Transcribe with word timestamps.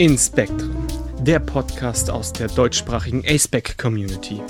In 0.00 0.16
Spectrum, 0.16 0.86
der 1.20 1.40
Podcast 1.40 2.08
aus 2.08 2.32
der 2.32 2.48
deutschsprachigen 2.48 3.22
ASPEC 3.22 3.76
Community. 3.76 4.40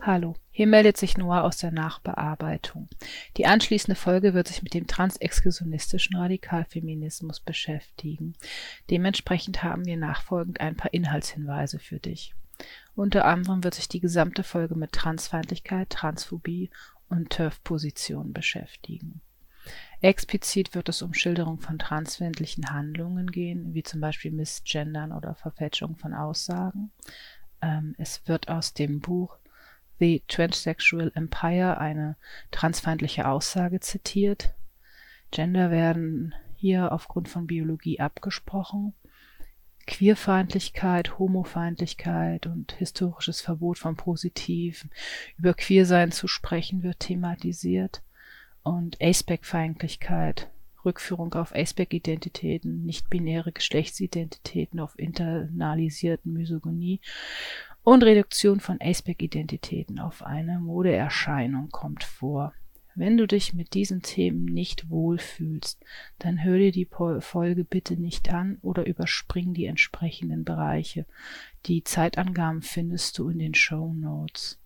Hallo, 0.00 0.34
hier 0.50 0.66
meldet 0.66 0.96
sich 0.96 1.16
Noah 1.16 1.44
aus 1.44 1.58
der 1.58 1.70
Nachbearbeitung. 1.70 2.88
Die 3.36 3.46
anschließende 3.46 3.94
Folge 3.94 4.34
wird 4.34 4.48
sich 4.48 4.64
mit 4.64 4.74
dem 4.74 4.88
transexklusionistischen 4.88 6.16
Radikalfeminismus 6.16 7.38
beschäftigen. 7.38 8.34
Dementsprechend 8.90 9.62
haben 9.62 9.84
wir 9.84 9.96
nachfolgend 9.96 10.60
ein 10.60 10.76
paar 10.76 10.92
Inhaltshinweise 10.92 11.78
für 11.78 12.00
dich. 12.00 12.34
Unter 12.96 13.26
anderem 13.26 13.62
wird 13.62 13.76
sich 13.76 13.86
die 13.86 14.00
gesamte 14.00 14.42
Folge 14.42 14.74
mit 14.74 14.90
Transfeindlichkeit, 14.90 15.88
Transphobie 15.88 16.70
und 17.08 17.30
TERF-Positionen 17.30 18.32
beschäftigen. 18.32 19.20
Explizit 20.02 20.74
wird 20.74 20.88
es 20.88 21.02
um 21.02 21.12
Schilderung 21.12 21.60
von 21.60 21.78
transfeindlichen 21.78 22.70
Handlungen 22.70 23.30
gehen, 23.30 23.74
wie 23.74 23.82
zum 23.82 24.00
Beispiel 24.00 24.30
Missgendern 24.30 25.12
oder 25.12 25.34
Verfälschung 25.34 25.96
von 25.96 26.14
Aussagen. 26.14 26.90
Ähm, 27.60 27.94
es 27.98 28.26
wird 28.26 28.48
aus 28.48 28.72
dem 28.72 29.00
Buch 29.00 29.36
The 29.98 30.22
Transsexual 30.26 31.12
Empire 31.14 31.76
eine 31.78 32.16
transfeindliche 32.50 33.28
Aussage 33.28 33.80
zitiert. 33.80 34.54
Gender 35.30 35.70
werden 35.70 36.34
hier 36.54 36.92
aufgrund 36.92 37.28
von 37.28 37.46
Biologie 37.46 38.00
abgesprochen. 38.00 38.94
Queerfeindlichkeit, 39.86 41.18
Homofeindlichkeit 41.18 42.46
und 42.46 42.72
historisches 42.72 43.42
Verbot 43.42 43.78
von 43.78 43.96
Positiven 43.96 44.90
über 45.36 45.52
Queersein 45.52 46.12
zu 46.12 46.26
sprechen 46.26 46.82
wird 46.82 47.00
thematisiert 47.00 48.02
und 48.62 49.00
Aceback-Feindlichkeit, 49.00 50.50
Rückführung 50.84 51.34
auf 51.34 51.54
Aceback-Identitäten, 51.54 52.84
nicht-binäre 52.84 53.52
Geschlechtsidentitäten, 53.52 54.80
auf 54.80 54.98
internalisierten 54.98 56.32
Misogynie 56.32 57.00
und 57.82 58.02
Reduktion 58.02 58.60
von 58.60 58.78
Aceback-Identitäten 58.80 59.98
auf 59.98 60.22
eine 60.22 60.60
Modeerscheinung 60.60 61.70
kommt 61.70 62.04
vor. 62.04 62.52
Wenn 62.94 63.16
du 63.16 63.26
dich 63.26 63.54
mit 63.54 63.74
diesen 63.74 64.02
Themen 64.02 64.44
nicht 64.44 64.90
wohlfühlst, 64.90 65.82
dann 66.18 66.42
hör 66.42 66.58
dir 66.58 66.72
die 66.72 66.88
Folge 67.20 67.64
bitte 67.64 67.96
nicht 67.96 68.30
an 68.32 68.58
oder 68.62 68.84
überspring 68.84 69.54
die 69.54 69.66
entsprechenden 69.66 70.44
Bereiche. 70.44 71.06
Die 71.66 71.84
Zeitangaben 71.84 72.62
findest 72.62 73.16
du 73.18 73.28
in 73.30 73.38
den 73.38 73.54
Show 73.54 73.94
Notes. 73.94 74.59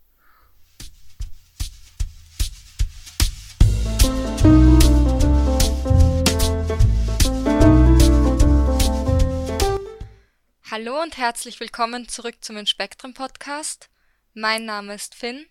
Hallo 10.71 11.01
und 11.01 11.17
herzlich 11.17 11.59
willkommen 11.61 12.09
zurück 12.09 12.43
zum 12.43 12.57
Inspektrum 12.57 13.13
Podcast. 13.13 13.89
Mein 14.33 14.65
Name 14.65 14.93
ist 14.93 15.15
Finn. 15.15 15.45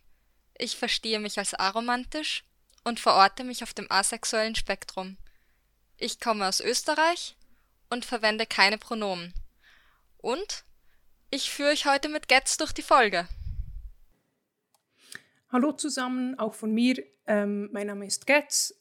Ich 0.59 0.77
verstehe 0.77 1.19
mich 1.19 1.39
als 1.39 1.55
aromantisch 1.55 2.45
und 2.85 3.01
verorte 3.01 3.43
mich 3.43 3.63
auf 3.63 3.73
dem 3.73 3.91
asexuellen 3.91 4.55
Spektrum. 4.55 5.17
Ich 5.97 6.21
komme 6.21 6.47
aus 6.47 6.61
Österreich 6.61 7.37
und 7.89 8.05
verwende 8.05 8.45
keine 8.45 8.77
Pronomen. 8.77 9.33
Und 10.19 10.65
ich 11.31 11.51
führe 11.51 11.71
euch 11.71 11.87
heute 11.87 12.11
mit 12.11 12.29
Getz 12.29 12.59
durch 12.59 12.73
die 12.73 12.83
Folge. 12.83 13.27
Hallo 15.51 15.73
zusammen, 15.73 16.39
auch 16.39 16.53
von 16.55 16.73
mir. 16.75 17.03
Ähm, 17.27 17.71
mein 17.73 17.87
Name 17.87 18.07
ist 18.07 18.27
Getz. 18.27 18.75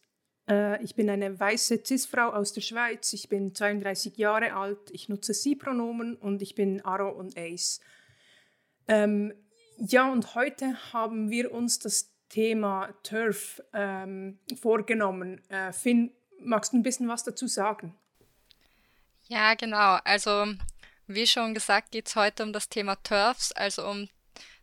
Äh, 0.50 0.84
ich 0.84 0.96
bin 0.96 1.10
eine 1.10 1.40
weiße 1.40 1.84
Cis-Frau 1.86 2.30
aus 2.30 2.54
der 2.54 2.62
Schweiz. 2.62 3.14
Ich 3.14 3.30
bin 3.30 3.56
32 3.56 4.18
Jahre 4.18 4.54
alt. 4.54 4.92
Ich 4.92 5.10
nutze 5.10 5.34
Sie-Pronomen 5.34 6.16
und 6.16 6.42
ich 6.42 6.56
bin 6.56 6.82
Aro 6.82 7.10
und 7.10 7.38
Ace. 7.38 7.80
Ähm, 8.88 9.34
ja, 9.78 10.12
und 10.12 10.36
heute 10.36 10.94
haben 10.94 11.30
wir 11.30 11.52
uns 11.52 11.80
das 11.80 12.12
Thema 12.30 12.94
Turf 13.04 13.62
ähm, 13.74 14.40
vorgenommen. 14.60 15.42
Äh, 15.50 15.72
Finn, 15.72 16.12
magst 16.40 16.74
du 16.74 16.78
ein 16.78 16.84
bisschen 16.84 17.08
was 17.08 17.24
dazu 17.24 17.48
sagen? 17.48 17.96
Ja, 19.28 19.54
genau. 19.54 20.00
Also, 20.04 20.48
wie 21.08 21.28
schon 21.28 21.54
gesagt, 21.54 21.92
geht 21.92 22.08
es 22.08 22.16
heute 22.16 22.44
um 22.44 22.52
das 22.52 22.70
Thema 22.70 22.96
Turfs, 22.96 23.52
also 23.54 23.88
um 23.88 24.10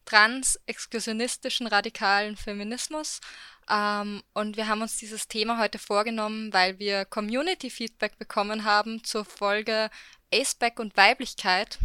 trans-exklusionistischen 0.05 1.67
radikalen 1.67 2.37
Feminismus. 2.37 3.21
Ähm, 3.71 4.23
und 4.35 4.57
wir 4.57 4.67
haben 4.67 4.83
uns 4.83 4.97
dieses 4.97 5.29
Thema 5.29 5.59
heute 5.59 5.79
vorgenommen, 5.79 6.53
weil 6.53 6.79
wir 6.79 7.05
Community-Feedback 7.05 8.19
bekommen 8.19 8.65
haben 8.65 9.05
zur 9.05 9.25
Folge 9.25 9.91
Aceback 10.33 10.81
und 10.81 10.97
Weiblichkeit. 10.97 11.79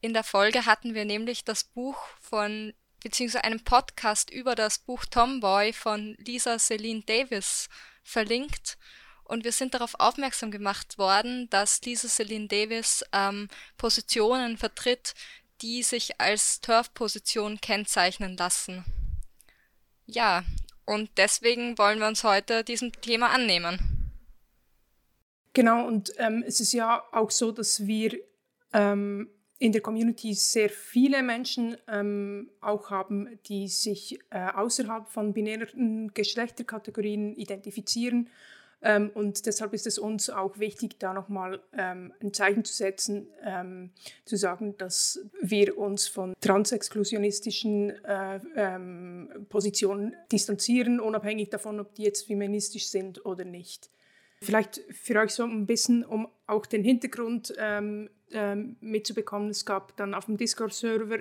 In 0.00 0.12
der 0.12 0.24
Folge 0.24 0.66
hatten 0.66 0.94
wir 0.94 1.06
nämlich 1.06 1.44
das 1.44 1.64
Buch 1.64 1.96
von, 2.20 2.74
beziehungsweise 3.02 3.44
einen 3.44 3.64
Podcast 3.64 4.30
über 4.30 4.54
das 4.54 4.78
Buch 4.78 5.06
Tomboy 5.06 5.72
von 5.72 6.14
Lisa 6.18 6.58
Celine 6.58 7.02
Davis 7.02 7.70
verlinkt. 8.02 8.76
Und 9.22 9.44
wir 9.44 9.52
sind 9.52 9.72
darauf 9.72 9.94
aufmerksam 9.98 10.50
gemacht 10.50 10.98
worden, 10.98 11.48
dass 11.48 11.80
Lisa 11.80 12.08
Celine 12.08 12.48
Davis 12.48 13.02
ähm, 13.12 13.48
Positionen 13.78 14.58
vertritt, 14.58 15.14
die 15.62 15.82
sich 15.82 16.20
als 16.20 16.60
Turf-Position 16.60 17.58
kennzeichnen 17.62 18.36
lassen. 18.36 18.84
Ja, 20.04 20.44
und 20.86 21.10
deswegen 21.16 21.78
wollen 21.78 21.98
wir 21.98 22.08
uns 22.08 22.24
heute 22.24 22.64
diesem 22.64 22.92
Thema 22.92 23.30
annehmen. 23.30 23.78
Genau, 25.52 25.86
und 25.86 26.12
ähm, 26.18 26.44
es 26.46 26.60
ist 26.60 26.72
ja 26.72 27.02
auch 27.12 27.30
so, 27.30 27.52
dass 27.52 27.86
wir 27.86 28.18
ähm, 28.72 29.30
in 29.58 29.72
der 29.72 29.80
Community 29.80 30.34
sehr 30.34 30.68
viele 30.68 31.22
Menschen 31.22 31.76
ähm, 31.86 32.50
auch 32.60 32.90
haben, 32.90 33.38
die 33.46 33.68
sich 33.68 34.18
äh, 34.30 34.50
außerhalb 34.52 35.08
von 35.08 35.32
binären 35.32 36.12
Geschlechterkategorien 36.12 37.36
identifizieren 37.36 38.28
ähm, 38.84 39.10
und 39.14 39.46
deshalb 39.46 39.72
ist 39.72 39.86
es 39.86 39.98
uns 39.98 40.28
auch 40.28 40.58
wichtig, 40.58 40.98
da 40.98 41.14
nochmal 41.14 41.60
ähm, 41.72 42.12
ein 42.20 42.34
Zeichen 42.34 42.66
zu 42.66 42.74
setzen, 42.74 43.28
ähm, 43.42 43.92
zu 44.26 44.36
sagen, 44.36 44.76
dass 44.76 45.20
wir 45.40 45.78
uns 45.78 46.06
von 46.06 46.34
transexklusionistischen 46.42 48.04
äh, 48.04 48.40
ähm, 48.54 49.46
Positionen 49.48 50.14
distanzieren, 50.30 51.00
unabhängig 51.00 51.48
davon, 51.48 51.80
ob 51.80 51.94
die 51.94 52.02
jetzt 52.02 52.26
feministisch 52.26 52.88
sind 52.88 53.24
oder 53.24 53.46
nicht. 53.46 53.88
Vielleicht 54.42 54.82
für 54.90 55.18
euch 55.18 55.30
so 55.30 55.44
ein 55.44 55.64
bisschen, 55.64 56.04
um 56.04 56.28
auch 56.46 56.66
den 56.66 56.84
Hintergrund 56.84 57.54
ähm, 57.56 58.10
ähm, 58.32 58.76
mitzubekommen. 58.80 59.48
Es 59.48 59.64
gab 59.64 59.96
dann 59.96 60.12
auf 60.12 60.26
dem 60.26 60.36
Discord-Server 60.36 61.20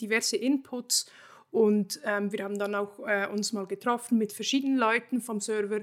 diverse 0.00 0.36
Inputs 0.36 1.08
und 1.52 2.00
wir 2.02 2.42
haben 2.42 2.58
dann 2.58 2.74
auch 2.74 2.98
äh, 3.06 3.28
uns 3.30 3.52
mal 3.52 3.66
getroffen 3.66 4.18
mit 4.18 4.32
verschiedenen 4.32 4.76
Leuten 4.76 5.20
vom 5.20 5.40
Server 5.40 5.82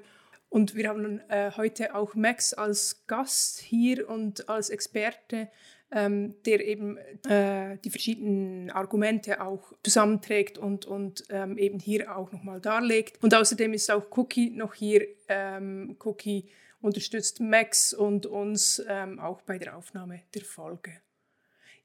und 0.51 0.75
wir 0.75 0.89
haben 0.89 1.21
äh, 1.29 1.51
heute 1.55 1.95
auch 1.95 2.13
Max 2.13 2.53
als 2.53 3.07
Gast 3.07 3.61
hier 3.61 4.09
und 4.09 4.49
als 4.49 4.69
Experte, 4.69 5.49
ähm, 5.93 6.35
der 6.45 6.67
eben 6.67 6.97
äh, 7.25 7.77
die 7.77 7.89
verschiedenen 7.89 8.69
Argumente 8.69 9.41
auch 9.41 9.71
zusammenträgt 9.81 10.57
und, 10.57 10.85
und 10.85 11.23
ähm, 11.29 11.57
eben 11.57 11.79
hier 11.79 12.13
auch 12.17 12.33
nochmal 12.33 12.59
darlegt. 12.59 13.23
Und 13.23 13.33
außerdem 13.33 13.71
ist 13.71 13.89
auch 13.89 14.05
Cookie 14.17 14.49
noch 14.49 14.73
hier. 14.73 15.07
Ähm, 15.29 15.95
Cookie 16.03 16.49
unterstützt 16.81 17.39
Max 17.39 17.93
und 17.93 18.25
uns 18.25 18.83
ähm, 18.89 19.19
auch 19.21 19.41
bei 19.43 19.57
der 19.57 19.77
Aufnahme 19.77 20.23
der 20.35 20.43
Folge. 20.43 20.91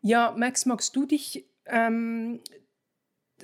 Ja, 0.00 0.34
Max, 0.37 0.66
magst 0.66 0.97
du 0.97 1.07
dich 1.07 1.48
ähm, 1.66 2.41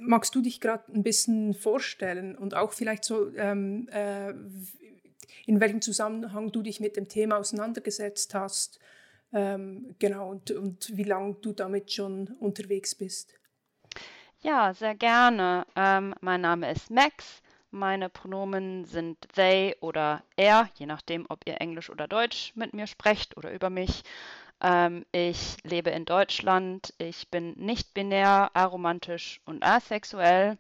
magst 0.01 0.35
du 0.35 0.41
dich 0.41 0.61
gerade 0.61 0.93
ein 0.93 1.03
bisschen 1.03 1.55
vorstellen 1.55 2.37
und 2.37 2.55
auch 2.55 2.73
vielleicht 2.73 3.05
so, 3.05 3.33
ähm, 3.37 3.89
äh, 3.93 4.33
in 5.47 5.61
welchem 5.61 5.83
Zusammenhang 5.83 6.53
du 6.53 6.63
dich 6.63 6.81
mit 6.81 6.97
dem 6.97 7.09
Thema 7.09 7.39
auseinandergesetzt 7.39 8.35
hast, 8.35 8.79
ähm, 9.33 9.95
genau, 9.99 10.31
und, 10.31 10.51
und 10.51 10.97
wie 10.97 11.05
lange 11.05 11.35
du 11.35 11.53
damit 11.53 11.91
schon 11.93 12.29
unterwegs 12.39 12.95
bist. 12.95 13.35
Ja, 14.41 14.75
sehr 14.75 14.95
gerne. 14.95 15.67
Ähm, 15.77 16.15
mein 16.21 16.41
Name 16.41 16.71
ist 16.71 16.91
Max. 16.91 17.43
Meine 17.71 18.11
Pronomen 18.11 18.85
sind 18.85 19.17
they 19.35 19.75
oder 19.81 20.23
er, 20.37 20.69
je 20.75 20.85
nachdem, 20.85 21.25
ob 21.31 21.47
ihr 21.47 21.61
Englisch 21.61 21.89
oder 21.89 22.07
Deutsch 22.07 22.53
mit 22.55 22.75
mir 22.75 22.87
sprecht 22.87 23.37
oder 23.37 23.51
über 23.53 23.71
mich. 23.71 24.03
Ähm, 24.61 25.07
ich 25.13 25.57
lebe 25.65 25.91
in 25.91 26.05
Deutschland. 26.05 26.93
Ich 26.99 27.31
bin 27.31 27.55
nicht 27.57 27.95
binär, 27.95 28.51
aromantisch 28.53 29.41
und 29.47 29.65
asexuell. 29.65 30.59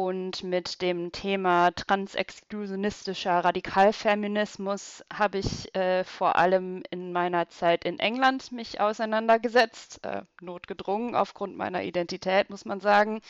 Und 0.00 0.44
mit 0.44 0.80
dem 0.80 1.10
Thema 1.10 1.72
transexklusionistischer 1.72 3.40
Radikalfeminismus 3.44 5.04
habe 5.12 5.38
ich 5.38 5.74
äh, 5.74 6.04
vor 6.04 6.36
allem 6.36 6.84
in 6.90 7.10
meiner 7.10 7.48
Zeit 7.48 7.84
in 7.84 7.98
England 7.98 8.52
mich 8.52 8.78
auseinandergesetzt, 8.80 10.04
äh, 10.04 10.22
notgedrungen 10.40 11.16
aufgrund 11.16 11.56
meiner 11.56 11.82
Identität, 11.82 12.48
muss 12.48 12.64
man 12.64 12.78
sagen. 12.78 13.20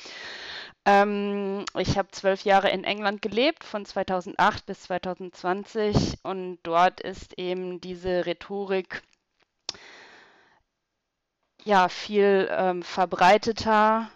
Ähm, 0.85 1.65
ich 1.79 1.97
habe 1.97 2.11
zwölf 2.11 2.44
Jahre 2.44 2.69
in 2.69 2.85
England 2.85 3.23
gelebt, 3.23 3.65
von 3.65 3.87
2008 3.87 4.67
bis 4.67 4.82
2020, 4.82 6.19
und 6.23 6.59
dort 6.65 7.00
ist 7.00 7.38
eben 7.38 7.81
diese 7.81 8.26
Rhetorik 8.26 9.03
ja 11.65 11.88
viel 11.88 12.47
ähm, 12.53 12.82
verbreiteter 12.82 14.11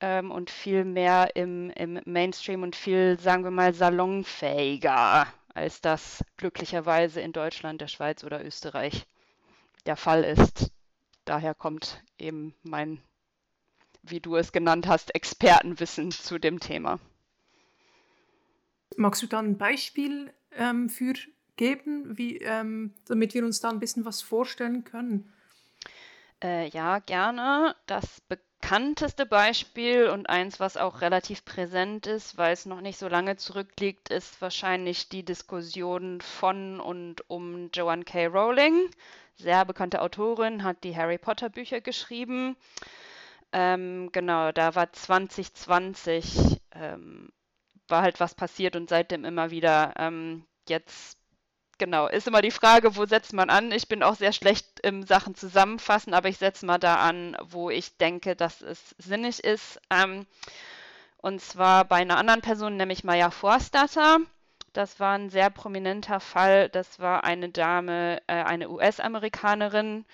ähm, 0.00 0.30
und 0.30 0.50
viel 0.50 0.84
mehr 0.84 1.36
im, 1.36 1.70
im 1.70 2.00
Mainstream 2.04 2.62
und 2.62 2.76
viel, 2.76 3.18
sagen 3.18 3.44
wir 3.44 3.50
mal, 3.50 3.74
salonfähiger, 3.74 5.26
als 5.54 5.80
das 5.80 6.24
glücklicherweise 6.36 7.20
in 7.20 7.32
Deutschland, 7.32 7.80
der 7.80 7.88
Schweiz 7.88 8.24
oder 8.24 8.44
Österreich 8.44 9.06
der 9.86 9.96
Fall 9.96 10.24
ist. 10.24 10.70
Daher 11.24 11.54
kommt 11.54 12.02
eben 12.18 12.54
mein, 12.62 13.00
wie 14.02 14.20
du 14.20 14.36
es 14.36 14.52
genannt 14.52 14.86
hast, 14.86 15.14
Expertenwissen 15.14 16.10
zu 16.10 16.38
dem 16.38 16.60
Thema. 16.60 16.98
Magst 18.96 19.22
du 19.22 19.26
da 19.26 19.38
ein 19.38 19.56
Beispiel 19.56 20.32
ähm, 20.52 20.88
für 20.88 21.14
geben, 21.56 22.16
wie, 22.16 22.38
ähm, 22.38 22.94
damit 23.06 23.34
wir 23.34 23.44
uns 23.44 23.60
da 23.60 23.68
ein 23.68 23.80
bisschen 23.80 24.04
was 24.04 24.22
vorstellen 24.22 24.84
können? 24.84 25.32
Äh, 26.42 26.68
ja, 26.70 27.00
gerne. 27.00 27.76
Das 27.86 28.22
bekannteste 28.60 29.26
Beispiel 29.26 30.08
und 30.08 30.28
eins, 30.28 30.60
was 30.60 30.76
auch 30.76 31.00
relativ 31.00 31.44
präsent 31.44 32.06
ist, 32.06 32.36
weil 32.36 32.52
es 32.52 32.66
noch 32.66 32.80
nicht 32.80 32.98
so 32.98 33.08
lange 33.08 33.36
zurückliegt, 33.36 34.10
ist 34.10 34.40
wahrscheinlich 34.40 35.08
die 35.08 35.24
Diskussion 35.24 36.20
von 36.20 36.78
und 36.78 37.28
um 37.28 37.70
Joanne 37.72 38.04
K. 38.04 38.26
Rowling. 38.26 38.90
Sehr 39.36 39.64
bekannte 39.64 40.02
Autorin, 40.02 40.62
hat 40.62 40.84
die 40.84 40.94
Harry 40.94 41.18
Potter 41.18 41.48
Bücher 41.48 41.80
geschrieben. 41.80 42.56
Ähm, 43.52 44.10
genau, 44.12 44.52
da 44.52 44.74
war 44.74 44.92
2020, 44.92 46.60
ähm, 46.72 47.30
war 47.88 48.02
halt 48.02 48.20
was 48.20 48.34
passiert 48.34 48.76
und 48.76 48.88
seitdem 48.88 49.24
immer 49.24 49.50
wieder. 49.50 49.94
Ähm, 49.96 50.44
jetzt 50.68 51.19
genau, 51.80 52.06
ist 52.06 52.28
immer 52.28 52.42
die 52.42 52.52
Frage, 52.52 52.94
wo 52.94 53.06
setzt 53.06 53.32
man 53.32 53.50
an? 53.50 53.72
Ich 53.72 53.88
bin 53.88 54.04
auch 54.04 54.14
sehr 54.14 54.32
schlecht 54.32 54.78
im 54.84 55.02
Sachen 55.04 55.34
zusammenfassen, 55.34 56.14
aber 56.14 56.28
ich 56.28 56.38
setze 56.38 56.64
mal 56.64 56.78
da 56.78 56.96
an, 56.96 57.36
wo 57.42 57.70
ich 57.70 57.96
denke, 57.96 58.36
dass 58.36 58.60
es 58.60 58.94
sinnig 58.98 59.42
ist. 59.42 59.80
Ähm, 59.90 60.26
und 61.16 61.40
zwar 61.40 61.84
bei 61.86 61.96
einer 61.96 62.18
anderen 62.18 62.42
Person, 62.42 62.76
nämlich 62.76 63.02
Maya 63.02 63.30
Forstatter. 63.30 64.18
Das 64.72 65.00
war 65.00 65.18
ein 65.18 65.30
sehr 65.30 65.50
prominenter 65.50 66.20
Fall. 66.20 66.68
Das 66.68 67.00
war 67.00 67.24
eine 67.24 67.48
Dame, 67.48 68.22
äh, 68.28 68.34
eine 68.44 68.70
US-Amerikanerin, 68.70 70.04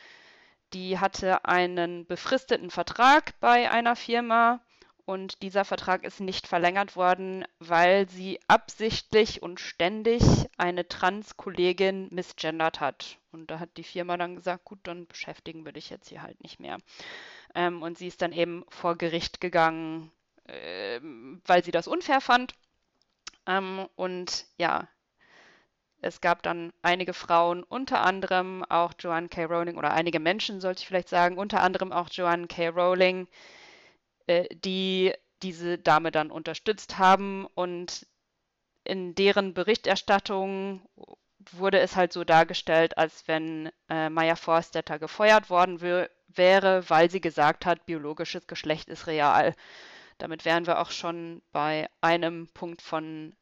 die 0.72 0.98
hatte 0.98 1.44
einen 1.44 2.06
befristeten 2.06 2.70
Vertrag 2.70 3.38
bei 3.40 3.70
einer 3.70 3.96
Firma 3.96 4.60
und 5.06 5.40
dieser 5.42 5.64
Vertrag 5.64 6.04
ist 6.04 6.20
nicht 6.20 6.48
verlängert 6.48 6.96
worden, 6.96 7.44
weil 7.60 8.08
sie 8.08 8.40
absichtlich 8.48 9.40
und 9.40 9.60
ständig 9.60 10.22
eine 10.58 10.88
Trans-Kollegin 10.88 12.08
misgendert 12.10 12.80
hat. 12.80 13.18
Und 13.30 13.48
da 13.50 13.60
hat 13.60 13.76
die 13.76 13.84
Firma 13.84 14.16
dann 14.16 14.34
gesagt, 14.34 14.64
gut, 14.64 14.80
dann 14.82 15.06
beschäftigen 15.06 15.64
wir 15.64 15.70
dich 15.70 15.90
jetzt 15.90 16.08
hier 16.08 16.22
halt 16.22 16.42
nicht 16.42 16.58
mehr. 16.58 16.78
Ähm, 17.54 17.82
und 17.82 17.96
sie 17.96 18.08
ist 18.08 18.20
dann 18.20 18.32
eben 18.32 18.64
vor 18.68 18.96
Gericht 18.96 19.40
gegangen, 19.40 20.10
äh, 20.48 21.00
weil 21.46 21.62
sie 21.62 21.70
das 21.70 21.86
unfair 21.86 22.20
fand. 22.20 22.54
Ähm, 23.46 23.88
und 23.94 24.46
ja, 24.58 24.88
es 26.02 26.20
gab 26.20 26.42
dann 26.42 26.72
einige 26.82 27.14
Frauen, 27.14 27.62
unter 27.62 28.02
anderem 28.02 28.64
auch 28.64 28.92
Joanne 28.98 29.28
K. 29.28 29.44
Rowling, 29.44 29.76
oder 29.76 29.92
einige 29.92 30.18
Menschen, 30.18 30.60
sollte 30.60 30.80
ich 30.80 30.88
vielleicht 30.88 31.08
sagen, 31.08 31.38
unter 31.38 31.62
anderem 31.62 31.92
auch 31.92 32.08
Joanne 32.10 32.48
K. 32.48 32.68
Rowling, 32.70 33.28
äh, 34.26 34.46
die 34.54 35.12
diese 35.42 35.78
Dame 35.78 36.10
dann 36.10 36.30
unterstützt 36.30 36.98
haben 36.98 37.46
und 37.54 38.06
in 38.84 39.14
deren 39.14 39.52
Berichterstattung 39.52 40.88
wurde 41.52 41.78
es 41.78 41.96
halt 41.96 42.12
so 42.12 42.24
dargestellt, 42.24 42.98
als 42.98 43.28
wenn 43.28 43.70
äh, 43.88 44.08
Maya 44.08 44.36
Forstetter 44.36 44.98
gefeuert 44.98 45.50
worden 45.50 45.80
wäre, 45.80 46.88
weil 46.88 47.10
sie 47.10 47.20
gesagt 47.20 47.66
hat, 47.66 47.86
biologisches 47.86 48.46
Geschlecht 48.46 48.88
ist 48.88 49.06
real. 49.06 49.54
Damit 50.18 50.44
wären 50.44 50.66
wir 50.66 50.80
auch 50.80 50.90
schon 50.90 51.42
bei 51.52 51.88
einem 52.00 52.48
Punkt 52.48 52.82
von 52.82 53.36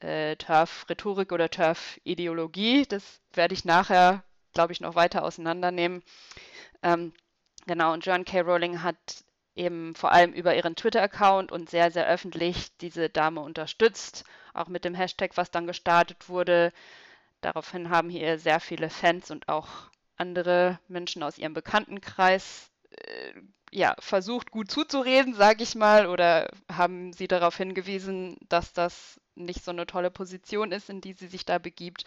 äh, 0.00 0.36
TERF-Rhetorik 0.36 1.32
oder 1.32 1.50
TERF-Ideologie. 1.50 2.86
Das 2.86 3.20
werde 3.32 3.54
ich 3.54 3.64
nachher, 3.64 4.22
glaube 4.52 4.72
ich, 4.72 4.80
noch 4.80 4.94
weiter 4.94 5.24
auseinandernehmen. 5.24 6.02
Ähm, 6.82 7.12
genau, 7.66 7.92
und 7.92 8.06
John 8.06 8.24
K. 8.24 8.40
Rowling 8.40 8.82
hat 8.82 9.24
eben 9.54 9.94
vor 9.94 10.12
allem 10.12 10.32
über 10.32 10.54
ihren 10.56 10.76
Twitter-Account 10.76 11.52
und 11.52 11.70
sehr, 11.70 11.90
sehr 11.90 12.06
öffentlich 12.06 12.76
diese 12.78 13.10
Dame 13.10 13.40
unterstützt, 13.40 14.24
auch 14.54 14.68
mit 14.68 14.84
dem 14.84 14.94
Hashtag, 14.94 15.36
was 15.36 15.50
dann 15.50 15.66
gestartet 15.66 16.28
wurde. 16.28 16.72
Daraufhin 17.40 17.90
haben 17.90 18.08
hier 18.08 18.38
sehr 18.38 18.60
viele 18.60 18.88
Fans 18.88 19.30
und 19.30 19.48
auch 19.48 19.68
andere 20.16 20.78
Menschen 20.88 21.22
aus 21.22 21.38
ihrem 21.38 21.54
Bekanntenkreis 21.54 22.70
äh, 22.90 23.32
ja, 23.72 23.96
versucht, 23.98 24.50
gut 24.50 24.70
zuzureden, 24.70 25.34
sage 25.34 25.62
ich 25.62 25.74
mal, 25.74 26.06
oder 26.06 26.50
haben 26.70 27.12
sie 27.14 27.26
darauf 27.26 27.56
hingewiesen, 27.56 28.36
dass 28.48 28.74
das 28.74 29.18
nicht 29.34 29.64
so 29.64 29.70
eine 29.70 29.86
tolle 29.86 30.10
Position 30.10 30.72
ist, 30.72 30.90
in 30.90 31.00
die 31.00 31.14
sie 31.14 31.26
sich 31.26 31.46
da 31.46 31.58
begibt. 31.58 32.04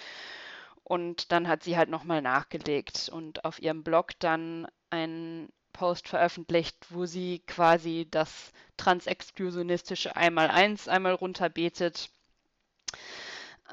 Und 0.84 1.32
dann 1.32 1.48
hat 1.48 1.64
sie 1.64 1.76
halt 1.76 1.90
nochmal 1.90 2.22
nachgelegt 2.22 3.10
und 3.12 3.44
auf 3.44 3.60
ihrem 3.60 3.84
Blog 3.84 4.12
dann 4.20 4.68
ein 4.92 5.50
Post 5.76 6.08
veröffentlicht, 6.08 6.78
wo 6.90 7.06
sie 7.06 7.40
quasi 7.48 8.08
das 8.10 8.54
transexklusionistische 8.78 10.16
Einmal-Eins 10.16 10.88
einmal 10.88 11.14
runterbetet. 11.14 12.10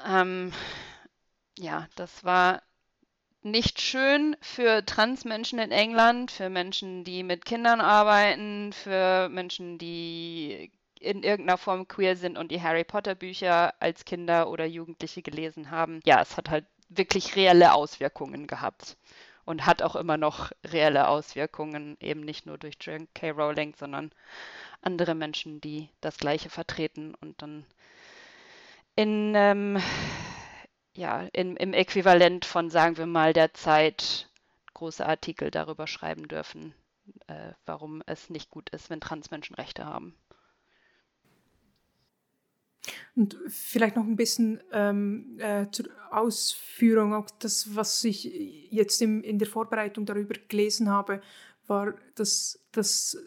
Ähm, 0.05 0.51
ja, 1.57 1.87
das 1.95 2.25
war 2.25 2.61
nicht 3.41 3.79
schön 3.79 4.35
für 4.41 4.85
Transmenschen 4.85 5.59
in 5.59 5.71
England, 5.71 6.31
für 6.31 6.49
Menschen, 6.49 7.05
die 7.05 7.23
mit 7.23 7.45
Kindern 7.45 7.79
arbeiten, 7.79 8.73
für 8.73 9.29
Menschen, 9.29 9.77
die 9.77 10.71
in 10.99 11.23
irgendeiner 11.23 11.57
Form 11.57 11.87
queer 11.87 12.17
sind 12.17 12.37
und 12.37 12.51
die 12.51 12.61
Harry 12.61 12.83
Potter 12.83 13.15
Bücher 13.15 13.73
als 13.81 14.03
Kinder 14.03 14.49
oder 14.49 14.65
Jugendliche 14.65 15.21
gelesen 15.21 15.71
haben. 15.71 16.01
Ja, 16.05 16.21
es 16.21 16.35
hat 16.35 16.49
halt 16.49 16.65
wirklich 16.89 17.35
reelle 17.37 17.73
Auswirkungen 17.73 18.45
gehabt 18.47 18.97
und 19.45 19.65
hat 19.65 19.81
auch 19.81 19.95
immer 19.95 20.17
noch 20.17 20.51
reelle 20.63 21.07
Auswirkungen, 21.07 21.97
eben 21.99 22.21
nicht 22.21 22.45
nur 22.45 22.57
durch 22.57 22.75
J.K. 22.81 23.31
Rowling, 23.31 23.73
sondern 23.75 24.11
andere 24.81 25.15
Menschen, 25.15 25.61
die 25.61 25.89
das 26.01 26.17
Gleiche 26.17 26.49
vertreten 26.49 27.13
und 27.15 27.41
dann 27.41 27.65
in, 28.95 29.33
ähm, 29.35 29.81
ja, 30.93 31.21
in, 31.33 31.55
im 31.57 31.73
Äquivalent 31.73 32.45
von, 32.45 32.69
sagen 32.69 32.97
wir 32.97 33.05
mal, 33.05 33.33
der 33.33 33.53
Zeit 33.53 34.29
große 34.73 35.05
Artikel 35.05 35.51
darüber 35.51 35.87
schreiben 35.87 36.27
dürfen, 36.27 36.73
äh, 37.27 37.51
warum 37.65 38.03
es 38.05 38.29
nicht 38.29 38.49
gut 38.49 38.69
ist, 38.69 38.89
wenn 38.89 39.01
Transmenschen 39.01 39.55
Rechte 39.55 39.85
haben. 39.85 40.15
Und 43.15 43.37
vielleicht 43.47 43.95
noch 43.95 44.05
ein 44.05 44.15
bisschen 44.15 44.61
ähm, 44.71 45.37
äh, 45.39 45.67
zur 45.71 45.85
Ausführung, 46.11 47.13
auch 47.13 47.29
das, 47.39 47.75
was 47.75 48.03
ich 48.03 48.25
jetzt 48.71 49.01
im, 49.01 49.23
in 49.23 49.39
der 49.39 49.47
Vorbereitung 49.47 50.05
darüber 50.05 50.35
gelesen 50.47 50.89
habe, 50.89 51.21
war, 51.67 51.93
dass, 52.15 52.59
dass 52.71 53.17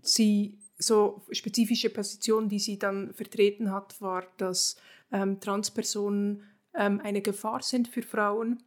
sie 0.00 0.58
so 0.78 1.22
spezifische 1.30 1.90
Position, 1.90 2.48
die 2.48 2.58
sie 2.58 2.78
dann 2.78 3.12
vertreten 3.14 3.70
hat, 3.70 4.00
war, 4.00 4.26
dass 4.36 4.76
ähm, 5.12 5.40
Transpersonen 5.40 6.42
ähm, 6.74 7.00
eine 7.02 7.22
Gefahr 7.22 7.62
sind 7.62 7.88
für 7.88 8.02
Frauen. 8.02 8.62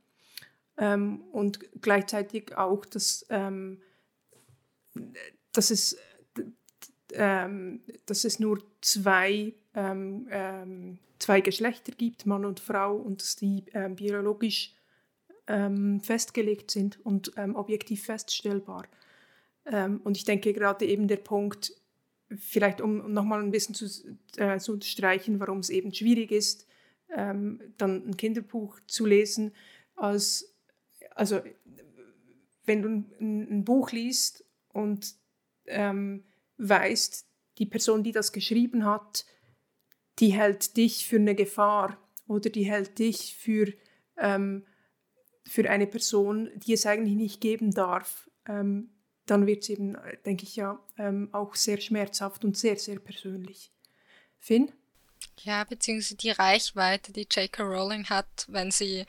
Ähm, 0.77 1.21
und 1.31 1.59
gleichzeitig 1.81 2.55
auch, 2.57 2.85
dass, 2.85 3.25
ähm, 3.29 3.81
dass, 5.53 5.71
es, 5.71 5.97
ähm, 7.13 7.81
dass 8.05 8.25
es 8.25 8.39
nur 8.39 8.61
zwei 8.81 9.53
ähm, 9.75 10.27
ähm, 10.31 10.99
zwei 11.19 11.41
Geschlechter 11.41 11.91
gibt, 11.91 12.25
Mann 12.25 12.45
und 12.45 12.59
Frau, 12.59 12.95
und 12.95 13.21
dass 13.21 13.35
die 13.35 13.65
ähm, 13.73 13.95
biologisch 13.95 14.73
ähm, 15.47 15.99
festgelegt 15.99 16.71
sind 16.71 17.03
und 17.05 17.33
ähm, 17.37 17.55
objektiv 17.55 18.05
feststellbar. 18.05 18.87
Ähm, 19.65 20.01
und 20.03 20.17
ich 20.17 20.23
denke 20.23 20.53
gerade 20.53 20.85
eben 20.85 21.07
der 21.07 21.17
Punkt, 21.17 21.73
vielleicht 22.35 22.81
um 22.81 23.13
nochmal 23.13 23.41
ein 23.41 23.51
bisschen 23.51 23.75
zu, 23.75 23.85
äh, 24.37 24.57
zu 24.59 24.73
unterstreichen, 24.73 25.39
warum 25.39 25.59
es 25.59 25.69
eben 25.69 25.93
schwierig 25.93 26.31
ist, 26.31 26.67
dann 27.07 27.61
ein 27.79 28.17
Kinderbuch 28.17 28.79
zu 28.87 29.05
lesen, 29.05 29.53
als, 29.95 30.55
also 31.11 31.39
wenn 32.65 32.81
du 32.81 32.89
ein, 32.89 33.59
ein 33.59 33.63
Buch 33.63 33.91
liest 33.91 34.43
und 34.73 35.15
weißt, 36.57 37.27
die 37.59 37.65
Person, 37.67 38.03
die 38.03 38.11
das 38.11 38.33
geschrieben 38.33 38.85
hat, 38.85 39.25
die 40.19 40.33
hält 40.33 40.77
dich 40.77 41.07
für 41.07 41.17
eine 41.17 41.35
Gefahr 41.35 41.97
oder 42.27 42.49
die 42.49 42.65
hält 42.65 42.99
dich 42.99 43.35
für, 43.35 43.73
ähm, 44.17 44.65
für 45.45 45.69
eine 45.69 45.87
Person, 45.87 46.49
die 46.55 46.73
es 46.73 46.85
eigentlich 46.85 47.15
nicht 47.15 47.41
geben 47.41 47.71
darf, 47.71 48.29
ähm, 48.47 48.91
dann 49.25 49.47
wird 49.47 49.63
es 49.63 49.69
eben, 49.69 49.97
denke 50.25 50.43
ich 50.43 50.55
ja, 50.55 50.79
ähm, 50.97 51.29
auch 51.33 51.55
sehr 51.55 51.79
schmerzhaft 51.79 52.45
und 52.45 52.57
sehr, 52.57 52.77
sehr 52.77 52.99
persönlich. 52.99 53.71
Finn? 54.37 54.71
Ja, 55.39 55.63
beziehungsweise 55.63 56.15
die 56.15 56.31
Reichweite, 56.31 57.11
die 57.11 57.27
J.K. 57.29 57.63
Rowling 57.63 58.05
hat, 58.05 58.45
wenn 58.47 58.71
sie 58.71 59.05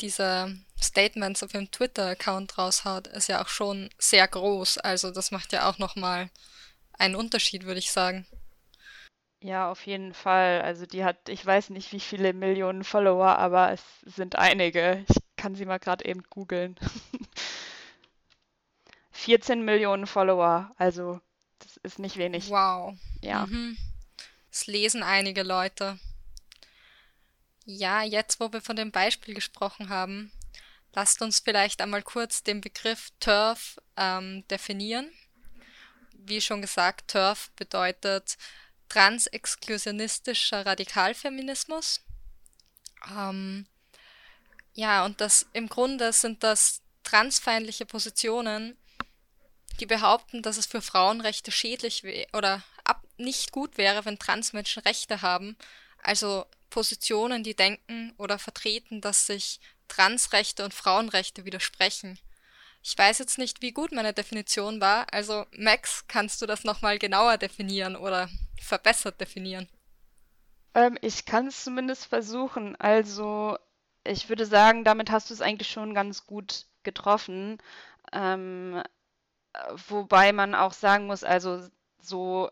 diese 0.00 0.56
Statements 0.80 1.42
auf 1.42 1.54
ihrem 1.54 1.70
Twitter-Account 1.70 2.58
raushaut, 2.58 3.06
ist 3.08 3.28
ja 3.28 3.42
auch 3.42 3.48
schon 3.48 3.90
sehr 3.98 4.26
groß. 4.28 4.78
Also 4.78 5.10
das 5.10 5.30
macht 5.30 5.52
ja 5.52 5.68
auch 5.68 5.78
nochmal 5.78 6.30
einen 6.92 7.14
Unterschied, 7.14 7.64
würde 7.64 7.80
ich 7.80 7.90
sagen. 7.90 8.26
Ja, 9.40 9.70
auf 9.70 9.86
jeden 9.86 10.14
Fall. 10.14 10.62
Also 10.62 10.84
die 10.86 11.04
hat, 11.04 11.28
ich 11.28 11.44
weiß 11.44 11.70
nicht, 11.70 11.92
wie 11.92 12.00
viele 12.00 12.32
Millionen 12.32 12.82
Follower, 12.82 13.38
aber 13.38 13.72
es 13.72 13.82
sind 14.04 14.36
einige. 14.36 15.04
Ich 15.08 15.16
kann 15.36 15.54
sie 15.54 15.64
mal 15.64 15.78
gerade 15.78 16.04
eben 16.04 16.22
googeln. 16.28 16.76
14 19.12 19.64
Millionen 19.64 20.06
Follower, 20.06 20.72
also 20.76 21.20
das 21.58 21.76
ist 21.78 21.98
nicht 21.98 22.16
wenig. 22.16 22.50
Wow. 22.50 22.96
Ja. 23.20 23.46
Mhm. 23.46 23.76
Das 24.50 24.66
lesen 24.66 25.02
einige 25.02 25.42
Leute. 25.42 25.98
Ja, 27.64 28.02
jetzt, 28.02 28.40
wo 28.40 28.52
wir 28.52 28.60
von 28.60 28.76
dem 28.76 28.92
Beispiel 28.92 29.34
gesprochen 29.34 29.88
haben, 29.88 30.32
lasst 30.94 31.20
uns 31.20 31.40
vielleicht 31.40 31.80
einmal 31.82 32.02
kurz 32.02 32.42
den 32.42 32.60
Begriff 32.60 33.10
TERF 33.20 33.78
ähm, 33.96 34.44
definieren. 34.48 35.12
Wie 36.12 36.40
schon 36.40 36.62
gesagt, 36.62 37.08
TERF 37.08 37.50
bedeutet 37.56 38.38
transexklusionistischer 38.88 40.66
Radikalfeminismus. 40.66 42.02
Ähm, 43.10 43.66
ja, 44.74 45.04
und 45.04 45.20
das 45.20 45.46
im 45.52 45.68
Grunde 45.68 46.12
sind 46.12 46.42
das 46.42 46.82
transfeindliche 47.02 47.86
Positionen, 47.86 48.76
die 49.80 49.86
behaupten, 49.86 50.42
dass 50.42 50.56
es 50.56 50.66
für 50.66 50.82
Frauenrechte 50.82 51.52
schädlich 51.52 52.04
oder 52.32 52.62
ab 52.84 53.02
nicht 53.16 53.52
gut 53.52 53.78
wäre, 53.78 54.04
wenn 54.04 54.18
Transmenschen 54.18 54.82
Rechte 54.82 55.22
haben. 55.22 55.56
Also 56.02 56.46
Positionen, 56.70 57.42
die 57.42 57.54
denken 57.54 58.12
oder 58.18 58.38
vertreten, 58.38 59.00
dass 59.00 59.26
sich 59.26 59.60
Transrechte 59.88 60.64
und 60.64 60.74
Frauenrechte 60.74 61.44
widersprechen. 61.44 62.18
Ich 62.82 62.96
weiß 62.96 63.18
jetzt 63.18 63.38
nicht, 63.38 63.62
wie 63.62 63.72
gut 63.72 63.92
meine 63.92 64.12
Definition 64.12 64.80
war. 64.80 65.12
Also 65.12 65.46
Max, 65.56 66.04
kannst 66.06 66.40
du 66.42 66.46
das 66.46 66.64
nochmal 66.64 66.98
genauer 66.98 67.38
definieren 67.38 67.96
oder 67.96 68.28
verbessert 68.62 69.20
definieren? 69.20 69.68
Ähm, 70.74 70.98
ich 71.00 71.24
kann 71.24 71.46
es 71.48 71.64
zumindest 71.64 72.06
versuchen. 72.06 72.76
Also 72.76 73.58
ich 74.04 74.28
würde 74.28 74.46
sagen, 74.46 74.84
damit 74.84 75.10
hast 75.10 75.30
du 75.30 75.34
es 75.34 75.40
eigentlich 75.40 75.70
schon 75.70 75.94
ganz 75.94 76.26
gut 76.26 76.66
getroffen. 76.82 77.58
Ähm, 78.12 78.82
wobei 79.88 80.32
man 80.32 80.54
auch 80.54 80.72
sagen 80.72 81.06
muss, 81.06 81.24
also 81.24 81.66
so 82.00 82.50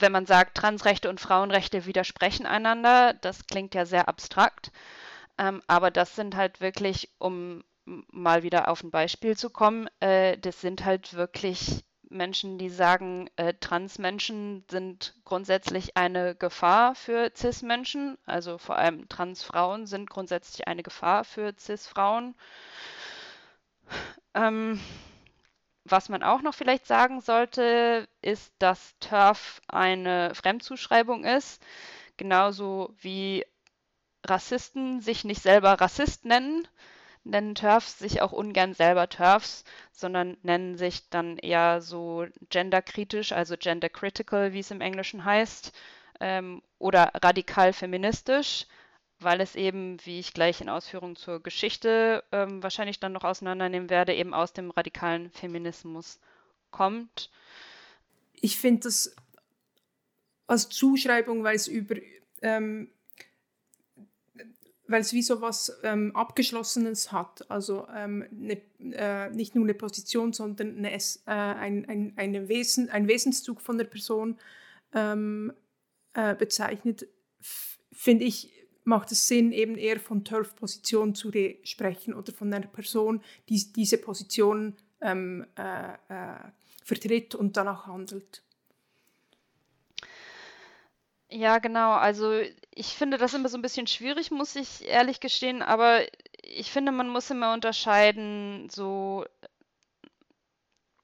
wenn 0.00 0.12
man 0.12 0.26
sagt, 0.26 0.56
Transrechte 0.56 1.08
und 1.08 1.20
Frauenrechte 1.20 1.86
widersprechen 1.86 2.46
einander, 2.46 3.14
das 3.14 3.46
klingt 3.46 3.74
ja 3.74 3.84
sehr 3.84 4.08
abstrakt. 4.08 4.70
Ähm, 5.38 5.62
aber 5.66 5.90
das 5.90 6.16
sind 6.16 6.36
halt 6.36 6.60
wirklich, 6.60 7.10
um 7.18 7.64
mal 7.84 8.42
wieder 8.42 8.68
auf 8.68 8.82
ein 8.82 8.90
Beispiel 8.90 9.36
zu 9.36 9.50
kommen, 9.50 9.88
äh, 10.00 10.36
das 10.38 10.60
sind 10.60 10.84
halt 10.84 11.14
wirklich 11.14 11.84
Menschen, 12.10 12.58
die 12.58 12.70
sagen, 12.70 13.28
äh, 13.36 13.54
Transmenschen 13.54 14.64
sind 14.70 15.14
grundsätzlich 15.24 15.96
eine 15.96 16.34
Gefahr 16.34 16.94
für 16.94 17.30
Cis-Menschen, 17.36 18.18
also 18.26 18.58
vor 18.58 18.76
allem 18.76 19.08
Transfrauen 19.08 19.86
sind 19.86 20.08
grundsätzlich 20.10 20.66
eine 20.68 20.82
Gefahr 20.82 21.24
für 21.24 21.54
Cis-Frauen. 21.58 22.34
Ähm, 24.34 24.80
was 25.84 26.08
man 26.08 26.22
auch 26.22 26.42
noch 26.42 26.54
vielleicht 26.54 26.86
sagen 26.86 27.20
sollte, 27.20 28.08
ist, 28.22 28.52
dass 28.58 28.94
TERF 29.00 29.60
eine 29.68 30.34
Fremdzuschreibung 30.34 31.24
ist, 31.24 31.62
genauso 32.16 32.94
wie 33.00 33.44
Rassisten 34.26 35.00
sich 35.00 35.24
nicht 35.24 35.42
selber 35.42 35.80
Rassist 35.80 36.24
nennen, 36.24 36.66
nennen 37.28 37.54
TERFs 37.54 37.98
sich 37.98 38.22
auch 38.22 38.32
ungern 38.32 38.74
selber 38.74 39.08
TERFs, 39.08 39.64
sondern 39.92 40.36
nennen 40.42 40.76
sich 40.76 41.08
dann 41.10 41.38
eher 41.38 41.80
so 41.80 42.26
genderkritisch, 42.50 43.32
also 43.32 43.56
gendercritical, 43.56 44.52
wie 44.52 44.60
es 44.60 44.70
im 44.70 44.80
Englischen 44.80 45.24
heißt, 45.24 45.72
ähm, 46.20 46.62
oder 46.78 47.12
radikal 47.14 47.72
feministisch 47.72 48.66
weil 49.20 49.40
es 49.40 49.56
eben, 49.56 49.98
wie 50.04 50.20
ich 50.20 50.32
gleich 50.32 50.60
in 50.60 50.68
Ausführungen 50.68 51.16
zur 51.16 51.42
Geschichte 51.42 52.22
ähm, 52.32 52.62
wahrscheinlich 52.62 53.00
dann 53.00 53.12
noch 53.12 53.24
auseinandernehmen 53.24 53.90
werde, 53.90 54.14
eben 54.14 54.34
aus 54.34 54.52
dem 54.52 54.70
radikalen 54.70 55.30
Feminismus 55.30 56.20
kommt. 56.70 57.30
Ich 58.34 58.58
finde 58.58 58.82
das 58.82 59.16
als 60.46 60.68
Zuschreibung, 60.68 61.42
weil 61.42 61.56
es 61.56 61.66
über 61.66 61.96
ähm, 62.42 62.90
weil 64.88 65.02
es 65.02 65.12
wie 65.12 65.22
so 65.22 65.40
was 65.40 65.78
ähm, 65.84 66.14
Abgeschlossenes 66.16 67.12
hat. 67.12 67.48
Also 67.50 67.86
ähm, 67.94 68.24
ne, 68.30 68.62
äh, 68.80 69.30
nicht 69.30 69.54
nur 69.54 69.64
eine 69.64 69.74
Position, 69.74 70.32
sondern 70.32 70.78
eine, 70.78 70.92
äh, 70.92 71.00
ein, 71.26 71.88
ein, 71.88 72.12
eine 72.16 72.48
Wesen, 72.48 72.90
ein 72.90 73.06
Wesenszug 73.06 73.60
von 73.60 73.78
der 73.78 73.84
Person 73.84 74.38
ähm, 74.94 75.52
äh, 76.14 76.34
bezeichnet, 76.34 77.06
finde 77.92 78.24
ich 78.24 78.52
macht 78.84 79.12
es 79.12 79.28
Sinn, 79.28 79.52
eben 79.52 79.76
eher 79.76 80.00
von 80.00 80.24
Turf-Position 80.24 81.14
zu 81.14 81.30
sprechen 81.62 82.14
oder 82.14 82.32
von 82.32 82.52
einer 82.52 82.66
Person, 82.66 83.20
die 83.50 83.70
diese 83.70 83.98
Position 83.98 84.76
ähm, 85.02 85.46
äh, 85.56 85.92
äh, 86.08 86.38
vertritt 86.82 87.34
und 87.34 87.58
danach 87.58 87.86
handelt. 87.86 88.42
Ja, 91.30 91.58
genau. 91.58 91.92
Also 91.92 92.40
ich 92.78 92.94
finde 92.94 93.18
das 93.18 93.34
immer 93.34 93.48
so 93.48 93.58
ein 93.58 93.62
bisschen 93.62 93.88
schwierig, 93.88 94.30
muss 94.30 94.54
ich 94.54 94.86
ehrlich 94.86 95.18
gestehen, 95.18 95.62
aber 95.62 96.02
ich 96.44 96.70
finde, 96.70 96.92
man 96.92 97.08
muss 97.08 97.28
immer 97.28 97.52
unterscheiden, 97.52 98.70
so, 98.70 99.24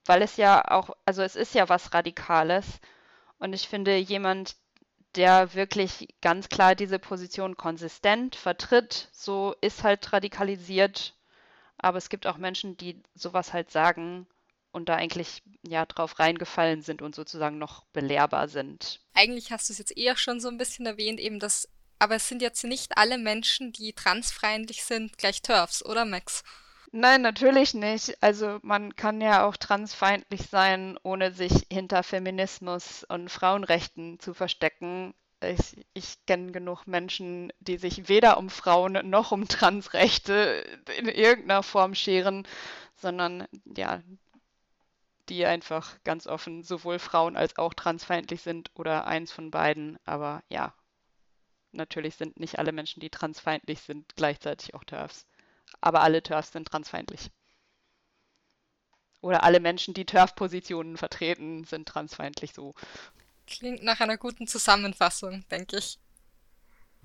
weil 0.06 0.22
es 0.22 0.36
ja 0.36 0.70
auch, 0.70 0.90
also 1.04 1.22
es 1.22 1.34
ist 1.34 1.52
ja 1.52 1.68
was 1.68 1.92
Radikales. 1.92 2.64
Und 3.38 3.54
ich 3.54 3.68
finde, 3.68 3.96
jemand, 3.96 4.54
der 5.16 5.54
wirklich 5.54 6.14
ganz 6.20 6.48
klar 6.48 6.76
diese 6.76 7.00
Position 7.00 7.56
konsistent 7.56 8.36
vertritt, 8.36 9.08
so 9.12 9.56
ist 9.60 9.82
halt 9.82 10.12
radikalisiert. 10.12 11.14
Aber 11.76 11.98
es 11.98 12.08
gibt 12.08 12.28
auch 12.28 12.36
Menschen, 12.36 12.76
die 12.76 13.02
sowas 13.16 13.52
halt 13.52 13.72
sagen 13.72 14.28
und 14.74 14.88
da 14.88 14.96
eigentlich 14.96 15.42
ja 15.66 15.86
drauf 15.86 16.18
reingefallen 16.18 16.82
sind 16.82 17.00
und 17.00 17.14
sozusagen 17.14 17.58
noch 17.58 17.84
belehrbar 17.92 18.48
sind. 18.48 19.00
Eigentlich 19.14 19.52
hast 19.52 19.68
du 19.68 19.72
es 19.72 19.78
jetzt 19.78 19.96
eher 19.96 20.16
schon 20.16 20.40
so 20.40 20.48
ein 20.48 20.58
bisschen 20.58 20.86
erwähnt, 20.86 21.20
eben 21.20 21.38
das, 21.38 21.68
aber 21.98 22.16
es 22.16 22.28
sind 22.28 22.42
jetzt 22.42 22.64
nicht 22.64 22.98
alle 22.98 23.16
Menschen, 23.16 23.72
die 23.72 23.92
transfeindlich 23.92 24.84
sind, 24.84 25.16
gleich 25.16 25.42
TERFs, 25.42 25.84
oder 25.84 26.04
Max? 26.04 26.42
Nein, 26.90 27.22
natürlich 27.22 27.74
nicht. 27.74 28.22
Also 28.22 28.58
man 28.62 28.94
kann 28.94 29.20
ja 29.20 29.46
auch 29.46 29.56
transfeindlich 29.56 30.42
sein, 30.48 30.98
ohne 31.02 31.32
sich 31.32 31.66
hinter 31.72 32.02
Feminismus 32.02 33.04
und 33.04 33.30
Frauenrechten 33.30 34.20
zu 34.20 34.34
verstecken. 34.34 35.14
Ich, 35.40 35.84
ich 35.92 36.24
kenne 36.26 36.52
genug 36.52 36.86
Menschen, 36.86 37.52
die 37.58 37.78
sich 37.78 38.08
weder 38.08 38.38
um 38.38 38.48
Frauen 38.48 39.10
noch 39.10 39.32
um 39.32 39.48
Transrechte 39.48 40.64
in 40.96 41.08
irgendeiner 41.08 41.64
Form 41.64 41.94
scheren, 41.94 42.46
sondern 42.96 43.46
ja, 43.64 44.00
die 45.28 45.46
einfach 45.46 46.02
ganz 46.04 46.26
offen 46.26 46.62
sowohl 46.62 46.98
Frauen 46.98 47.36
als 47.36 47.56
auch 47.58 47.74
transfeindlich 47.74 48.42
sind 48.42 48.70
oder 48.74 49.06
eins 49.06 49.32
von 49.32 49.50
beiden. 49.50 49.98
Aber 50.04 50.42
ja, 50.48 50.74
natürlich 51.72 52.16
sind 52.16 52.38
nicht 52.40 52.58
alle 52.58 52.72
Menschen, 52.72 53.00
die 53.00 53.10
transfeindlich 53.10 53.80
sind, 53.80 54.16
gleichzeitig 54.16 54.74
auch 54.74 54.84
TERFs 54.84 55.26
aber 55.80 56.02
alle 56.02 56.22
TERFs 56.22 56.52
sind 56.52 56.68
transfeindlich. 56.68 57.30
Oder 59.20 59.42
alle 59.42 59.60
Menschen, 59.60 59.94
die 59.94 60.04
TERF-Positionen 60.04 60.96
vertreten, 60.96 61.64
sind 61.64 61.88
transfeindlich 61.88 62.52
so. 62.52 62.74
Klingt 63.46 63.82
nach 63.82 64.00
einer 64.00 64.18
guten 64.18 64.46
Zusammenfassung, 64.46 65.44
denke 65.50 65.78
ich. 65.78 65.98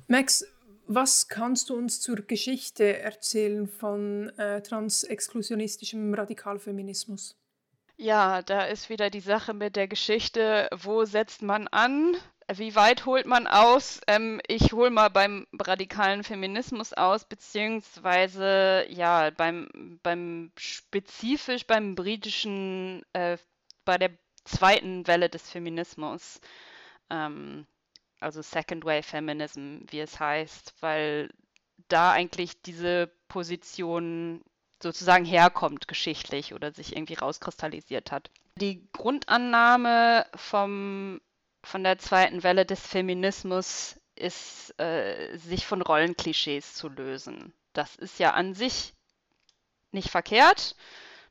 Max, 0.08 0.46
was 0.88 1.28
kannst 1.28 1.70
du 1.70 1.76
uns 1.76 2.02
zur 2.02 2.18
Geschichte 2.18 3.00
erzählen 3.00 3.68
von 3.68 4.30
äh, 4.38 4.62
transexklusionistischem 4.62 6.14
Radikalfeminismus? 6.14 7.39
Ja, 8.02 8.42
da 8.42 8.64
ist 8.64 8.90
wieder 8.90 9.10
die 9.10 9.20
Sache 9.20 9.54
mit 9.54 9.76
der 9.76 9.90
Geschichte, 9.90 10.70
wo 10.74 11.04
setzt 11.04 11.42
man 11.42 11.68
an? 11.68 12.16
Wie 12.50 12.74
weit 12.74 13.06
holt 13.06 13.26
man 13.26 13.46
aus? 13.46 14.00
Ähm, 14.08 14.40
ich 14.48 14.72
hole 14.72 14.90
mal 14.90 15.10
beim 15.10 15.46
radikalen 15.60 16.24
Feminismus 16.24 16.94
aus, 16.94 17.26
beziehungsweise 17.26 18.86
ja, 18.90 19.32
beim, 19.32 20.00
beim 20.02 20.54
spezifisch 20.56 21.68
beim 21.68 21.96
britischen, 21.96 23.04
äh, 23.12 23.38
bei 23.84 23.98
der 23.98 24.12
zweiten 24.46 25.06
Welle 25.06 25.30
des 25.30 25.50
Feminismus, 25.52 26.40
ähm, 27.10 27.68
also 28.22 28.42
Second 28.42 28.86
Wave 28.86 29.04
Feminism, 29.04 29.82
wie 29.90 30.00
es 30.00 30.20
heißt, 30.22 30.74
weil 30.80 31.34
da 31.90 32.14
eigentlich 32.14 32.62
diese 32.62 33.12
Position 33.28 34.42
sozusagen 34.82 35.26
herkommt 35.26 35.88
geschichtlich 35.88 36.54
oder 36.54 36.72
sich 36.72 36.96
irgendwie 36.96 37.16
rauskristallisiert 37.16 38.12
hat. 38.12 38.30
Die 38.56 38.88
Grundannahme 38.92 40.26
vom, 40.36 41.22
von 41.64 41.84
der 41.84 41.98
zweiten 41.98 42.44
Welle 42.44 42.66
des 42.66 42.86
Feminismus 42.86 44.00
ist, 44.16 44.80
äh, 44.80 45.38
sich 45.38 45.66
von 45.66 45.82
Rollenklischees 45.82 46.74
zu 46.74 46.90
lösen. 46.90 47.54
Das 47.74 47.96
ist 47.96 48.20
ja 48.20 48.34
an 48.34 48.54
sich 48.54 48.94
nicht 49.92 50.10
verkehrt. 50.10 50.76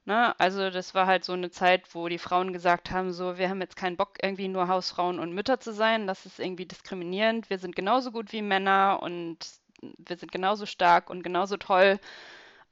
Ne? 0.05 0.39
Also 0.41 0.71
das 0.71 0.95
war 0.95 1.07
halt 1.07 1.25
so 1.25 1.35
eine 1.35 1.51
Zeit, 1.51 1.95
wo 1.95 2.09
die 2.09 2.19
Frauen 2.19 2.55
gesagt 2.55 2.91
haben, 2.91 3.13
so, 3.13 3.37
wir 3.37 3.51
haben 3.51 3.61
jetzt 3.61 3.77
keinen 3.77 3.99
Bock, 3.99 4.17
irgendwie 4.23 4.49
nur 4.49 4.69
Hausfrauen 4.69 5.19
und 5.19 5.35
Mütter 5.35 5.61
zu 5.61 5.73
sein. 5.73 6.07
Das 6.07 6.25
ist 6.25 6.41
irgendwie 6.41 6.65
diskriminierend. 6.65 7.51
Wir 7.51 7.59
sind 7.59 7.77
genauso 7.77 8.11
gut 8.11 8.33
wie 8.33 8.41
Männer 8.41 9.01
und 9.03 9.37
wir 9.83 10.17
sind 10.17 10.33
genauso 10.33 10.65
stark 10.65 11.11
und 11.11 11.23
genauso 11.23 11.59
toll. 11.59 12.01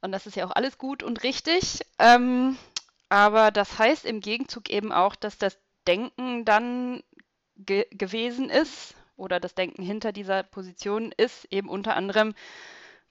Und 0.01 0.11
das 0.11 0.27
ist 0.27 0.35
ja 0.35 0.45
auch 0.45 0.55
alles 0.55 0.77
gut 0.77 1.03
und 1.03 1.23
richtig. 1.23 1.81
Ähm, 1.99 2.57
aber 3.09 3.51
das 3.51 3.79
heißt 3.79 4.05
im 4.05 4.19
Gegenzug 4.19 4.69
eben 4.69 4.91
auch, 4.91 5.15
dass 5.15 5.37
das 5.37 5.57
Denken 5.87 6.45
dann 6.45 7.03
ge 7.55 7.87
gewesen 7.91 8.49
ist 8.49 8.95
oder 9.15 9.39
das 9.39 9.55
Denken 9.55 9.81
hinter 9.81 10.11
dieser 10.11 10.43
Position 10.43 11.11
ist 11.11 11.45
eben 11.45 11.69
unter 11.69 11.95
anderem, 11.95 12.35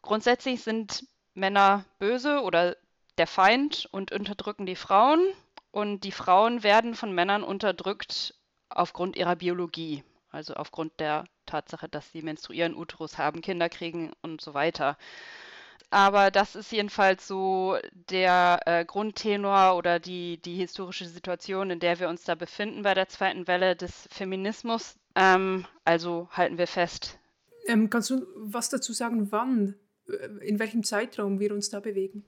grundsätzlich 0.02 0.62
sind 0.62 1.06
Männer 1.34 1.84
böse 1.98 2.40
oder 2.42 2.76
der 3.18 3.26
Feind 3.26 3.88
und 3.90 4.12
unterdrücken 4.12 4.66
die 4.66 4.76
Frauen. 4.76 5.20
Und 5.70 6.00
die 6.00 6.12
Frauen 6.12 6.62
werden 6.62 6.94
von 6.94 7.12
Männern 7.12 7.42
unterdrückt 7.42 8.34
aufgrund 8.70 9.16
ihrer 9.16 9.36
Biologie, 9.36 10.04
also 10.30 10.54
aufgrund 10.54 10.98
der 11.00 11.24
Tatsache, 11.44 11.88
dass 11.88 12.10
sie 12.12 12.22
menstruieren, 12.22 12.74
Uterus 12.74 13.18
haben, 13.18 13.42
Kinder 13.42 13.68
kriegen 13.68 14.12
und 14.22 14.40
so 14.40 14.54
weiter. 14.54 14.96
Aber 15.90 16.30
das 16.30 16.56
ist 16.56 16.72
jedenfalls 16.72 17.28
so 17.28 17.76
der 18.10 18.60
äh, 18.66 18.84
Grundtenor 18.84 19.76
oder 19.76 20.00
die, 20.00 20.38
die 20.38 20.56
historische 20.56 21.06
Situation, 21.06 21.70
in 21.70 21.78
der 21.78 22.00
wir 22.00 22.08
uns 22.08 22.24
da 22.24 22.34
befinden 22.34 22.82
bei 22.82 22.94
der 22.94 23.08
zweiten 23.08 23.46
Welle 23.46 23.76
des 23.76 24.08
Feminismus. 24.10 24.96
Ähm, 25.14 25.64
also 25.84 26.28
halten 26.32 26.58
wir 26.58 26.66
fest. 26.66 27.18
Ähm, 27.66 27.88
kannst 27.88 28.10
du 28.10 28.26
was 28.36 28.68
dazu 28.68 28.92
sagen, 28.92 29.30
wann, 29.30 29.76
äh, 30.08 30.46
in 30.46 30.58
welchem 30.58 30.82
Zeitraum 30.82 31.38
wir 31.38 31.52
uns 31.52 31.70
da 31.70 31.80
bewegen? 31.80 32.24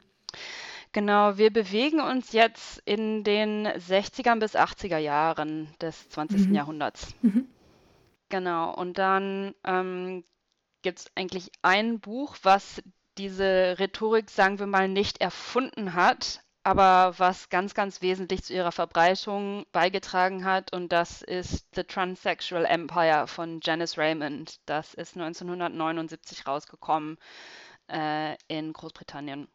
Genau, 0.92 1.36
wir 1.36 1.52
bewegen 1.52 2.00
uns 2.00 2.32
jetzt 2.32 2.80
in 2.84 3.22
den 3.22 3.66
60er 3.66 4.38
bis 4.38 4.54
80er 4.54 4.98
Jahren 4.98 5.68
des 5.80 6.08
20. 6.10 6.48
Mhm. 6.48 6.54
Jahrhunderts. 6.54 7.14
Mhm. 7.22 7.46
Genau, 8.30 8.74
und 8.74 8.98
dann 8.98 9.54
ähm, 9.64 10.24
gibt 10.82 11.00
es 11.00 11.06
eigentlich 11.14 11.50
ein 11.62 12.00
Buch, 12.00 12.36
was 12.42 12.82
diese 13.18 13.76
Rhetorik, 13.78 14.30
sagen 14.30 14.58
wir 14.58 14.66
mal, 14.66 14.88
nicht 14.88 15.20
erfunden 15.20 15.94
hat, 15.94 16.42
aber 16.62 17.18
was 17.18 17.48
ganz, 17.48 17.74
ganz 17.74 18.02
wesentlich 18.02 18.44
zu 18.44 18.52
ihrer 18.54 18.72
Verbreitung 18.72 19.66
beigetragen 19.72 20.44
hat. 20.44 20.72
Und 20.72 20.92
das 20.92 21.22
ist 21.22 21.66
The 21.74 21.82
Transsexual 21.82 22.64
Empire 22.64 23.26
von 23.26 23.60
Janice 23.62 23.98
Raymond. 23.98 24.60
Das 24.66 24.94
ist 24.94 25.16
1979 25.16 26.46
rausgekommen 26.46 27.18
äh, 27.90 28.36
in 28.48 28.72
Großbritannien. 28.72 29.48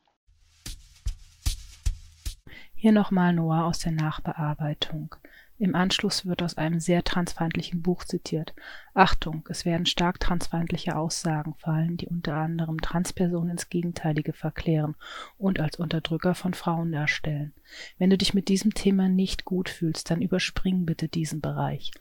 Hier 2.74 2.92
nochmal 2.92 3.34
Noah 3.34 3.66
aus 3.66 3.80
der 3.80 3.94
Nachbearbeitung. 3.94 5.16
Im 5.64 5.76
Anschluss 5.76 6.26
wird 6.26 6.44
aus 6.44 6.58
einem 6.58 6.82
sehr 6.82 7.06
transfeindlichen 7.06 7.82
Buch 7.82 8.04
zitiert. 8.04 8.54
Achtung, 8.94 9.48
es 9.48 9.64
werden 9.64 9.86
stark 9.86 10.20
transfeindliche 10.20 10.98
Aussagen 10.98 11.54
fallen, 11.54 11.96
die 11.96 12.08
unter 12.08 12.34
anderem 12.36 12.82
Transpersonen 12.82 13.52
ins 13.52 13.70
Gegenteilige 13.70 14.34
verklären 14.34 14.96
und 15.38 15.62
als 15.62 15.78
Unterdrücker 15.78 16.36
von 16.36 16.54
Frauen 16.54 16.92
darstellen. 16.92 17.54
Wenn 17.98 18.10
du 18.10 18.18
dich 18.18 18.34
mit 18.34 18.50
diesem 18.50 18.74
Thema 18.74 19.08
nicht 19.08 19.46
gut 19.46 19.70
fühlst, 19.70 20.12
dann 20.12 20.22
überspring 20.22 20.86
bitte 20.86 21.08
diesen 21.08 21.40
Bereich. 21.40 21.92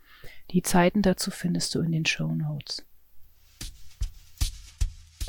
Die 0.50 0.62
Zeiten 0.62 1.00
dazu 1.00 1.30
findest 1.30 1.72
du 1.76 1.82
in 1.82 1.92
den 1.92 2.04
Show 2.04 2.34
Notes 2.34 2.84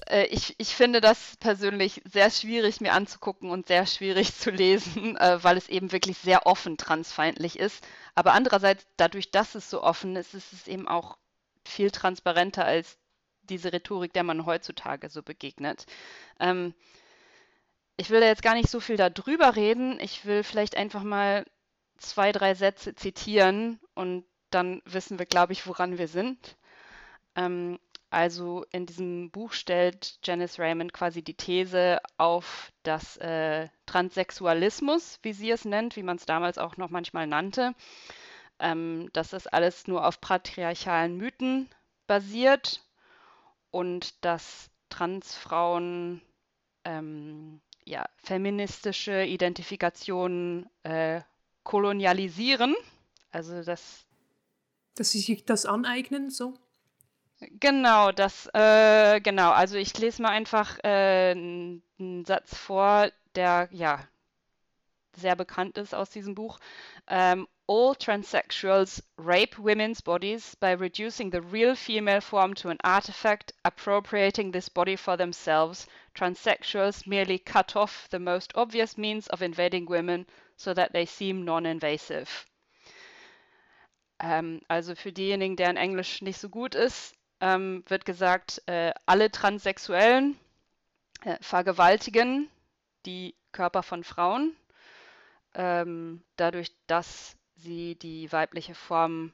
äh, 0.09 0.25
ich, 0.25 0.55
ich 0.57 0.75
finde 0.75 1.01
das 1.01 1.37
persönlich 1.37 2.01
sehr 2.05 2.29
schwierig 2.29 2.81
mir 2.81 2.93
anzugucken 2.93 3.49
und 3.49 3.67
sehr 3.67 3.85
schwierig 3.85 4.35
zu 4.35 4.51
lesen, 4.51 5.17
äh, 5.17 5.43
weil 5.43 5.57
es 5.57 5.69
eben 5.69 5.91
wirklich 5.91 6.17
sehr 6.17 6.45
offen 6.45 6.77
transfeindlich 6.77 7.59
ist. 7.59 7.85
Aber 8.15 8.33
andererseits, 8.33 8.85
dadurch, 8.97 9.31
dass 9.31 9.55
es 9.55 9.69
so 9.69 9.83
offen 9.83 10.15
ist, 10.15 10.33
ist 10.33 10.53
es 10.53 10.67
eben 10.67 10.87
auch 10.87 11.17
viel 11.65 11.91
transparenter 11.91 12.65
als 12.65 12.97
diese 13.43 13.73
Rhetorik, 13.73 14.13
der 14.13 14.23
man 14.23 14.45
heutzutage 14.45 15.09
so 15.09 15.21
begegnet. 15.21 15.85
Ähm, 16.39 16.73
ich 17.97 18.09
will 18.09 18.21
da 18.21 18.27
jetzt 18.27 18.43
gar 18.43 18.55
nicht 18.55 18.69
so 18.69 18.79
viel 18.79 18.97
darüber 18.97 19.55
reden. 19.55 19.99
Ich 19.99 20.25
will 20.25 20.43
vielleicht 20.43 20.75
einfach 20.75 21.03
mal 21.03 21.45
zwei, 21.97 22.31
drei 22.31 22.55
Sätze 22.55 22.95
zitieren 22.95 23.79
und 23.93 24.25
dann 24.49 24.81
wissen 24.85 25.19
wir, 25.19 25.25
glaube 25.25 25.53
ich, 25.53 25.67
woran 25.67 25.97
wir 25.97 26.07
sind. 26.07 26.57
Ähm, 27.35 27.79
also 28.13 28.65
in 28.71 28.85
diesem 28.85 29.31
Buch 29.31 29.53
stellt 29.53 30.19
Janice 30.23 30.59
Raymond 30.59 30.93
quasi 30.93 31.23
die 31.23 31.33
These 31.33 31.99
auf, 32.17 32.71
dass 32.83 33.17
äh, 33.17 33.67
Transsexualismus, 33.87 35.17
wie 35.23 35.33
sie 35.33 35.49
es 35.49 35.65
nennt, 35.65 35.95
wie 35.95 36.03
man 36.03 36.17
es 36.17 36.25
damals 36.25 36.59
auch 36.59 36.77
noch 36.77 36.91
manchmal 36.91 37.25
nannte, 37.25 37.73
ähm, 38.59 39.09
dass 39.13 39.31
das 39.31 39.47
alles 39.47 39.87
nur 39.87 40.05
auf 40.05 40.21
patriarchalen 40.21 41.17
Mythen 41.17 41.67
basiert 42.05 42.85
und 43.71 44.23
dass 44.23 44.69
Transfrauen 44.89 46.21
ähm, 46.85 47.61
ja, 47.83 48.07
feministische 48.17 49.23
Identifikationen 49.23 50.69
äh, 50.83 51.21
kolonialisieren. 51.63 52.75
Also 53.31 53.63
das. 53.63 54.05
Dass 54.93 55.09
sie 55.09 55.19
sich 55.19 55.45
das 55.45 55.65
aneignen, 55.65 56.29
so? 56.29 56.53
Genau, 57.59 58.11
das, 58.11 58.47
äh, 58.53 59.19
genau. 59.21 59.51
Also 59.51 59.77
ich 59.77 59.97
lese 59.97 60.21
mal 60.21 60.29
einfach 60.29 60.77
äh, 60.83 61.31
einen 61.31 62.25
Satz 62.25 62.55
vor, 62.57 63.09
der 63.35 63.67
ja 63.71 63.99
sehr 65.15 65.35
bekannt 65.35 65.77
ist 65.77 65.93
aus 65.95 66.09
diesem 66.09 66.35
Buch. 66.35 66.59
Ähm, 67.07 67.47
all 67.67 67.95
transsexuals 67.95 69.03
rape 69.17 69.57
women's 69.57 70.01
bodies 70.01 70.55
by 70.57 70.73
reducing 70.73 71.31
the 71.31 71.41
real 71.41 71.75
female 71.75 72.21
form 72.21 72.53
to 72.55 72.69
an 72.69 72.77
artifact, 72.83 73.53
appropriating 73.63 74.51
this 74.51 74.69
body 74.69 74.95
for 74.97 75.17
themselves. 75.17 75.87
Transsexuals 76.15 77.07
merely 77.07 77.39
cut 77.39 77.75
off 77.75 78.07
the 78.09 78.19
most 78.19 78.51
obvious 78.55 78.97
means 78.97 79.27
of 79.27 79.41
invading 79.41 79.85
women 79.87 80.25
so 80.57 80.73
that 80.73 80.93
they 80.93 81.05
seem 81.05 81.45
non-invasive. 81.45 82.45
Ähm, 84.19 84.61
also 84.67 84.95
für 84.95 85.11
diejenigen, 85.11 85.55
deren 85.55 85.77
Englisch 85.77 86.21
nicht 86.21 86.39
so 86.39 86.49
gut 86.49 86.75
ist, 86.75 87.15
ähm, 87.43 87.83
wird 87.87 88.05
gesagt, 88.05 88.63
äh, 88.67 88.93
alle 89.05 89.29
Transsexuellen 89.29 90.39
äh, 91.25 91.35
vergewaltigen 91.41 92.49
die 93.05 93.35
Körper 93.51 93.83
von 93.83 94.05
Frauen, 94.05 94.55
ähm, 95.53 96.23
dadurch, 96.37 96.71
dass 96.87 97.35
sie 97.57 97.95
die 97.95 98.31
weibliche 98.31 98.75
Form 98.75 99.33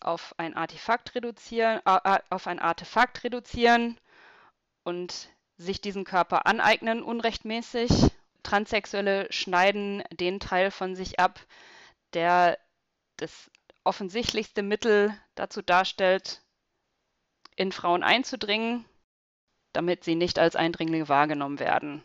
auf 0.00 0.34
ein 0.38 0.56
Artefakt 0.56 1.14
reduzieren, 1.14 1.82
äh, 1.84 2.20
auf 2.30 2.46
ein 2.46 2.58
Artefakt 2.58 3.22
reduzieren 3.22 4.00
und 4.82 5.28
sich 5.58 5.82
diesen 5.82 6.04
Körper 6.04 6.46
aneignen 6.46 7.02
unrechtmäßig. 7.02 7.90
Transsexuelle 8.42 9.30
schneiden 9.30 10.02
den 10.10 10.40
Teil 10.40 10.70
von 10.70 10.96
sich 10.96 11.20
ab, 11.20 11.38
der 12.14 12.58
das 13.18 13.50
offensichtlichste 13.84 14.62
Mittel 14.62 15.14
dazu 15.34 15.60
darstellt, 15.60 16.40
in 17.58 17.72
Frauen 17.72 18.02
einzudringen, 18.02 18.84
damit 19.72 20.04
sie 20.04 20.14
nicht 20.14 20.38
als 20.38 20.56
Eindringlinge 20.56 21.08
wahrgenommen 21.08 21.58
werden. 21.58 22.02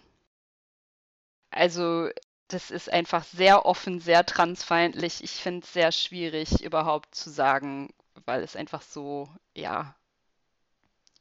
Also 1.51 2.09
das 2.47 2.71
ist 2.71 2.91
einfach 2.91 3.23
sehr 3.23 3.65
offen, 3.65 3.99
sehr 3.99 4.25
transfeindlich. 4.25 5.23
Ich 5.23 5.31
finde 5.31 5.63
es 5.63 5.73
sehr 5.73 5.91
schwierig 5.91 6.63
überhaupt 6.63 7.13
zu 7.15 7.29
sagen, 7.29 7.93
weil 8.25 8.43
es 8.43 8.55
einfach 8.55 8.81
so, 8.81 9.29
ja, 9.53 9.95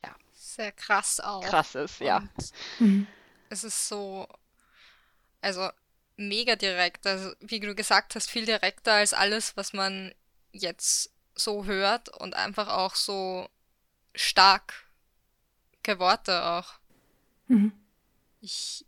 ja. 0.05 0.17
Sehr 0.33 0.73
krass 0.73 1.21
auch. 1.21 1.43
Krass 1.43 1.75
ist, 1.75 2.01
ja. 2.01 2.27
Mhm. 2.79 3.07
Es 3.51 3.65
ist 3.65 3.89
so, 3.89 4.27
also 5.41 5.69
mega 6.17 6.57
direkt. 6.57 7.07
Also 7.07 7.33
wie 7.41 7.61
du 7.61 7.75
gesagt 7.75 8.15
hast, 8.15 8.31
viel 8.31 8.47
direkter 8.47 8.95
als 8.95 9.13
alles, 9.13 9.57
was 9.57 9.73
man 9.73 10.15
jetzt 10.53 11.11
so 11.35 11.65
hört 11.65 12.09
und 12.21 12.35
einfach 12.35 12.69
auch 12.69 12.95
so 12.95 13.49
starke 14.15 14.75
Worte 15.99 16.45
auch. 16.45 16.75
Mhm. 17.49 17.73
Ich, 18.41 18.85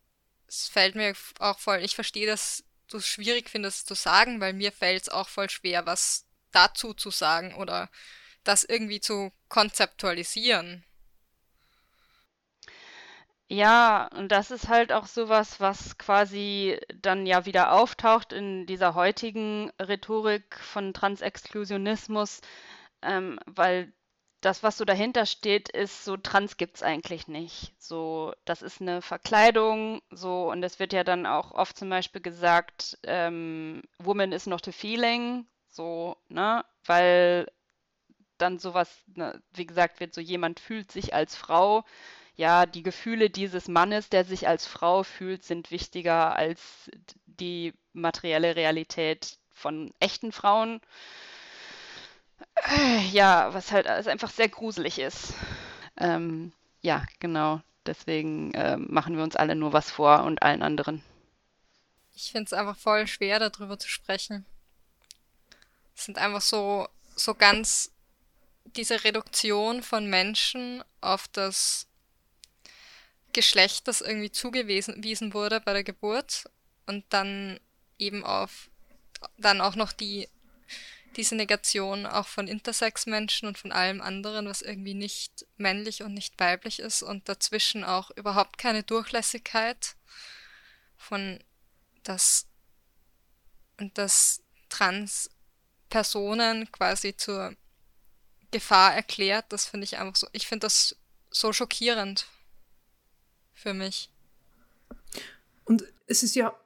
es 0.49 0.69
fällt 0.69 0.95
mir 0.95 1.15
auch 1.39 1.59
voll, 1.59 1.79
ich 1.79 1.95
verstehe 1.95 2.27
das 2.27 2.65
du 2.89 2.99
es 2.99 3.07
schwierig 3.07 3.51
findest 3.51 3.87
zu 3.87 3.95
sagen, 3.95 4.41
weil 4.41 4.53
mir 4.53 4.73
fällt 4.73 5.03
es 5.03 5.09
auch 5.09 5.29
voll 5.29 5.51
schwer, 5.51 5.87
was 5.87 6.27
dazu 6.53 6.95
zu 6.95 7.11
sagen 7.11 7.55
oder 7.55 7.91
das 8.45 8.65
irgendwie 8.65 9.01
zu 9.01 9.33
konzeptualisieren. 9.49 10.85
Ja, 13.49 14.07
und 14.15 14.29
das 14.31 14.51
ist 14.51 14.69
halt 14.69 14.93
auch 14.93 15.07
sowas, 15.07 15.61
was 15.61 15.99
quasi 15.99 16.81
dann 16.95 17.27
ja 17.27 17.45
wieder 17.47 17.73
auftaucht 17.73 18.33
in 18.33 18.67
dieser 18.67 18.95
heutigen 18.95 19.71
Rhetorik 19.81 20.59
von 20.61 20.95
Transexklusionismus, 20.95 22.41
ähm, 23.03 23.39
weil 23.47 23.93
das, 24.45 24.63
was 24.63 24.77
so 24.79 24.85
dahinter 24.85 25.27
steht, 25.27 25.69
ist 25.71 26.05
so, 26.05 26.17
trans 26.17 26.57
gibt's 26.57 26.83
eigentlich 26.83 27.29
nicht. 27.29 27.73
So, 27.83 28.35
das 28.45 28.63
ist 28.63 28.81
eine 28.81 29.03
Verkleidung, 29.03 30.03
so, 30.11 30.51
und 30.51 30.63
es 30.63 30.79
wird 30.79 30.93
ja 30.93 31.05
dann 31.05 31.27
auch 31.27 31.53
oft 31.53 31.77
zum 31.77 31.89
Beispiel 31.89 32.21
gesagt, 32.21 32.99
ähm, 33.05 33.83
Woman 33.99 34.33
is 34.33 34.47
not 34.47 34.69
a 34.69 34.73
feeling, 34.73 35.47
so, 35.69 36.17
ne, 36.29 36.65
weil 36.85 37.47
dann 38.39 38.59
sowas, 38.59 38.91
ne, 39.15 39.41
wie 39.53 39.67
gesagt, 39.67 40.01
wird 40.01 40.15
so 40.15 40.21
jemand 40.21 40.61
fühlt 40.61 40.93
sich 40.93 41.15
als 41.15 41.37
Frau. 41.37 41.85
Ja, 42.37 42.67
die 42.67 42.83
Gefühle 42.83 43.31
dieses 43.31 43.69
Mannes, 43.69 44.09
der 44.11 44.25
sich 44.25 44.49
als 44.49 44.67
Frau 44.67 45.05
fühlt, 45.05 45.45
sind 45.45 45.71
wichtiger 45.71 46.35
als 46.37 46.91
die 47.27 47.73
materielle 47.93 48.57
Realität 48.57 49.39
von 49.53 49.95
echten 50.01 50.33
Frauen. 50.33 50.81
Ja, 53.13 53.53
was 53.53 53.73
halt 53.73 53.87
also 53.87 54.11
einfach 54.11 54.31
sehr 54.31 54.49
gruselig 54.49 54.99
ist. 54.99 55.35
Ähm, 55.97 56.53
ja, 56.83 57.05
genau. 57.21 57.61
Deswegen 57.87 58.55
äh, 58.55 58.77
machen 58.77 59.17
wir 59.17 59.23
uns 59.23 59.37
alle 59.37 59.55
nur 59.55 59.73
was 59.73 59.91
vor 59.91 60.25
und 60.25 60.43
allen 60.43 60.63
anderen. 60.63 61.03
Ich 62.15 62.33
finde 62.33 62.47
es 62.47 62.53
einfach 62.53 62.77
voll 62.77 63.07
schwer, 63.07 63.39
darüber 63.39 63.79
zu 63.79 63.89
sprechen. 63.89 64.47
Es 65.95 66.05
sind 66.05 66.19
einfach 66.19 66.41
so, 66.41 66.89
so 67.15 67.35
ganz 67.35 67.93
diese 68.65 69.05
Reduktion 69.05 69.83
von 69.83 70.09
Menschen 70.09 70.83
auf 71.01 71.29
das 71.29 71.87
Geschlecht, 73.33 73.89
das 73.89 74.01
irgendwie 74.01 74.31
zugewiesen 74.31 75.35
wurde 75.35 75.61
bei 75.61 75.73
der 75.73 75.85
Geburt 75.85 76.45
und 76.87 77.05
dann 77.11 77.61
eben 77.99 78.25
auf 78.25 78.71
dann 79.39 79.61
auch 79.61 79.75
noch 79.75 79.93
die 79.93 80.29
diese 81.15 81.35
Negation 81.35 82.07
auch 82.07 82.27
von 82.27 82.49
Intersex-Menschen 82.49 83.49
und 83.49 83.59
von 83.59 83.73
allem 83.73 84.03
anderen, 84.03 84.47
was 84.47 84.63
irgendwie 84.63 84.95
nicht 84.95 85.47
männlich 85.57 86.03
und 86.03 86.13
nicht 86.13 86.39
weiblich 86.39 86.81
ist 86.81 87.03
und 87.03 87.29
dazwischen 87.29 87.85
auch 87.85 88.11
überhaupt 88.13 88.59
keine 88.59 88.83
Durchlässigkeit 88.83 89.97
von 90.97 91.43
das 92.03 92.47
und 93.79 93.97
dass 93.99 94.43
Trans-Personen 94.69 96.71
quasi 96.71 97.17
zur 97.17 97.57
Gefahr 98.51 98.95
erklärt, 98.95 99.47
das 99.49 99.67
finde 99.67 99.85
ich 99.85 99.99
einfach 99.99 100.17
so, 100.17 100.29
ich 100.33 100.47
finde 100.47 100.67
das 100.67 100.97
so 101.31 101.53
schockierend 101.53 102.27
für 103.53 103.75
mich. 103.75 104.11
Und 105.65 105.85
es 106.07 106.23
ist 106.23 106.37
ja 106.37 106.57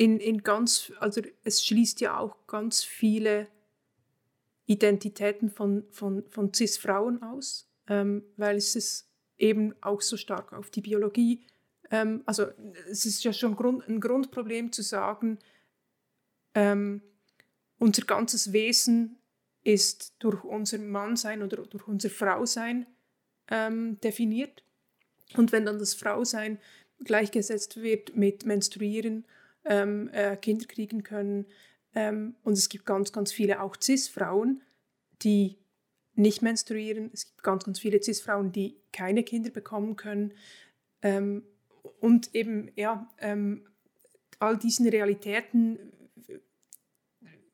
in, 0.00 0.18
in 0.18 0.42
ganz, 0.42 0.94
also 0.98 1.20
es 1.44 1.62
schließt 1.62 2.00
ja 2.00 2.16
auch 2.16 2.46
ganz 2.46 2.82
viele 2.82 3.48
Identitäten 4.64 5.50
von, 5.50 5.84
von, 5.90 6.24
von 6.30 6.54
CIS-Frauen 6.54 7.22
aus, 7.22 7.68
ähm, 7.86 8.22
weil 8.38 8.56
es 8.56 8.76
ist 8.76 9.10
eben 9.36 9.74
auch 9.82 10.00
so 10.00 10.16
stark 10.16 10.54
auf 10.54 10.70
die 10.70 10.80
Biologie. 10.80 11.44
Ähm, 11.90 12.22
also 12.24 12.46
es 12.88 13.04
ist 13.04 13.22
ja 13.24 13.34
schon 13.34 13.56
Grund, 13.56 13.86
ein 13.90 14.00
Grundproblem 14.00 14.72
zu 14.72 14.80
sagen, 14.80 15.38
ähm, 16.54 17.02
unser 17.78 18.06
ganzes 18.06 18.54
Wesen 18.54 19.18
ist 19.64 20.14
durch 20.20 20.44
unser 20.44 20.78
Mannsein 20.78 21.42
oder 21.42 21.58
durch 21.58 21.86
unser 21.86 22.08
Frausein 22.08 22.86
ähm, 23.48 24.00
definiert. 24.00 24.64
Und 25.36 25.52
wenn 25.52 25.66
dann 25.66 25.78
das 25.78 25.92
Frausein 25.92 26.58
gleichgesetzt 27.04 27.82
wird 27.82 28.16
mit 28.16 28.46
Menstruieren 28.46 29.26
ähm, 29.64 30.08
äh, 30.12 30.36
Kinder 30.36 30.66
kriegen 30.66 31.02
können. 31.02 31.46
Ähm, 31.94 32.36
und 32.42 32.54
es 32.54 32.68
gibt 32.68 32.86
ganz, 32.86 33.12
ganz 33.12 33.32
viele 33.32 33.60
auch 33.60 33.76
CIS-Frauen, 33.80 34.62
die 35.22 35.58
nicht 36.14 36.42
menstruieren. 36.42 37.10
Es 37.12 37.26
gibt 37.26 37.42
ganz, 37.42 37.64
ganz 37.64 37.78
viele 37.78 38.02
CIS-Frauen, 38.02 38.52
die 38.52 38.80
keine 38.92 39.22
Kinder 39.22 39.50
bekommen 39.50 39.96
können. 39.96 40.34
Ähm, 41.02 41.44
und 42.00 42.34
eben, 42.34 42.70
ja, 42.76 43.08
ähm, 43.18 43.66
all 44.38 44.56
diesen 44.56 44.88
Realitäten 44.88 45.78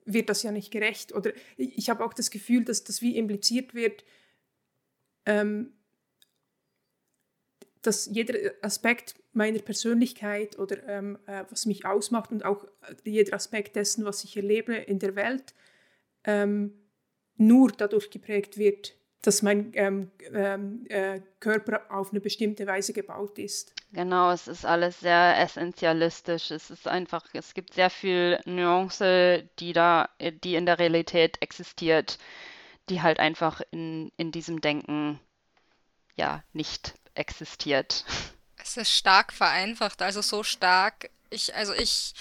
wird 0.05 0.31
das 0.31 0.43
ja 0.43 0.53
nicht 0.53 0.71
gerecht. 0.71 1.15
Oder 1.15 1.33
ich 1.57 1.91
habe 1.91 2.05
auch 2.05 2.15
das 2.15 2.31
Gefühl, 2.31 2.65
dass 2.65 2.85
das 2.85 3.03
wie 3.03 3.17
impliziert 3.17 3.75
wird, 3.75 4.05
ähm, 5.27 5.73
dass 7.83 8.07
jeder 8.07 8.53
Aspekt 8.63 9.17
meiner 9.37 9.61
Persönlichkeit 9.61 10.59
oder 10.59 10.87
ähm, 10.89 11.19
äh, 11.27 11.45
was 11.51 11.67
mich 11.67 11.85
ausmacht 11.85 12.33
und 12.33 12.45
auch 12.45 12.65
äh, 12.65 12.95
jeder 13.05 13.35
Aspekt 13.35 13.77
dessen, 13.77 14.05
was 14.05 14.25
ich 14.25 14.37
erlebe 14.37 14.75
in 14.75 14.99
der 14.99 15.15
Welt, 15.15 15.55
ähm, 16.25 16.73
nur 17.37 17.71
dadurch 17.71 18.11
geprägt 18.11 18.59
wird, 18.59 18.95
dass 19.23 19.43
mein 19.43 19.73
ähm, 19.75 20.11
ähm 20.33 20.87
äh, 20.89 21.21
Körper 21.41 21.83
auf 21.91 22.11
eine 22.11 22.21
bestimmte 22.21 22.67
Weise 22.67 22.93
gebaut 22.93 23.39
ist. 23.39 23.75
Genau, 23.93 24.31
es 24.31 24.49
ist 24.49 24.65
alles 24.65 25.01
sehr 25.01 25.39
essentialistisch. 25.39 26.51
Es 26.51 26.71
ist 26.71 26.89
einfach, 26.89 27.25
es 27.33 27.55
gibt 27.55 27.75
sehr 27.75 27.91
viel 27.91 28.41
Nuance, 28.45 29.49
die 29.59 29.73
da, 29.73 30.09
die 30.45 30.55
in 30.55 30.67
der 30.67 30.79
Realität 30.79 31.41
existiert, 31.41 32.19
die 32.89 33.03
halt 33.03 33.19
einfach 33.19 33.61
in, 33.71 34.13
in 34.17 34.33
diesem 34.33 34.61
Denken 34.61 35.21
ja 36.17 36.43
nicht 36.53 36.95
existiert. 37.15 38.05
Es 38.67 38.77
ist 38.77 38.91
stark 38.91 39.33
vereinfacht, 39.33 40.03
also 40.03 40.23
so 40.23 40.43
stark. 40.43 41.11
Ich, 41.31 41.55
also 41.55 41.73
ich, 41.73 42.15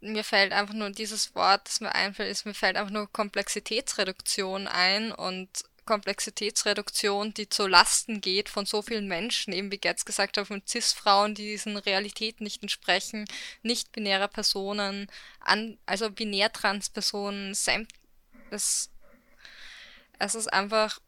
mir 0.00 0.24
fällt 0.24 0.52
einfach 0.52 0.72
nur 0.72 0.88
dieses 0.88 1.34
Wort, 1.34 1.68
das 1.68 1.80
mir 1.80 1.94
einfällt, 1.94 2.30
ist, 2.30 2.46
mir 2.46 2.54
fällt 2.54 2.76
einfach 2.76 2.92
nur 2.92 3.12
Komplexitätsreduktion 3.12 4.68
ein 4.68 5.12
und 5.12 5.50
Komplexitätsreduktion, 5.84 7.34
die 7.34 7.50
zu 7.50 7.66
Lasten 7.66 8.22
geht 8.22 8.48
von 8.48 8.64
so 8.64 8.80
vielen 8.80 9.06
Menschen, 9.06 9.52
eben 9.52 9.70
wie 9.70 9.76
Getz 9.76 10.06
gesagt 10.06 10.38
hat, 10.38 10.46
von 10.46 10.62
CIS-Frauen, 10.66 11.34
die 11.34 11.44
diesen 11.44 11.76
Realitäten 11.76 12.44
nicht 12.44 12.62
entsprechen, 12.62 13.26
nicht-binärer 13.62 14.28
Personen, 14.28 15.08
an, 15.40 15.78
also 15.84 16.10
binär-trans-Personen, 16.10 17.50
es, 18.50 18.90
es 20.18 20.34
ist 20.34 20.52
einfach 20.52 21.00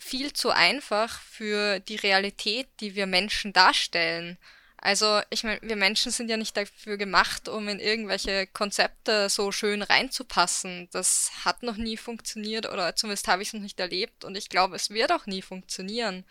viel 0.00 0.32
zu 0.32 0.50
einfach 0.50 1.20
für 1.20 1.78
die 1.80 1.96
Realität, 1.96 2.68
die 2.80 2.94
wir 2.94 3.06
Menschen 3.06 3.52
darstellen. 3.52 4.38
Also, 4.82 5.20
ich 5.28 5.44
meine, 5.44 5.60
wir 5.60 5.76
Menschen 5.76 6.10
sind 6.10 6.30
ja 6.30 6.38
nicht 6.38 6.56
dafür 6.56 6.96
gemacht, 6.96 7.50
um 7.50 7.68
in 7.68 7.80
irgendwelche 7.80 8.46
Konzepte 8.46 9.28
so 9.28 9.52
schön 9.52 9.82
reinzupassen. 9.82 10.88
Das 10.90 11.30
hat 11.44 11.62
noch 11.62 11.76
nie 11.76 11.98
funktioniert 11.98 12.66
oder 12.66 12.96
zumindest 12.96 13.28
habe 13.28 13.42
ich 13.42 13.48
es 13.48 13.54
noch 13.54 13.60
nicht 13.60 13.78
erlebt 13.78 14.24
und 14.24 14.36
ich 14.36 14.48
glaube, 14.48 14.76
es 14.76 14.88
wird 14.88 15.12
auch 15.12 15.26
nie 15.26 15.42
funktionieren. 15.42 16.24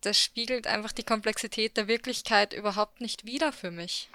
Das 0.00 0.18
spiegelt 0.18 0.66
einfach 0.66 0.92
die 0.92 1.04
Komplexität 1.04 1.76
der 1.76 1.86
Wirklichkeit 1.86 2.54
überhaupt 2.54 3.02
nicht 3.02 3.26
wider 3.26 3.52
für 3.52 3.70
mich. 3.70 4.08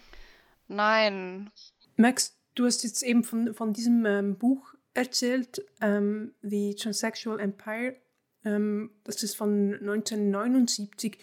Nein. 0.68 1.52
Max, 1.98 2.36
du 2.56 2.66
hast 2.66 2.84
jetzt 2.84 3.04
eben 3.04 3.24
von, 3.24 3.54
von 3.54 3.74
diesem 3.74 4.06
ähm, 4.08 4.38
Buch 4.38 4.74
erzählt, 4.98 5.64
ähm, 5.80 6.34
The 6.42 6.76
Transsexual 6.76 7.40
Empire. 7.40 7.96
Ähm, 8.44 8.92
das 9.04 9.24
ist 9.24 9.36
von 9.36 9.76
1979. 9.76 11.18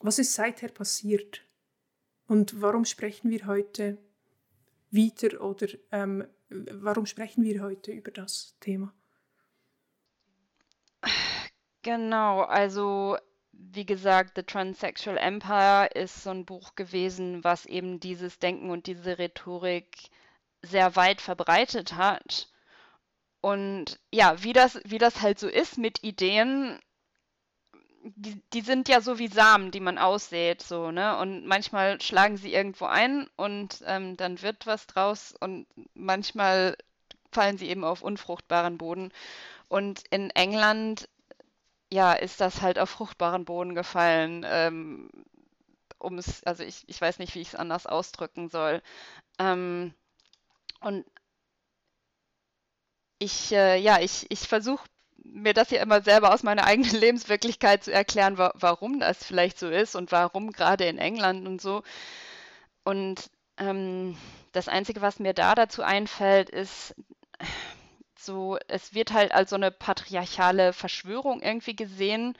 Was 0.00 0.18
ist 0.18 0.34
seither 0.34 0.68
passiert? 0.68 1.42
Und 2.28 2.60
warum 2.60 2.84
sprechen 2.84 3.30
wir 3.30 3.46
heute 3.46 3.98
wieder 4.90 5.40
oder 5.40 5.66
ähm, 5.92 6.26
warum 6.48 7.06
sprechen 7.06 7.44
wir 7.44 7.60
heute 7.62 7.92
über 7.92 8.10
das 8.10 8.56
Thema? 8.60 8.94
Genau, 11.82 12.42
also 12.42 13.16
wie 13.52 13.86
gesagt, 13.86 14.32
The 14.36 14.42
Transsexual 14.42 15.18
Empire 15.18 15.88
ist 15.94 16.22
so 16.22 16.30
ein 16.30 16.44
Buch 16.44 16.74
gewesen, 16.74 17.44
was 17.44 17.64
eben 17.66 18.00
dieses 18.00 18.38
Denken 18.38 18.70
und 18.70 18.86
diese 18.86 19.18
Rhetorik 19.18 20.10
sehr 20.62 20.96
weit 20.96 21.20
verbreitet 21.20 21.94
hat. 21.94 22.48
Und 23.46 24.00
ja, 24.10 24.42
wie 24.42 24.52
das, 24.52 24.80
wie 24.84 24.98
das 24.98 25.22
halt 25.22 25.38
so 25.38 25.46
ist 25.46 25.78
mit 25.78 26.02
Ideen, 26.02 26.80
die, 28.02 28.42
die 28.52 28.60
sind 28.60 28.88
ja 28.88 29.00
so 29.00 29.20
wie 29.20 29.28
Samen, 29.28 29.70
die 29.70 29.78
man 29.78 29.98
aussät, 29.98 30.62
so, 30.62 30.90
ne? 30.90 31.16
Und 31.18 31.46
manchmal 31.46 32.00
schlagen 32.00 32.38
sie 32.38 32.52
irgendwo 32.52 32.86
ein 32.86 33.28
und 33.36 33.84
ähm, 33.86 34.16
dann 34.16 34.42
wird 34.42 34.66
was 34.66 34.88
draus 34.88 35.32
und 35.38 35.68
manchmal 35.94 36.76
fallen 37.30 37.56
sie 37.56 37.68
eben 37.68 37.84
auf 37.84 38.02
unfruchtbaren 38.02 38.78
Boden. 38.78 39.12
Und 39.68 40.02
in 40.10 40.30
England, 40.30 41.08
ja, 41.92 42.14
ist 42.14 42.40
das 42.40 42.62
halt 42.62 42.80
auf 42.80 42.90
fruchtbaren 42.90 43.44
Boden 43.44 43.76
gefallen. 43.76 44.44
Ähm, 44.44 45.08
um 45.98 46.18
es, 46.18 46.42
also 46.42 46.64
ich, 46.64 46.82
ich 46.88 47.00
weiß 47.00 47.20
nicht, 47.20 47.36
wie 47.36 47.42
ich 47.42 47.48
es 47.50 47.54
anders 47.54 47.86
ausdrücken 47.86 48.48
soll. 48.48 48.82
Ähm, 49.38 49.94
und 50.80 51.04
ich, 53.18 53.52
äh, 53.52 53.78
ja, 53.78 54.00
ich, 54.00 54.26
ich 54.30 54.40
versuche 54.40 54.86
mir 55.24 55.54
das 55.54 55.70
ja 55.70 55.82
immer 55.82 56.02
selber 56.02 56.32
aus 56.34 56.42
meiner 56.42 56.64
eigenen 56.64 56.94
Lebenswirklichkeit 57.00 57.84
zu 57.84 57.92
erklären, 57.92 58.38
wa 58.38 58.52
warum 58.54 59.00
das 59.00 59.24
vielleicht 59.24 59.58
so 59.58 59.68
ist 59.68 59.96
und 59.96 60.12
warum 60.12 60.52
gerade 60.52 60.84
in 60.86 60.98
England 60.98 61.46
und 61.46 61.60
so. 61.60 61.82
Und 62.84 63.30
ähm, 63.58 64.16
das 64.52 64.68
Einzige, 64.68 65.00
was 65.02 65.18
mir 65.18 65.34
da 65.34 65.54
dazu 65.54 65.82
einfällt, 65.82 66.50
ist 66.50 66.94
so, 68.18 68.58
es 68.68 68.94
wird 68.94 69.12
halt 69.12 69.32
als 69.32 69.50
so 69.50 69.56
eine 69.56 69.70
patriarchale 69.70 70.72
Verschwörung 70.72 71.42
irgendwie 71.42 71.76
gesehen. 71.76 72.36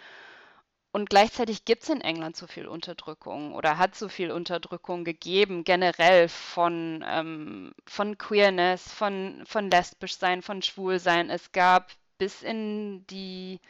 Und 0.96 1.10
gleichzeitig 1.10 1.66
gibt 1.66 1.82
es 1.82 1.90
in 1.90 2.00
England 2.00 2.36
so 2.36 2.46
viel 2.46 2.66
Unterdrückung 2.66 3.54
oder 3.54 3.76
hat 3.76 3.94
so 3.94 4.08
viel 4.08 4.30
Unterdrückung 4.30 5.04
gegeben, 5.04 5.62
generell 5.62 6.26
von, 6.26 7.04
ähm, 7.06 7.74
von 7.84 8.16
Queerness, 8.16 8.90
von, 8.94 9.44
von 9.44 9.70
lesbisch 9.70 10.16
sein, 10.16 10.40
von 10.40 10.62
schwul 10.62 10.98
sein. 10.98 11.28
Es 11.28 11.52
gab 11.52 11.90
bis 12.16 12.42
in 12.42 13.06
die 13.08 13.60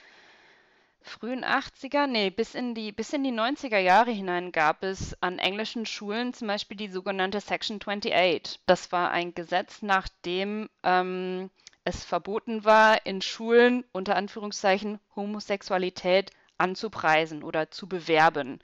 frühen 1.02 1.44
80er, 1.44 2.06
nee, 2.06 2.30
bis 2.30 2.54
in 2.54 2.76
die, 2.76 2.92
bis 2.92 3.12
in 3.12 3.24
die 3.24 3.32
90er 3.32 3.78
Jahre 3.78 4.12
hinein 4.12 4.52
gab 4.52 4.84
es 4.84 5.20
an 5.20 5.40
englischen 5.40 5.84
Schulen 5.84 6.32
zum 6.32 6.46
Beispiel 6.46 6.76
die 6.76 6.90
sogenannte 6.90 7.40
Section 7.40 7.80
28. 7.84 8.60
Das 8.66 8.92
war 8.92 9.10
ein 9.10 9.34
Gesetz, 9.34 9.82
nach 9.82 10.06
dem 10.24 10.70
ähm, 10.84 11.50
es 11.82 12.04
verboten 12.04 12.64
war, 12.64 13.04
in 13.04 13.20
Schulen 13.20 13.84
unter 13.90 14.14
Anführungszeichen 14.14 15.00
Homosexualität 15.16 16.30
anzupreisen 16.58 17.42
oder 17.42 17.70
zu 17.70 17.86
bewerben. 17.86 18.60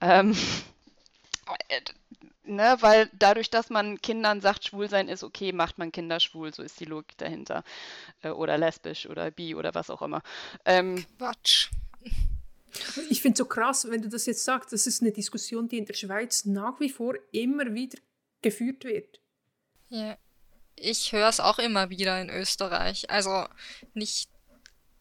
Ähm, 0.00 0.36
ne, 2.44 2.76
weil 2.80 3.10
dadurch, 3.12 3.50
dass 3.50 3.70
man 3.70 4.00
Kindern 4.00 4.40
sagt, 4.40 4.64
schwul 4.64 4.88
sein 4.88 5.08
ist 5.08 5.22
okay, 5.22 5.52
macht 5.52 5.78
man 5.78 5.92
Kinder 5.92 6.20
schwul, 6.20 6.54
so 6.54 6.62
ist 6.62 6.80
die 6.80 6.84
Logik 6.84 7.16
dahinter. 7.18 7.64
Äh, 8.22 8.30
oder 8.30 8.58
lesbisch 8.58 9.06
oder 9.06 9.30
bi 9.30 9.54
oder 9.54 9.74
was 9.74 9.90
auch 9.90 10.02
immer. 10.02 10.22
Ähm, 10.64 11.04
Quatsch. 11.18 11.70
Ich 13.08 13.20
finde 13.20 13.34
es 13.34 13.38
so 13.38 13.46
krass, 13.46 13.90
wenn 13.90 14.02
du 14.02 14.08
das 14.08 14.26
jetzt 14.26 14.44
sagst, 14.44 14.72
das 14.72 14.86
ist 14.86 15.02
eine 15.02 15.10
Diskussion, 15.10 15.68
die 15.68 15.78
in 15.78 15.86
der 15.86 15.94
Schweiz 15.94 16.44
nach 16.44 16.78
wie 16.78 16.88
vor 16.88 17.14
immer 17.32 17.74
wieder 17.74 17.98
geführt 18.42 18.84
wird. 18.84 19.20
Ja, 19.88 20.16
ich 20.76 21.12
höre 21.12 21.28
es 21.28 21.40
auch 21.40 21.58
immer 21.58 21.90
wieder 21.90 22.20
in 22.20 22.30
Österreich. 22.30 23.10
Also 23.10 23.46
nicht, 23.94 24.30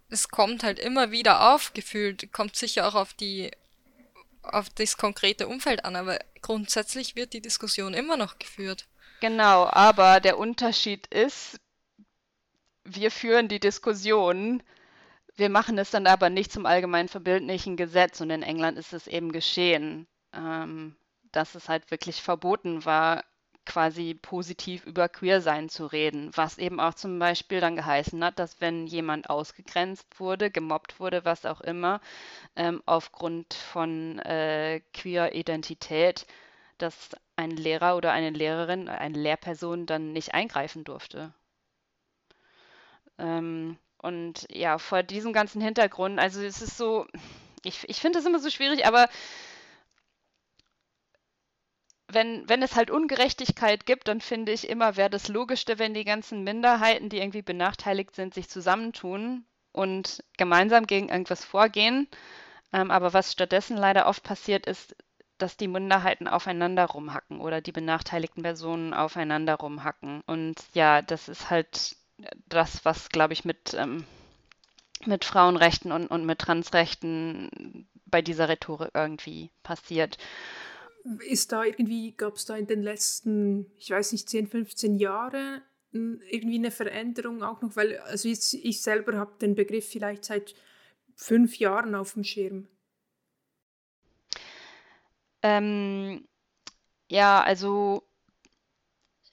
es 0.09 0.29
kommt 0.29 0.63
halt 0.63 0.79
immer 0.79 1.11
wieder 1.11 1.53
auf, 1.53 1.73
gefühlt, 1.73 2.33
kommt 2.33 2.55
sicher 2.55 2.87
auch 2.87 2.95
auf 2.95 3.13
die 3.13 3.51
auf 4.41 4.69
das 4.69 4.97
konkrete 4.97 5.47
Umfeld 5.47 5.85
an, 5.85 5.95
aber 5.95 6.19
grundsätzlich 6.41 7.15
wird 7.15 7.33
die 7.33 7.41
Diskussion 7.41 7.93
immer 7.93 8.17
noch 8.17 8.39
geführt. 8.39 8.87
Genau, 9.19 9.67
aber 9.69 10.21
der 10.21 10.37
Unterschied 10.37 11.07
ist, 11.07 11.59
wir 12.85 13.11
führen 13.11 13.47
die 13.47 13.59
Diskussion, 13.59 14.63
wir 15.35 15.49
machen 15.49 15.77
es 15.77 15.91
dann 15.91 16.07
aber 16.07 16.29
nicht 16.29 16.51
zum 16.51 16.65
allgemein 16.65 17.09
verbildlichen 17.09 17.77
Gesetz 17.77 18.21
und 18.21 18.29
in 18.29 18.43
England 18.43 18.77
ist 18.77 18.93
es 18.93 19.07
eben 19.07 19.31
geschehen, 19.31 20.07
ähm, 20.33 20.95
dass 21.31 21.55
es 21.55 21.69
halt 21.69 21.91
wirklich 21.91 22.21
verboten 22.21 22.85
war, 22.85 23.23
quasi 23.69 24.15
positiv 24.15 24.85
über 24.85 25.07
Queersein 25.07 25.69
zu 25.69 25.85
reden, 25.85 26.31
was 26.35 26.57
eben 26.57 26.79
auch 26.79 26.95
zum 26.95 27.19
Beispiel 27.19 27.61
dann 27.61 27.75
geheißen 27.75 28.23
hat, 28.23 28.39
dass 28.39 28.59
wenn 28.61 28.87
jemand 28.87 29.29
ausgegrenzt 29.29 30.19
wurde, 30.19 30.49
gemobbt 30.49 30.99
wurde, 30.99 31.23
was 31.23 31.45
auch 31.45 31.61
immer, 31.61 32.01
ähm, 32.55 32.81
aufgrund 32.87 33.53
von 33.53 34.19
äh, 34.19 34.81
Queer-Identität, 34.95 36.25
dass 36.79 37.11
ein 37.35 37.51
Lehrer 37.51 37.95
oder 37.95 38.11
eine 38.11 38.31
Lehrerin, 38.31 38.89
eine 38.89 39.17
Lehrperson 39.19 39.85
dann 39.85 40.13
nicht 40.13 40.33
eingreifen 40.33 40.83
durfte. 40.83 41.33
Ähm, 43.19 43.77
und 43.99 44.47
ja, 44.49 44.79
vor 44.79 45.03
diesem 45.03 45.31
ganzen 45.33 45.61
Hintergrund, 45.61 46.19
also 46.19 46.41
es 46.41 46.61
ist 46.61 46.77
so, 46.77 47.05
ich, 47.63 47.87
ich 47.87 48.01
finde 48.01 48.17
das 48.17 48.25
immer 48.25 48.39
so 48.39 48.49
schwierig, 48.49 48.87
aber 48.87 49.09
wenn, 52.11 52.47
wenn 52.49 52.63
es 52.63 52.75
halt 52.75 52.91
Ungerechtigkeit 52.91 53.85
gibt, 53.85 54.07
dann 54.07 54.19
finde 54.19 54.51
ich 54.51 54.67
immer, 54.67 54.97
wäre 54.97 55.09
das 55.09 55.27
Logischste, 55.27 55.79
wenn 55.79 55.93
die 55.93 56.03
ganzen 56.03 56.43
Minderheiten, 56.43 57.09
die 57.09 57.17
irgendwie 57.17 57.43
benachteiligt 57.43 58.15
sind, 58.15 58.33
sich 58.33 58.49
zusammentun 58.49 59.45
und 59.71 60.23
gemeinsam 60.37 60.87
gegen 60.87 61.09
irgendwas 61.09 61.45
vorgehen. 61.45 62.07
Ähm, 62.73 62.91
aber 62.91 63.13
was 63.13 63.31
stattdessen 63.31 63.77
leider 63.77 64.07
oft 64.07 64.23
passiert, 64.23 64.65
ist, 64.65 64.95
dass 65.37 65.55
die 65.55 65.67
Minderheiten 65.67 66.27
aufeinander 66.27 66.85
rumhacken 66.85 67.39
oder 67.39 67.61
die 67.61 67.71
benachteiligten 67.71 68.43
Personen 68.43 68.93
aufeinander 68.93 69.55
rumhacken. 69.55 70.21
Und 70.25 70.55
ja, 70.73 71.01
das 71.01 71.29
ist 71.29 71.49
halt 71.49 71.95
das, 72.47 72.83
was, 72.85 73.09
glaube 73.09 73.33
ich, 73.33 73.45
mit, 73.45 73.73
ähm, 73.75 74.05
mit 75.05 75.25
Frauenrechten 75.25 75.91
und, 75.91 76.07
und 76.07 76.25
mit 76.25 76.39
Transrechten 76.39 77.87
bei 78.07 78.21
dieser 78.21 78.49
Rhetorik 78.49 78.91
irgendwie 78.95 79.51
passiert 79.61 80.17
ist 81.27 81.51
da 81.51 81.63
irgendwie, 81.63 82.13
gab 82.15 82.35
es 82.35 82.45
da 82.45 82.55
in 82.55 82.67
den 82.67 82.81
letzten, 82.81 83.71
ich 83.77 83.89
weiß 83.89 84.11
nicht, 84.11 84.29
10, 84.29 84.47
15 84.47 84.97
Jahren 84.97 85.61
irgendwie 85.91 86.57
eine 86.57 86.71
Veränderung 86.71 87.43
auch 87.43 87.61
noch? 87.61 87.75
Weil 87.75 87.97
also 87.99 88.29
ich, 88.29 88.63
ich 88.63 88.81
selber 88.81 89.17
habe 89.17 89.37
den 89.39 89.55
Begriff 89.55 89.87
vielleicht 89.89 90.25
seit 90.25 90.55
fünf 91.15 91.57
Jahren 91.57 91.95
auf 91.95 92.13
dem 92.13 92.23
Schirm. 92.23 92.67
Ähm, 95.41 96.27
ja, 97.09 97.41
also 97.41 98.03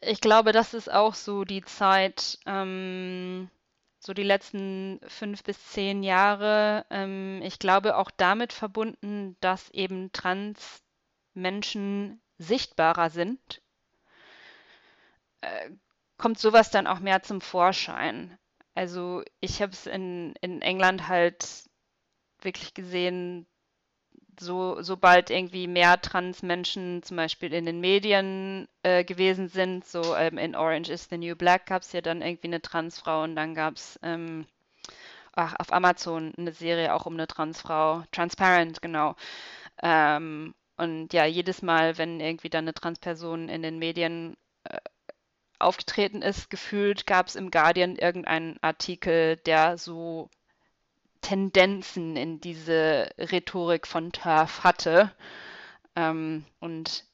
ich 0.01 0.21
glaube, 0.21 0.53
das 0.53 0.75
ist 0.75 0.91
auch 0.91 1.15
so 1.15 1.45
die 1.45 1.63
Zeit, 1.63 2.39
ähm, 2.47 3.51
so 3.99 4.15
die 4.15 4.23
letzten 4.23 5.01
fünf 5.09 5.43
bis 5.43 5.63
zehn 5.73 6.03
Jahre. 6.03 6.87
Ähm, 6.91 7.41
ich 7.43 7.59
glaube 7.59 7.97
auch 7.97 8.11
damit 8.11 8.53
verbunden, 8.53 9.37
dass 9.41 9.71
eben 9.71 10.13
Trans 10.13 10.86
Menschen 11.37 12.21
sichtbarer 12.39 13.11
sind, 13.11 13.63
äh, 15.41 15.71
kommt 16.19 16.39
sowas 16.39 16.71
dann 16.71 16.87
auch 16.87 17.01
mehr 17.01 17.23
zum 17.23 17.41
Vorschein. 17.41 18.39
Also 18.75 19.23
ich 19.41 19.63
habe 19.63 19.73
es 19.73 19.87
in, 19.87 20.35
in 20.41 20.63
England 20.63 21.09
halt 21.09 21.65
wirklich 22.41 22.75
gesehen, 22.75 23.47
so, 24.39 24.83
sobald 24.83 25.31
irgendwie 25.31 25.67
mehr 25.67 26.01
Trans-Menschen 26.01 27.03
zum 27.03 27.17
Beispiel 27.17 27.55
in 27.55 27.65
den 27.65 27.81
Medien 27.81 28.69
äh, 28.83 29.05
gewesen 29.05 29.49
sind, 29.49 29.87
so 29.87 30.15
ähm, 30.15 30.37
in 30.37 30.55
Orange 30.55 30.91
is 30.91 31.09
the 31.09 31.17
New 31.17 31.35
Black 31.37 31.67
gab 31.67 31.83
es 31.83 31.93
ja 31.93 32.03
dann 32.03 32.21
irgendwie 32.21 32.49
eine 32.49 32.61
Transfrau 32.61 33.23
und 33.23 33.35
dann 33.35 33.55
gab 33.55 33.77
es 33.77 33.99
ähm, 34.03 34.47
auf 35.33 35.73
Amazon 35.73 36.33
eine 36.37 36.53
Serie 36.53 36.95
auch 36.95 37.07
um 37.07 37.15
eine 37.15 37.27
Transfrau, 37.27 38.05
Transparent, 38.11 38.81
genau. 38.81 39.17
Ähm, 39.83 40.55
und 40.77 41.13
ja, 41.13 41.25
jedes 41.25 41.63
Mal, 41.63 41.99
wenn 41.99 42.21
irgendwie 42.21 42.51
dann 42.51 42.65
eine 42.65 42.75
Transperson 42.75 43.49
in 43.49 43.63
den 43.63 43.79
Medien 43.79 44.37
äh, 44.65 44.79
aufgetreten 45.59 46.23
ist, 46.23 46.51
gefühlt 46.51 47.07
gab 47.07 47.29
es 47.29 47.37
im 47.37 47.51
Guardian 47.51 47.97
irgendeinen 47.97 48.59
Artikel, 48.63 49.37
der 49.39 49.79
so 49.79 50.29
Tendenzen 51.23 52.17
in 52.17 52.41
diese 52.41 53.11
Rhetorik 53.19 53.87
von 53.87 54.13
TERF 54.13 54.65
hatte. 54.65 55.13
Ähm, 55.97 56.45
und 56.61 57.05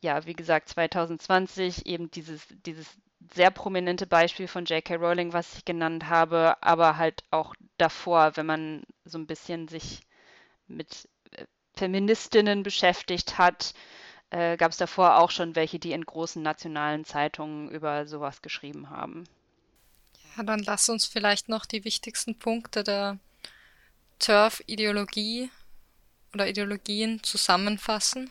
ja, 0.00 0.26
wie 0.26 0.34
gesagt, 0.34 0.68
2020 0.70 1.86
eben 1.86 2.10
dieses, 2.10 2.46
dieses 2.66 2.98
sehr 3.32 3.50
prominente 3.50 4.06
Beispiel 4.06 4.48
von 4.48 4.64
J.K. 4.66 4.96
Rowling, 4.96 5.32
was 5.32 5.56
ich 5.56 5.64
genannt 5.64 6.08
habe, 6.08 6.62
aber 6.62 6.96
halt 6.96 7.24
auch 7.30 7.54
davor, 7.78 8.36
wenn 8.36 8.46
man 8.46 8.82
so 9.04 9.18
ein 9.18 9.26
bisschen 9.26 9.68
sich 9.68 10.00
mit 10.66 11.08
Feministinnen 11.76 12.62
beschäftigt 12.62 13.38
hat, 13.38 13.74
äh, 14.30 14.56
gab 14.56 14.72
es 14.72 14.78
davor 14.78 15.18
auch 15.18 15.30
schon 15.30 15.54
welche, 15.54 15.78
die 15.78 15.92
in 15.92 16.04
großen 16.04 16.42
nationalen 16.42 17.04
Zeitungen 17.04 17.70
über 17.70 18.06
sowas 18.06 18.42
geschrieben 18.42 18.90
haben. 18.90 19.24
Ja, 20.36 20.42
dann 20.42 20.60
lass 20.60 20.88
uns 20.88 21.06
vielleicht 21.06 21.48
noch 21.48 21.66
die 21.66 21.84
wichtigsten 21.84 22.38
Punkte 22.38 22.82
der 22.82 23.18
TERF-Ideologie 24.18 25.50
oder 26.32 26.48
Ideologien 26.48 27.22
zusammenfassen. 27.22 28.30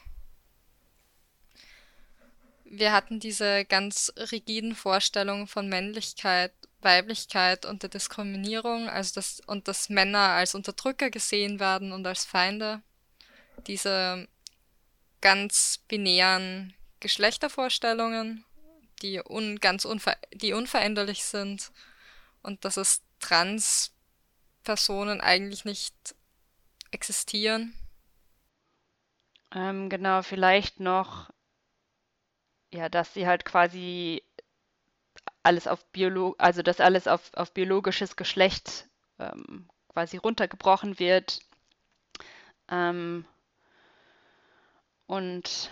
Wir 2.66 2.92
hatten 2.92 3.20
diese 3.20 3.66
ganz 3.66 4.12
rigiden 4.18 4.76
Vorstellungen 4.76 5.48
von 5.48 5.70
Männlichkeit, 5.70 6.52
Weiblichkeit 6.82 7.66
und 7.66 7.84
der 7.84 7.90
Diskriminierung, 7.90 8.90
also 8.90 9.14
das, 9.16 9.42
und 9.46 9.68
dass 9.68 9.90
Männer 9.90 10.30
als 10.30 10.56
Unterdrücker 10.56 11.10
gesehen 11.10 11.60
werden 11.60 11.92
und 11.92 12.06
als 12.06 12.26
Feinde 12.26 12.82
diese 13.68 14.28
ganz 15.22 15.80
binären 15.88 16.74
Geschlechtervorstellungen, 17.00 18.46
die 19.02 19.22
un 19.22 19.60
ganz 19.60 19.86
unver 19.86 20.18
die 20.34 20.54
unveränderlich 20.54 21.24
sind 21.24 21.72
und 22.42 22.66
dass 22.66 22.78
es 22.78 23.02
Trans-Personen 23.20 25.22
eigentlich 25.22 25.66
nicht 25.66 25.96
existieren. 26.92 27.74
Ähm, 29.54 29.90
genau, 29.90 30.24
vielleicht 30.24 30.80
noch, 30.80 31.30
ja, 32.74 32.90
dass 32.90 33.14
sie 33.14 33.28
halt 33.28 33.46
quasi 33.46 34.24
alles 35.44 35.68
auf 35.68 35.86
Biolo 35.92 36.36
also 36.38 36.62
dass 36.62 36.80
alles 36.80 37.08
auf, 37.08 37.34
auf 37.34 37.54
biologisches 37.54 38.16
Geschlecht 38.16 38.88
ähm, 39.20 39.70
quasi 39.90 40.18
runtergebrochen 40.18 41.00
wird. 41.00 41.42
Ähm, 42.70 43.26
und 45.06 45.72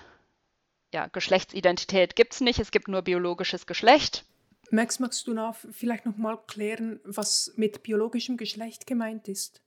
ja, 0.94 1.08
Geschlechtsidentität 1.08 2.16
gibt 2.16 2.34
es 2.34 2.42
nicht, 2.42 2.60
es 2.60 2.72
gibt 2.72 2.88
nur 2.88 3.02
biologisches 3.02 3.66
Geschlecht. 3.66 4.26
Max, 4.72 5.00
magst 5.00 5.28
du 5.28 5.34
noch 5.34 5.56
vielleicht 5.72 6.06
noch 6.06 6.18
mal 6.18 6.38
klären, 6.48 7.00
was 7.04 7.54
mit 7.56 7.84
biologischem 7.84 8.38
Geschlecht 8.38 8.88
gemeint 8.88 9.28
ist? 9.28 9.62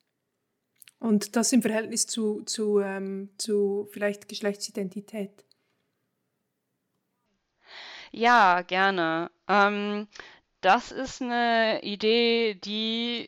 Und 0.99 1.37
das 1.37 1.53
im 1.53 1.61
Verhältnis 1.61 2.07
zu, 2.07 2.43
zu, 2.43 2.81
ähm, 2.81 3.29
zu 3.37 3.87
vielleicht 3.93 4.29
Geschlechtsidentität? 4.29 5.45
Ja, 8.11 8.63
gerne. 8.63 9.31
Ähm, 9.49 10.09
das 10.63 10.93
ist 10.93 11.21
eine 11.21 11.83
Idee, 11.83 12.55
die, 12.55 13.27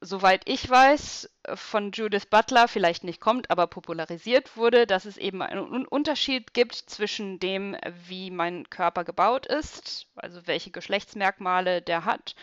soweit 0.00 0.48
ich 0.48 0.68
weiß, 0.68 1.30
von 1.54 1.90
Judith 1.92 2.26
Butler 2.26 2.68
vielleicht 2.68 3.04
nicht 3.04 3.20
kommt, 3.20 3.50
aber 3.50 3.66
popularisiert 3.66 4.56
wurde, 4.56 4.86
dass 4.86 5.04
es 5.04 5.16
eben 5.16 5.42
einen 5.42 5.86
Unterschied 5.86 6.54
gibt 6.54 6.74
zwischen 6.74 7.40
dem, 7.40 7.76
wie 8.06 8.30
mein 8.30 8.68
Körper 8.70 9.04
gebaut 9.04 9.46
ist, 9.46 10.06
also 10.14 10.46
welche 10.46 10.70
Geschlechtsmerkmale 10.70 11.82
der 11.82 12.04
hat, 12.04 12.34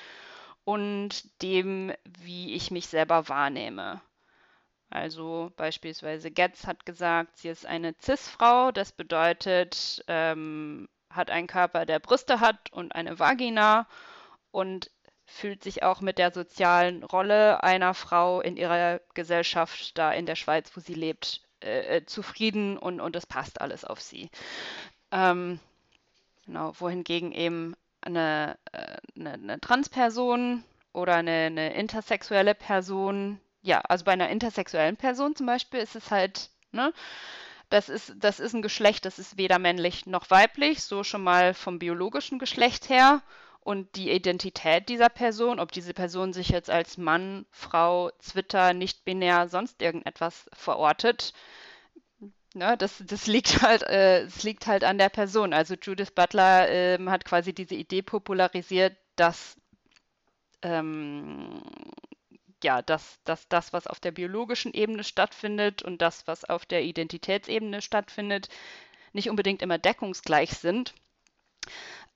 und 0.65 1.41
dem, 1.41 1.93
wie 2.03 2.53
ich 2.53 2.71
mich 2.71 2.87
selber 2.87 3.29
wahrnehme. 3.29 4.01
Also 4.89 5.51
beispielsweise 5.55 6.31
Getz 6.31 6.65
hat 6.65 6.85
gesagt, 6.85 7.37
sie 7.37 7.49
ist 7.49 7.65
eine 7.65 7.95
Cis-Frau, 8.01 8.71
das 8.71 8.91
bedeutet, 8.91 10.03
ähm, 10.07 10.89
hat 11.09 11.29
einen 11.29 11.47
Körper, 11.47 11.85
der 11.85 11.99
Brüste 11.99 12.39
hat 12.39 12.71
und 12.71 12.93
eine 12.93 13.19
Vagina 13.19 13.87
und 14.51 14.91
fühlt 15.29 15.63
sich 15.63 15.83
auch 15.83 16.01
mit 16.01 16.17
der 16.17 16.31
sozialen 16.31 17.03
Rolle 17.03 17.63
einer 17.63 17.93
Frau 17.93 18.41
in 18.41 18.57
ihrer 18.57 18.99
Gesellschaft 19.13 19.97
da 19.97 20.11
in 20.11 20.25
der 20.25 20.35
Schweiz, 20.35 20.71
wo 20.75 20.79
sie 20.79 20.93
lebt, 20.95 21.41
äh, 21.63 21.97
äh 21.97 22.05
zufrieden 22.05 22.77
und, 22.77 22.99
und 22.99 23.15
es 23.15 23.25
passt 23.25 23.61
alles 23.61 23.85
auf 23.85 24.01
sie. 24.01 24.29
Ähm, 25.11 25.59
genau, 26.45 26.73
wohingegen 26.79 27.31
eben 27.31 27.75
eine, 28.01 28.57
äh, 28.71 28.97
eine, 29.17 29.33
eine 29.33 29.59
Transperson 29.59 30.63
oder 30.93 31.15
eine, 31.15 31.31
eine, 31.31 31.73
intersexuelle 31.73 32.55
Person, 32.55 33.39
ja, 33.61 33.81
also 33.81 34.05
bei 34.05 34.13
einer 34.13 34.29
intersexuellen 34.29 34.97
Person 34.97 35.35
zum 35.35 35.45
Beispiel 35.45 35.79
ist 35.79 35.95
es 35.95 36.11
halt, 36.11 36.49
ne, 36.71 36.93
das 37.69 37.87
ist, 37.87 38.13
das 38.17 38.39
ist 38.39 38.53
ein 38.53 38.63
Geschlecht, 38.63 39.05
das 39.05 39.19
ist 39.19 39.37
weder 39.37 39.59
männlich 39.59 40.07
noch 40.07 40.31
weiblich, 40.31 40.83
so 40.83 41.03
schon 41.03 41.23
mal 41.23 41.53
vom 41.53 41.77
biologischen 41.77 42.39
Geschlecht 42.39 42.89
her. 42.89 43.21
Und 43.61 43.95
die 43.95 44.09
Identität 44.11 44.89
dieser 44.89 45.09
Person, 45.09 45.59
ob 45.59 45.71
diese 45.71 45.93
Person 45.93 46.33
sich 46.33 46.49
jetzt 46.49 46.69
als 46.69 46.97
Mann, 46.97 47.45
Frau, 47.51 48.11
Zwitter, 48.19 48.73
nicht-binär, 48.73 49.49
sonst 49.49 49.81
irgendetwas 49.81 50.49
verortet, 50.53 51.33
ne, 52.53 52.77
das, 52.77 53.03
das, 53.05 53.27
liegt 53.27 53.61
halt, 53.61 53.83
äh, 53.83 54.25
das 54.25 54.43
liegt 54.43 54.67
halt 54.67 54.83
an 54.83 54.97
der 54.97 55.09
Person. 55.09 55.53
Also 55.53 55.75
Judith 55.75 56.11
Butler 56.11 56.69
äh, 56.69 56.97
hat 57.07 57.25
quasi 57.25 57.53
diese 57.53 57.75
Idee 57.75 58.01
popularisiert, 58.01 58.95
dass 59.15 59.57
ähm, 60.61 61.61
ja, 62.63 62.81
dass, 62.81 63.19
dass 63.23 63.47
das, 63.47 63.73
was 63.73 63.87
auf 63.87 63.99
der 63.99 64.11
biologischen 64.11 64.73
Ebene 64.73 65.03
stattfindet 65.03 65.81
und 65.81 66.01
das, 66.01 66.27
was 66.27 66.43
auf 66.45 66.65
der 66.65 66.83
Identitätsebene 66.83 67.81
stattfindet, 67.81 68.49
nicht 69.13 69.29
unbedingt 69.29 69.61
immer 69.61 69.77
deckungsgleich 69.77 70.51
sind. 70.51 70.93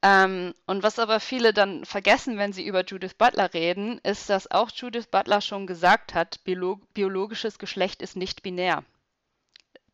Ähm, 0.04 0.54
und 0.66 0.84
was 0.84 1.00
aber 1.00 1.22
viele 1.22 1.54
dann 1.54 1.86
vergessen, 1.86 2.38
wenn 2.38 2.52
sie 2.52 2.66
über 2.66 2.84
Judith 2.84 3.13
Butler 3.13 3.54
reden, 3.54 4.00
ist, 4.04 4.30
dass 4.30 4.52
auch 4.52 4.70
Judith 4.70 5.08
Butler 5.08 5.39
schon 5.39 5.66
gesagt 5.66 6.13
hat, 6.13 6.44
biolog 6.44 6.94
biologisches 6.94 7.58
Geschlecht 7.58 8.02
ist 8.02 8.18
nicht 8.18 8.44
binär. 8.44 8.84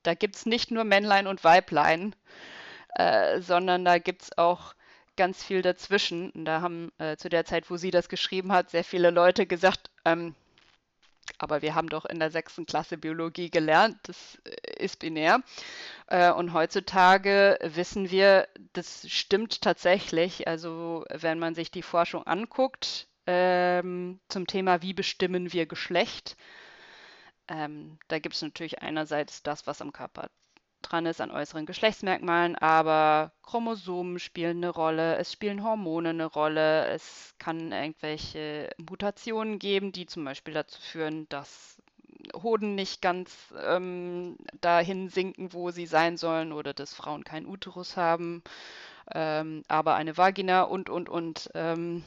Da 0.01 0.15
gibt 0.15 0.35
es 0.35 0.47
nicht 0.47 0.71
nur 0.71 0.83
Männlein 0.83 1.27
und 1.27 1.43
Weiblein, 1.43 2.15
äh, 2.95 3.39
sondern 3.41 3.85
da 3.85 3.99
gibt 3.99 4.23
es 4.23 4.37
auch 4.37 4.73
ganz 5.15 5.43
viel 5.43 5.61
dazwischen. 5.61 6.31
Und 6.31 6.45
da 6.45 6.61
haben 6.61 6.91
äh, 6.97 7.15
zu 7.17 7.29
der 7.29 7.45
Zeit, 7.45 7.69
wo 7.69 7.77
sie 7.77 7.91
das 7.91 8.09
geschrieben 8.09 8.51
hat, 8.51 8.71
sehr 8.71 8.83
viele 8.83 9.11
Leute 9.11 9.45
gesagt, 9.45 9.91
ähm, 10.05 10.33
aber 11.37 11.61
wir 11.61 11.75
haben 11.75 11.89
doch 11.89 12.05
in 12.05 12.19
der 12.19 12.31
sechsten 12.31 12.65
Klasse 12.65 12.97
Biologie 12.97 13.49
gelernt, 13.49 13.97
das 14.03 14.39
äh, 14.45 14.83
ist 14.83 14.99
binär. 14.99 15.41
Äh, 16.07 16.31
und 16.31 16.53
heutzutage 16.53 17.57
wissen 17.61 18.11
wir, 18.11 18.47
das 18.73 19.09
stimmt 19.09 19.61
tatsächlich. 19.61 20.47
Also 20.47 21.05
wenn 21.09 21.39
man 21.39 21.55
sich 21.55 21.71
die 21.71 21.83
Forschung 21.83 22.25
anguckt 22.25 23.07
ähm, 23.27 24.19
zum 24.27 24.47
Thema, 24.47 24.81
wie 24.81 24.93
bestimmen 24.93 25.53
wir 25.53 25.65
Geschlecht, 25.65 26.35
ähm, 27.47 27.97
da 28.07 28.19
gibt 28.19 28.35
es 28.35 28.41
natürlich 28.41 28.81
einerseits 28.81 29.43
das, 29.43 29.67
was 29.67 29.81
am 29.81 29.91
Körper 29.91 30.29
dran 30.81 31.05
ist 31.05 31.21
an 31.21 31.31
äußeren 31.31 31.65
Geschlechtsmerkmalen, 31.65 32.55
aber 32.55 33.31
Chromosomen 33.43 34.19
spielen 34.19 34.57
eine 34.57 34.69
Rolle, 34.69 35.17
es 35.17 35.31
spielen 35.31 35.63
Hormone 35.63 36.09
eine 36.09 36.25
Rolle, 36.25 36.87
es 36.87 37.35
kann 37.39 37.71
irgendwelche 37.71 38.69
Mutationen 38.77 39.59
geben, 39.59 39.91
die 39.91 40.05
zum 40.05 40.23
Beispiel 40.25 40.53
dazu 40.53 40.81
führen, 40.81 41.27
dass 41.29 41.77
Hoden 42.35 42.75
nicht 42.75 43.01
ganz 43.01 43.53
ähm, 43.65 44.37
dahin 44.61 45.09
sinken, 45.09 45.53
wo 45.53 45.71
sie 45.71 45.85
sein 45.85 46.17
sollen, 46.17 46.51
oder 46.51 46.73
dass 46.73 46.93
Frauen 46.93 47.23
keinen 47.23 47.47
Uterus 47.47 47.97
haben, 47.97 48.43
ähm, 49.13 49.63
aber 49.67 49.95
eine 49.95 50.17
Vagina 50.17 50.63
und, 50.63 50.89
und, 50.89 51.09
und. 51.09 51.49
Ähm, 51.53 52.03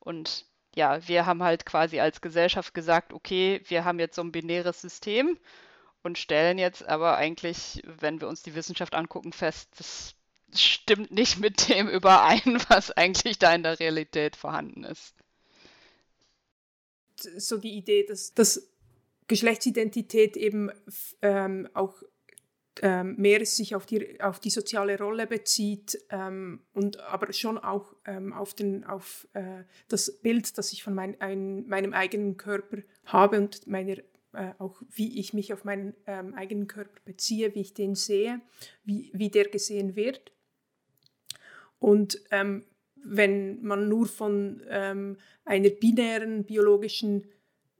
und 0.00 0.46
ja, 0.74 1.06
wir 1.08 1.26
haben 1.26 1.42
halt 1.42 1.66
quasi 1.66 2.00
als 2.00 2.20
Gesellschaft 2.20 2.74
gesagt, 2.74 3.12
okay, 3.12 3.62
wir 3.66 3.84
haben 3.84 3.98
jetzt 3.98 4.16
so 4.16 4.22
ein 4.22 4.32
binäres 4.32 4.80
System 4.82 5.38
und 6.06 6.16
stellen 6.16 6.56
jetzt 6.56 6.86
aber 6.86 7.16
eigentlich, 7.16 7.82
wenn 7.84 8.20
wir 8.20 8.28
uns 8.28 8.42
die 8.42 8.54
Wissenschaft 8.54 8.94
angucken, 8.94 9.32
fest, 9.32 9.68
das 9.76 10.14
stimmt 10.54 11.10
nicht 11.10 11.38
mit 11.40 11.68
dem 11.68 11.88
überein, 11.88 12.58
was 12.68 12.90
eigentlich 12.92 13.38
da 13.38 13.54
in 13.54 13.62
der 13.62 13.78
Realität 13.78 14.36
vorhanden 14.36 14.84
ist. 14.84 15.14
So 17.18 17.58
die 17.58 17.76
Idee, 17.76 18.04
dass, 18.04 18.34
dass 18.34 18.70
Geschlechtsidentität 19.26 20.36
eben 20.36 20.70
ähm, 21.22 21.68
auch 21.74 22.02
ähm, 22.82 23.16
mehr 23.16 23.44
sich 23.46 23.74
auf 23.74 23.86
die, 23.86 24.20
auf 24.20 24.38
die 24.38 24.50
soziale 24.50 24.98
Rolle 24.98 25.26
bezieht 25.26 25.98
ähm, 26.10 26.60
und 26.74 27.00
aber 27.00 27.32
schon 27.32 27.56
auch 27.56 27.96
ähm, 28.04 28.34
auf, 28.34 28.52
den, 28.54 28.84
auf 28.84 29.26
äh, 29.32 29.64
das 29.88 30.20
Bild, 30.20 30.58
das 30.58 30.72
ich 30.72 30.82
von 30.82 30.94
mein, 30.94 31.18
ein, 31.20 31.66
meinem 31.66 31.94
eigenen 31.94 32.36
Körper 32.36 32.78
habe 33.06 33.38
und 33.38 33.66
meiner 33.66 33.96
äh, 34.36 34.52
auch 34.58 34.82
wie 34.90 35.18
ich 35.18 35.32
mich 35.32 35.52
auf 35.52 35.64
meinen 35.64 35.94
ähm, 36.06 36.34
eigenen 36.34 36.66
Körper 36.66 37.00
beziehe, 37.04 37.54
wie 37.54 37.62
ich 37.62 37.72
den 37.72 37.94
sehe, 37.94 38.40
wie, 38.84 39.10
wie 39.14 39.30
der 39.30 39.48
gesehen 39.48 39.96
wird. 39.96 40.32
Und 41.78 42.20
ähm, 42.30 42.64
wenn 42.96 43.62
man 43.62 43.88
nur 43.88 44.06
von 44.06 44.62
ähm, 44.68 45.16
einer 45.44 45.70
binären 45.70 46.44
biologischen, 46.44 47.26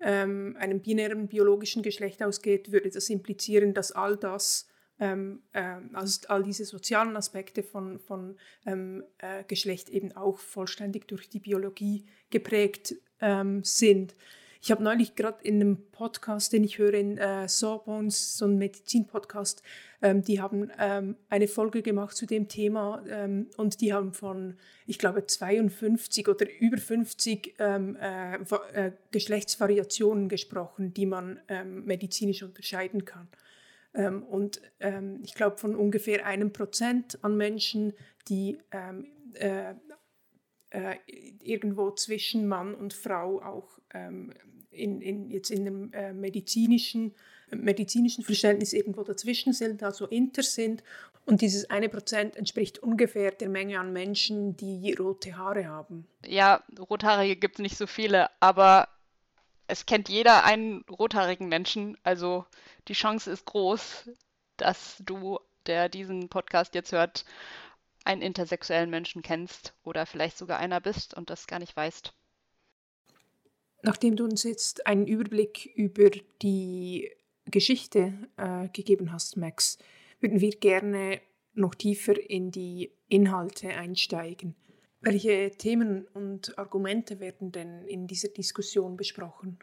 ähm, 0.01 0.57
einem 0.59 0.81
binären 0.81 1.29
biologischen 1.29 1.83
Geschlecht 1.83 2.23
ausgeht, 2.23 2.73
würde 2.73 2.88
das 2.90 3.11
implizieren, 3.11 3.75
dass 3.75 3.92
all 3.92 4.16
das, 4.16 4.66
ähm, 4.99 5.42
äh, 5.53 5.77
also 5.92 6.27
all 6.29 6.42
diese 6.42 6.64
sozialen 6.64 7.16
Aspekte 7.16 7.62
von, 7.62 7.99
von 7.99 8.38
ähm, 8.64 9.05
äh, 9.19 9.45
Geschlecht 9.45 9.90
eben 9.90 10.12
auch 10.12 10.38
vollständig 10.38 11.07
durch 11.07 11.29
die 11.29 11.40
Biologie 11.40 12.07
geprägt 12.31 12.95
sind. 13.62 14.14
Ich 14.67 14.73
habe 14.73 14.83
neulich 14.83 15.15
gerade 15.15 15.45
in 15.45 15.61
einem 15.61 15.93
Podcast, 15.93 16.53
den 16.53 16.65
ich 16.65 16.79
höre, 16.79 16.95
in 16.95 17.19
äh, 17.19 17.49
Sawbones, 17.49 18.37
so 18.37 18.47
ein 18.47 18.59
Medizin-Podcast, 18.59 19.63
ähm, 20.03 20.23
die 20.23 20.41
haben 20.41 20.73
ähm, 20.77 21.15
eine 21.29 21.47
Folge 21.47 21.83
gemacht 21.83 22.17
zu 22.17 22.27
dem 22.27 22.49
Thema 22.49 23.01
ähm, 23.09 23.49
und 23.59 23.81
die 23.81 23.93
haben 23.93 24.13
von, 24.13 24.57
ich 24.85 24.99
glaube, 24.99 25.25
52 25.25 26.27
oder 26.27 26.49
über 26.59 26.79
50 26.79 27.55
ähm, 27.61 27.95
äh, 27.95 28.39
äh, 28.73 28.91
Geschlechtsvariationen 29.13 30.29
gesprochen, 30.29 30.93
die 30.93 31.07
man 31.07 31.39
ähm, 31.47 31.85
medizinisch 31.85 32.43
unterscheiden 32.43 33.05
kann. 33.05 33.29
Ähm, 33.95 34.25
und 34.25 34.61
ich 35.23 35.35
glaube, 35.35 35.59
von 35.59 35.77
ungefähr 35.77 36.27
einem 36.27 36.53
Prozent 36.53 37.23
an 37.23 37.37
Menschen, 37.37 37.93
die 38.29 38.59
äh, 38.71 39.75
äh, 40.71 40.97
irgendwo 41.41 41.93
zwischen 41.93 42.49
Mann 42.49 42.75
und 42.75 42.93
Frau 42.93 43.41
auch 43.41 43.79
ähm, 43.95 44.35
in, 44.77 45.01
in, 45.01 45.31
jetzt 45.31 45.51
in 45.51 45.66
einem 45.66 45.93
äh, 45.93 46.12
medizinischen, 46.12 47.14
medizinischen 47.51 48.24
Verständnis 48.24 48.72
irgendwo 48.72 49.03
dazwischen 49.03 49.53
sind, 49.53 49.83
also 49.83 50.07
inter 50.07 50.43
sind. 50.43 50.83
Und 51.24 51.41
dieses 51.41 51.70
eine 51.70 51.89
Prozent 51.89 52.37
entspricht 52.37 52.79
ungefähr 52.79 53.33
der 53.33 53.49
Menge 53.49 53.81
an 53.81 53.93
Menschen, 53.93 54.57
die 54.57 54.93
rote 54.93 55.37
Haare 55.37 55.66
haben. 55.66 56.07
Ja, 56.24 56.62
rothaarige 56.79 57.37
gibt 57.37 57.57
es 57.57 57.62
nicht 57.62 57.77
so 57.77 57.87
viele, 57.87 58.31
aber 58.41 58.89
es 59.66 59.87
kennt 59.87 60.09
jeder 60.09 60.45
einen 60.45 60.85
rothaarigen 60.89 61.49
Menschen. 61.49 61.99
Also 62.05 62.47
die 62.89 62.93
Chance 62.93 63.31
ist 63.31 63.45
groß, 63.45 64.11
dass 64.57 65.03
du, 65.05 65.41
der 65.66 65.89
diesen 65.89 66.29
Podcast 66.29 66.74
jetzt 66.74 66.93
hört, 66.93 67.24
einen 68.05 68.22
intersexuellen 68.22 68.89
Menschen 68.89 69.22
kennst 69.22 69.74
oder 69.83 70.07
vielleicht 70.07 70.39
sogar 70.39 70.59
einer 70.59 70.81
bist 70.81 71.14
und 71.14 71.29
das 71.29 71.49
gar 71.49 71.59
nicht 71.59 71.77
weißt. 71.77 72.12
Nachdem 73.87 74.16
du 74.16 74.24
uns 74.24 74.43
jetzt 74.43 74.84
einen 74.84 75.07
Überblick 75.07 75.66
über 75.76 76.11
die 76.43 77.09
Geschichte 77.45 78.14
äh, 78.37 78.68
gegeben 78.70 79.12
hast, 79.12 79.37
Max, 79.37 79.78
würden 80.18 80.41
wir 80.41 80.51
gerne 80.51 81.20
noch 81.55 81.76
tiefer 81.76 82.18
in 82.18 82.51
die 82.51 82.91
Inhalte 83.09 83.68
einsteigen. 83.68 84.57
Welche 85.01 85.53
Themen 85.53 86.05
und 86.14 86.59
Argumente 86.59 87.20
werden 87.20 87.53
denn 87.53 87.84
in 87.84 88.09
dieser 88.09 88.30
Diskussion 88.30 88.97
besprochen? 88.97 89.61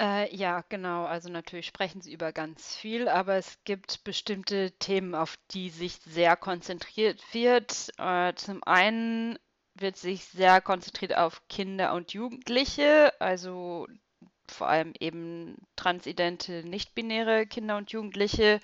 Äh, 0.00 0.32
ja, 0.32 0.64
genau. 0.68 1.04
Also 1.04 1.30
natürlich 1.30 1.66
sprechen 1.66 2.00
sie 2.00 2.12
über 2.12 2.30
ganz 2.32 2.76
viel, 2.76 3.08
aber 3.08 3.34
es 3.34 3.58
gibt 3.64 4.04
bestimmte 4.04 4.70
Themen, 4.78 5.16
auf 5.16 5.36
die 5.50 5.68
sich 5.68 5.94
sehr 6.06 6.36
konzentriert 6.36 7.20
wird. 7.32 7.90
Äh, 7.98 8.34
zum 8.36 8.62
einen 8.62 9.36
wird 9.74 9.96
sich 9.96 10.24
sehr 10.24 10.60
konzentriert 10.60 11.16
auf 11.16 11.46
Kinder 11.48 11.94
und 11.94 12.12
Jugendliche, 12.12 13.12
also 13.20 13.86
vor 14.48 14.68
allem 14.68 14.92
eben 15.00 15.56
transidente, 15.76 16.62
nicht-binäre 16.64 17.46
Kinder 17.46 17.76
und 17.76 17.90
Jugendliche. 17.92 18.60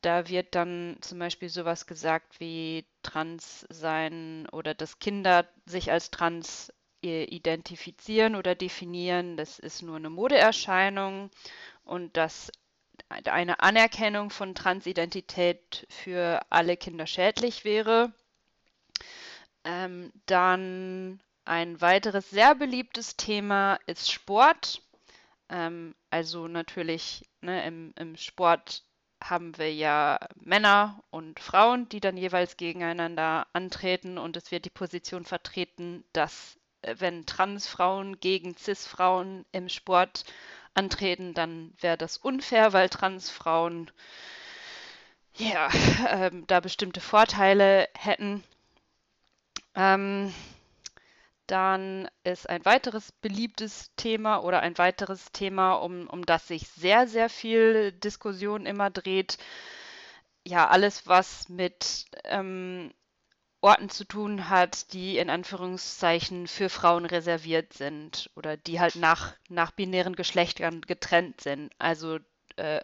Da 0.00 0.28
wird 0.28 0.54
dann 0.54 0.96
zum 1.00 1.18
Beispiel 1.18 1.48
sowas 1.48 1.86
gesagt 1.86 2.40
wie 2.40 2.86
trans 3.02 3.66
sein 3.70 4.48
oder 4.52 4.74
dass 4.74 4.98
Kinder 4.98 5.48
sich 5.66 5.90
als 5.92 6.10
trans 6.10 6.72
identifizieren 7.02 8.36
oder 8.36 8.54
definieren, 8.54 9.36
das 9.36 9.58
ist 9.58 9.82
nur 9.82 9.96
eine 9.96 10.10
Modeerscheinung 10.10 11.30
und 11.84 12.16
dass 12.16 12.52
eine 13.08 13.60
Anerkennung 13.60 14.30
von 14.30 14.54
Transidentität 14.54 15.86
für 15.90 16.40
alle 16.50 16.76
Kinder 16.76 17.06
schädlich 17.06 17.64
wäre. 17.64 18.12
Ähm, 19.64 20.12
dann 20.26 21.20
ein 21.44 21.80
weiteres 21.80 22.30
sehr 22.30 22.54
beliebtes 22.54 23.16
Thema 23.16 23.78
ist 23.86 24.10
Sport. 24.10 24.82
Ähm, 25.48 25.94
also 26.10 26.48
natürlich 26.48 27.24
ne, 27.40 27.64
im, 27.66 27.94
im 27.96 28.16
Sport 28.16 28.84
haben 29.22 29.56
wir 29.58 29.72
ja 29.72 30.18
Männer 30.36 31.02
und 31.10 31.38
Frauen, 31.40 31.88
die 31.88 32.00
dann 32.00 32.16
jeweils 32.16 32.56
gegeneinander 32.56 33.46
antreten 33.52 34.18
und 34.18 34.36
es 34.36 34.50
wird 34.50 34.64
die 34.64 34.70
Position 34.70 35.24
vertreten, 35.24 36.04
dass 36.12 36.58
wenn 36.82 37.26
Transfrauen 37.26 38.18
gegen 38.18 38.56
Cis-Frauen 38.56 39.44
im 39.52 39.68
Sport 39.68 40.24
antreten, 40.74 41.34
dann 41.34 41.72
wäre 41.80 41.96
das 41.96 42.16
unfair, 42.16 42.72
weil 42.72 42.88
Transfrauen 42.88 43.90
ja, 45.36 45.68
ähm, 46.08 46.46
da 46.46 46.60
bestimmte 46.60 47.00
Vorteile 47.00 47.88
hätten. 47.94 48.42
Ähm, 49.74 50.32
dann 51.46 52.08
ist 52.24 52.48
ein 52.48 52.64
weiteres 52.64 53.12
beliebtes 53.12 53.90
Thema 53.96 54.38
oder 54.42 54.60
ein 54.60 54.78
weiteres 54.78 55.32
Thema, 55.32 55.74
um, 55.74 56.06
um 56.08 56.24
das 56.24 56.48
sich 56.48 56.68
sehr, 56.68 57.06
sehr 57.06 57.28
viel 57.28 57.92
Diskussion 57.92 58.64
immer 58.66 58.90
dreht. 58.90 59.38
Ja, 60.44 60.68
alles, 60.68 61.06
was 61.06 61.48
mit 61.48 62.06
ähm, 62.24 62.92
Orten 63.60 63.90
zu 63.90 64.04
tun 64.04 64.48
hat, 64.48 64.92
die 64.92 65.18
in 65.18 65.30
Anführungszeichen 65.30 66.48
für 66.48 66.68
Frauen 66.68 67.06
reserviert 67.06 67.72
sind 67.72 68.30
oder 68.34 68.56
die 68.56 68.80
halt 68.80 68.96
nach, 68.96 69.34
nach 69.48 69.70
binären 69.70 70.16
Geschlechtern 70.16 70.80
getrennt 70.82 71.40
sind. 71.40 71.72
Also 71.78 72.18
äh, 72.56 72.80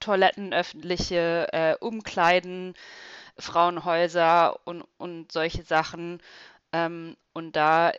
Toiletten, 0.00 0.52
öffentliche 0.54 1.48
äh, 1.52 1.76
Umkleiden, 1.80 2.74
Frauenhäuser 3.42 4.58
und, 4.66 4.84
und 4.98 5.32
solche 5.32 5.62
Sachen. 5.64 6.22
Ähm, 6.72 7.16
und 7.32 7.56
da 7.56 7.92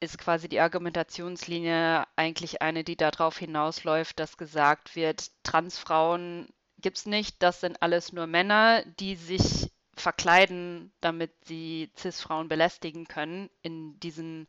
ist 0.00 0.18
quasi 0.18 0.48
die 0.48 0.60
Argumentationslinie 0.60 2.04
eigentlich 2.16 2.62
eine, 2.62 2.84
die 2.84 2.96
darauf 2.96 3.38
hinausläuft, 3.38 4.18
dass 4.18 4.36
gesagt 4.36 4.96
wird, 4.96 5.30
Transfrauen 5.42 6.48
gibt 6.78 6.98
es 6.98 7.06
nicht, 7.06 7.42
das 7.42 7.60
sind 7.60 7.82
alles 7.82 8.12
nur 8.12 8.26
Männer, 8.26 8.84
die 8.98 9.16
sich 9.16 9.70
verkleiden, 9.96 10.92
damit 11.00 11.32
sie 11.44 11.90
CIS-Frauen 11.96 12.48
belästigen 12.48 13.06
können 13.06 13.48
in 13.62 13.98
diesen 14.00 14.48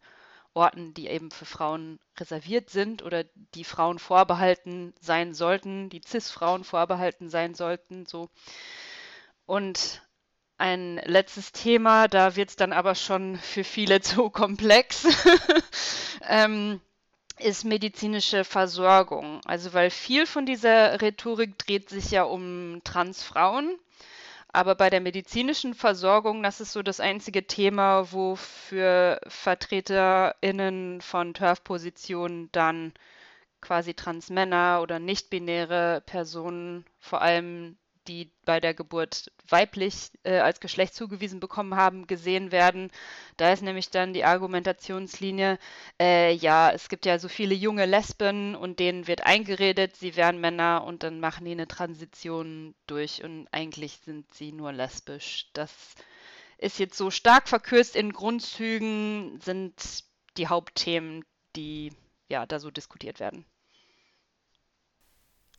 Orten, 0.53 0.93
die 0.93 1.07
eben 1.07 1.31
für 1.31 1.45
Frauen 1.45 1.99
reserviert 2.17 2.69
sind 2.69 3.03
oder 3.03 3.25
die 3.53 3.63
Frauen 3.63 3.99
vorbehalten 3.99 4.93
sein 4.99 5.33
sollten, 5.33 5.89
die 5.89 6.01
CIS-Frauen 6.01 6.63
vorbehalten 6.63 7.29
sein 7.29 7.53
sollten, 7.53 8.05
so. 8.05 8.29
Und 9.45 10.01
ein 10.57 11.01
letztes 11.05 11.51
Thema, 11.51 12.07
da 12.07 12.35
wird 12.35 12.49
es 12.49 12.55
dann 12.55 12.73
aber 12.73 12.95
schon 12.95 13.37
für 13.37 13.63
viele 13.63 14.01
zu 14.01 14.29
komplex, 14.29 15.05
ähm, 16.29 16.81
ist 17.39 17.65
medizinische 17.65 18.43
Versorgung. 18.43 19.41
Also 19.45 19.73
weil 19.73 19.89
viel 19.89 20.25
von 20.25 20.45
dieser 20.45 21.01
Rhetorik 21.01 21.57
dreht 21.57 21.89
sich 21.89 22.11
ja 22.11 22.23
um 22.23 22.81
Transfrauen 22.83 23.77
aber 24.55 24.75
bei 24.75 24.89
der 24.89 25.01
medizinischen 25.01 25.73
Versorgung, 25.73 26.41
das 26.41 26.61
ist 26.61 26.71
so 26.71 26.81
das 26.81 27.01
einzige 27.01 27.45
Thema, 27.45 28.13
wo 28.13 28.37
für 28.37 29.19
VertreterInnen 29.27 31.01
von 31.01 31.33
TERF-Positionen 31.33 32.49
dann 32.53 32.93
quasi 33.59 33.93
Transmänner 33.93 34.79
oder 34.81 34.99
nicht-binäre 34.99 36.03
Personen 36.05 36.85
vor 36.99 37.21
allem 37.21 37.77
die 38.07 38.31
bei 38.45 38.59
der 38.59 38.73
Geburt 38.73 39.31
weiblich 39.49 40.11
äh, 40.23 40.39
als 40.39 40.59
Geschlecht 40.59 40.93
zugewiesen 40.95 41.39
bekommen 41.39 41.75
haben, 41.75 42.07
gesehen 42.07 42.51
werden. 42.51 42.91
Da 43.37 43.51
ist 43.51 43.63
nämlich 43.63 43.89
dann 43.89 44.13
die 44.13 44.23
Argumentationslinie, 44.23 45.59
äh, 45.99 46.33
ja, 46.33 46.71
es 46.71 46.89
gibt 46.89 47.05
ja 47.05 47.19
so 47.19 47.27
viele 47.27 47.55
junge 47.55 47.85
Lesben 47.85 48.55
und 48.55 48.79
denen 48.79 49.07
wird 49.07 49.25
eingeredet, 49.25 49.95
sie 49.95 50.15
wären 50.15 50.39
Männer 50.39 50.83
und 50.85 51.03
dann 51.03 51.19
machen 51.19 51.45
die 51.45 51.51
eine 51.51 51.67
Transition 51.67 52.75
durch 52.87 53.23
und 53.23 53.47
eigentlich 53.51 53.99
sind 54.05 54.33
sie 54.33 54.51
nur 54.51 54.71
lesbisch. 54.71 55.49
Das 55.53 55.71
ist 56.57 56.79
jetzt 56.79 56.97
so 56.97 57.11
stark 57.11 57.47
verkürzt 57.47 57.95
in 57.95 58.13
Grundzügen, 58.13 59.39
sind 59.41 60.03
die 60.37 60.47
Hauptthemen, 60.47 61.23
die 61.55 61.91
ja 62.29 62.45
da 62.45 62.59
so 62.59 62.71
diskutiert 62.71 63.19
werden. 63.19 63.45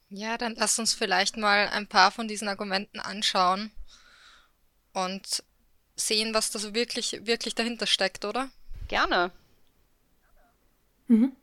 Ja, 0.09 0.39
dann 0.39 0.55
lass 0.55 0.79
uns 0.79 0.95
vielleicht 0.95 1.37
mal 1.37 1.69
ein 1.69 1.89
paar 1.89 2.11
von 2.11 2.29
diesen 2.29 2.49
Argumenten 2.49 3.01
anschauen 3.01 3.73
und 4.93 5.43
sehen, 5.97 6.33
was 6.33 6.51
da 6.51 6.59
so 6.59 6.75
wirklich, 6.75 7.27
wirklich 7.27 7.55
dahinter 7.55 7.87
steckt, 7.87 8.25
oder? 8.25 8.51
Gerne. 8.89 9.33
Mhm. 11.09 11.35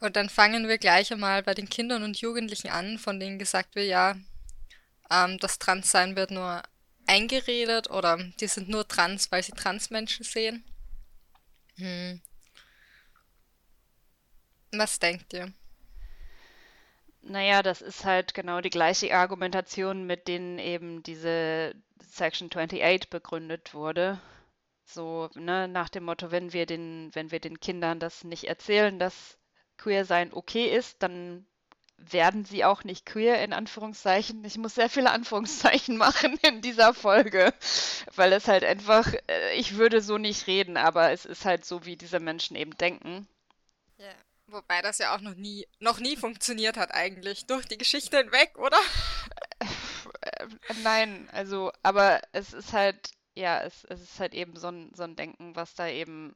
Und 0.00 0.16
dann 0.16 0.28
fangen 0.28 0.68
wir 0.68 0.78
gleich 0.78 1.12
einmal 1.12 1.42
bei 1.42 1.54
den 1.54 1.68
Kindern 1.68 2.02
und 2.02 2.20
Jugendlichen 2.20 2.68
an, 2.68 2.98
von 2.98 3.18
denen 3.18 3.38
gesagt 3.38 3.74
wird, 3.74 3.88
ja, 3.88 4.16
ähm, 5.10 5.38
das 5.38 5.58
Transsein 5.58 6.16
wird 6.16 6.30
nur 6.30 6.62
eingeredet 7.06 7.90
oder 7.90 8.16
die 8.40 8.46
sind 8.46 8.68
nur 8.68 8.86
trans, 8.86 9.32
weil 9.32 9.42
sie 9.42 9.52
Transmenschen 9.52 10.24
sehen. 10.24 10.64
Hm. 11.76 12.20
Was 14.72 14.98
denkt 14.98 15.32
ihr? 15.32 15.52
Naja, 17.22 17.62
das 17.62 17.82
ist 17.82 18.04
halt 18.04 18.34
genau 18.34 18.60
die 18.60 18.70
gleiche 18.70 19.14
Argumentation, 19.14 20.06
mit 20.06 20.28
denen 20.28 20.58
eben 20.58 21.02
diese 21.02 21.74
Section 22.00 22.48
28 22.48 23.10
begründet 23.10 23.74
wurde. 23.74 24.20
So, 24.84 25.28
ne, 25.34 25.68
nach 25.68 25.88
dem 25.90 26.04
Motto, 26.04 26.30
wenn 26.30 26.52
wir 26.52 26.66
den, 26.66 27.10
wenn 27.14 27.30
wir 27.30 27.40
den 27.40 27.60
Kindern 27.60 28.00
das 28.00 28.24
nicht 28.24 28.44
erzählen, 28.44 28.98
dass 28.98 29.38
queer 29.76 30.04
sein 30.04 30.32
okay 30.32 30.66
ist, 30.74 31.02
dann 31.02 31.46
werden 31.98 32.44
sie 32.44 32.64
auch 32.64 32.84
nicht 32.84 33.04
queer, 33.06 33.42
in 33.42 33.52
Anführungszeichen. 33.52 34.44
Ich 34.44 34.56
muss 34.56 34.76
sehr 34.76 34.88
viele 34.88 35.10
Anführungszeichen 35.10 35.96
machen 35.98 36.38
in 36.42 36.62
dieser 36.62 36.94
Folge, 36.94 37.52
weil 38.14 38.32
es 38.32 38.48
halt 38.48 38.64
einfach, 38.64 39.12
äh, 39.28 39.54
ich 39.56 39.76
würde 39.76 40.00
so 40.00 40.16
nicht 40.18 40.46
reden, 40.46 40.76
aber 40.76 41.10
es 41.12 41.26
ist 41.26 41.44
halt 41.44 41.64
so, 41.64 41.84
wie 41.84 41.96
diese 41.96 42.20
Menschen 42.20 42.56
eben 42.56 42.76
denken. 42.78 43.28
Ja. 43.98 44.14
Wobei 44.50 44.80
das 44.80 44.98
ja 44.98 45.14
auch 45.14 45.20
noch 45.20 45.34
nie, 45.34 45.66
noch 45.78 46.00
nie 46.00 46.16
funktioniert 46.16 46.78
hat 46.78 46.92
eigentlich. 46.92 47.46
Durch 47.46 47.66
die 47.66 47.76
Geschichte 47.76 48.16
hinweg, 48.16 48.58
oder? 48.58 48.80
Äh, 50.20 50.46
nein, 50.82 51.28
also, 51.32 51.70
aber 51.82 52.22
es 52.32 52.54
ist 52.54 52.72
halt, 52.72 53.10
ja, 53.34 53.60
es, 53.62 53.84
es 53.84 54.00
ist 54.00 54.20
halt 54.20 54.34
eben 54.34 54.56
so 54.56 54.68
ein, 54.68 54.90
so 54.94 55.02
ein 55.02 55.16
Denken, 55.16 55.54
was 55.54 55.74
da 55.74 55.86
eben, 55.88 56.34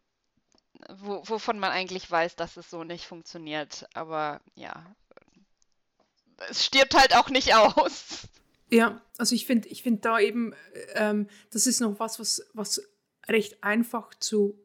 wo, 0.90 1.22
wovon 1.26 1.58
man 1.58 1.70
eigentlich 1.70 2.10
weiß, 2.10 2.36
dass 2.36 2.58
es 2.58 2.68
so 2.68 2.84
nicht 2.84 3.06
funktioniert. 3.06 3.86
Aber 3.94 4.42
ja, 4.56 4.94
es 6.50 6.66
stirbt 6.66 6.94
halt 6.94 7.16
auch 7.16 7.30
nicht 7.30 7.54
aus. 7.54 8.28
Ja, 8.68 9.00
also 9.18 9.34
ich 9.34 9.46
finde 9.46 9.68
ich 9.68 9.82
find 9.82 10.04
da 10.04 10.18
eben, 10.18 10.54
ähm, 10.94 11.28
das 11.50 11.66
ist 11.66 11.80
noch 11.80 11.98
was, 11.98 12.18
was, 12.18 12.46
was 12.52 12.82
recht 13.26 13.62
einfach 13.64 14.14
zu 14.14 14.61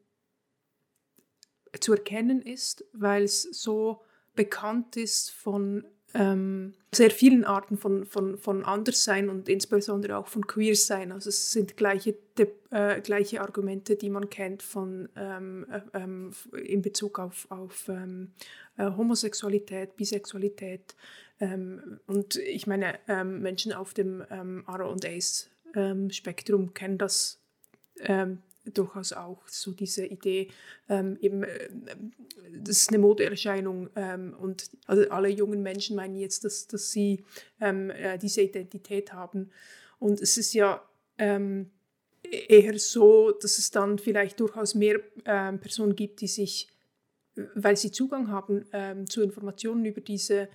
zu 1.80 1.94
erkennen 1.94 2.42
ist, 2.42 2.86
weil 2.94 3.24
es 3.24 3.44
so 3.44 4.02
bekannt 4.36 4.96
ist 4.98 5.32
von 5.32 5.84
ähm, 6.14 6.74
sehr 6.94 7.12
vielen 7.12 7.44
Arten 7.44 7.78
von, 7.78 8.06
von, 8.06 8.38
von 8.38 8.64
Anderssein 8.64 9.30
und 9.30 9.50
insbesondere 9.50 10.18
auch 10.18 10.28
von 10.28 10.48
Queersein. 10.48 11.12
Also 11.12 11.30
es 11.30 11.52
sind 11.52 11.76
gleiche, 11.76 12.16
äh, 12.72 13.02
gleiche 13.02 13.42
Argumente, 13.42 13.96
die 13.98 14.10
man 14.10 14.30
kennt 14.30 14.64
von, 14.64 15.10
ähm, 15.16 15.66
äh, 15.70 15.82
ähm, 15.94 16.32
in 16.64 16.82
Bezug 16.82 17.20
auf, 17.20 17.46
auf 17.50 17.90
ähm, 17.90 18.32
äh, 18.78 18.86
Homosexualität, 18.86 19.98
Bisexualität. 19.98 20.96
Ähm, 21.40 22.00
und 22.08 22.38
ich 22.38 22.68
meine, 22.68 22.98
ähm, 23.08 23.42
Menschen 23.42 23.74
auf 23.74 23.94
dem 23.94 24.24
ähm, 24.32 24.64
ARO 24.66 24.90
und 24.90 25.06
ACE-Spektrum 25.06 26.74
kennen 26.74 26.98
das 26.98 27.40
durchaus 28.72 29.13
auch 29.13 29.47
so 29.47 29.72
diese 29.72 30.05
Idee, 30.05 30.49
ähm, 30.89 31.18
eben, 31.22 31.43
äh, 31.43 31.70
das 32.59 32.78
ist 32.78 32.89
eine 32.89 32.99
Modeerscheinung 32.99 33.89
ähm, 33.95 34.36
und 34.39 34.70
also 34.86 35.09
alle 35.09 35.30
jungen 35.30 35.61
Menschen 35.61 35.95
meinen 35.95 36.15
jetzt, 36.15 36.43
dass, 36.43 36.68
dass 36.68 36.91
sie 36.91 37.24
ähm, 37.61 37.89
äh, 37.91 38.18
diese 38.18 38.41
Identität 38.41 39.13
haben. 39.13 39.51
Und 39.99 40.22
es 40.22 40.38
ist 40.38 40.53
ja 40.53 40.82
ähm, 41.18 41.72
eher 42.24 42.78
so, 42.80 43.32
dass 43.32 43.57
es 43.57 43.72
dann 43.72 43.99
vielleicht 43.99 44.39
durchaus 44.39 44.76
mehr 44.76 44.99
ähm, 45.26 45.59
Personen 45.59 45.95
gibt, 45.95 46.22
die 46.22 46.28
sich, 46.28 46.70
weil 47.55 47.78
sie 47.78 47.91
Zugang 47.91 48.30
haben 48.30 48.65
ähm, 48.74 49.09
zu 49.09 49.22
Informationen 49.22 49.86
über 49.86 50.01
diese 50.01 50.49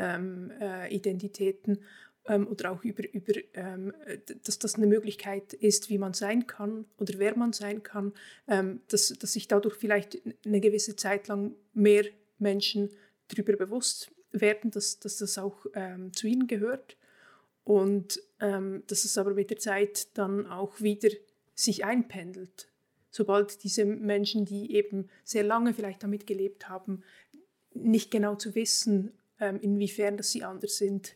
äh, 0.00 0.94
Identitäten 0.94 1.80
oder 2.28 2.72
auch 2.72 2.84
über, 2.84 3.02
über 3.12 3.32
ähm, 3.54 3.92
dass 4.44 4.58
das 4.58 4.74
eine 4.74 4.86
Möglichkeit 4.86 5.54
ist, 5.54 5.88
wie 5.88 5.98
man 5.98 6.12
sein 6.14 6.46
kann 6.46 6.84
oder 6.98 7.14
wer 7.18 7.36
man 7.36 7.52
sein 7.52 7.82
kann, 7.82 8.12
ähm, 8.46 8.80
dass, 8.88 9.08
dass 9.08 9.32
sich 9.32 9.48
dadurch 9.48 9.76
vielleicht 9.76 10.18
eine 10.44 10.60
gewisse 10.60 10.96
Zeit 10.96 11.28
lang 11.28 11.54
mehr 11.72 12.04
Menschen 12.38 12.90
darüber 13.28 13.56
bewusst 13.56 14.10
werden, 14.30 14.70
dass, 14.70 15.00
dass 15.00 15.18
das 15.18 15.38
auch 15.38 15.66
ähm, 15.74 16.12
zu 16.12 16.26
ihnen 16.26 16.46
gehört 16.46 16.96
und 17.64 18.22
ähm, 18.40 18.82
dass 18.86 19.04
es 19.04 19.18
aber 19.18 19.34
mit 19.34 19.50
der 19.50 19.58
Zeit 19.58 20.16
dann 20.16 20.46
auch 20.46 20.80
wieder 20.80 21.10
sich 21.54 21.84
einpendelt. 21.84 22.68
Sobald 23.10 23.64
diese 23.64 23.84
Menschen, 23.84 24.44
die 24.44 24.74
eben 24.74 25.08
sehr 25.24 25.44
lange 25.44 25.72
vielleicht 25.74 26.02
damit 26.02 26.26
gelebt 26.26 26.68
haben, 26.68 27.02
nicht 27.74 28.10
genau 28.10 28.36
zu 28.36 28.54
wissen, 28.54 29.12
ähm, 29.40 29.58
inwiefern 29.60 30.16
dass 30.16 30.30
sie 30.30 30.44
anders 30.44 30.76
sind, 30.76 31.14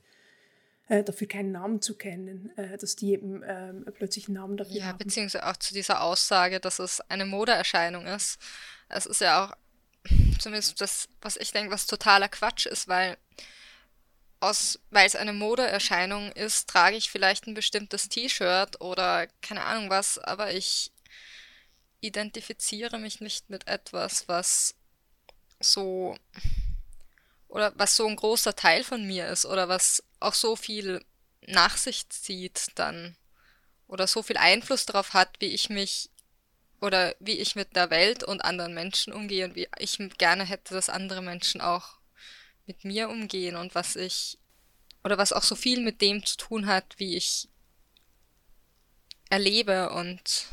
äh, 0.89 1.05
dafür 1.05 1.29
keinen 1.29 1.53
Namen 1.53 1.81
zu 1.81 1.97
kennen, 1.97 2.51
äh, 2.57 2.77
dass 2.77 2.97
die 2.97 3.13
eben 3.13 3.43
äh, 3.43 3.73
plötzlich 3.93 4.29
einen 4.29 4.35
Namen 4.35 4.57
dafür 4.57 4.75
ja, 4.75 4.85
haben. 4.85 4.99
Ja, 4.99 5.05
beziehungsweise 5.05 5.47
auch 5.47 5.57
zu 5.57 5.75
dieser 5.75 6.03
Aussage, 6.03 6.61
dass 6.61 6.79
es 6.79 7.01
eine 7.09 7.27
Modeerscheinung 7.27 8.07
ist. 8.07 8.39
Es 8.89 9.07
ist 9.07 9.21
ja 9.21 9.45
auch 9.45 9.57
zumindest 10.39 10.81
das, 10.81 11.09
was 11.21 11.37
ich 11.37 11.53
denke, 11.53 11.73
was 11.73 11.87
totaler 11.87 12.29
Quatsch 12.29 12.67
ist, 12.67 12.89
weil 12.89 13.17
aus, 14.41 14.81
weil 14.91 15.07
es 15.07 15.15
eine 15.15 15.33
Modeerscheinung 15.33 16.33
ist, 16.33 16.69
trage 16.69 16.97
ich 16.97 17.11
vielleicht 17.11 17.47
ein 17.47 17.55
bestimmtes 17.55 18.09
T-Shirt 18.09 18.81
oder 18.81 19.29
keine 19.41 19.63
Ahnung 19.63 19.89
was, 19.89 20.19
aber 20.19 20.53
ich 20.53 20.91
identifiziere 22.01 22.99
mich 22.99 23.21
nicht 23.21 23.49
mit 23.51 23.69
etwas, 23.69 24.27
was 24.27 24.75
so 25.61 26.17
oder 27.47 27.73
was 27.77 27.95
so 27.95 28.07
ein 28.07 28.17
großer 28.17 28.57
Teil 28.57 28.83
von 28.83 29.07
mir 29.07 29.29
ist 29.29 29.47
oder 29.47 29.69
was 29.69 30.03
auch 30.25 30.35
so 30.35 30.57
viel 30.57 31.05
nach 31.47 31.77
sich 31.77 32.09
zieht 32.09 32.69
dann 32.77 33.17
oder 33.87 34.07
so 34.07 34.23
viel 34.23 34.37
Einfluss 34.37 34.87
darauf 34.87 35.13
hat, 35.13 35.37
wie 35.41 35.47
ich 35.47 35.69
mich 35.69 36.11
oder 36.81 37.15
wie 37.21 37.39
ich 37.39 37.55
mit 37.55 37.77
der 37.77 37.91
Welt 37.91 38.25
und 38.25 38.45
anderen 38.45 38.75
Menschen 38.75 39.13
umgehe 39.13 39.45
und 39.45 39.55
wie 39.55 39.69
ich 39.79 39.99
gerne 40.19 40.45
hätte, 40.45 40.75
dass 40.75 40.89
andere 40.89 41.23
Menschen 41.23 41.61
auch 41.61 41.99
mit 42.67 42.85
mir 42.85 43.09
umgehen 43.09 43.57
und 43.57 43.75
was 43.75 43.97
ich 43.97 44.39
oder 45.05 45.19
was 45.19 45.33
auch 45.33 45.43
so 45.43 45.55
viel 45.55 45.81
mit 45.81 46.01
dem 46.01 46.25
zu 46.25 46.37
tun 46.37 46.67
hat, 46.67 46.95
wie 46.99 47.17
ich 47.17 47.49
erlebe 49.31 49.91
und 49.91 50.47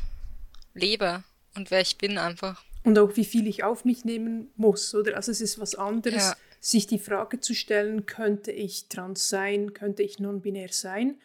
lebe 0.74 1.22
und 1.54 1.70
wer 1.70 1.80
ich 1.80 1.98
bin 1.98 2.18
einfach. 2.18 2.64
Und 2.82 2.98
auch 2.98 3.16
wie 3.16 3.24
viel 3.24 3.46
ich 3.46 3.62
auf 3.62 3.84
mich 3.84 4.04
nehmen 4.04 4.50
muss, 4.56 4.94
oder? 4.94 5.16
Also 5.16 5.30
es 5.30 5.40
ist 5.40 5.58
was 5.58 5.74
anderes. 5.74 6.30
Ja 6.30 6.36
sich 6.60 6.86
die 6.86 6.98
Frage 6.98 7.40
zu 7.40 7.54
stellen, 7.54 8.06
könnte 8.06 8.52
ich 8.52 8.88
trans 8.88 9.28
sein, 9.28 9.72
könnte 9.72 10.02
ich 10.02 10.18
non-binär 10.18 10.68
sein? 10.70 11.20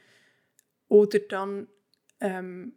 Oder 0.88 1.20
dann 1.20 1.68
ähm, 2.22 2.74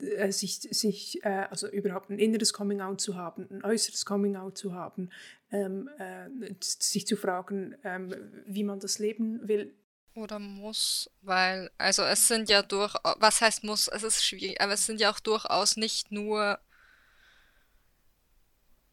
äh, 0.00 0.30
sich, 0.30 0.60
sich 0.60 1.24
äh, 1.24 1.46
also 1.50 1.68
überhaupt 1.68 2.10
ein 2.10 2.18
inneres 2.18 2.52
Coming-out 2.52 3.00
zu 3.00 3.16
haben, 3.16 3.48
ein 3.50 3.64
äußeres 3.64 4.04
Coming-out 4.04 4.56
zu 4.56 4.74
haben, 4.74 5.10
ähm, 5.50 5.88
äh, 5.98 6.28
sich 6.60 7.06
zu 7.06 7.16
fragen, 7.16 7.76
ähm, 7.82 8.14
wie 8.46 8.64
man 8.64 8.78
das 8.78 8.98
leben 8.98 9.46
will. 9.48 9.74
Oder 10.14 10.38
muss, 10.38 11.10
weil, 11.22 11.70
also 11.76 12.02
es 12.02 12.28
sind 12.28 12.48
ja 12.48 12.62
durch, 12.62 12.94
was 13.18 13.40
heißt 13.40 13.64
muss, 13.64 13.88
es 13.88 14.02
ist 14.02 14.24
schwierig, 14.24 14.60
aber 14.60 14.72
es 14.72 14.86
sind 14.86 15.00
ja 15.00 15.10
auch 15.10 15.20
durchaus 15.20 15.76
nicht 15.76 16.10
nur 16.10 16.58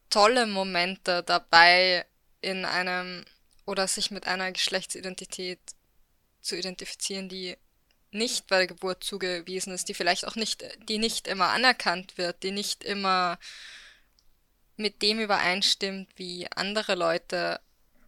tolle 0.09 0.45
Momente 0.45 1.23
dabei, 1.23 2.05
in 2.43 2.65
einem 2.65 3.25
oder 3.65 3.87
sich 3.87 4.11
mit 4.11 4.27
einer 4.27 4.51
Geschlechtsidentität 4.51 5.59
zu 6.41 6.57
identifizieren, 6.57 7.29
die 7.29 7.57
nicht 8.11 8.47
bei 8.47 8.57
der 8.57 8.67
Geburt 8.67 9.03
zugewiesen 9.03 9.73
ist, 9.73 9.89
die 9.89 9.93
vielleicht 9.93 10.27
auch 10.27 10.35
nicht, 10.35 10.63
die 10.87 10.97
nicht 10.97 11.27
immer 11.27 11.49
anerkannt 11.49 12.17
wird, 12.17 12.43
die 12.43 12.51
nicht 12.51 12.83
immer 12.83 13.39
mit 14.75 15.01
dem 15.01 15.19
übereinstimmt, 15.19 16.09
wie 16.17 16.47
andere 16.51 16.95
Leute 16.95 17.59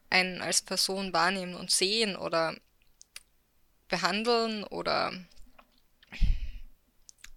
einen 0.10 0.42
als 0.42 0.62
Person 0.62 1.14
wahrnehmen 1.14 1.56
und 1.56 1.72
sehen 1.72 2.16
oder 2.16 2.56
behandeln 3.88 4.64
oder 4.64 5.14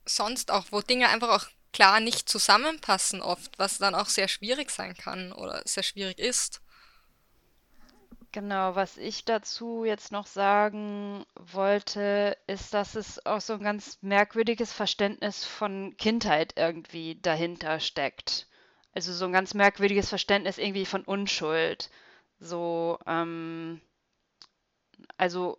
sonst 0.04 0.50
auch, 0.50 0.66
wo 0.70 0.80
Dinge 0.80 1.08
einfach 1.08 1.28
auch 1.28 1.48
klar 1.72 2.00
nicht 2.00 2.28
zusammenpassen 2.28 3.20
oft, 3.20 3.58
was 3.58 3.78
dann 3.78 3.94
auch 3.94 4.08
sehr 4.08 4.28
schwierig 4.28 4.70
sein 4.70 4.96
kann 4.96 5.32
oder 5.32 5.62
sehr 5.64 5.82
schwierig 5.82 6.18
ist. 6.18 6.60
Genau, 8.32 8.74
was 8.74 8.96
ich 8.96 9.24
dazu 9.26 9.84
jetzt 9.84 10.12
noch 10.12 10.26
sagen 10.26 11.24
wollte, 11.34 12.36
ist, 12.46 12.72
dass 12.74 12.94
es 12.94 13.24
auch 13.26 13.40
so 13.42 13.52
ein 13.54 13.62
ganz 13.62 13.98
merkwürdiges 14.02 14.72
Verständnis 14.72 15.44
von 15.44 15.94
Kindheit 15.98 16.54
irgendwie 16.56 17.20
dahinter 17.20 17.80
steckt. 17.80 18.46
Also 18.94 19.12
so 19.12 19.24
ein 19.26 19.32
ganz 19.32 19.52
merkwürdiges 19.54 20.08
Verständnis 20.08 20.56
irgendwie 20.58 20.86
von 20.86 21.04
Unschuld. 21.04 21.90
So, 22.38 22.98
ähm, 23.06 23.80
also 25.18 25.58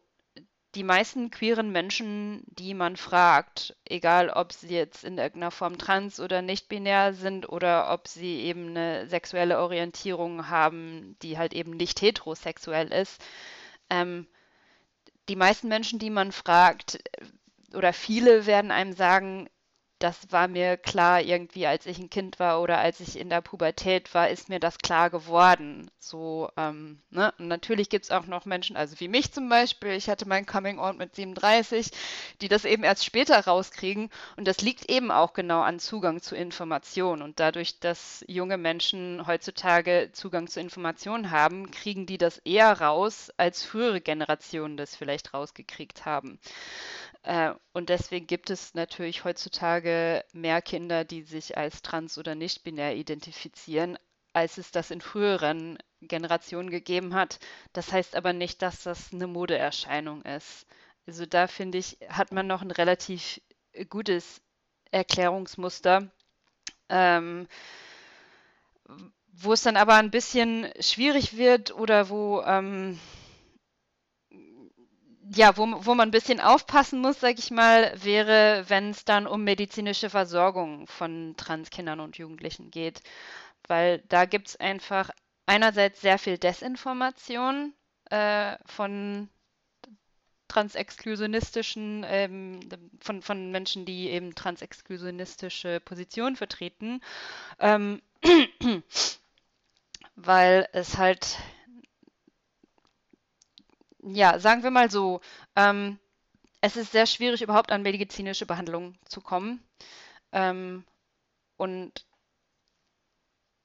die 0.75 0.83
meisten 0.83 1.31
queeren 1.31 1.71
Menschen, 1.71 2.43
die 2.47 2.73
man 2.73 2.95
fragt, 2.95 3.75
egal 3.85 4.29
ob 4.29 4.53
sie 4.53 4.67
jetzt 4.69 5.03
in 5.03 5.17
irgendeiner 5.17 5.51
Form 5.51 5.77
trans 5.77 6.19
oder 6.19 6.41
nicht 6.41 6.69
binär 6.69 7.13
sind 7.13 7.49
oder 7.49 7.91
ob 7.91 8.07
sie 8.07 8.41
eben 8.41 8.69
eine 8.69 9.07
sexuelle 9.07 9.59
Orientierung 9.59 10.47
haben, 10.49 11.17
die 11.23 11.37
halt 11.37 11.53
eben 11.53 11.71
nicht 11.71 12.01
heterosexuell 12.01 12.91
ist, 12.91 13.23
ähm, 13.89 14.27
die 15.27 15.35
meisten 15.35 15.69
Menschen, 15.69 15.99
die 15.99 16.09
man 16.11 16.31
fragt, 16.31 16.99
oder 17.73 17.93
viele 17.93 18.45
werden 18.45 18.71
einem 18.71 18.93
sagen, 18.93 19.49
das 19.99 20.31
war 20.31 20.47
mir 20.47 20.77
klar 20.77 21.21
irgendwie, 21.21 21.67
als 21.67 21.85
ich 21.85 21.99
ein 21.99 22.09
Kind 22.09 22.39
war 22.39 22.61
oder 22.61 22.77
als 22.79 23.01
ich 23.01 23.19
in 23.19 23.29
der 23.29 23.41
Pubertät 23.41 24.13
war, 24.13 24.29
ist 24.29 24.47
mir 24.47 24.59
das 24.59 24.77
klar 24.77 25.09
geworden. 25.09 25.91
So, 25.99 26.49
ähm, 26.55 26.99
ne? 27.09 27.33
Und 27.37 27.49
natürlich 27.49 27.89
gibt 27.89 28.05
es 28.05 28.11
auch 28.11 28.25
noch 28.25 28.45
Menschen, 28.45 28.77
also 28.77 28.99
wie 29.01 29.09
mich 29.09 29.33
zum 29.33 29.49
Beispiel, 29.49 29.91
ich 29.91 30.09
hatte 30.09 30.27
mein 30.27 30.45
Coming 30.45 30.79
Out 30.79 30.97
mit 30.97 31.15
37, 31.15 31.91
die 32.41 32.47
das 32.47 32.63
eben 32.63 32.83
erst 32.83 33.03
später 33.03 33.37
rauskriegen. 33.45 34.09
Und 34.37 34.47
das 34.47 34.61
liegt 34.61 34.89
eben 34.89 35.11
auch 35.11 35.33
genau 35.33 35.61
an 35.61 35.79
Zugang 35.79 36.21
zu 36.21 36.35
Informationen. 36.35 37.21
Und 37.21 37.39
dadurch, 37.41 37.79
dass 37.79 38.23
junge 38.27 38.57
Menschen 38.57 39.27
heutzutage 39.27 40.09
Zugang 40.13 40.47
zu 40.47 40.61
Informationen 40.61 41.29
haben, 41.31 41.71
kriegen 41.71 42.05
die 42.05 42.17
das 42.17 42.37
eher 42.39 42.79
raus, 42.79 43.31
als 43.37 43.63
frühere 43.63 43.99
Generationen 43.99 44.77
das 44.77 44.95
vielleicht 44.95 45.33
rausgekriegt 45.33 46.05
haben. 46.05 46.39
Äh, 47.29 47.53
und 47.73 47.89
deswegen 47.89 48.25
gibt 48.25 48.49
es 48.49 48.73
natürlich 48.73 49.23
heutzutage 49.23 50.25
mehr 50.33 50.63
Kinder, 50.63 51.05
die 51.05 51.21
sich 51.21 51.57
als 51.57 51.83
trans 51.83 52.17
oder 52.17 52.33
nicht 52.33 52.63
binär 52.63 52.95
identifizieren, 52.95 53.99
als 54.33 54.57
es 54.57 54.71
das 54.71 54.89
in 54.89 54.99
früheren 54.99 55.77
Generationen 56.01 56.71
gegeben 56.71 57.13
hat. 57.13 57.39
Das 57.71 57.91
heißt 57.91 58.15
aber 58.15 58.33
nicht, 58.33 58.63
dass 58.63 58.81
das 58.81 59.13
eine 59.13 59.27
Modeerscheinung 59.27 60.23
ist. 60.23 60.65
Also 61.05 61.27
da 61.27 61.45
finde 61.45 61.77
ich, 61.77 61.99
hat 62.09 62.31
man 62.31 62.47
noch 62.47 62.63
ein 62.63 62.71
relativ 62.71 63.39
gutes 63.89 64.41
Erklärungsmuster. 64.89 66.09
Ähm, 66.89 67.47
wo 69.33 69.53
es 69.53 69.61
dann 69.61 69.77
aber 69.77 69.93
ein 69.97 70.09
bisschen 70.09 70.67
schwierig 70.79 71.37
wird 71.37 71.75
oder 71.75 72.09
wo 72.09 72.41
ähm, 72.41 72.99
ja, 75.35 75.57
wo, 75.57 75.67
wo 75.85 75.95
man 75.95 76.09
ein 76.09 76.11
bisschen 76.11 76.39
aufpassen 76.39 77.01
muss, 77.01 77.19
sag 77.19 77.37
ich 77.39 77.51
mal, 77.51 77.93
wäre, 78.03 78.65
wenn 78.67 78.91
es 78.91 79.05
dann 79.05 79.27
um 79.27 79.43
medizinische 79.43 80.09
Versorgung 80.09 80.87
von 80.87 81.35
Transkindern 81.37 81.99
und 81.99 82.17
Jugendlichen 82.17 82.71
geht. 82.71 83.01
Weil 83.67 83.99
da 84.09 84.25
gibt 84.25 84.47
es 84.49 84.55
einfach 84.55 85.11
einerseits 85.45 86.01
sehr 86.01 86.17
viel 86.17 86.37
Desinformation, 86.37 87.73
äh, 88.09 88.57
von 88.65 89.29
transexklusionistischen, 90.47 92.03
ähm, 92.07 92.59
von, 92.99 93.21
von 93.21 93.51
Menschen, 93.51 93.85
die 93.85 94.09
eben 94.09 94.35
transexklusionistische 94.35 95.79
Positionen 95.79 96.35
vertreten, 96.35 97.01
ähm, 97.59 98.01
weil 100.15 100.67
es 100.73 100.97
halt, 100.97 101.37
ja, 104.15 104.39
sagen 104.39 104.63
wir 104.63 104.71
mal 104.71 104.89
so, 104.91 105.21
ähm, 105.55 105.99
es 106.61 106.75
ist 106.75 106.91
sehr 106.91 107.05
schwierig, 107.05 107.41
überhaupt 107.41 107.71
an 107.71 107.81
medizinische 107.81 108.45
Behandlung 108.45 108.97
zu 109.05 109.21
kommen. 109.21 109.63
Ähm, 110.31 110.83
und 111.57 112.05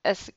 es 0.03 0.33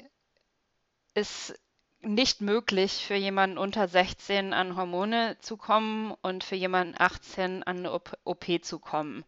ist 1.14 1.60
nicht 2.02 2.42
möglich 2.42 3.06
für 3.06 3.16
jemanden 3.16 3.58
unter 3.58 3.88
16 3.88 4.54
an 4.54 4.76
Hormone 4.76 5.38
zu 5.40 5.58
kommen 5.58 6.14
und 6.22 6.44
für 6.44 6.56
jemanden 6.56 6.96
18 6.98 7.64
an 7.64 7.78
eine 7.80 7.92
OP 7.92 8.46
zu 8.62 8.80
kommen. 8.80 9.26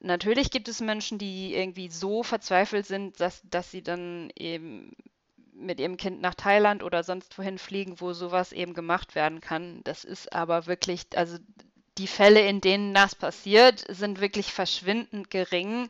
Natürlich 0.00 0.50
gibt 0.50 0.68
es 0.68 0.80
Menschen, 0.80 1.18
die 1.18 1.54
irgendwie 1.54 1.88
so 1.88 2.22
verzweifelt 2.22 2.86
sind, 2.86 3.20
dass, 3.20 3.42
dass 3.44 3.70
sie 3.70 3.82
dann 3.82 4.30
eben 4.36 4.94
mit 5.54 5.80
ihrem 5.80 5.96
Kind 5.96 6.20
nach 6.20 6.34
Thailand 6.34 6.82
oder 6.82 7.02
sonst 7.02 7.38
wohin 7.38 7.58
fliegen, 7.58 8.00
wo 8.00 8.12
sowas 8.12 8.52
eben 8.52 8.74
gemacht 8.74 9.14
werden 9.14 9.40
kann. 9.40 9.82
Das 9.84 10.04
ist 10.04 10.32
aber 10.32 10.66
wirklich, 10.66 11.06
also 11.14 11.38
die 11.98 12.06
Fälle, 12.06 12.40
in 12.46 12.60
denen 12.60 12.92
das 12.92 13.14
passiert, 13.14 13.84
sind 13.88 14.20
wirklich 14.20 14.52
verschwindend 14.52 15.30
gering 15.30 15.88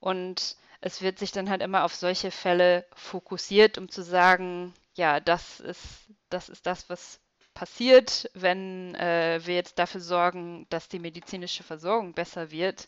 und 0.00 0.56
es 0.80 1.02
wird 1.02 1.18
sich 1.18 1.32
dann 1.32 1.50
halt 1.50 1.62
immer 1.62 1.84
auf 1.84 1.94
solche 1.94 2.30
Fälle 2.30 2.86
fokussiert, 2.94 3.78
um 3.78 3.88
zu 3.88 4.02
sagen, 4.02 4.72
ja, 4.94 5.20
das 5.20 5.60
ist 5.60 6.06
das, 6.30 6.48
ist 6.48 6.66
das 6.66 6.88
was 6.88 7.20
passiert, 7.54 8.30
wenn 8.34 8.94
äh, 8.94 9.40
wir 9.44 9.54
jetzt 9.54 9.78
dafür 9.78 10.00
sorgen, 10.00 10.66
dass 10.70 10.88
die 10.88 11.00
medizinische 11.00 11.64
Versorgung 11.64 12.14
besser 12.14 12.50
wird. 12.50 12.86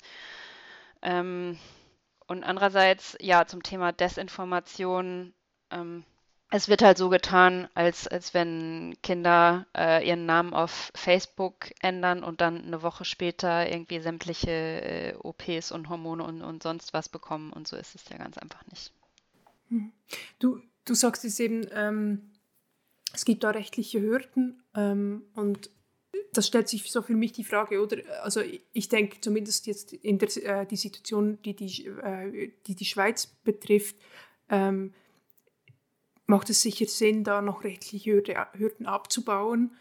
Ähm, 1.03 1.59
und 2.29 2.45
andererseits, 2.45 3.17
ja, 3.21 3.47
zum 3.47 3.65
Thema 3.65 3.91
Desinformation, 3.91 5.35
ähm, 5.71 6.05
es 6.53 6.69
wird 6.69 6.83
halt 6.83 6.99
so 6.99 7.09
getan, 7.09 7.69
als, 7.75 8.09
als 8.09 8.35
wenn 8.35 8.97
Kinder 9.03 9.67
äh, 9.77 10.07
ihren 10.07 10.27
Namen 10.27 10.53
auf 10.53 10.91
Facebook 10.95 11.71
ändern 11.81 12.25
und 12.25 12.41
dann 12.41 12.65
eine 12.65 12.83
Woche 12.83 13.05
später 13.05 13.71
irgendwie 13.71 14.01
sämtliche 14.01 14.51
äh, 14.51 15.15
OPs 15.23 15.71
und 15.71 15.89
Hormone 15.89 16.25
und, 16.25 16.43
und 16.43 16.63
sonst 16.63 16.93
was 16.93 17.09
bekommen. 17.09 17.53
Und 17.53 17.69
so 17.69 17.77
ist 17.77 17.95
es 17.95 18.09
ja 18.09 18.19
ganz 18.19 18.37
einfach 18.37 18.67
nicht. 18.67 18.93
Hm. 19.69 19.93
Du, 20.41 20.61
du 20.85 20.95
sagst 20.95 21.25
es 21.25 21.39
eben, 21.39 21.69
ähm, 21.73 22.33
es 23.13 23.25
gibt 23.25 23.45
da 23.45 23.51
rechtliche 23.51 24.01
Hürden 24.01 24.63
ähm, 24.75 25.23
und 25.35 25.71
das 26.33 26.47
stellt 26.47 26.69
sich 26.69 26.91
so 26.91 27.03
für 27.03 27.15
mich 27.15 27.33
die 27.33 27.45
Frage, 27.45 27.81
oder? 27.81 27.99
Also 28.23 28.41
ich 28.73 28.89
denke 28.89 29.21
zumindest 29.21 29.67
jetzt 29.67 29.93
in 29.93 30.19
der 30.19 30.29
äh, 30.37 30.67
die 30.67 30.77
Situation, 30.77 31.41
die 31.43 31.55
die, 31.55 31.87
äh, 31.87 32.53
die, 32.67 32.75
die 32.75 32.85
Schweiz 32.85 33.27
betrifft, 33.27 33.97
ähm, 34.49 34.95
macht 36.31 36.49
es 36.49 36.63
sicher 36.63 36.87
Sinn, 36.87 37.25
da 37.25 37.43
noch 37.43 37.65
rechtliche 37.65 38.13
Hürden 38.13 38.87
abzubauen. 38.87 39.77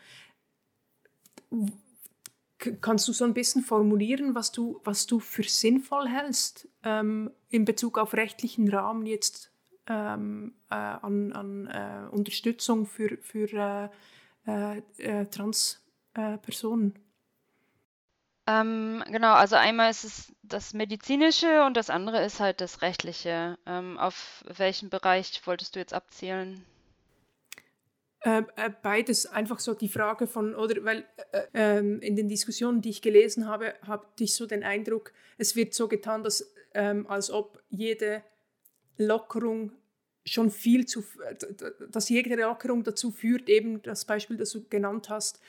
Kannst 2.81 3.07
du 3.07 3.13
so 3.13 3.23
ein 3.23 3.33
bisschen 3.33 3.63
formulieren, 3.63 4.35
was 4.35 4.51
du, 4.51 4.81
was 4.83 5.07
du 5.07 5.19
für 5.19 5.43
sinnvoll 5.43 6.09
hältst 6.09 6.67
ähm, 6.83 7.31
in 7.49 7.63
Bezug 7.63 7.97
auf 7.97 8.13
rechtlichen 8.13 8.67
Rahmen 8.69 9.05
jetzt 9.05 9.53
ähm, 9.87 10.55
äh, 10.69 10.75
an, 10.75 11.31
an 11.31 11.67
äh, 11.67 12.09
Unterstützung 12.11 12.85
für, 12.85 13.17
für 13.21 13.89
äh, 14.45 14.77
äh, 14.77 14.81
äh 14.97 15.25
Transpersonen? 15.27 16.95
Ähm, 18.49 19.03
genau, 19.11 19.33
also 19.33 19.55
einmal 19.57 19.91
ist 19.91 20.03
es 20.03 20.33
das 20.41 20.73
Medizinische 20.73 21.65
und 21.65 21.77
das 21.77 21.91
andere 21.91 22.23
ist 22.25 22.39
halt 22.39 22.61
das 22.61 22.81
Rechtliche. 22.81 23.59
Ähm, 23.67 23.99
auf 23.99 24.43
welchen 24.57 24.89
Bereich 24.89 25.39
wolltest 25.45 25.75
du 25.75 25.79
jetzt 25.79 25.93
abzielen? 25.93 26.65
Äh, 28.21 28.41
äh, 28.55 28.71
beides 28.81 29.27
einfach 29.27 29.59
so 29.59 29.75
die 29.75 29.87
Frage 29.87 30.25
von, 30.25 30.55
oder 30.55 30.83
weil 30.83 31.05
äh, 31.31 31.43
ähm, 31.53 32.01
in 32.01 32.15
den 32.15 32.27
Diskussionen, 32.27 32.81
die 32.81 32.89
ich 32.89 33.03
gelesen 33.03 33.47
habe, 33.47 33.75
habe 33.85 34.07
ich 34.19 34.33
so 34.33 34.47
den 34.47 34.63
Eindruck, 34.63 35.13
es 35.37 35.55
wird 35.55 35.75
so 35.75 35.87
getan, 35.87 36.23
dass 36.23 36.51
ähm, 36.73 37.05
als 37.05 37.29
ob 37.29 37.61
jede 37.69 38.23
Lockerung 38.97 39.73
schon 40.25 40.49
viel 40.49 40.87
zu, 40.87 41.03
dass 41.91 42.09
jede 42.09 42.35
Lockerung 42.35 42.83
dazu 42.83 43.11
führt, 43.11 43.47
eben 43.47 43.81
das 43.83 44.05
Beispiel, 44.05 44.37
das 44.37 44.51
du 44.51 44.67
genannt 44.67 45.09
hast, 45.09 45.39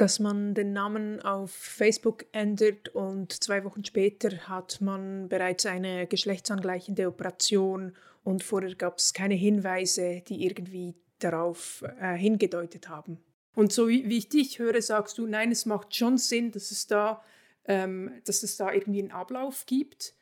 dass 0.00 0.20
man 0.20 0.54
den 0.54 0.72
Namen 0.72 1.20
auf 1.22 1.50
Facebook 1.50 2.26
ändert 2.32 2.88
und 2.90 3.42
zwei 3.42 3.64
Wochen 3.64 3.84
später 3.84 4.48
hat 4.48 4.80
man 4.80 5.28
bereits 5.28 5.66
eine 5.66 6.06
geschlechtsangleichende 6.06 7.08
Operation 7.08 7.96
und 8.22 8.44
vorher 8.44 8.74
gab 8.76 8.98
es 8.98 9.12
keine 9.12 9.34
Hinweise, 9.34 10.22
die 10.28 10.44
irgendwie 10.44 10.94
darauf 11.18 11.84
äh, 12.00 12.14
hingedeutet 12.14 12.88
haben. 12.88 13.18
Und 13.56 13.72
so 13.72 13.88
wie, 13.88 14.08
wie, 14.08 14.18
ich 14.18 14.28
dich 14.28 14.60
höre, 14.60 14.80
sagst 14.80 15.18
du, 15.18 15.26
nein, 15.26 15.50
es 15.50 15.66
macht 15.66 15.96
schon 15.96 16.16
Sinn, 16.16 16.52
dass 16.52 16.70
es 16.70 16.86
da, 16.86 17.20
ähm, 17.64 18.12
dass 18.24 18.44
es 18.44 18.56
da 18.56 18.72
irgendwie 18.72 19.00
einen 19.00 19.10
Ablauf 19.10 19.66
gibt. 19.66 20.14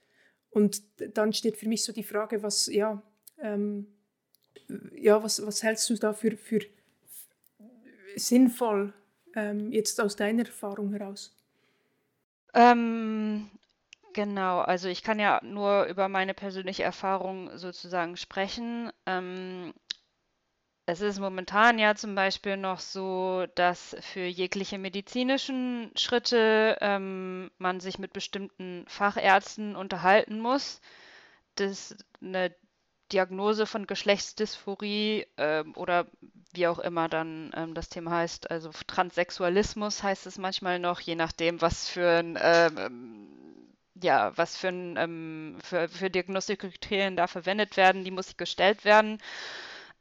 Und 0.48 0.82
dann 1.14 1.34
steht 1.34 1.58
für 1.58 1.68
mich 1.68 1.84
so 1.84 1.92
die 1.92 2.02
Frage, 2.02 2.42
was, 2.42 2.66
ja, 2.66 3.02
ähm, 3.42 3.88
ja, 4.94 5.22
was, 5.22 5.44
was 5.44 5.62
hältst 5.62 5.90
du 5.90 5.96
da 5.96 6.14
für, 6.14 6.38
für 6.38 6.60
sinnvoll? 8.16 8.94
Ähm, 9.36 9.70
jetzt 9.72 10.00
aus 10.00 10.16
deiner 10.16 10.44
Erfahrung 10.46 10.92
heraus? 10.92 11.32
Ähm, 12.54 13.50
genau, 14.14 14.60
also 14.60 14.88
ich 14.88 15.02
kann 15.02 15.18
ja 15.18 15.40
nur 15.44 15.84
über 15.84 16.08
meine 16.08 16.34
persönliche 16.34 16.82
Erfahrung 16.82 17.56
sozusagen 17.58 18.16
sprechen. 18.16 18.90
Ähm, 19.06 19.74
es 20.86 21.00
ist 21.00 21.18
momentan 21.18 21.78
ja 21.78 21.96
zum 21.96 22.14
Beispiel 22.14 22.56
noch 22.56 22.78
so, 22.78 23.46
dass 23.56 23.96
für 24.00 24.24
jegliche 24.24 24.78
medizinischen 24.78 25.90
Schritte 25.96 26.78
ähm, 26.80 27.50
man 27.58 27.80
sich 27.80 27.98
mit 27.98 28.12
bestimmten 28.12 28.84
Fachärzten 28.88 29.74
unterhalten 29.76 30.38
muss. 30.40 30.80
Das 31.56 31.96
eine 32.22 32.54
Diagnose 33.12 33.66
von 33.66 33.86
Geschlechtsdysphorie 33.86 35.26
ähm, 35.36 35.74
oder 35.76 36.06
wie 36.52 36.66
auch 36.66 36.78
immer 36.78 37.08
dann 37.08 37.52
ähm, 37.54 37.74
das 37.74 37.88
Thema 37.88 38.12
heißt, 38.12 38.50
also 38.50 38.70
Transsexualismus 38.86 40.02
heißt 40.02 40.26
es 40.26 40.38
manchmal 40.38 40.78
noch, 40.78 41.00
je 41.00 41.14
nachdem, 41.14 41.60
was 41.60 41.88
für 41.88 42.18
ein 42.18 42.38
ähm, 42.40 43.36
ja, 44.02 44.36
was 44.36 44.56
für, 44.56 44.68
ein, 44.68 44.96
ähm, 44.96 45.58
für, 45.62 45.88
für 45.88 46.10
Diagnostikkriterien 46.10 47.16
da 47.16 47.26
verwendet 47.26 47.76
werden, 47.76 48.04
die 48.04 48.10
muss 48.10 48.36
gestellt 48.36 48.84
werden. 48.84 49.18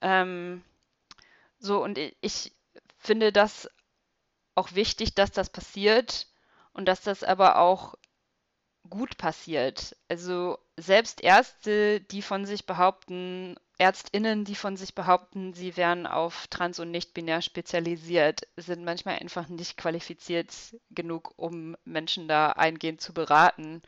Ähm, 0.02 0.64
so, 1.60 1.84
und 1.84 1.98
ich 1.98 2.52
finde 2.98 3.32
das 3.32 3.70
auch 4.56 4.74
wichtig, 4.74 5.16
dass 5.16 5.32
das 5.32 5.50
passiert 5.50 6.28
und 6.74 6.86
dass 6.88 7.02
das 7.02 7.24
aber 7.24 7.58
auch 7.60 7.96
gut 8.90 9.18
passiert. 9.18 9.96
Also 10.10 10.58
selbst 10.78 11.22
Ärzte, 11.22 12.02
die 12.02 12.22
von 12.22 12.46
sich 12.46 12.66
behaupten, 12.66 13.56
Ärztinnen, 13.78 14.46
die 14.46 14.56
von 14.56 14.78
sich 14.78 14.96
behaupten, 14.96 15.54
sie 15.54 15.76
wären 15.78 16.08
auf 16.08 16.48
trans- 16.48 16.80
und 16.80 16.92
nicht-binär 16.92 17.42
spezialisiert, 17.42 18.48
sind 18.56 18.86
manchmal 18.86 19.16
einfach 19.20 19.50
nicht 19.50 19.78
qualifiziert 19.78 20.54
genug, 20.92 21.34
um 21.38 21.76
Menschen 21.84 22.28
da 22.28 22.52
eingehend 22.52 23.02
zu 23.02 23.14
beraten 23.14 23.82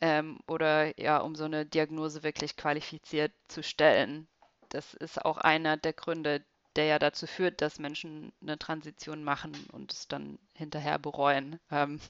ähm, 0.00 0.38
oder 0.46 0.98
ja, 1.00 1.18
um 1.18 1.34
so 1.34 1.44
eine 1.44 1.66
Diagnose 1.66 2.22
wirklich 2.22 2.56
qualifiziert 2.56 3.32
zu 3.48 3.62
stellen. 3.62 4.28
Das 4.68 4.94
ist 4.94 5.24
auch 5.24 5.38
einer 5.38 5.76
der 5.76 5.92
Gründe, 5.92 6.44
der 6.76 6.84
ja 6.86 6.98
dazu 6.98 7.26
führt, 7.26 7.60
dass 7.60 7.78
Menschen 7.78 8.32
eine 8.42 8.58
Transition 8.58 9.24
machen 9.24 9.52
und 9.72 9.92
es 9.92 10.08
dann 10.08 10.38
hinterher 10.54 10.98
bereuen. 10.98 11.58
Ähm 11.70 12.00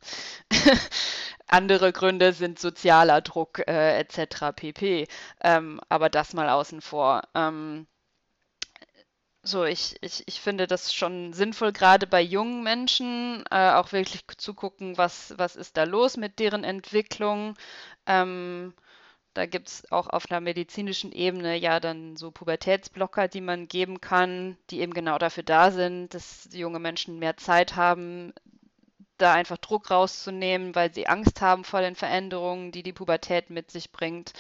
andere 1.47 1.93
Gründe 1.93 2.33
sind 2.33 2.59
sozialer 2.59 3.21
Druck 3.21 3.67
äh, 3.67 3.99
etc. 3.99 4.53
pp. 4.55 5.07
Ähm, 5.43 5.81
aber 5.89 6.09
das 6.11 6.35
mal 6.35 6.49
außen 6.49 6.81
vor. 6.81 7.23
Ähm, 7.35 7.87
so, 9.43 9.65
ich, 9.65 9.97
ich, 10.03 10.27
ich 10.27 10.41
finde 10.41 10.67
das 10.67 10.93
schon 10.93 11.33
sinnvoll, 11.33 11.73
gerade 11.73 12.07
bei 12.09 12.21
jungen 12.21 12.63
Menschen 12.65 13.45
äh, 13.51 13.71
auch 13.73 13.93
wirklich 13.93 14.23
zu 14.39 14.55
gucken, 14.55 14.99
was, 14.99 15.35
was 15.39 15.55
ist 15.57 15.77
da 15.77 15.85
los 15.85 16.17
mit 16.17 16.39
deren 16.41 16.65
Entwicklung. 16.65 17.55
Ähm, 18.07 18.75
da 19.37 19.45
gibt 19.45 19.69
es 19.69 19.93
auch 19.93 20.09
auf 20.09 20.31
einer 20.31 20.41
medizinischen 20.41 21.13
Ebene 21.13 21.57
ja 21.57 21.79
dann 21.79 22.17
so 22.17 22.31
Pubertätsblocker, 22.31 23.29
die 23.29 23.43
man 23.43 23.69
geben 23.69 24.01
kann, 24.01 24.57
die 24.71 24.81
eben 24.81 24.95
genau 24.95 25.19
dafür 25.19 25.43
da 25.43 25.71
sind, 25.71 26.15
dass 26.15 26.49
junge 26.53 26.79
Menschen 26.79 27.19
mehr 27.19 27.37
Zeit 27.37 27.77
haben, 27.77 28.33
da 29.19 29.35
einfach 29.35 29.59
Druck 29.59 29.91
rauszunehmen, 29.91 30.75
weil 30.75 30.93
sie 30.93 31.07
Angst 31.07 31.43
haben 31.43 31.65
vor 31.65 31.83
den 31.83 31.97
Veränderungen, 31.97 32.73
die 32.73 32.83
die 32.83 32.95
Pubertät 32.95 33.51
mit 33.51 33.71
sich 33.71 33.93
bringt, 33.93 34.33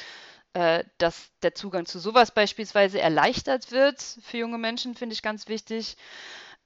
äh, 0.54 0.82
dass 0.96 1.30
der 1.42 1.54
Zugang 1.54 1.84
zu 1.84 1.98
sowas 1.98 2.30
beispielsweise 2.30 2.98
erleichtert 2.98 3.72
wird 3.72 4.00
für 4.00 4.38
junge 4.38 4.58
Menschen, 4.58 4.94
finde 4.94 5.12
ich 5.12 5.20
ganz 5.22 5.46
wichtig. 5.48 5.98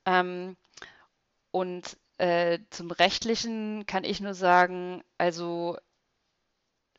Ähm, 0.06 0.56
und 1.50 1.96
äh, 2.18 2.60
zum 2.70 2.92
Rechtlichen 2.92 3.86
kann 3.86 4.04
ich 4.04 4.20
nur 4.20 4.34
sagen, 4.34 5.02
also 5.18 5.76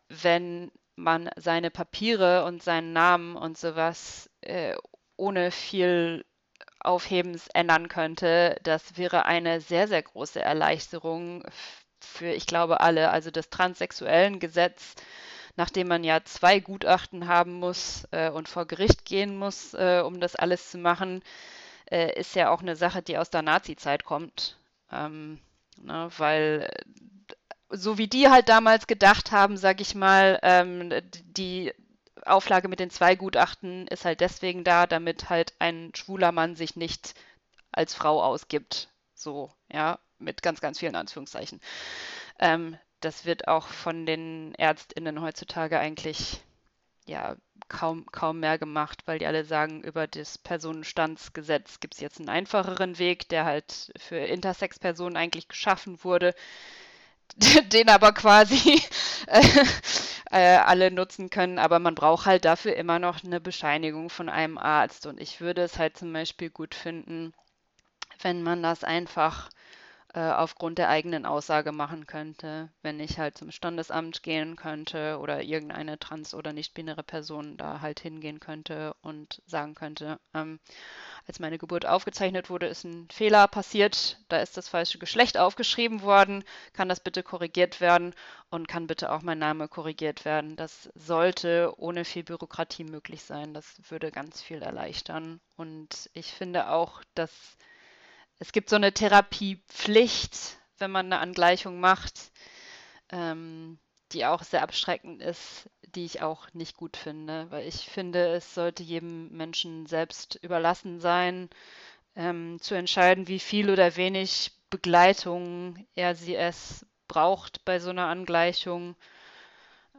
wenn 0.09 0.71
man 1.01 1.29
seine 1.35 1.71
Papiere 1.71 2.45
und 2.45 2.63
seinen 2.63 2.93
Namen 2.93 3.35
und 3.35 3.57
sowas 3.57 4.29
äh, 4.41 4.75
ohne 5.17 5.51
viel 5.51 6.25
Aufhebens 6.79 7.47
ändern 7.53 7.89
könnte, 7.89 8.57
das 8.63 8.97
wäre 8.97 9.25
eine 9.25 9.61
sehr, 9.61 9.87
sehr 9.87 10.01
große 10.01 10.41
Erleichterung 10.41 11.43
für, 11.99 12.31
ich 12.33 12.47
glaube, 12.47 12.81
alle. 12.81 13.11
Also 13.11 13.31
das 13.31 13.49
transsexuellen 13.49 14.39
Gesetz, 14.39 14.95
nachdem 15.55 15.87
man 15.87 16.03
ja 16.03 16.23
zwei 16.23 16.59
Gutachten 16.59 17.27
haben 17.27 17.53
muss 17.53 18.07
äh, 18.11 18.29
und 18.31 18.49
vor 18.49 18.65
Gericht 18.65 19.05
gehen 19.05 19.37
muss, 19.37 19.73
äh, 19.73 20.01
um 20.05 20.19
das 20.19 20.35
alles 20.35 20.71
zu 20.71 20.77
machen, 20.79 21.23
äh, 21.91 22.19
ist 22.19 22.35
ja 22.35 22.49
auch 22.49 22.61
eine 22.61 22.75
Sache, 22.75 23.01
die 23.01 23.17
aus 23.17 23.29
der 23.29 23.43
Nazi-Zeit 23.43 24.03
kommt. 24.05 24.57
Ähm, 24.91 25.39
ne, 25.77 26.09
weil 26.17 26.69
so 27.71 27.97
wie 27.97 28.07
die 28.07 28.29
halt 28.29 28.49
damals 28.49 28.87
gedacht 28.87 29.31
haben, 29.31 29.57
sag 29.57 29.81
ich 29.81 29.95
mal, 29.95 30.39
ähm, 30.43 30.93
die 31.23 31.73
Auflage 32.25 32.67
mit 32.67 32.79
den 32.79 32.89
zwei 32.89 33.15
Gutachten 33.15 33.87
ist 33.87 34.05
halt 34.05 34.21
deswegen 34.21 34.63
da, 34.63 34.85
damit 34.87 35.29
halt 35.29 35.53
ein 35.59 35.91
schwuler 35.95 36.31
Mann 36.31 36.55
sich 36.55 36.75
nicht 36.75 37.15
als 37.71 37.95
Frau 37.95 38.21
ausgibt. 38.21 38.89
So, 39.15 39.51
ja, 39.71 39.99
mit 40.19 40.41
ganz, 40.41 40.61
ganz 40.61 40.79
vielen 40.79 40.95
Anführungszeichen. 40.95 41.61
Ähm, 42.39 42.77
das 42.99 43.25
wird 43.25 43.47
auch 43.47 43.67
von 43.67 44.05
den 44.05 44.53
ÄrztInnen 44.55 45.21
heutzutage 45.21 45.79
eigentlich 45.79 46.41
ja 47.07 47.35
kaum, 47.67 48.05
kaum 48.11 48.39
mehr 48.39 48.57
gemacht, 48.57 49.01
weil 49.05 49.19
die 49.19 49.25
alle 49.25 49.43
sagen, 49.43 49.83
über 49.83 50.07
das 50.07 50.37
Personenstandsgesetz 50.37 51.79
gibt 51.79 51.95
es 51.95 51.99
jetzt 51.99 52.19
einen 52.19 52.29
einfacheren 52.29 52.99
Weg, 52.99 53.29
der 53.29 53.45
halt 53.45 53.91
für 53.97 54.17
Intersex-Personen 54.17 55.17
eigentlich 55.17 55.47
geschaffen 55.47 56.03
wurde, 56.03 56.35
den 57.73 57.89
aber 57.89 58.11
quasi 58.13 58.81
äh, 59.27 59.65
äh, 60.31 60.57
alle 60.57 60.91
nutzen 60.91 61.29
können. 61.29 61.59
Aber 61.59 61.79
man 61.79 61.95
braucht 61.95 62.25
halt 62.25 62.45
dafür 62.45 62.75
immer 62.75 62.99
noch 62.99 63.23
eine 63.23 63.39
Bescheinigung 63.39 64.09
von 64.09 64.29
einem 64.29 64.57
Arzt. 64.57 65.05
Und 65.05 65.19
ich 65.19 65.41
würde 65.41 65.61
es 65.63 65.77
halt 65.77 65.97
zum 65.97 66.13
Beispiel 66.13 66.49
gut 66.49 66.75
finden, 66.75 67.33
wenn 68.21 68.43
man 68.43 68.63
das 68.63 68.83
einfach 68.83 69.49
äh, 70.13 70.19
aufgrund 70.19 70.77
der 70.77 70.89
eigenen 70.89 71.25
Aussage 71.25 71.71
machen 71.71 72.05
könnte, 72.05 72.69
wenn 72.81 72.99
ich 72.99 73.17
halt 73.17 73.37
zum 73.37 73.49
Standesamt 73.49 74.23
gehen 74.23 74.57
könnte 74.57 75.17
oder 75.19 75.41
irgendeine 75.41 75.99
trans- 75.99 76.33
oder 76.33 76.51
nicht-binäre 76.51 77.03
Person 77.03 77.55
da 77.55 77.79
halt 77.79 78.01
hingehen 78.01 78.41
könnte 78.41 78.93
und 79.01 79.41
sagen 79.45 79.73
könnte, 79.73 80.19
ähm, 80.33 80.59
als 81.27 81.39
meine 81.39 81.57
Geburt 81.57 81.85
aufgezeichnet 81.85 82.49
wurde, 82.49 82.67
ist 82.67 82.83
ein 82.83 83.07
Fehler 83.09 83.47
passiert, 83.47 84.19
da 84.27 84.41
ist 84.41 84.57
das 84.57 84.67
falsche 84.67 84.97
Geschlecht 84.97 85.37
aufgeschrieben 85.37 86.01
worden, 86.01 86.43
kann 86.73 86.89
das 86.89 86.99
bitte 86.99 87.23
korrigiert 87.23 87.79
werden 87.79 88.13
und 88.49 88.67
kann 88.67 88.87
bitte 88.87 89.11
auch 89.11 89.21
mein 89.21 89.39
Name 89.39 89.69
korrigiert 89.69 90.25
werden. 90.25 90.57
Das 90.57 90.89
sollte 90.95 91.73
ohne 91.77 92.03
viel 92.03 92.23
Bürokratie 92.23 92.83
möglich 92.83 93.23
sein. 93.23 93.53
Das 93.53 93.79
würde 93.89 94.11
ganz 94.11 94.41
viel 94.41 94.61
erleichtern. 94.61 95.39
Und 95.55 96.09
ich 96.13 96.33
finde 96.33 96.69
auch, 96.69 97.01
dass 97.15 97.31
es 98.41 98.51
gibt 98.53 98.71
so 98.71 98.75
eine 98.75 98.91
Therapiepflicht, 98.91 100.57
wenn 100.79 100.89
man 100.89 101.05
eine 101.05 101.19
Angleichung 101.19 101.79
macht, 101.79 102.31
ähm, 103.11 103.77
die 104.13 104.25
auch 104.25 104.41
sehr 104.41 104.63
abschreckend 104.63 105.21
ist, 105.21 105.69
die 105.83 106.05
ich 106.05 106.23
auch 106.23 106.51
nicht 106.53 106.75
gut 106.75 106.97
finde, 106.97 107.51
weil 107.51 107.67
ich 107.67 107.87
finde, 107.87 108.33
es 108.33 108.55
sollte 108.55 108.81
jedem 108.81 109.31
Menschen 109.31 109.85
selbst 109.85 110.39
überlassen 110.41 110.99
sein, 110.99 111.51
ähm, 112.15 112.59
zu 112.59 112.73
entscheiden, 112.73 113.27
wie 113.27 113.37
viel 113.37 113.69
oder 113.69 113.95
wenig 113.95 114.53
Begleitung 114.71 115.85
er 115.93 116.15
sie 116.15 116.35
es 116.35 116.83
braucht 117.07 117.63
bei 117.63 117.77
so 117.77 117.91
einer 117.91 118.07
Angleichung. 118.07 118.95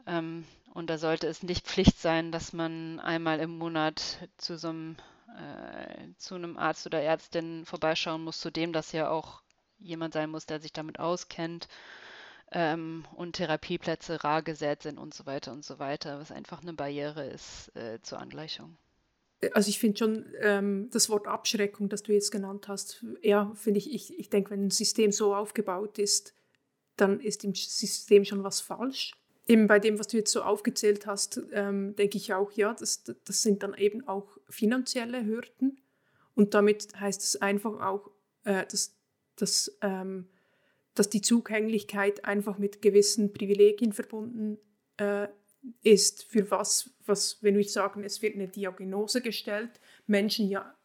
Ähm, 0.05 0.45
und 0.73 0.89
da 0.89 0.97
sollte 0.97 1.27
es 1.27 1.43
nicht 1.43 1.65
Pflicht 1.65 1.97
sein, 1.97 2.33
dass 2.33 2.51
man 2.51 2.99
einmal 2.99 3.39
im 3.39 3.57
Monat 3.57 4.27
zu 4.35 4.57
so 4.57 4.67
einem 4.67 4.97
äh, 5.37 6.13
zu 6.17 6.35
einem 6.35 6.57
Arzt 6.57 6.85
oder 6.85 7.01
Ärztin 7.01 7.65
vorbeischauen 7.65 8.23
muss, 8.23 8.39
zudem 8.39 8.73
das 8.73 8.91
ja 8.91 9.09
auch 9.09 9.41
jemand 9.79 10.13
sein 10.13 10.29
muss, 10.29 10.45
der 10.45 10.59
sich 10.59 10.73
damit 10.73 10.99
auskennt 10.99 11.67
ähm, 12.51 13.05
und 13.15 13.33
Therapieplätze 13.33 14.23
rar 14.23 14.41
gesät 14.41 14.83
sind 14.83 14.97
und 14.97 15.13
so 15.13 15.25
weiter 15.25 15.51
und 15.51 15.65
so 15.65 15.79
weiter, 15.79 16.19
was 16.19 16.31
einfach 16.31 16.61
eine 16.61 16.73
Barriere 16.73 17.25
ist 17.27 17.75
äh, 17.75 17.99
zur 18.01 18.19
Angleichung. 18.19 18.77
Also 19.51 19.69
ich 19.69 19.79
finde 19.79 19.97
schon 19.97 20.25
ähm, 20.39 20.89
das 20.91 21.09
Wort 21.09 21.27
Abschreckung, 21.27 21.89
das 21.89 22.03
du 22.03 22.13
jetzt 22.13 22.31
genannt 22.31 22.69
hast, 22.69 23.03
ja, 23.21 23.51
finde 23.55 23.79
ich, 23.79 23.93
ich, 23.93 24.17
ich 24.17 24.29
denke, 24.29 24.51
wenn 24.51 24.67
ein 24.67 24.71
System 24.71 25.11
so 25.11 25.35
aufgebaut 25.35 25.99
ist, 25.99 26.33
dann 26.95 27.19
ist 27.19 27.43
im 27.43 27.53
System 27.53 28.23
schon 28.23 28.43
was 28.43 28.61
falsch 28.61 29.13
eben 29.47 29.67
bei 29.67 29.79
dem, 29.79 29.99
was 29.99 30.07
du 30.07 30.17
jetzt 30.17 30.31
so 30.31 30.41
aufgezählt 30.41 31.05
hast, 31.05 31.41
ähm, 31.51 31.95
denke 31.95 32.17
ich 32.17 32.33
auch, 32.33 32.51
ja, 32.53 32.73
das, 32.73 33.03
das 33.03 33.41
sind 33.41 33.63
dann 33.63 33.73
eben 33.73 34.07
auch 34.07 34.37
finanzielle 34.53 35.25
Hürden. 35.25 35.81
Und 36.35 36.53
damit 36.53 36.99
heißt 36.99 37.21
es 37.21 37.41
einfach 37.41 37.79
auch, 37.81 38.11
äh, 38.43 38.65
dass, 38.65 38.95
dass, 39.35 39.77
ähm, 39.81 40.29
dass 40.95 41.09
die 41.09 41.21
Zugänglichkeit 41.21 42.25
einfach 42.25 42.57
mit 42.57 42.81
gewissen 42.81 43.33
Privilegien 43.33 43.93
verbunden 43.93 44.57
äh, 44.97 45.27
ist, 45.81 46.23
für 46.25 46.49
was, 46.51 46.91
was, 47.05 47.41
wenn 47.41 47.57
wir 47.57 47.63
sagen, 47.63 48.03
es 48.03 48.21
wird 48.21 48.35
eine 48.35 48.47
Diagnose 48.47 49.21
gestellt, 49.21 49.79
Menschen 50.07 50.49
ja 50.49 50.75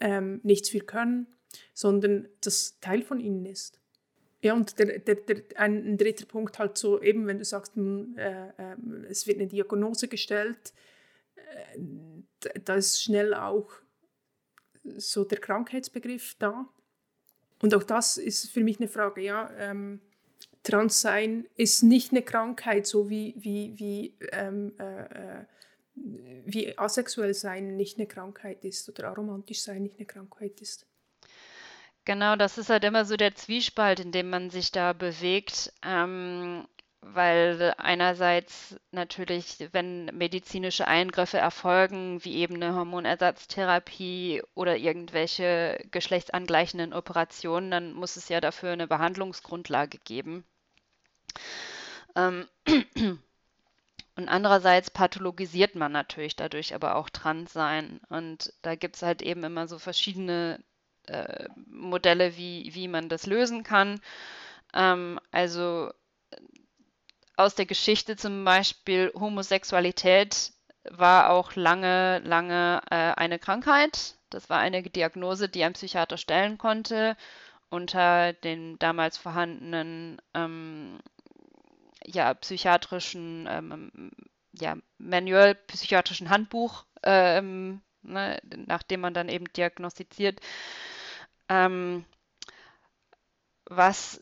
ähm, 0.00 0.40
nichts 0.42 0.68
für 0.68 0.80
können, 0.80 1.26
sondern 1.74 2.28
das 2.40 2.78
Teil 2.80 3.02
von 3.02 3.20
ihnen 3.20 3.46
ist. 3.46 3.80
Ja, 4.42 4.54
und 4.54 4.78
der, 4.78 4.98
der, 4.98 5.14
der, 5.14 5.42
ein, 5.56 5.96
dritter 5.96 6.26
Punkt 6.26 6.58
halt 6.58 6.76
so, 6.76 7.00
eben 7.00 7.26
wenn 7.26 7.38
du 7.38 7.44
sagst, 7.44 7.76
äh, 7.76 8.48
äh, 8.48 8.76
es 9.08 9.26
wird 9.26 9.38
eine 9.38 9.46
Diagnose 9.46 10.08
gestellt, 10.08 10.72
da 12.64 12.74
ist 12.74 13.02
schnell 13.02 13.34
auch 13.34 13.70
so 14.84 15.24
der 15.24 15.38
Krankheitsbegriff 15.38 16.36
da. 16.38 16.68
Und 17.60 17.74
auch 17.74 17.84
das 17.84 18.16
ist 18.16 18.50
für 18.50 18.64
mich 18.64 18.80
eine 18.80 18.88
Frage, 18.88 19.22
ja, 19.22 19.50
ähm, 19.56 20.00
Transsein 20.64 21.46
ist 21.56 21.82
nicht 21.82 22.10
eine 22.10 22.22
Krankheit, 22.22 22.86
so 22.86 23.08
wie, 23.08 23.34
wie, 23.36 23.78
wie, 23.78 24.14
ähm, 24.32 24.72
äh, 24.78 25.40
äh 25.40 25.44
wie 25.94 26.76
asexuell 26.78 27.34
sein 27.34 27.76
nicht 27.76 27.98
eine 27.98 28.06
Krankheit 28.06 28.64
ist 28.64 28.88
oder 28.88 29.08
aromantisch 29.08 29.60
sein 29.60 29.82
nicht 29.82 29.98
eine 29.98 30.06
Krankheit 30.06 30.60
ist. 30.62 30.86
Genau, 32.04 32.34
das 32.34 32.58
ist 32.58 32.70
halt 32.70 32.84
immer 32.84 33.04
so 33.04 33.16
der 33.16 33.34
Zwiespalt, 33.34 34.00
in 34.00 34.10
dem 34.10 34.30
man 34.30 34.50
sich 34.50 34.72
da 34.72 34.92
bewegt, 34.92 35.72
ähm, 35.84 36.66
weil 37.02 37.74
einerseits 37.78 38.76
natürlich, 38.92 39.68
wenn 39.72 40.06
medizinische 40.06 40.86
Eingriffe 40.86 41.36
erfolgen, 41.36 42.24
wie 42.24 42.36
eben 42.36 42.54
eine 42.54 42.74
Hormonersatztherapie 42.76 44.42
oder 44.54 44.76
irgendwelche 44.76 45.84
geschlechtsangleichenden 45.90 46.92
Operationen, 46.92 47.72
dann 47.72 47.92
muss 47.92 48.16
es 48.16 48.28
ja 48.28 48.40
dafür 48.40 48.70
eine 48.70 48.86
Behandlungsgrundlage 48.86 49.98
geben. 49.98 50.44
Ähm, 52.14 52.46
und 54.16 54.28
andererseits 54.28 54.90
pathologisiert 54.90 55.74
man 55.74 55.90
natürlich 55.90 56.36
dadurch 56.36 56.72
aber 56.72 56.94
auch 56.94 57.10
Transsein. 57.10 58.00
Und 58.10 58.52
da 58.62 58.76
gibt 58.76 58.94
es 58.96 59.02
halt 59.02 59.22
eben 59.22 59.42
immer 59.42 59.66
so 59.66 59.80
verschiedene 59.80 60.62
äh, 61.08 61.48
Modelle, 61.66 62.36
wie, 62.36 62.70
wie 62.74 62.86
man 62.86 63.08
das 63.08 63.26
lösen 63.26 63.64
kann. 63.64 64.00
Ähm, 64.72 65.18
also 65.32 65.90
aus 67.36 67.54
der 67.54 67.66
Geschichte 67.66 68.16
zum 68.16 68.44
Beispiel 68.44 69.12
Homosexualität 69.14 70.52
war 70.84 71.30
auch 71.30 71.54
lange, 71.54 72.20
lange 72.20 72.82
äh, 72.90 72.94
eine 72.94 73.38
Krankheit. 73.38 74.16
Das 74.30 74.50
war 74.50 74.58
eine 74.58 74.82
Diagnose, 74.82 75.48
die 75.48 75.64
ein 75.64 75.74
Psychiater 75.74 76.16
stellen 76.16 76.58
konnte 76.58 77.16
unter 77.70 78.34
dem 78.34 78.78
damals 78.78 79.16
vorhandenen 79.16 80.20
ähm, 80.34 80.98
ja, 82.04 82.34
psychiatrischen 82.34 83.48
ähm, 83.50 84.10
ja, 84.52 84.76
Manual, 84.98 85.54
psychiatrischen 85.54 86.28
Handbuch, 86.28 86.84
ähm, 87.02 87.80
ne, 88.02 88.38
nachdem 88.66 89.00
man 89.00 89.14
dann 89.14 89.30
eben 89.30 89.46
diagnostiziert 89.54 90.40
ähm, 91.48 92.04
was 93.66 94.20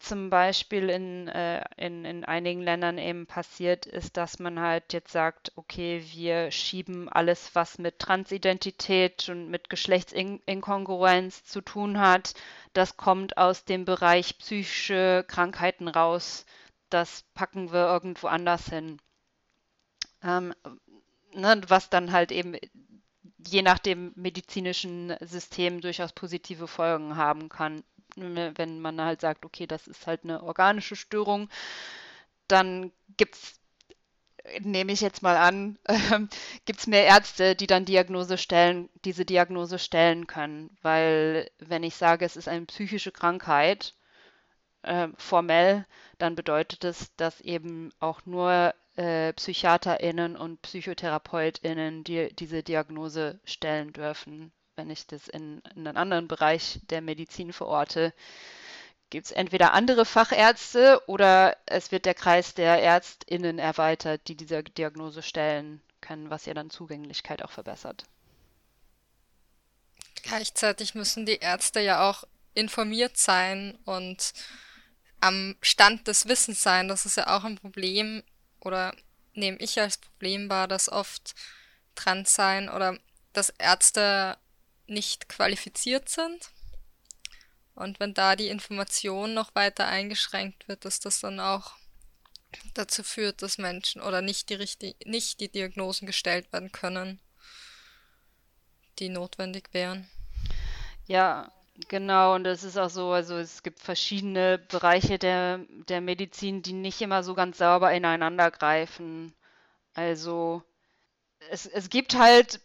zum 0.00 0.30
Beispiel 0.30 0.90
in, 0.90 1.28
äh, 1.28 1.64
in, 1.76 2.04
in 2.04 2.24
einigen 2.24 2.62
Ländern 2.62 2.98
eben 2.98 3.26
passiert, 3.26 3.86
ist, 3.86 4.16
dass 4.16 4.38
man 4.38 4.58
halt 4.58 4.92
jetzt 4.92 5.12
sagt, 5.12 5.52
okay, 5.56 6.04
wir 6.12 6.50
schieben 6.50 7.08
alles, 7.08 7.54
was 7.54 7.78
mit 7.78 7.98
Transidentität 7.98 9.28
und 9.28 9.48
mit 9.50 9.70
Geschlechtsinkongruenz 9.70 11.44
zu 11.44 11.60
tun 11.60 12.00
hat, 12.00 12.34
das 12.72 12.96
kommt 12.96 13.36
aus 13.36 13.64
dem 13.64 13.84
Bereich 13.84 14.38
psychische 14.38 15.24
Krankheiten 15.28 15.88
raus. 15.88 16.46
Das 16.88 17.24
packen 17.34 17.72
wir 17.72 17.86
irgendwo 17.86 18.26
anders 18.26 18.68
hin. 18.68 18.98
Ähm, 20.22 20.54
ne, 21.34 21.60
was 21.68 21.90
dann 21.90 22.12
halt 22.12 22.32
eben 22.32 22.56
je 23.46 23.62
nach 23.62 23.78
dem 23.78 24.12
medizinischen 24.16 25.14
System 25.20 25.80
durchaus 25.80 26.12
positive 26.12 26.66
Folgen 26.66 27.16
haben 27.16 27.48
kann. 27.48 27.82
Wenn 28.16 28.80
man 28.80 29.00
halt 29.00 29.20
sagt, 29.20 29.44
okay, 29.44 29.66
das 29.66 29.86
ist 29.88 30.06
halt 30.06 30.24
eine 30.24 30.42
organische 30.42 30.96
Störung, 30.96 31.48
dann 32.48 32.92
gibt 33.16 33.36
es, 33.36 33.60
nehme 34.60 34.92
ich 34.92 35.00
jetzt 35.00 35.22
mal 35.22 35.36
an, 35.36 35.78
äh, 35.84 36.20
gibt 36.64 36.80
es 36.80 36.86
mehr 36.86 37.04
Ärzte, 37.06 37.54
die 37.56 37.66
dann 37.66 37.84
Diagnose 37.84 38.38
stellen, 38.38 38.88
diese 39.04 39.24
Diagnose 39.24 39.78
stellen 39.78 40.26
können. 40.26 40.76
Weil 40.82 41.50
wenn 41.58 41.82
ich 41.82 41.96
sage, 41.96 42.24
es 42.24 42.36
ist 42.36 42.48
eine 42.48 42.66
psychische 42.66 43.12
Krankheit, 43.12 43.94
äh, 44.82 45.08
formell, 45.16 45.86
dann 46.18 46.34
bedeutet 46.34 46.84
es, 46.84 47.14
dass 47.16 47.40
eben 47.40 47.92
auch 48.00 48.24
nur 48.26 48.74
äh, 48.96 49.32
PsychiaterInnen 49.32 50.36
und 50.36 50.62
PsychotherapeutInnen 50.62 52.04
die, 52.04 52.34
diese 52.34 52.62
Diagnose 52.62 53.40
stellen 53.44 53.92
dürfen. 53.92 54.52
Wenn 54.80 54.88
ich 54.88 55.06
das 55.06 55.28
in, 55.28 55.60
in 55.76 55.86
einen 55.86 55.98
anderen 55.98 56.26
Bereich 56.26 56.80
der 56.88 57.02
Medizin 57.02 57.52
verorte, 57.52 58.14
gibt 59.10 59.26
es 59.26 59.30
entweder 59.30 59.74
andere 59.74 60.06
Fachärzte 60.06 61.02
oder 61.06 61.54
es 61.66 61.92
wird 61.92 62.06
der 62.06 62.14
Kreis 62.14 62.54
der 62.54 62.80
ÄrztInnen 62.80 63.58
erweitert, 63.58 64.22
die 64.26 64.36
diese 64.36 64.62
Diagnose 64.62 65.22
stellen 65.22 65.82
können, 66.00 66.30
was 66.30 66.46
ja 66.46 66.54
dann 66.54 66.70
Zugänglichkeit 66.70 67.42
auch 67.42 67.50
verbessert. 67.50 68.04
Gleichzeitig 70.22 70.94
müssen 70.94 71.26
die 71.26 71.40
Ärzte 71.40 71.80
ja 71.80 72.08
auch 72.08 72.24
informiert 72.54 73.18
sein 73.18 73.78
und 73.84 74.32
am 75.20 75.56
Stand 75.60 76.08
des 76.08 76.26
Wissens 76.26 76.62
sein. 76.62 76.88
Das 76.88 77.04
ist 77.04 77.18
ja 77.18 77.36
auch 77.36 77.44
ein 77.44 77.56
Problem 77.56 78.22
oder 78.60 78.94
nehme 79.34 79.58
ich 79.58 79.78
als 79.78 79.98
Problem 79.98 80.48
wahr, 80.48 80.68
dass 80.68 80.88
oft 80.88 81.34
trans 81.94 82.34
sein 82.34 82.70
oder 82.70 82.96
dass 83.34 83.50
Ärzte 83.50 84.38
nicht 84.90 85.28
qualifiziert 85.28 86.08
sind. 86.08 86.50
Und 87.74 88.00
wenn 88.00 88.14
da 88.14 88.36
die 88.36 88.48
Information 88.48 89.32
noch 89.32 89.54
weiter 89.54 89.86
eingeschränkt 89.86 90.68
wird, 90.68 90.84
dass 90.84 91.00
das 91.00 91.20
dann 91.20 91.40
auch 91.40 91.76
dazu 92.74 93.02
führt, 93.02 93.42
dass 93.42 93.58
Menschen 93.58 94.02
oder 94.02 94.22
nicht 94.22 94.50
die 94.50 94.54
richtig, 94.54 94.96
nicht 95.06 95.40
die 95.40 95.50
Diagnosen 95.50 96.06
gestellt 96.06 96.52
werden 96.52 96.72
können, 96.72 97.20
die 98.98 99.08
notwendig 99.08 99.68
wären. 99.72 100.10
Ja, 101.06 101.50
Genau, 101.88 102.34
und 102.34 102.46
es 102.46 102.62
ist 102.64 102.76
auch 102.76 102.90
so, 102.90 103.12
also 103.12 103.36
es 103.36 103.62
gibt 103.62 103.80
verschiedene 103.80 104.58
Bereiche 104.58 105.18
der, 105.18 105.60
der 105.88 106.00
Medizin, 106.00 106.62
die 106.62 106.72
nicht 106.72 107.00
immer 107.00 107.22
so 107.22 107.34
ganz 107.34 107.58
sauber 107.58 107.92
ineinander 107.92 108.50
greifen. 108.50 109.34
Also 109.94 110.62
es, 111.50 111.66
es 111.66 111.90
gibt 111.90 112.16
halt 112.16 112.60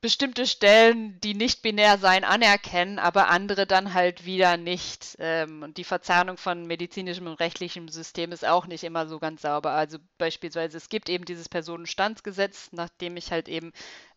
bestimmte 0.00 0.46
Stellen, 0.46 1.20
die 1.20 1.34
nicht 1.34 1.62
binär 1.62 1.98
sein, 1.98 2.22
anerkennen, 2.22 2.98
aber 2.98 3.28
andere 3.28 3.66
dann 3.66 3.94
halt 3.94 4.24
wieder 4.24 4.56
nicht. 4.56 5.16
Ähm, 5.18 5.62
und 5.64 5.76
die 5.76 5.84
Verzahnung 5.84 6.36
von 6.36 6.66
medizinischem 6.66 7.26
und 7.26 7.40
rechtlichem 7.40 7.88
System 7.88 8.30
ist 8.30 8.46
auch 8.46 8.66
nicht 8.66 8.84
immer 8.84 9.08
so 9.08 9.18
ganz 9.18 9.42
sauber. 9.42 9.72
Also 9.72 9.98
beispielsweise, 10.16 10.76
es 10.76 10.88
gibt 10.88 11.08
eben 11.08 11.24
dieses 11.24 11.48
Personenstandsgesetz, 11.48 12.68
nachdem 12.72 13.16
ich 13.16 13.32
halt 13.32 13.48
eben, 13.48 13.72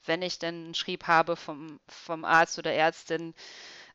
wenn 0.06 0.22
ich 0.22 0.38
denn 0.38 0.66
einen 0.66 0.76
Schrieb 0.76 1.08
habe 1.08 1.36
vom, 1.36 1.80
vom 1.88 2.26
Arzt 2.26 2.60
oder 2.60 2.74
Ärztin, 2.74 3.34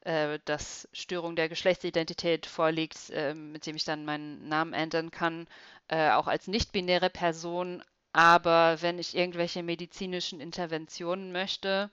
äh, 0.01 0.41
dass 0.45 0.89
Störung 0.93 1.37
der 1.37 1.49
Geschlechtsidentität 1.49 2.47
vorliegt, 2.47 3.11
äh, 3.11 3.35
mit 3.35 3.67
dem 3.67 3.77
ich 3.77 3.85
dann 3.85 4.05
meinen 4.05 4.49
Namen 4.49 4.73
ändern 4.73 5.13
kann, 5.13 5.47
äh, 5.89 6.11
auch 6.11 6.27
als 6.27 6.49
nicht-binäre 6.49 7.11
Person. 7.11 7.83
Aber 8.17 8.81
wenn 8.81 8.99
ich 8.99 9.15
irgendwelche 9.15 9.63
medizinischen 9.63 10.41
Interventionen 10.41 11.33
möchte, 11.33 11.91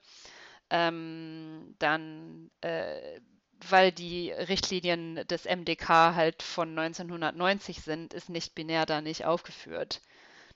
ähm, 0.70 1.76
dann, 1.80 2.50
äh, 2.62 3.20
weil 3.68 3.92
die 3.92 4.32
Richtlinien 4.32 5.16
des 5.28 5.44
MDK 5.44 6.16
halt 6.16 6.42
von 6.42 6.70
1990 6.80 7.82
sind, 7.82 8.14
ist 8.14 8.30
nicht-binär 8.30 8.86
da 8.86 9.02
nicht 9.02 9.26
aufgeführt. 9.26 10.00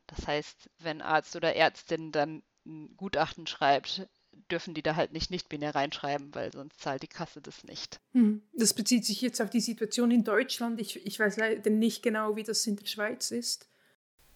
Das 0.08 0.26
heißt, 0.26 0.70
wenn 0.80 1.02
Arzt 1.02 1.36
oder 1.36 1.54
Ärztin 1.54 2.14
dann 2.14 2.44
ein 2.66 2.96
Gutachten 2.96 3.46
schreibt, 3.46 4.08
dürfen 4.50 4.74
die 4.74 4.84
da 4.84 4.96
halt 4.96 5.12
nicht 5.12 5.32
nicht-binär 5.32 5.76
reinschreiben, 5.76 6.34
weil 6.34 6.54
sonst 6.54 6.80
zahlt 6.80 7.04
die 7.04 7.08
Kasse 7.08 7.42
das 7.42 7.66
nicht. 7.66 8.00
Hm. 8.14 8.42
Das 8.54 8.74
bezieht 8.74 9.04
sich 9.04 9.20
jetzt 9.20 9.42
auf 9.42 9.50
die 9.50 9.60
Situation 9.60 10.12
in 10.12 10.24
Deutschland. 10.24 10.80
Ich, 10.80 11.06
ich 11.06 11.20
weiß 11.20 11.36
leider 11.36 11.70
nicht 11.70 12.04
genau, 12.04 12.38
wie 12.38 12.44
das 12.44 12.66
in 12.66 12.78
der 12.78 12.86
Schweiz 12.86 13.32
ist. 13.32 13.68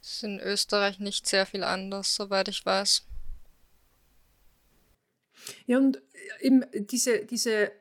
Ist 0.01 0.23
in 0.23 0.39
Österreich 0.39 0.99
nicht 0.99 1.27
sehr 1.27 1.45
viel 1.45 1.63
anders, 1.63 2.15
soweit 2.15 2.47
ich 2.47 2.65
weiß. 2.65 3.05
Ja, 5.65 5.77
und 5.77 6.01
eben 6.39 6.65
diese, 6.73 7.25
diese 7.25 7.71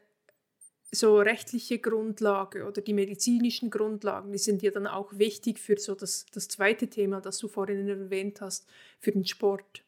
so 0.92 1.18
rechtliche 1.18 1.78
Grundlage 1.78 2.66
oder 2.66 2.82
die 2.82 2.92
medizinischen 2.92 3.70
Grundlagen, 3.70 4.32
die 4.32 4.38
sind 4.38 4.62
ja 4.62 4.70
dann 4.70 4.86
auch 4.86 5.12
wichtig 5.12 5.58
für 5.58 5.78
so 5.78 5.94
das, 5.94 6.26
das 6.32 6.48
zweite 6.48 6.88
Thema, 6.88 7.20
das 7.20 7.38
du 7.38 7.48
vorhin 7.48 7.88
erwähnt 7.88 8.40
hast, 8.40 8.68
für 8.98 9.12
den 9.12 9.24
Sport. 9.24 9.84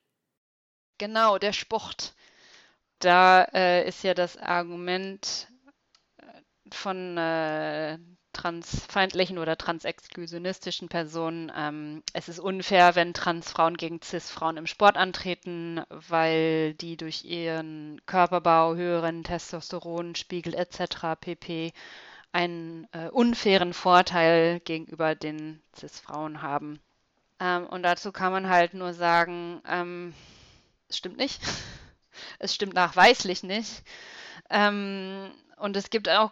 Genau, 0.99 1.39
der 1.39 1.53
Sport. 1.53 2.15
Da 3.01 3.45
äh, 3.53 3.89
ist 3.89 4.05
ja 4.05 4.15
das 4.15 4.37
Argument 4.37 5.49
äh, 6.19 6.25
von 6.71 7.19
äh, 7.19 7.99
transfeindlichen 8.33 9.39
oder 9.39 9.57
transexklusionistischen 9.57 10.89
Personen, 10.89 11.53
ähm, 11.57 12.03
es 12.13 12.29
ist 12.29 12.39
unfair, 12.39 12.95
wenn 12.95 13.15
Transfrauen 13.15 13.77
gegen 13.77 14.01
Cis-Frauen 14.03 14.57
im 14.57 14.67
Sport 14.67 14.97
antreten, 14.97 15.83
weil 15.89 16.75
die 16.75 16.97
durch 16.97 17.25
ihren 17.25 18.01
Körperbau, 18.07 18.75
höheren 18.75 19.25
Testosteronspiegel 19.25 20.55
etc. 20.55 21.17
pp. 21.21 21.73
einen 22.33 22.89
äh, 22.93 23.09
unfairen 23.09 23.75
Vorteil 23.75 24.61
gegenüber 24.61 25.15
den 25.15 25.63
Cis-Frauen 25.77 26.43
haben. 26.43 26.81
Ähm, 27.41 27.67
und 27.67 27.83
dazu 27.83 28.13
kann 28.13 28.33
man 28.33 28.49
halt 28.49 28.75
nur 28.75 28.95
sagen, 28.95 29.61
ähm, 29.69 30.15
es 30.89 30.99
stimmt 30.99 31.19
nicht. 31.19 31.41
Es 32.39 32.55
stimmt 32.55 32.75
nachweislich 32.75 33.43
nicht. 33.43 33.83
Ähm, 34.51 35.31
und 35.57 35.77
es 35.77 35.89
gibt 35.89 36.11
auch 36.11 36.31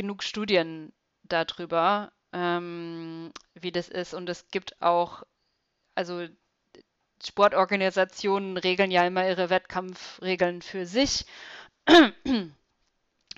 genug 0.00 0.22
Studien 0.22 0.94
darüber, 1.24 2.10
ähm, 2.32 3.32
wie 3.54 3.70
das 3.70 3.88
ist. 3.88 4.14
Und 4.14 4.30
es 4.30 4.48
gibt 4.48 4.80
auch, 4.80 5.24
also 5.94 6.26
Sportorganisationen 7.22 8.56
regeln 8.56 8.90
ja 8.90 9.06
immer 9.06 9.28
ihre 9.28 9.50
Wettkampfregeln 9.50 10.62
für 10.62 10.86
sich. 10.86 11.26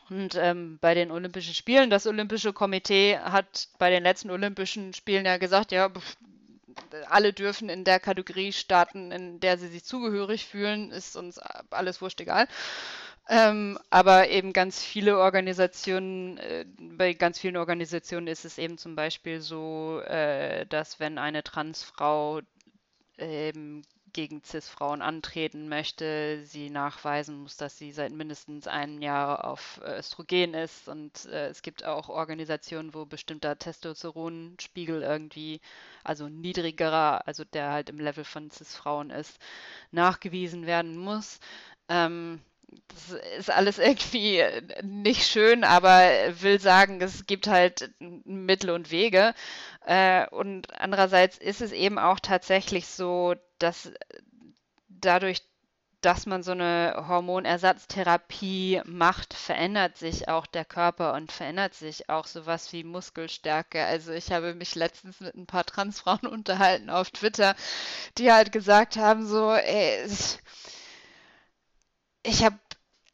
Und 0.09 0.35
ähm, 0.37 0.79
bei 0.81 0.95
den 0.95 1.11
Olympischen 1.11 1.55
Spielen, 1.55 1.91
das 1.91 2.07
Olympische 2.07 2.53
Komitee 2.53 3.19
hat 3.19 3.69
bei 3.79 3.91
den 3.91 4.05
letzten 4.05 4.31
Olympischen 4.31 4.93
Spielen 4.95 5.27
ja 5.27 5.39
gesagt, 5.39 5.73
ja, 5.73 5.91
alle 7.09 7.33
dürfen 7.33 7.69
in 7.69 7.83
der 7.83 7.99
Kategorie 7.99 8.53
starten, 8.53 9.11
in 9.11 9.41
der 9.41 9.59
sie 9.59 9.69
sich 9.69 9.85
zugehörig 9.85 10.47
fühlen, 10.47 10.93
ist 10.93 11.17
uns 11.17 11.39
alles 11.71 12.01
wurscht 12.01 12.21
egal. 12.21 12.47
Ähm, 13.33 13.79
aber 13.89 14.29
eben 14.29 14.53
ganz 14.53 14.83
viele 14.85 15.19
Organisationen, 15.19 16.37
äh, 16.37 16.67
bei 16.79 17.15
ganz 17.15 17.39
vielen 17.39 17.57
Organisationen 17.57 18.27
ist 18.27 18.45
es 18.45 18.59
eben 18.59 18.77
zum 18.77 18.95
Beispiel 18.95 19.41
so, 19.41 20.01
äh, 20.01 20.67
dass 20.67 21.01
wenn 21.01 21.17
eine 21.17 21.43
Transfrau 21.43 22.43
ähm, 23.17 23.83
gegen 24.13 24.45
CIS-Frauen 24.45 25.01
antreten 25.01 25.71
möchte, 25.71 26.45
sie 26.45 26.69
nachweisen 26.69 27.39
muss, 27.39 27.57
dass 27.57 27.79
sie 27.79 27.91
seit 27.93 28.13
mindestens 28.13 28.67
einem 28.67 29.01
Jahr 29.01 29.47
auf 29.47 29.81
Östrogen 29.83 30.53
ist. 30.53 30.87
Und 30.89 31.25
äh, 31.25 31.49
es 31.49 31.63
gibt 31.63 31.85
auch 31.87 32.11
Organisationen, 32.11 32.93
wo 32.93 33.07
bestimmter 33.07 33.59
Testosteronspiegel 33.59 35.03
irgendwie, 35.03 35.63
also 36.05 36.29
niedrigerer, 36.29 37.27
also 37.27 37.45
der 37.45 37.73
halt 37.73 37.89
im 37.89 37.99
Level 37.99 38.25
von 38.25 38.51
CIS-Frauen 38.51 39.09
ist, 39.09 39.39
nachgewiesen 39.91 40.67
werden 40.67 40.99
muss. 40.99 41.41
Ähm, 41.89 42.43
das 42.89 43.19
ist 43.39 43.51
alles 43.51 43.79
irgendwie 43.79 44.43
nicht 44.83 45.27
schön, 45.27 45.65
aber 45.65 46.03
will 46.41 46.61
sagen, 46.61 47.01
es 47.01 47.27
gibt 47.27 47.47
halt 47.47 47.91
Mittel 47.99 48.71
und 48.71 48.91
Wege. 48.91 49.35
Äh, 49.85 50.27
und 50.29 50.73
andererseits 50.79 51.39
ist 51.39 51.61
es 51.61 51.73
eben 51.73 51.99
auch 51.99 52.21
tatsächlich 52.21 52.87
so, 52.87 53.35
dass 53.59 53.93
dadurch, 54.89 55.43
dass 56.01 56.27
man 56.27 56.43
so 56.43 56.53
eine 56.53 57.05
Hormonersatztherapie 57.09 58.83
macht, 58.85 59.35
verändert 59.35 59.97
sich 59.97 60.29
auch 60.29 60.47
der 60.47 60.65
Körper 60.65 61.15
und 61.15 61.31
verändert 61.31 61.75
sich 61.75 62.09
auch 62.09 62.27
sowas 62.27 62.73
wie 62.73 62.85
Muskelstärke. 62.85 63.85
Also 63.85 64.13
ich 64.13 64.33
habe 64.33 64.55
mich 64.55 64.75
letztens 64.75 65.21
mit 65.21 65.35
ein 65.35 65.47
paar 65.47 65.65
Transfrauen 65.65 66.27
unterhalten 66.31 66.91
auf 66.91 67.11
Twitter, 67.11 67.55
die 68.19 68.33
halt 68.33 68.53
gesagt 68.53 68.97
haben, 68.97 69.27
so, 69.27 69.53
ey, 69.53 70.05
ich, 70.07 70.39
ich 72.23 72.45
habe 72.45 72.59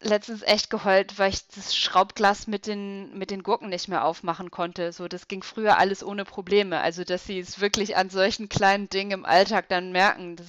letztens 0.01 0.43
echt 0.43 0.71
geheult, 0.71 1.19
weil 1.19 1.31
ich 1.31 1.47
das 1.49 1.77
Schraubglas 1.77 2.47
mit 2.47 2.67
den, 2.67 3.17
mit 3.19 3.31
den 3.31 3.43
Gurken 3.43 3.69
nicht 3.69 3.89
mehr 3.89 4.05
aufmachen 4.05 4.51
konnte. 4.51 4.93
So, 4.93 5.09
das 5.09 5.29
ging 5.29 5.43
früher 5.43 5.79
alles 5.79 6.05
ohne 6.05 6.25
Probleme. 6.25 6.81
Also, 6.81 7.05
dass 7.05 7.25
sie 7.25 7.39
es 7.39 7.61
wirklich 7.61 7.97
an 7.97 8.11
solchen 8.11 8.49
kleinen 8.49 8.89
Dingen 8.89 9.11
im 9.11 9.25
Alltag 9.25 9.69
dann 9.69 9.91
merken, 9.93 10.37
das, 10.37 10.47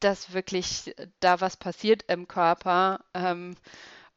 dass 0.00 0.32
wirklich 0.32 0.94
da 1.20 1.40
was 1.40 1.56
passiert 1.56 2.04
im 2.08 2.28
Körper. 2.28 3.00
Ähm, 3.14 3.56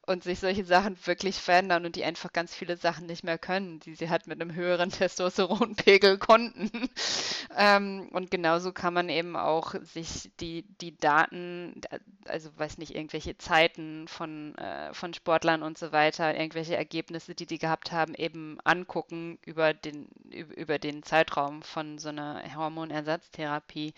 und 0.06 0.24
sich 0.24 0.39
solche 0.39 0.66
Sachen 0.66 0.97
wirklich 1.06 1.38
verändern 1.38 1.86
und 1.86 1.95
die 1.95 2.04
einfach 2.04 2.34
ganz 2.34 2.54
viele 2.54 2.76
Sachen 2.76 3.06
nicht 3.06 3.24
mehr 3.24 3.38
können, 3.38 3.80
die 3.80 3.95
sie 3.95 4.10
halt 4.10 4.28
mit 4.28 4.41
einem 4.41 4.54
höheren 4.54 4.89
Testosteronpegel 4.91 6.18
konnten. 6.18 6.70
ähm, 7.58 8.10
und 8.12 8.30
genauso 8.30 8.74
kann 8.74 8.93
man 8.93 9.08
eben 9.08 9.38
auch 9.38 9.76
sich 9.82 10.32
die, 10.41 10.66
die 10.82 10.97
Daten, 10.97 11.80
also 12.26 12.49
weiß 12.58 12.80
nicht, 12.80 12.95
irgendwelche 12.95 13.38
Zeiten 13.38 14.08
von, 14.10 14.56
äh, 14.56 14.93
von 14.93 15.14
Sportlern 15.14 15.64
und 15.64 15.78
so 15.78 15.93
weiter, 15.93 16.36
irgendwelche 16.36 16.76
Ergebnisse, 16.76 17.34
die 17.34 17.45
die 17.45 17.60
gehabt 17.60 17.93
haben, 17.93 18.14
eben 18.16 18.58
angucken 18.66 19.39
über 19.45 19.74
den, 19.74 20.08
über 20.30 20.80
den 20.80 21.04
Zeitraum 21.04 21.62
von 21.62 21.97
so 21.97 22.10
einer 22.10 22.43
Hormonersatztherapie. 22.56 23.93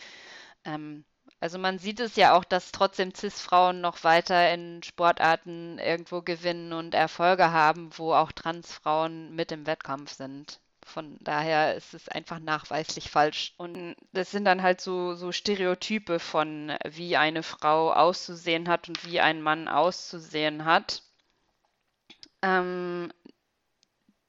Ähm, 0.66 1.04
also 1.46 1.60
man 1.60 1.78
sieht 1.78 2.00
es 2.00 2.16
ja 2.16 2.36
auch, 2.36 2.44
dass 2.44 2.72
trotzdem 2.72 3.14
CIS-Frauen 3.14 3.80
noch 3.80 4.04
weiter 4.04 4.52
in 4.52 4.82
Sportarten 4.82 5.78
irgendwo 5.78 6.24
gewinnen 6.24 6.74
und 6.74 6.96
Erfolge 6.96 7.52
haben, 7.52 7.92
wo 8.00 8.14
auch 8.14 8.32
Trans-Frauen 8.32 9.36
mit 9.36 9.52
im 9.52 9.68
Wettkampf 9.68 10.12
sind. 10.12 10.60
Von 10.84 11.20
daher 11.22 11.76
ist 11.76 11.94
es 11.94 12.10
einfach 12.10 12.40
nachweislich 12.40 13.12
falsch. 13.12 13.54
Und 13.58 13.96
das 14.12 14.32
sind 14.32 14.46
dann 14.46 14.64
halt 14.64 14.82
so, 14.82 15.14
so 15.14 15.32
Stereotype 15.32 16.18
von, 16.18 16.76
wie 16.84 17.16
eine 17.16 17.44
Frau 17.44 17.94
auszusehen 17.94 18.68
hat 18.68 18.90
und 18.90 19.06
wie 19.06 19.20
ein 19.20 19.40
Mann 19.44 19.68
auszusehen 19.68 20.66
hat. 20.66 21.04
Ähm, 22.42 23.14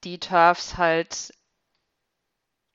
die 0.05 0.21
TERFs 0.21 0.77
halt 0.77 1.33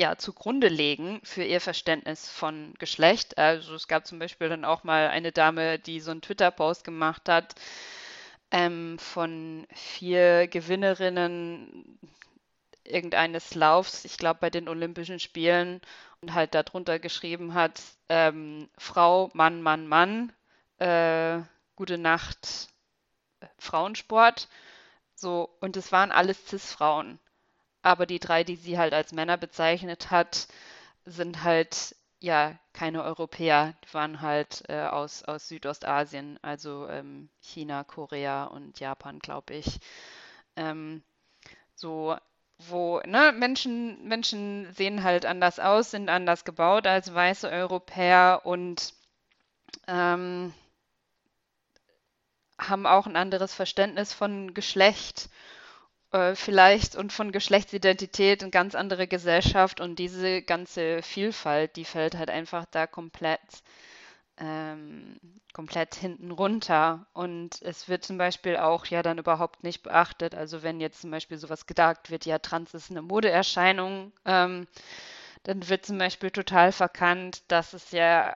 ja, 0.02 0.18
zugrunde 0.18 0.68
legen 0.68 1.22
für 1.24 1.44
ihr 1.44 1.62
Verständnis 1.62 2.28
von 2.28 2.74
Geschlecht. 2.80 3.38
Also 3.38 3.76
es 3.76 3.88
gab 3.88 4.08
zum 4.08 4.18
Beispiel 4.18 4.50
dann 4.50 4.66
auch 4.66 4.84
mal 4.84 5.10
eine 5.10 5.32
Dame, 5.32 5.78
die 5.78 6.00
so 6.00 6.10
einen 6.10 6.24
Twitter-Post 6.24 6.84
gemacht 6.84 7.30
hat 7.30 7.54
ähm, 8.50 8.98
von 8.98 9.68
vier 9.76 10.48
Gewinnerinnen 10.48 12.00
irgendeines 12.84 13.54
Laufs, 13.54 14.04
ich 14.04 14.18
glaube 14.18 14.40
bei 14.42 14.50
den 14.50 14.68
Olympischen 14.68 15.20
Spielen, 15.20 15.82
und 16.22 16.34
halt 16.34 16.56
darunter 16.56 16.98
geschrieben 16.98 17.54
hat, 17.54 17.80
ähm, 18.10 18.70
Frau, 18.80 19.30
Mann, 19.34 19.62
Mann, 19.62 19.88
Mann, 19.88 20.34
äh, 20.80 21.42
gute 21.76 22.00
Nacht, 22.00 22.70
Frauensport. 23.60 24.50
So, 25.14 25.56
und 25.60 25.78
es 25.78 25.92
waren 25.92 26.12
alles 26.12 26.48
Cis-Frauen 26.48 27.20
aber 27.84 28.06
die 28.06 28.20
drei, 28.20 28.44
die 28.44 28.56
sie 28.56 28.78
halt 28.78 28.94
als 28.94 29.12
Männer 29.14 29.38
bezeichnet 29.38 30.12
hat, 30.12 30.48
sind 31.06 31.44
halt 31.44 31.96
ja 32.20 32.58
keine 32.74 33.04
Europäer, 33.04 33.74
die 33.86 33.94
waren 33.94 34.22
halt 34.22 34.64
äh, 34.70 34.82
aus, 34.84 35.24
aus 35.24 35.48
Südostasien, 35.48 36.40
also 36.44 36.88
ähm, 36.90 37.30
China, 37.42 37.84
Korea 37.84 38.46
und 38.46 38.80
Japan, 38.80 39.20
glaube 39.20 39.56
ich. 39.56 39.80
Ähm, 40.56 41.04
so, 41.76 42.16
wo 42.60 43.00
ne, 43.06 43.34
Menschen, 43.34 44.08
Menschen 44.08 44.72
sehen 44.74 45.04
halt 45.04 45.26
anders 45.26 45.60
aus, 45.60 45.92
sind 45.92 46.10
anders 46.10 46.46
gebaut 46.46 46.88
als 46.88 47.14
weiße 47.14 47.50
Europäer 47.50 48.42
und 48.46 48.94
ähm, 49.88 50.54
haben 52.58 52.86
auch 52.86 53.08
ein 53.08 53.16
anderes 53.18 53.54
Verständnis 53.54 54.14
von 54.14 54.54
Geschlecht 54.54 55.30
äh, 56.12 56.36
vielleicht 56.36 56.96
und 56.96 57.14
von 57.14 57.32
Geschlechtsidentität 57.32 58.42
eine 58.44 58.52
ganz 58.52 58.76
andere 58.76 59.08
Gesellschaft 59.08 59.80
und 59.82 59.98
diese 59.98 60.42
ganze 60.42 61.02
Vielfalt, 61.02 61.76
die 61.76 61.86
fällt 61.86 62.18
halt 62.18 62.30
einfach 62.30 62.66
da 62.72 62.88
komplett, 62.88 63.40
ähm, 64.38 65.20
komplett 65.54 65.96
hinten 65.96 66.32
runter. 66.32 67.06
Und 67.14 67.62
es 67.62 67.88
wird 67.90 68.04
zum 68.04 68.18
Beispiel 68.18 68.58
auch 68.58 68.86
ja 68.88 69.04
dann 69.04 69.18
überhaupt 69.18 69.64
nicht 69.64 69.84
beachtet. 69.84 70.36
Also 70.36 70.64
wenn 70.64 70.80
jetzt 70.82 71.02
zum 71.02 71.12
Beispiel 71.12 71.38
sowas 71.38 71.66
gedacht 71.66 72.10
wird, 72.12 72.26
ja, 72.26 72.40
Trans 72.40 72.74
ist 72.74 72.92
eine 72.92 73.02
Modeerscheinung, 73.02 74.12
ähm, 74.26 74.68
dann 75.44 75.70
wird 75.70 75.86
zum 75.86 75.98
Beispiel 75.98 76.32
total 76.32 76.72
verkannt, 76.72 77.44
dass 77.48 77.74
es 77.74 77.92
ja 77.92 78.36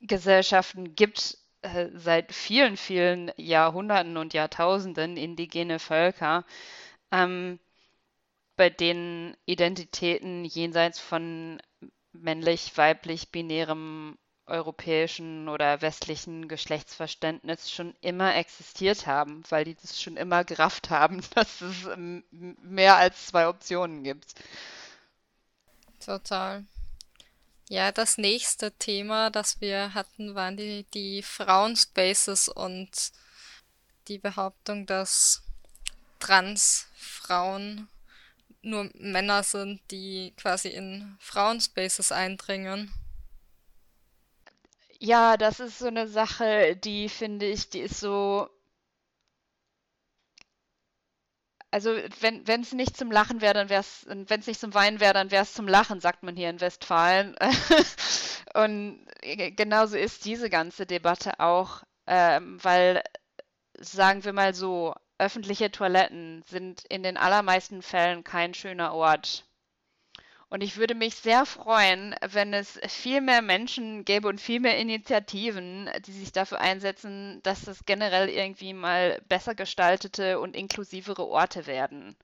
Gesellschaften 0.00 0.94
gibt, 0.94 1.38
äh, 1.62 1.88
seit 1.94 2.32
vielen, 2.32 2.76
vielen 2.76 3.32
Jahrhunderten 3.36 4.16
und 4.16 4.32
Jahrtausenden 4.32 5.16
indigene 5.16 5.78
Völker, 5.78 6.44
ähm, 7.10 7.58
bei 8.56 8.70
denen 8.70 9.36
Identitäten 9.46 10.44
jenseits 10.44 11.00
von 11.00 11.60
männlich, 12.12 12.76
weiblich, 12.76 13.30
binärem 13.30 14.18
europäischen 14.46 15.48
oder 15.48 15.80
westlichen 15.80 16.48
Geschlechtsverständnis 16.48 17.70
schon 17.70 17.94
immer 18.00 18.34
existiert 18.34 19.06
haben, 19.06 19.42
weil 19.48 19.64
die 19.64 19.76
das 19.76 20.02
schon 20.02 20.16
immer 20.16 20.44
gerafft 20.44 20.90
haben, 20.90 21.22
dass 21.34 21.60
es 21.60 21.88
mehr 22.30 22.96
als 22.96 23.28
zwei 23.28 23.48
Optionen 23.48 24.02
gibt. 24.02 24.34
Total. 26.04 26.64
Ja, 27.68 27.92
das 27.92 28.18
nächste 28.18 28.72
Thema, 28.72 29.30
das 29.30 29.60
wir 29.60 29.94
hatten, 29.94 30.34
waren 30.34 30.56
die, 30.56 30.84
die 30.92 31.22
Frauenspaces 31.22 32.48
und 32.48 33.12
die 34.08 34.18
Behauptung, 34.18 34.86
dass 34.86 35.42
Trans-Frauen 36.20 37.88
nur 38.62 38.90
Männer 38.94 39.42
sind, 39.42 39.80
die 39.90 40.34
quasi 40.36 40.68
in 40.68 41.16
Frauenspaces 41.18 42.12
eindringen. 42.12 42.92
Ja, 44.98 45.36
das 45.36 45.60
ist 45.60 45.78
so 45.78 45.86
eine 45.86 46.08
Sache, 46.08 46.76
die 46.76 47.08
finde 47.08 47.46
ich, 47.46 47.70
die 47.70 47.80
ist 47.80 47.98
so. 48.00 48.48
Also 51.72 51.96
wenn 52.20 52.62
es 52.62 52.72
nicht 52.72 52.96
zum 52.96 53.12
Lachen 53.12 53.40
wäre, 53.40 53.54
dann 53.54 53.68
wäre 53.68 53.80
es, 53.80 54.04
wenn 54.06 54.40
es 54.40 54.46
nicht 54.48 54.60
zum 54.60 54.74
Weinen 54.74 54.98
wäre, 55.00 55.14
dann 55.14 55.30
wäre 55.30 55.44
es 55.44 55.54
zum 55.54 55.68
Lachen, 55.68 56.00
sagt 56.00 56.22
man 56.24 56.36
hier 56.36 56.50
in 56.50 56.60
Westfalen. 56.60 57.36
Und 58.54 59.06
genauso 59.56 59.96
ist 59.96 60.24
diese 60.24 60.50
ganze 60.50 60.84
Debatte 60.84 61.38
auch, 61.38 61.84
ähm, 62.06 62.58
weil 62.62 63.02
sagen 63.78 64.24
wir 64.24 64.32
mal 64.32 64.52
so, 64.54 64.94
öffentliche 65.20 65.70
Toiletten 65.70 66.42
sind 66.48 66.84
in 66.88 67.02
den 67.02 67.16
allermeisten 67.16 67.82
Fällen 67.82 68.24
kein 68.24 68.54
schöner 68.54 68.94
Ort. 68.94 69.44
Und 70.48 70.62
ich 70.62 70.78
würde 70.78 70.96
mich 70.96 71.14
sehr 71.14 71.46
freuen, 71.46 72.16
wenn 72.22 72.52
es 72.52 72.80
viel 72.88 73.20
mehr 73.20 73.40
Menschen 73.40 74.04
gäbe 74.04 74.26
und 74.26 74.40
viel 74.40 74.58
mehr 74.58 74.78
Initiativen, 74.78 75.88
die 76.06 76.12
sich 76.12 76.32
dafür 76.32 76.60
einsetzen, 76.60 77.40
dass 77.44 77.68
es 77.68 77.84
generell 77.84 78.28
irgendwie 78.28 78.72
mal 78.72 79.22
besser 79.28 79.54
gestaltete 79.54 80.40
und 80.40 80.56
inklusivere 80.56 81.24
Orte 81.28 81.68
werden. 81.68 82.16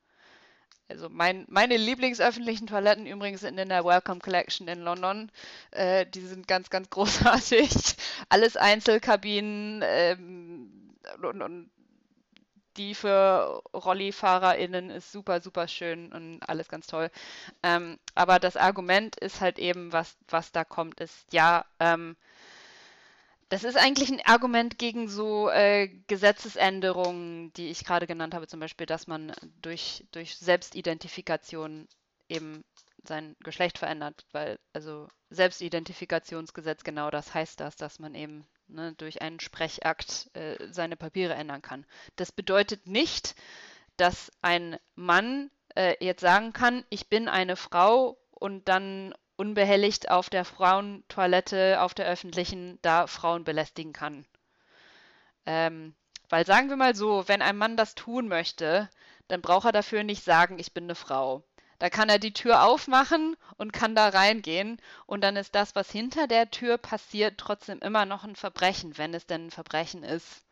Also 0.88 1.08
mein, 1.08 1.44
meine 1.48 1.76
Lieblingsöffentlichen 1.76 2.66
Toiletten 2.66 3.06
übrigens 3.06 3.42
sind 3.42 3.58
in 3.58 3.68
der 3.68 3.84
Welcome 3.84 4.20
Collection 4.20 4.66
in 4.66 4.80
London. 4.80 5.30
Äh, 5.70 6.06
die 6.06 6.20
sind 6.20 6.48
ganz, 6.48 6.70
ganz 6.70 6.90
großartig. 6.90 7.70
Alles 8.28 8.56
Einzelkabinen 8.56 9.82
ähm, 9.84 10.96
und, 11.22 11.42
und 11.42 11.70
die 12.76 12.94
für 12.94 13.62
RollifahrerInnen 13.74 14.90
ist 14.90 15.12
super, 15.12 15.40
super 15.40 15.68
schön 15.68 16.12
und 16.12 16.40
alles 16.48 16.68
ganz 16.68 16.86
toll. 16.86 17.10
Ähm, 17.62 17.98
aber 18.14 18.38
das 18.38 18.56
Argument 18.56 19.16
ist 19.16 19.40
halt 19.40 19.58
eben, 19.58 19.92
was, 19.92 20.16
was 20.28 20.52
da 20.52 20.64
kommt, 20.64 21.00
ist, 21.00 21.32
ja, 21.32 21.64
ähm, 21.80 22.16
das 23.48 23.62
ist 23.64 23.76
eigentlich 23.76 24.10
ein 24.10 24.24
Argument 24.24 24.78
gegen 24.78 25.08
so 25.08 25.48
äh, 25.50 25.88
Gesetzesänderungen, 26.08 27.52
die 27.54 27.68
ich 27.68 27.84
gerade 27.84 28.06
genannt 28.06 28.34
habe, 28.34 28.48
zum 28.48 28.60
Beispiel, 28.60 28.86
dass 28.86 29.06
man 29.06 29.32
durch, 29.62 30.04
durch 30.10 30.36
Selbstidentifikation 30.36 31.86
eben 32.28 32.64
sein 33.04 33.36
Geschlecht 33.40 33.78
verändert, 33.78 34.26
weil 34.32 34.58
also 34.72 35.08
Selbstidentifikationsgesetz 35.30 36.82
genau 36.82 37.10
das 37.10 37.34
heißt 37.34 37.60
das, 37.60 37.76
dass 37.76 38.00
man 38.00 38.14
eben 38.16 38.44
ne, 38.68 38.94
durch 38.94 39.22
einen 39.22 39.40
Sprechakt 39.40 40.30
äh, 40.34 40.56
seine 40.70 40.96
Papiere 40.96 41.34
ändern 41.34 41.62
kann. 41.62 41.86
Das 42.16 42.32
bedeutet 42.32 42.86
nicht, 42.86 43.34
dass 43.96 44.30
ein 44.42 44.78
Mann 44.94 45.50
äh, 45.74 45.94
jetzt 46.04 46.20
sagen 46.20 46.52
kann, 46.52 46.84
ich 46.90 47.08
bin 47.08 47.28
eine 47.28 47.56
Frau 47.56 48.18
und 48.30 48.68
dann 48.68 49.14
unbehelligt 49.36 50.10
auf 50.10 50.30
der 50.30 50.44
Frauentoilette, 50.44 51.80
auf 51.80 51.94
der 51.94 52.06
öffentlichen, 52.06 52.78
da 52.82 53.06
Frauen 53.06 53.44
belästigen 53.44 53.92
kann. 53.92 54.26
Ähm, 55.44 55.94
weil 56.28 56.44
sagen 56.46 56.68
wir 56.68 56.76
mal 56.76 56.94
so, 56.94 57.28
wenn 57.28 57.42
ein 57.42 57.56
Mann 57.56 57.76
das 57.76 57.94
tun 57.94 58.28
möchte, 58.28 58.90
dann 59.28 59.42
braucht 59.42 59.66
er 59.66 59.72
dafür 59.72 60.02
nicht 60.02 60.24
sagen, 60.24 60.58
ich 60.58 60.72
bin 60.72 60.84
eine 60.84 60.94
Frau. 60.94 61.44
Da 61.78 61.90
kann 61.90 62.08
er 62.08 62.18
die 62.18 62.32
Tür 62.32 62.64
aufmachen 62.64 63.36
und 63.58 63.72
kann 63.72 63.94
da 63.94 64.08
reingehen. 64.08 64.80
Und 65.06 65.22
dann 65.22 65.36
ist 65.36 65.54
das, 65.54 65.74
was 65.74 65.90
hinter 65.90 66.26
der 66.26 66.50
Tür 66.50 66.78
passiert, 66.78 67.38
trotzdem 67.38 67.80
immer 67.80 68.06
noch 68.06 68.24
ein 68.24 68.36
Verbrechen, 68.36 68.96
wenn 68.98 69.12
es 69.14 69.26
denn 69.26 69.46
ein 69.46 69.50
Verbrechen 69.50 70.02
ist. 70.02 70.42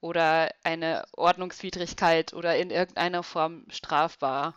Oder 0.00 0.54
eine 0.62 1.04
Ordnungswidrigkeit 1.12 2.32
oder 2.32 2.56
in 2.56 2.70
irgendeiner 2.70 3.22
Form 3.22 3.66
strafbar. 3.70 4.54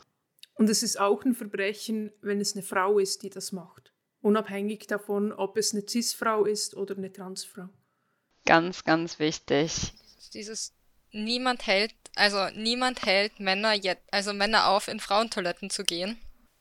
Und 0.56 0.70
es 0.70 0.84
ist 0.84 1.00
auch 1.00 1.24
ein 1.26 1.36
Verbrechen, 1.36 2.12
wenn 2.22 2.40
es 2.40 2.54
eine 2.54 2.64
Frau 2.64 3.00
ist, 3.00 3.24
die 3.24 3.30
das 3.30 3.52
macht. 3.52 3.92
unabhängig 4.22 4.88
davon, 4.88 5.34
ob 5.34 5.58
es 5.58 5.74
eine 5.74 5.84
Cis-Frau 5.88 6.46
ist 6.46 6.76
oder 6.76 6.96
eine 6.96 7.12
Transfrau. 7.12 7.68
Ganz, 8.46 8.84
ganz 8.84 9.20
wichtig. 9.20 9.94
Dieses 10.34 10.74
niemand 11.14 11.66
hält, 11.68 11.94
also 12.16 12.50
niemand 12.50 13.06
hält 13.06 13.40
Männer 13.40 13.74
jetzt, 13.74 14.04
also 14.12 14.34
Männer 14.34 14.68
auf, 14.68 14.88
in 14.88 15.00
Frauentoiletten 15.00 15.70
zu 15.70 15.84
gehen. 15.84 16.20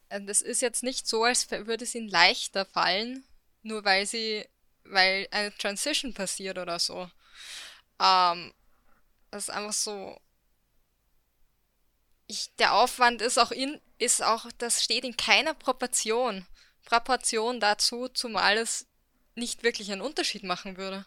Das 0.09 0.42
ist 0.42 0.61
jetzt 0.61 0.82
nicht 0.82 1.09
so, 1.09 1.24
als 1.24 1.50
würde 1.50 1.84
es 1.84 1.94
ihnen 1.94 2.09
leichter 2.09 2.66
fallen, 2.66 3.24
nur 3.62 3.84
weil 3.84 4.07
sie, 4.07 4.46
weil 4.84 5.26
eine 5.30 5.57
Transition 5.57 6.12
passiert 6.12 6.59
oder 6.59 6.78
so. 6.78 7.11
Ähm, 8.00 8.53
das 9.30 9.44
ist 9.44 9.50
einfach 9.50 9.72
so. 9.72 10.20
Ich, 12.26 12.55
der 12.57 12.74
Aufwand 12.74 13.22
ist 13.22 13.38
auch 13.38 13.50
in, 13.50 13.80
ist 13.98 14.22
auch, 14.22 14.46
das 14.59 14.82
steht 14.82 15.05
in 15.05 15.16
keiner 15.16 15.55
Proportion, 15.55 16.46
Proportion 16.84 17.61
dazu, 17.61 18.09
zumal 18.09 18.59
es 18.59 18.86
nicht 19.34 19.62
wirklich 19.62 19.90
einen 19.90 20.03
Unterschied 20.03 20.44
machen 20.44 20.76
würde. 20.76 21.07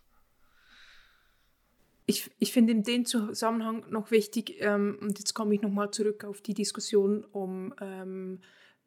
Ich, 2.07 2.29
ich 2.37 2.53
finde 2.53 2.71
in 2.71 2.83
dem 2.83 3.05
Zusammenhang 3.05 3.85
noch 3.89 4.11
wichtig, 4.11 4.57
ähm, 4.59 4.97
und 5.01 5.17
jetzt 5.17 5.33
komme 5.33 5.55
ich 5.55 5.61
nochmal 5.61 5.91
zurück 5.91 6.23
auf 6.23 6.41
die 6.41 6.53
Diskussion 6.53 7.23
um 7.23 7.73
ähm, 7.81 8.41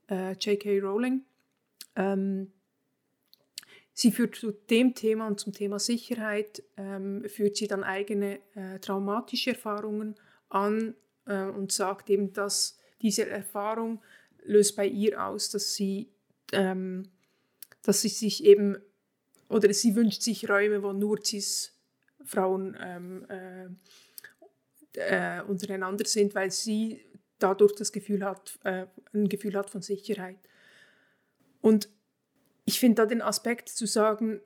äh, 0.08 0.32
J.K. 0.32 0.78
Rowling. 0.80 1.24
Ähm, 1.96 2.52
sie 3.92 4.12
führt 4.12 4.36
zu 4.36 4.52
dem 4.52 4.94
Thema 4.94 5.26
und 5.26 5.40
zum 5.40 5.52
Thema 5.52 5.80
Sicherheit, 5.80 6.62
ähm, 6.76 7.24
führt 7.28 7.56
sie 7.56 7.66
dann 7.66 7.82
eigene 7.82 8.38
äh, 8.54 8.78
traumatische 8.78 9.50
Erfahrungen 9.50 10.14
an 10.48 10.94
äh, 11.26 11.44
und 11.44 11.72
sagt 11.72 12.10
eben, 12.10 12.32
dass 12.32 12.78
diese 13.02 13.28
Erfahrung 13.28 14.00
löst 14.44 14.76
bei 14.76 14.86
ihr 14.86 15.24
aus, 15.24 15.50
dass 15.50 15.74
sie, 15.74 16.08
ähm, 16.52 17.08
dass 17.82 18.02
sie 18.02 18.08
sich 18.08 18.44
eben, 18.44 18.76
oder 19.48 19.72
sie 19.72 19.96
wünscht 19.96 20.22
sich 20.22 20.48
Räume, 20.48 20.84
wo 20.84 20.92
nur 20.92 21.18
cis 21.24 21.77
Frauen 22.24 22.76
ähm, 22.80 23.26
äh, 23.28 23.68
äh, 24.94 25.42
untereinander 25.42 26.04
sind, 26.04 26.34
weil 26.34 26.50
sie 26.50 27.04
dadurch 27.38 27.74
das 27.74 27.92
Gefühl 27.92 28.24
hat, 28.24 28.58
äh, 28.64 28.86
ein 29.12 29.28
Gefühl 29.28 29.54
hat 29.54 29.70
von 29.70 29.82
Sicherheit. 29.82 30.38
Und 31.60 31.88
ich 32.64 32.80
finde 32.80 33.02
da 33.02 33.06
den 33.06 33.22
Aspekt 33.22 33.68
zu 33.68 33.86
sagen, 33.86 34.40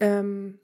ähm, 0.00 0.58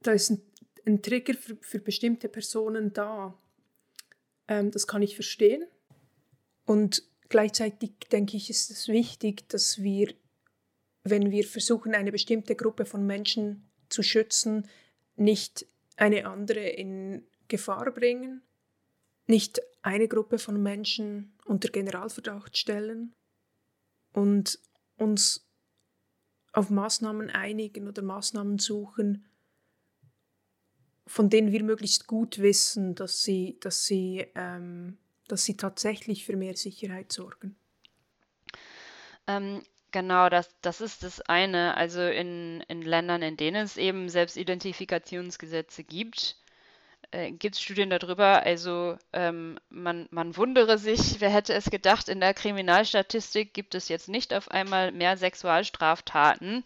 da 0.00 0.12
ist 0.12 0.30
ein, 0.30 0.42
ein 0.86 1.02
Trigger 1.02 1.34
für, 1.34 1.56
für, 1.60 1.78
bestimmte 1.78 2.28
Personen 2.28 2.92
da. 2.92 3.38
Ähm, 4.48 4.70
das 4.70 4.86
kann 4.86 5.02
ich 5.02 5.14
verstehen. 5.14 5.64
Und 6.66 7.04
gleichzeitig 7.28 7.92
denke 8.10 8.36
ich, 8.36 8.50
ist 8.50 8.70
es 8.70 8.88
wichtig, 8.88 9.48
dass 9.48 9.82
wir, 9.82 10.12
wenn 11.04 11.30
wir 11.30 11.44
versuchen, 11.44 11.94
eine 11.94 12.12
bestimmte 12.12 12.56
Gruppe 12.56 12.84
von 12.84 13.06
Menschen 13.06 13.68
zu 13.92 14.02
schützen, 14.02 14.68
nicht 15.16 15.66
eine 15.96 16.26
andere 16.26 16.68
in 16.68 17.24
Gefahr 17.48 17.90
bringen, 17.90 18.42
nicht 19.26 19.60
eine 19.82 20.08
Gruppe 20.08 20.38
von 20.38 20.62
Menschen 20.62 21.32
unter 21.44 21.68
Generalverdacht 21.68 22.56
stellen 22.56 23.14
und 24.12 24.58
uns 24.96 25.46
auf 26.52 26.70
Maßnahmen 26.70 27.30
einigen 27.30 27.88
oder 27.88 28.02
Maßnahmen 28.02 28.58
suchen, 28.58 29.26
von 31.06 31.30
denen 31.30 31.52
wir 31.52 31.62
möglichst 31.62 32.06
gut 32.06 32.38
wissen, 32.38 32.94
dass 32.94 33.22
sie, 33.22 33.58
dass 33.60 33.84
sie, 33.84 34.26
ähm, 34.34 34.98
dass 35.28 35.44
sie 35.44 35.56
tatsächlich 35.56 36.24
für 36.24 36.36
mehr 36.36 36.56
Sicherheit 36.56 37.12
sorgen. 37.12 37.56
Ähm, 39.26 39.62
Genau, 39.92 40.28
das, 40.30 40.48
das 40.62 40.80
ist 40.80 41.02
das 41.02 41.20
eine. 41.20 41.76
Also 41.76 42.02
in, 42.02 42.62
in 42.68 42.82
Ländern, 42.82 43.22
in 43.22 43.36
denen 43.36 43.64
es 43.64 43.76
eben 43.76 44.08
Selbstidentifikationsgesetze 44.08 45.84
gibt, 45.84 46.36
äh, 47.12 47.30
gibt 47.32 47.56
es 47.56 47.62
Studien 47.62 47.90
darüber. 47.90 48.42
Also 48.42 48.96
ähm, 49.12 49.58
man, 49.70 50.08
man 50.10 50.36
wundere 50.36 50.78
sich, 50.78 51.20
wer 51.20 51.30
hätte 51.30 51.52
es 51.54 51.70
gedacht, 51.70 52.08
in 52.08 52.20
der 52.20 52.34
Kriminalstatistik 52.34 53.52
gibt 53.54 53.74
es 53.74 53.88
jetzt 53.88 54.08
nicht 54.08 54.32
auf 54.34 54.50
einmal 54.50 54.92
mehr 54.92 55.16
Sexualstraftaten. 55.18 56.56
Und 56.58 56.64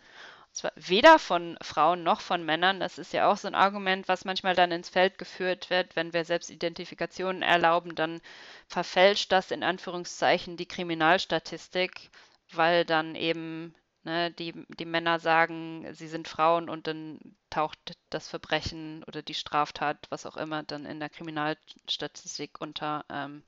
zwar 0.52 0.72
weder 0.76 1.18
von 1.18 1.58
Frauen 1.62 2.02
noch 2.04 2.20
von 2.20 2.44
Männern. 2.44 2.80
Das 2.80 2.96
ist 2.98 3.12
ja 3.12 3.30
auch 3.30 3.36
so 3.38 3.48
ein 3.48 3.54
Argument, 3.56 4.08
was 4.08 4.24
manchmal 4.24 4.54
dann 4.54 4.70
ins 4.72 4.88
Feld 4.88 5.18
geführt 5.18 5.68
wird. 5.70 5.96
Wenn 5.96 6.12
wir 6.12 6.24
Selbstidentifikationen 6.24 7.42
erlauben, 7.42 7.94
dann 7.96 8.20
verfälscht 8.68 9.32
das 9.32 9.50
in 9.50 9.62
Anführungszeichen 9.64 10.56
die 10.56 10.66
Kriminalstatistik 10.66 12.10
weil 12.52 12.84
dann 12.84 13.14
eben 13.14 13.74
ne, 14.04 14.30
die, 14.30 14.54
die 14.78 14.84
Männer 14.84 15.18
sagen, 15.18 15.92
sie 15.94 16.08
sind 16.08 16.28
Frauen 16.28 16.70
und 16.70 16.86
dann 16.86 17.18
taucht 17.50 17.78
das 18.10 18.28
Verbrechen 18.28 19.04
oder 19.04 19.22
die 19.22 19.34
Straftat, 19.34 20.06
was 20.10 20.26
auch 20.26 20.36
immer, 20.36 20.62
dann 20.62 20.86
in 20.86 21.00
der 21.00 21.10
Kriminalstatistik 21.10 22.60
unter 22.60 23.04
ähm, 23.10 23.42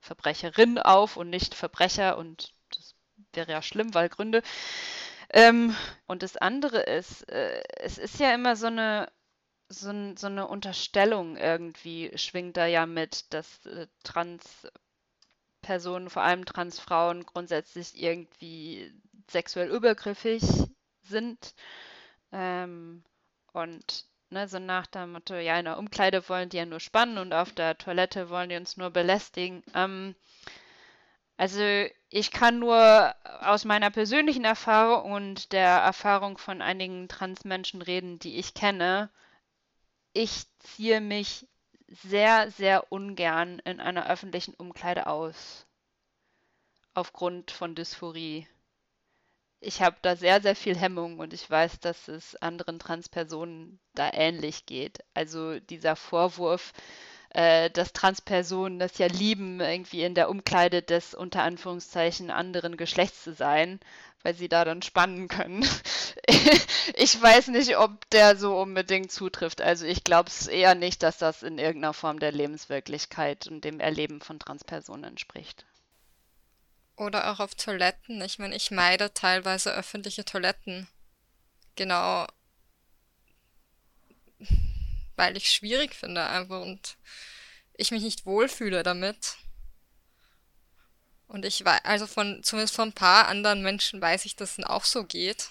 Verbrecherin 0.00 0.78
auf 0.78 1.16
und 1.16 1.30
nicht 1.30 1.54
Verbrecher 1.54 2.18
und 2.18 2.52
das 2.74 2.94
wäre 3.32 3.52
ja 3.52 3.62
schlimm, 3.62 3.94
weil 3.94 4.08
Gründe. 4.08 4.42
Ähm, 5.30 5.74
und 6.06 6.22
das 6.22 6.36
andere 6.36 6.80
ist, 6.80 7.28
äh, 7.30 7.62
es 7.78 7.98
ist 7.98 8.20
ja 8.20 8.34
immer 8.34 8.56
so 8.56 8.66
eine 8.66 9.10
so, 9.68 9.90
so, 10.16 10.26
eine 10.26 10.46
Unterstellung 10.46 11.36
irgendwie 11.36 12.12
schwingt 12.16 12.56
da 12.56 12.66
ja 12.66 12.86
mit, 12.86 13.32
dass 13.32 13.64
äh, 13.66 13.86
Trans 14.04 14.66
Personen, 15.64 16.10
vor 16.10 16.22
allem 16.22 16.44
Transfrauen, 16.44 17.24
grundsätzlich 17.24 18.00
irgendwie 18.00 18.92
sexuell 19.30 19.70
übergriffig 19.70 20.42
sind. 21.02 21.54
Ähm, 22.32 23.02
und 23.52 24.04
ne, 24.30 24.46
so 24.46 24.58
nach 24.58 24.86
dem 24.86 25.12
Motto, 25.12 25.34
ja, 25.34 25.58
in 25.58 25.64
der 25.64 25.78
Umkleide 25.78 26.28
wollen 26.28 26.50
die 26.50 26.58
ja 26.58 26.66
nur 26.66 26.80
spannen 26.80 27.18
und 27.18 27.32
auf 27.32 27.52
der 27.52 27.78
Toilette 27.78 28.28
wollen 28.28 28.50
die 28.50 28.56
uns 28.56 28.76
nur 28.76 28.90
belästigen. 28.90 29.62
Ähm, 29.74 30.14
also 31.36 31.62
ich 32.10 32.30
kann 32.30 32.58
nur 32.58 33.14
aus 33.40 33.64
meiner 33.64 33.90
persönlichen 33.90 34.44
Erfahrung 34.44 35.12
und 35.12 35.52
der 35.52 35.68
Erfahrung 35.68 36.38
von 36.38 36.62
einigen 36.62 37.08
Transmenschen 37.08 37.82
reden, 37.82 38.18
die 38.18 38.36
ich 38.36 38.54
kenne. 38.54 39.10
Ich 40.12 40.44
ziehe 40.60 41.00
mich 41.00 41.46
sehr, 41.88 42.50
sehr 42.50 42.92
ungern 42.92 43.58
in 43.60 43.80
einer 43.80 44.08
öffentlichen 44.08 44.54
Umkleide 44.54 45.06
aus. 45.06 45.66
Aufgrund 46.94 47.50
von 47.50 47.74
Dysphorie. 47.74 48.46
Ich 49.60 49.82
habe 49.82 49.96
da 50.02 50.14
sehr, 50.14 50.40
sehr 50.42 50.54
viel 50.54 50.76
Hemmung 50.76 51.18
und 51.18 51.32
ich 51.32 51.48
weiß, 51.48 51.80
dass 51.80 52.08
es 52.08 52.36
anderen 52.36 52.78
Transpersonen 52.78 53.80
da 53.94 54.10
ähnlich 54.12 54.66
geht. 54.66 54.98
Also 55.14 55.58
dieser 55.58 55.96
Vorwurf, 55.96 56.72
äh, 57.30 57.70
dass 57.70 57.92
Transpersonen 57.92 58.78
das 58.78 58.98
ja 58.98 59.06
lieben, 59.06 59.60
irgendwie 59.60 60.04
in 60.04 60.14
der 60.14 60.30
Umkleide 60.30 60.82
des 60.82 61.14
unter 61.14 61.42
Anführungszeichen 61.42 62.30
anderen 62.30 62.76
Geschlechts 62.76 63.24
zu 63.24 63.32
sein, 63.32 63.80
weil 64.24 64.34
sie 64.34 64.48
da 64.48 64.64
dann 64.64 64.82
spannen 64.82 65.28
können. 65.28 65.68
ich 66.94 67.20
weiß 67.20 67.48
nicht, 67.48 67.76
ob 67.76 68.08
der 68.10 68.36
so 68.36 68.58
unbedingt 68.58 69.12
zutrifft. 69.12 69.60
Also 69.60 69.84
ich 69.84 70.02
glaube 70.02 70.30
es 70.30 70.46
eher 70.46 70.74
nicht, 70.74 71.02
dass 71.02 71.18
das 71.18 71.42
in 71.42 71.58
irgendeiner 71.58 71.92
Form 71.92 72.18
der 72.18 72.32
Lebenswirklichkeit 72.32 73.46
und 73.46 73.64
dem 73.64 73.80
Erleben 73.80 74.22
von 74.22 74.38
Transpersonen 74.38 75.04
entspricht. 75.04 75.66
Oder 76.96 77.30
auch 77.30 77.40
auf 77.40 77.54
Toiletten. 77.54 78.22
Ich 78.22 78.38
meine, 78.38 78.56
ich 78.56 78.70
meide 78.70 79.12
teilweise 79.12 79.74
öffentliche 79.74 80.24
Toiletten. 80.24 80.88
Genau. 81.76 82.26
Weil 85.16 85.36
ich 85.36 85.44
es 85.44 85.52
schwierig 85.52 85.94
finde 85.94 86.24
einfach 86.24 86.62
und 86.62 86.96
ich 87.74 87.90
mich 87.90 88.02
nicht 88.02 88.24
wohlfühle 88.24 88.82
damit. 88.82 89.36
Und 91.26 91.44
ich 91.44 91.64
weiß, 91.64 91.80
also 91.84 92.06
von, 92.06 92.42
zumindest 92.42 92.74
von 92.74 92.90
ein 92.90 92.94
paar 92.94 93.28
anderen 93.28 93.62
Menschen 93.62 94.00
weiß 94.00 94.24
ich, 94.24 94.36
dass 94.36 94.58
es 94.58 94.64
auch 94.64 94.84
so 94.84 95.04
geht. 95.04 95.50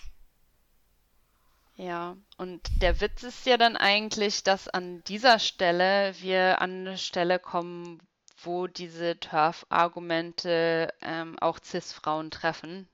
Ja, 1.75 2.15
und 2.37 2.61
der 2.81 3.01
Witz 3.01 3.23
ist 3.23 3.45
ja 3.45 3.57
dann 3.57 3.75
eigentlich, 3.75 4.43
dass 4.43 4.67
an 4.67 5.03
dieser 5.05 5.39
Stelle 5.39 6.13
wir 6.19 6.61
an 6.61 6.87
eine 6.87 6.97
Stelle 6.97 7.39
kommen, 7.39 7.99
wo 8.43 8.67
diese 8.67 9.19
Turf-Argumente 9.19 10.93
ähm, 11.01 11.39
auch 11.39 11.59
Cis-Frauen 11.63 12.29
treffen, 12.29 12.87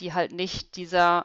die 0.00 0.12
halt 0.12 0.32
nicht 0.32 0.76
dieser 0.76 1.24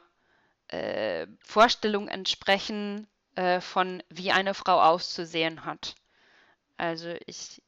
äh, 0.68 1.26
Vorstellung 1.40 2.08
entsprechen, 2.08 3.06
äh, 3.34 3.60
von 3.60 4.02
wie 4.08 4.32
eine 4.32 4.54
Frau 4.54 4.80
auszusehen 4.80 5.64
hat. 5.64 5.94
Also 6.78 7.14
ich 7.26 7.62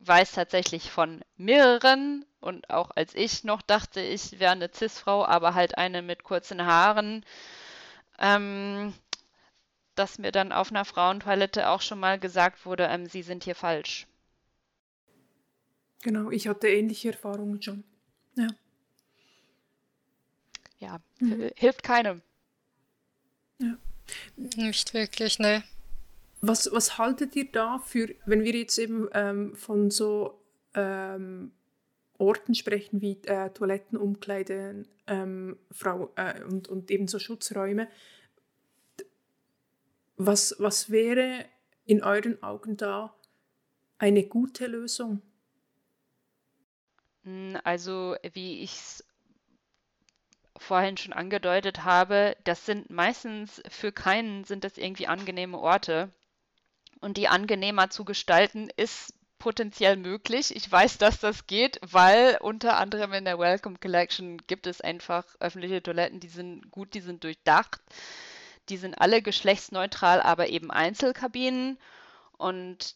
weiß 0.00 0.32
tatsächlich 0.32 0.90
von 0.90 1.20
mehreren 1.36 2.24
und 2.40 2.70
auch 2.70 2.90
als 2.94 3.14
ich 3.14 3.44
noch 3.44 3.62
dachte, 3.62 4.00
ich 4.00 4.40
wäre 4.40 4.52
eine 4.52 4.70
Cis-Frau, 4.72 5.24
aber 5.24 5.54
halt 5.54 5.76
eine 5.76 6.02
mit 6.02 6.24
kurzen 6.24 6.64
Haaren, 6.64 7.24
ähm, 8.18 8.94
dass 9.94 10.18
mir 10.18 10.32
dann 10.32 10.52
auf 10.52 10.70
einer 10.70 10.84
Frauentoilette 10.84 11.68
auch 11.68 11.82
schon 11.82 12.00
mal 12.00 12.18
gesagt 12.18 12.64
wurde, 12.64 12.84
ähm, 12.84 13.06
Sie 13.06 13.22
sind 13.22 13.44
hier 13.44 13.54
falsch. 13.54 14.06
Genau, 16.02 16.30
ich 16.30 16.48
hatte 16.48 16.68
ähnliche 16.68 17.12
Erfahrungen 17.12 17.60
schon. 17.60 17.84
Ja. 18.36 18.46
ja, 20.78 21.00
mhm. 21.18 21.50
hilft 21.56 21.82
keinem. 21.82 22.22
Ja. 23.58 23.76
Nicht 24.36 24.94
wirklich, 24.94 25.38
ne. 25.38 25.62
Was, 26.40 26.70
was 26.72 26.98
haltet 26.98 27.36
ihr 27.36 27.50
da 27.50 27.78
für, 27.78 28.14
wenn 28.24 28.42
wir 28.42 28.52
jetzt 28.52 28.78
eben 28.78 29.08
ähm, 29.12 29.54
von 29.54 29.90
so 29.90 30.42
ähm, 30.74 31.52
Orten 32.20 32.54
sprechen 32.54 33.00
wie 33.00 33.18
äh, 33.24 33.50
Toiletten, 33.50 33.98
Umkleiden 33.98 34.86
ähm, 35.06 35.58
Frau, 35.70 36.12
äh, 36.16 36.42
und, 36.44 36.68
und 36.68 36.90
ebenso 36.90 37.18
Schutzräume. 37.18 37.88
Was, 40.16 40.54
was 40.58 40.90
wäre 40.90 41.46
in 41.86 42.02
euren 42.02 42.42
Augen 42.42 42.76
da 42.76 43.14
eine 43.98 44.22
gute 44.24 44.66
Lösung? 44.66 45.22
Hm, 47.24 47.58
also, 47.64 48.16
wie 48.34 48.62
ich 48.62 48.72
es 48.72 49.04
vorhin 50.58 50.98
schon 50.98 51.14
angedeutet 51.14 51.84
habe, 51.84 52.36
das 52.44 52.66
sind 52.66 52.90
meistens 52.90 53.62
für 53.68 53.92
keinen 53.92 54.44
sind 54.44 54.62
das 54.62 54.76
irgendwie 54.76 55.06
angenehme 55.06 55.58
Orte. 55.58 56.12
Und 57.00 57.16
die 57.16 57.28
angenehmer 57.28 57.90
zu 57.90 58.04
gestalten 58.04 58.68
ist 58.76 59.14
potenziell 59.38 59.96
möglich. 59.96 60.54
Ich 60.54 60.70
weiß, 60.70 60.98
dass 60.98 61.18
das 61.18 61.46
geht, 61.46 61.80
weil 61.82 62.38
unter 62.40 62.76
anderem 62.76 63.12
in 63.14 63.24
der 63.24 63.38
Welcome 63.38 63.78
Collection 63.80 64.38
gibt 64.46 64.66
es 64.66 64.80
einfach 64.80 65.24
öffentliche 65.40 65.82
Toiletten, 65.82 66.20
die 66.20 66.28
sind 66.28 66.70
gut, 66.70 66.94
die 66.94 67.00
sind 67.00 67.24
durchdacht. 67.24 67.80
Die 68.68 68.76
sind 68.76 69.00
alle 69.00 69.22
geschlechtsneutral, 69.22 70.20
aber 70.20 70.48
eben 70.48 70.70
Einzelkabinen. 70.70 71.78
Und 72.36 72.94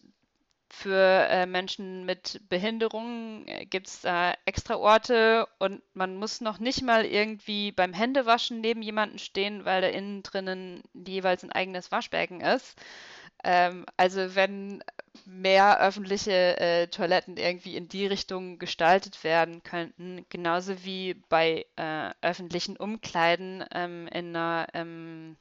für 0.75 1.27
äh, 1.29 1.47
Menschen 1.47 2.05
mit 2.05 2.41
Behinderungen 2.49 3.47
äh, 3.47 3.65
gibt 3.65 3.87
es 3.87 4.01
da 4.01 4.35
extra 4.45 4.77
Orte 4.77 5.47
und 5.59 5.83
man 5.95 6.17
muss 6.17 6.41
noch 6.41 6.59
nicht 6.59 6.83
mal 6.83 7.05
irgendwie 7.05 7.71
beim 7.71 7.93
Händewaschen 7.93 8.61
neben 8.61 8.83
jemanden 8.83 9.19
stehen, 9.19 9.65
weil 9.65 9.83
da 9.83 9.89
innen 9.89 10.23
drinnen 10.23 10.83
jeweils 10.95 11.45
ein 11.45 11.53
eigenes 11.53 11.93
Waschbecken 11.93 12.41
ist. 12.41 12.77
Ähm, 13.45 13.87
also 13.97 14.35
wenn 14.35 14.83
mehr 15.27 15.81
öffentliche 15.81 16.59
äh, 16.59 16.87
Toiletten 16.89 17.37
irgendwie 17.37 17.77
in 17.77 17.89
die 17.89 18.07
Richtung 18.07 18.59
gestaltet 18.59 19.23
werden 19.25 19.63
könnten, 19.63 20.27
genauso 20.31 20.85
wie 20.85 21.15
bei 21.29 21.67
äh, 21.77 22.11
öffentlichen 22.23 22.77
Umkleiden 22.77 23.65
ähm, 23.73 24.09
in 24.09 24.35
einer 24.35 24.67
ähm, 24.75 25.37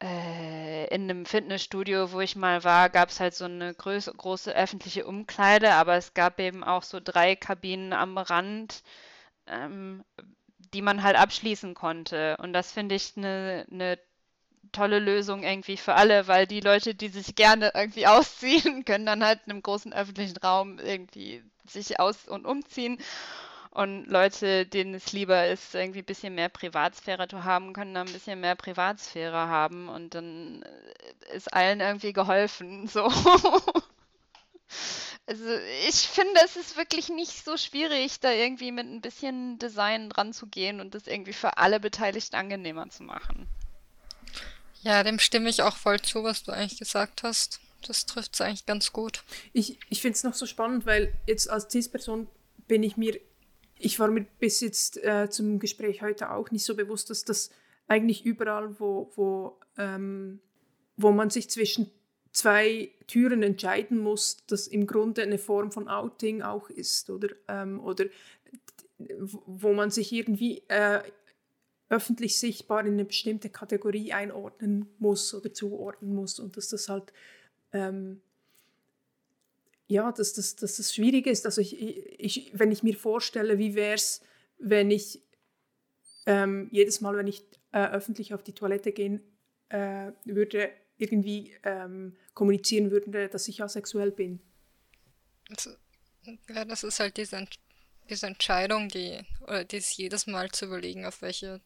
äh, 0.00 0.86
in 0.94 1.02
einem 1.10 1.26
Fitnessstudio, 1.26 2.12
wo 2.12 2.20
ich 2.20 2.36
mal 2.36 2.64
war, 2.64 2.90
gab 2.90 3.08
es 3.10 3.20
halt 3.20 3.34
so 3.34 3.44
eine 3.46 3.74
groß, 3.74 4.10
große 4.16 4.54
öffentliche 4.54 5.06
Umkleide, 5.06 5.72
aber 5.74 5.96
es 5.96 6.14
gab 6.14 6.38
eben 6.40 6.62
auch 6.64 6.82
so 6.82 7.00
drei 7.02 7.34
Kabinen 7.36 7.92
am 7.92 8.18
Rand, 8.18 8.82
ähm, 9.46 10.04
die 10.74 10.82
man 10.82 11.02
halt 11.02 11.16
abschließen 11.16 11.74
konnte. 11.74 12.36
Und 12.38 12.52
das 12.52 12.72
finde 12.72 12.94
ich 12.94 13.16
eine 13.16 13.66
ne 13.70 13.98
tolle 14.72 14.98
Lösung 14.98 15.42
irgendwie 15.42 15.76
für 15.76 15.94
alle, 15.94 16.26
weil 16.28 16.46
die 16.46 16.60
Leute, 16.60 16.94
die 16.94 17.08
sich 17.08 17.34
gerne 17.34 17.72
irgendwie 17.74 18.06
ausziehen, 18.06 18.84
können 18.84 19.06
dann 19.06 19.24
halt 19.24 19.40
in 19.46 19.52
einem 19.52 19.62
großen 19.62 19.92
öffentlichen 19.92 20.36
Raum 20.38 20.78
irgendwie 20.78 21.42
sich 21.66 22.00
aus- 22.00 22.28
und 22.28 22.46
umziehen. 22.46 22.98
Und 23.70 24.06
Leute, 24.06 24.66
denen 24.66 24.94
es 24.94 25.12
lieber 25.12 25.46
ist, 25.46 25.74
irgendwie 25.74 26.00
ein 26.00 26.04
bisschen 26.04 26.34
mehr 26.34 26.48
Privatsphäre 26.48 27.28
zu 27.28 27.44
haben, 27.44 27.72
können 27.74 27.94
dann 27.94 28.08
ein 28.08 28.12
bisschen 28.12 28.40
mehr 28.40 28.56
Privatsphäre 28.56 29.48
haben 29.48 29.88
und 29.88 30.14
dann 30.14 30.64
ist 31.32 31.52
allen 31.52 31.80
irgendwie 31.80 32.12
geholfen. 32.12 32.88
So. 32.92 33.10
Also 35.26 35.44
ich 35.86 35.94
finde, 36.08 36.40
es 36.44 36.56
ist 36.56 36.76
wirklich 36.78 37.10
nicht 37.10 37.44
so 37.44 37.56
schwierig, 37.58 38.18
da 38.20 38.32
irgendwie 38.32 38.72
mit 38.72 38.86
ein 38.86 39.02
bisschen 39.02 39.58
Design 39.58 40.08
dran 40.08 40.32
zu 40.32 40.46
gehen 40.46 40.80
und 40.80 40.94
das 40.94 41.06
irgendwie 41.06 41.34
für 41.34 41.58
alle 41.58 41.80
Beteiligten 41.80 42.34
angenehmer 42.34 42.88
zu 42.88 43.02
machen. 43.02 43.46
Ja, 44.82 45.02
dem 45.02 45.18
stimme 45.18 45.48
ich 45.48 45.62
auch 45.62 45.76
voll 45.76 46.00
zu, 46.00 46.22
was 46.24 46.42
du 46.44 46.52
eigentlich 46.52 46.78
gesagt 46.78 47.22
hast. 47.22 47.60
Das 47.86 48.06
trifft 48.06 48.34
es 48.34 48.40
eigentlich 48.40 48.66
ganz 48.66 48.92
gut. 48.92 49.22
Ich, 49.52 49.78
ich 49.88 50.00
finde 50.00 50.16
es 50.16 50.24
noch 50.24 50.34
so 50.34 50.46
spannend, 50.46 50.86
weil 50.86 51.12
jetzt 51.26 51.48
als 51.48 51.70
CIS-Person 51.70 52.28
bin 52.66 52.82
ich 52.82 52.96
mir, 52.96 53.18
ich 53.78 53.98
war 53.98 54.08
mir 54.08 54.26
bis 54.38 54.60
jetzt 54.60 55.02
äh, 55.04 55.30
zum 55.30 55.58
Gespräch 55.58 56.02
heute 56.02 56.30
auch 56.30 56.50
nicht 56.50 56.64
so 56.64 56.74
bewusst, 56.74 57.10
dass 57.10 57.24
das 57.24 57.50
eigentlich 57.86 58.24
überall, 58.24 58.78
wo, 58.80 59.12
wo, 59.14 59.60
ähm, 59.78 60.40
wo 60.96 61.12
man 61.12 61.30
sich 61.30 61.48
zwischen 61.50 61.90
zwei 62.32 62.90
Türen 63.06 63.42
entscheiden 63.42 63.98
muss, 63.98 64.44
das 64.46 64.66
im 64.66 64.86
Grunde 64.86 65.22
eine 65.22 65.38
Form 65.38 65.72
von 65.72 65.88
Outing 65.88 66.42
auch 66.42 66.68
ist, 66.68 67.10
oder? 67.10 67.28
Ähm, 67.48 67.80
oder 67.80 68.06
wo 69.46 69.72
man 69.72 69.90
sich 69.90 70.12
irgendwie 70.12 70.62
äh, 70.68 71.00
öffentlich 71.88 72.38
sichtbar 72.38 72.80
in 72.80 72.94
eine 72.94 73.04
bestimmte 73.04 73.48
Kategorie 73.48 74.12
einordnen 74.12 74.88
muss 74.98 75.34
oder 75.34 75.52
zuordnen 75.52 76.14
muss 76.14 76.38
und 76.38 76.56
dass 76.56 76.68
das 76.68 76.88
halt 76.88 77.12
ähm, 77.72 78.20
ja, 79.88 80.12
dass 80.12 80.34
das, 80.34 80.54
dass 80.54 80.76
das 80.76 80.94
schwierig 80.94 81.26
ist. 81.26 81.46
Also 81.46 81.62
ich, 81.62 81.80
ich, 81.80 82.52
wenn 82.52 82.70
ich 82.70 82.82
mir 82.82 82.94
vorstelle, 82.94 83.58
wie 83.58 83.74
wäre 83.74 83.94
es, 83.94 84.22
wenn 84.58 84.90
ich 84.90 85.22
ähm, 86.26 86.68
jedes 86.70 87.00
Mal, 87.00 87.16
wenn 87.16 87.26
ich 87.26 87.42
äh, 87.72 87.86
öffentlich 87.86 88.34
auf 88.34 88.42
die 88.42 88.52
Toilette 88.52 88.92
gehen 88.92 89.22
äh, 89.70 90.12
würde, 90.24 90.70
irgendwie 90.98 91.54
ähm, 91.62 92.16
kommunizieren 92.34 92.90
würde, 92.90 93.28
dass 93.28 93.48
ich 93.48 93.62
asexuell 93.62 94.10
bin. 94.10 94.40
Ja, 96.48 96.66
das 96.66 96.84
ist 96.84 97.00
halt 97.00 97.16
diese, 97.16 97.46
diese 98.10 98.26
Entscheidung, 98.26 98.88
die, 98.88 99.20
oder 99.42 99.64
dies 99.64 99.96
jedes 99.96 100.26
Mal 100.26 100.50
zu 100.50 100.66
überlegen, 100.66 101.06
auf 101.06 101.22
welche 101.22 101.62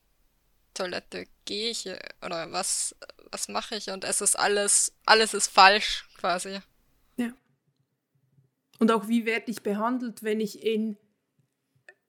Toilette 0.74 1.26
gehe 1.44 1.70
ich 1.70 1.86
oder 2.24 2.50
was, 2.52 2.94
was 3.30 3.48
mache 3.48 3.76
ich 3.76 3.90
und 3.90 4.04
es 4.04 4.20
ist 4.20 4.38
alles, 4.38 4.92
alles 5.04 5.34
ist 5.34 5.48
falsch 5.48 6.08
quasi. 6.18 6.60
Ja. 7.16 7.32
Und 8.78 8.90
auch 8.90 9.08
wie 9.08 9.26
werde 9.26 9.50
ich 9.50 9.62
behandelt, 9.62 10.22
wenn 10.22 10.40
ich 10.40 10.62
in, 10.62 10.96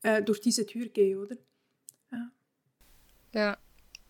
äh, 0.01 0.21
durch 0.21 0.41
diese 0.41 0.65
Tür 0.65 0.87
gehe, 0.87 1.19
oder? 1.19 1.37
Ja. 2.11 2.31
Ja. 3.33 3.57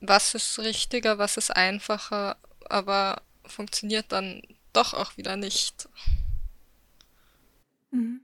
Was 0.02 0.36
ist 0.36 0.60
richtiger, 0.60 1.18
was 1.18 1.38
ist 1.38 1.52
einfacher, 1.52 2.38
aber 2.66 3.22
funktioniert 3.46 4.12
dann 4.12 4.42
doch 4.74 4.94
auch 4.94 5.18
wieder 5.18 5.38
nicht. 5.38 5.88
Mhm. 7.92 8.23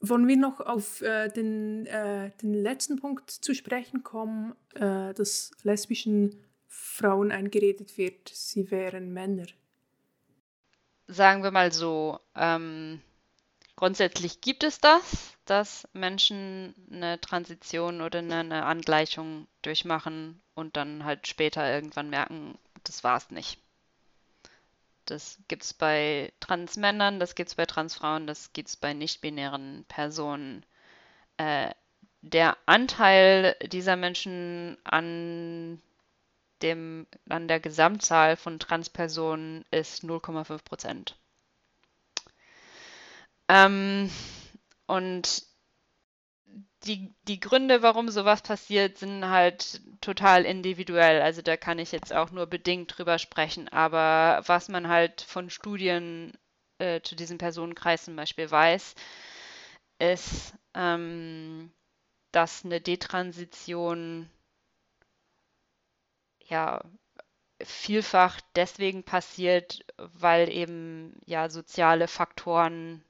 Wollen 0.00 0.28
wir 0.28 0.36
noch 0.36 0.60
auf 0.60 1.00
äh, 1.00 1.28
den, 1.28 1.86
äh, 1.86 2.30
den 2.42 2.54
letzten 2.54 2.96
Punkt 2.96 3.30
zu 3.30 3.54
sprechen 3.54 4.02
kommen, 4.02 4.54
äh, 4.74 5.14
dass 5.14 5.52
lesbischen 5.62 6.44
Frauen 6.68 7.32
eingeredet 7.32 7.96
wird, 7.96 8.28
sie 8.28 8.70
wären 8.70 9.12
Männer? 9.12 9.46
Sagen 11.08 11.42
wir 11.42 11.50
mal 11.50 11.72
so, 11.72 12.18
ähm, 12.34 13.00
grundsätzlich 13.76 14.40
gibt 14.40 14.64
es 14.64 14.80
das, 14.80 15.36
dass 15.46 15.88
Menschen 15.92 16.74
eine 16.90 17.20
Transition 17.20 18.02
oder 18.02 18.18
eine, 18.18 18.36
eine 18.36 18.64
Angleichung 18.64 19.46
durchmachen 19.62 20.42
und 20.54 20.76
dann 20.76 21.04
halt 21.04 21.26
später 21.26 21.72
irgendwann 21.72 22.10
merken, 22.10 22.58
das 22.84 23.04
war 23.04 23.16
es 23.16 23.30
nicht. 23.30 23.60
Das 25.06 25.38
gibt 25.48 25.62
es 25.62 25.72
bei 25.72 26.32
Transmännern, 26.40 27.20
das 27.20 27.34
gibt 27.34 27.48
es 27.48 27.54
bei 27.54 27.66
Transfrauen, 27.66 28.26
das 28.26 28.52
gibt 28.52 28.68
es 28.68 28.76
bei 28.76 28.92
nicht-binären 28.92 29.84
Personen. 29.88 30.64
Äh, 31.36 31.70
der 32.22 32.56
Anteil 32.66 33.56
dieser 33.62 33.96
Menschen 33.96 34.76
an, 34.84 35.80
dem, 36.62 37.06
an 37.28 37.46
der 37.46 37.60
Gesamtzahl 37.60 38.36
von 38.36 38.58
Transpersonen 38.58 39.64
ist 39.70 40.02
0,5 40.02 40.64
Prozent. 40.64 41.16
Ähm, 43.48 44.10
und 44.86 45.45
die, 46.86 47.14
die 47.28 47.40
Gründe, 47.40 47.82
warum 47.82 48.08
sowas 48.08 48.42
passiert, 48.42 48.98
sind 48.98 49.28
halt 49.28 49.80
total 50.00 50.44
individuell. 50.44 51.20
Also 51.22 51.42
da 51.42 51.56
kann 51.56 51.78
ich 51.78 51.92
jetzt 51.92 52.12
auch 52.12 52.30
nur 52.30 52.46
bedingt 52.46 52.96
drüber 52.96 53.18
sprechen. 53.18 53.68
Aber 53.68 54.42
was 54.46 54.68
man 54.68 54.88
halt 54.88 55.20
von 55.22 55.50
Studien 55.50 56.32
äh, 56.78 57.00
zu 57.02 57.16
diesem 57.16 57.38
Personenkreis 57.38 58.04
zum 58.04 58.16
Beispiel 58.16 58.50
weiß, 58.50 58.94
ist, 59.98 60.54
ähm, 60.74 61.72
dass 62.32 62.64
eine 62.64 62.80
Detransition 62.80 64.30
ja 66.40 66.82
vielfach 67.62 68.40
deswegen 68.54 69.04
passiert, 69.04 69.84
weil 69.96 70.50
eben 70.50 71.18
ja 71.26 71.48
soziale 71.50 72.08
Faktoren 72.08 73.04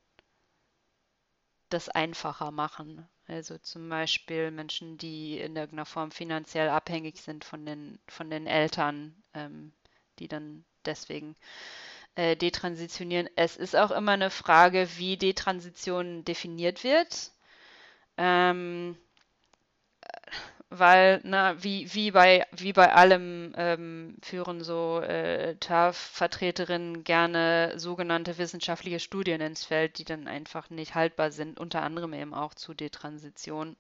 das 1.69 1.89
einfacher 1.89 2.51
machen. 2.51 3.09
Also 3.29 3.59
zum 3.59 3.89
Beispiel 3.89 4.51
Menschen, 4.51 4.99
die 4.99 5.39
in 5.41 5.57
irgendeiner 5.57 5.87
Form 5.87 6.11
finanziell 6.13 6.69
abhängig 6.69 7.21
sind 7.21 7.45
von 7.45 7.67
den, 7.67 7.99
von 8.07 8.31
den 8.31 8.47
Eltern, 8.47 9.15
ähm, 9.35 9.73
die 10.19 10.29
dann 10.29 10.65
deswegen 10.85 11.35
äh, 12.15 12.37
detransitionieren. 12.37 13.29
Es 13.35 13.57
ist 13.57 13.75
auch 13.75 13.91
immer 13.91 14.13
eine 14.13 14.31
Frage, 14.31 14.89
wie 14.97 15.17
Detransition 15.17 16.25
definiert 16.25 16.85
wird. 16.85 17.33
Ähm, 18.17 18.97
weil, 20.69 21.21
na, 21.23 21.63
wie, 21.63 21.93
wie, 21.95 22.11
bei, 22.11 22.45
wie 22.53 22.73
bei 22.73 22.93
allem 22.93 23.53
ähm, 23.57 24.17
führen 24.23 24.65
so 24.65 25.01
äh, 25.01 25.55
TAF-Vertreterinnen 25.57 27.05
gerne 27.05 27.75
sogenannte 27.77 28.37
wissenschaftliche 28.39 28.99
Studien 28.99 29.41
ins 29.41 29.65
Feld, 29.65 29.99
die 29.99 30.05
dann 30.05 30.27
einfach 30.27 30.69
nicht 30.71 30.95
haltbar 30.95 31.31
sind, 31.31 31.61
unter 31.61 31.83
anderem 31.83 32.13
eben 32.15 32.35
auch 32.35 32.55
zu 32.55 32.75
Detransition. 32.75 33.77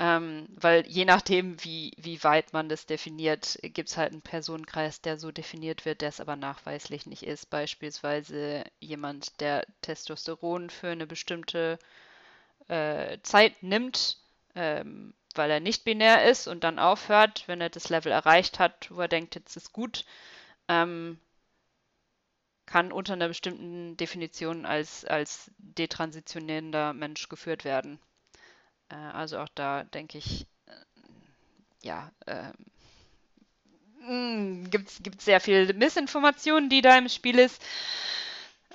Ähm, 0.00 0.46
weil 0.50 0.86
je 0.86 1.04
nachdem, 1.04 1.62
wie, 1.64 1.92
wie 1.96 2.22
weit 2.22 2.52
man 2.52 2.68
das 2.68 2.86
definiert, 2.86 3.58
gibt 3.62 3.88
es 3.88 3.96
halt 3.96 4.12
einen 4.12 4.22
Personenkreis, 4.22 5.00
der 5.00 5.18
so 5.18 5.32
definiert 5.32 5.84
wird, 5.84 6.02
der 6.02 6.10
es 6.10 6.20
aber 6.20 6.36
nachweislich 6.36 7.06
nicht 7.06 7.24
ist. 7.24 7.50
Beispielsweise 7.50 8.64
jemand, 8.78 9.40
der 9.40 9.64
Testosteron 9.82 10.70
für 10.70 10.88
eine 10.88 11.06
bestimmte 11.06 11.78
äh, 12.68 13.18
Zeit 13.22 13.62
nimmt, 13.62 14.18
ähm, 14.54 15.14
weil 15.34 15.50
er 15.50 15.60
nicht 15.60 15.84
binär 15.84 16.24
ist 16.28 16.46
und 16.46 16.64
dann 16.64 16.78
aufhört, 16.78 17.44
wenn 17.46 17.60
er 17.60 17.70
das 17.70 17.88
Level 17.88 18.12
erreicht 18.12 18.58
hat, 18.58 18.90
wo 18.90 19.00
er 19.00 19.08
denkt, 19.08 19.34
jetzt 19.34 19.56
ist 19.56 19.72
gut, 19.72 20.04
ähm, 20.68 21.18
kann 22.66 22.92
unter 22.92 23.14
einer 23.14 23.28
bestimmten 23.28 23.96
Definition 23.96 24.66
als, 24.66 25.04
als 25.04 25.50
detransitionierender 25.58 26.92
Mensch 26.92 27.28
geführt 27.28 27.64
werden. 27.64 27.98
Äh, 28.90 28.94
also 28.94 29.38
auch 29.38 29.48
da 29.54 29.84
denke 29.84 30.18
ich, 30.18 30.46
äh, 30.66 30.72
ja, 31.82 32.12
äh, 32.26 32.52
gibt 34.70 34.90
es 34.90 35.24
sehr 35.24 35.40
viel 35.40 35.72
Missinformation, 35.74 36.68
die 36.68 36.82
da 36.82 36.96
im 36.96 37.08
Spiel 37.08 37.38
ist. 37.38 37.62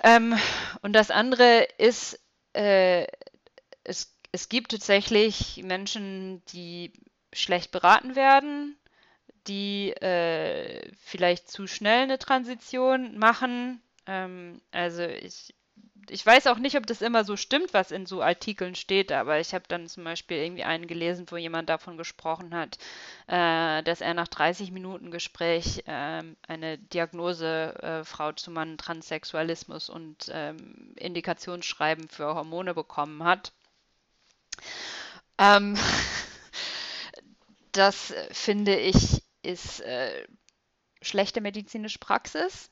Ähm, 0.03 0.37
und 0.81 0.93
das 0.93 1.11
andere 1.11 1.67
ist, 1.77 2.19
äh, 2.53 3.07
es, 3.83 4.15
es 4.33 4.49
gibt 4.49 4.71
tatsächlich 4.71 5.63
Menschen, 5.63 6.43
die 6.47 6.91
schlecht 7.31 7.71
beraten 7.71 8.15
werden, 8.15 8.75
die 9.47 9.91
äh, 9.91 10.91
vielleicht 10.97 11.49
zu 11.49 11.67
schnell 11.67 12.01
eine 12.03 12.19
Transition 12.19 13.17
machen. 13.17 13.81
Ähm, 14.07 14.59
also 14.71 15.03
ich 15.03 15.53
ich 16.09 16.25
weiß 16.25 16.47
auch 16.47 16.57
nicht, 16.57 16.75
ob 16.75 16.85
das 16.85 17.01
immer 17.01 17.23
so 17.23 17.37
stimmt, 17.37 17.73
was 17.73 17.91
in 17.91 18.05
so 18.05 18.21
Artikeln 18.21 18.75
steht, 18.75 19.11
aber 19.11 19.39
ich 19.39 19.53
habe 19.53 19.63
dann 19.67 19.87
zum 19.87 20.03
Beispiel 20.03 20.37
irgendwie 20.37 20.63
einen 20.63 20.87
gelesen, 20.87 21.25
wo 21.29 21.37
jemand 21.37 21.69
davon 21.69 21.97
gesprochen 21.97 22.53
hat, 22.53 22.77
äh, 23.27 23.83
dass 23.83 24.01
er 24.01 24.13
nach 24.13 24.27
30 24.27 24.71
Minuten 24.71 25.11
Gespräch 25.11 25.83
äh, 25.85 26.23
eine 26.47 26.77
Diagnose 26.77 27.75
äh, 27.81 28.03
Frau 28.03 28.31
zu 28.33 28.51
Mann 28.51 28.77
Transsexualismus 28.77 29.89
und 29.89 30.29
ähm, 30.31 30.93
Indikationsschreiben 30.97 32.09
für 32.09 32.35
Hormone 32.35 32.73
bekommen 32.73 33.23
hat. 33.23 33.53
Ähm, 35.37 35.77
das 37.71 38.13
finde 38.31 38.77
ich 38.77 39.23
ist 39.41 39.81
äh, 39.81 40.25
schlechte 41.01 41.41
medizinische 41.41 41.99
Praxis. 41.99 42.69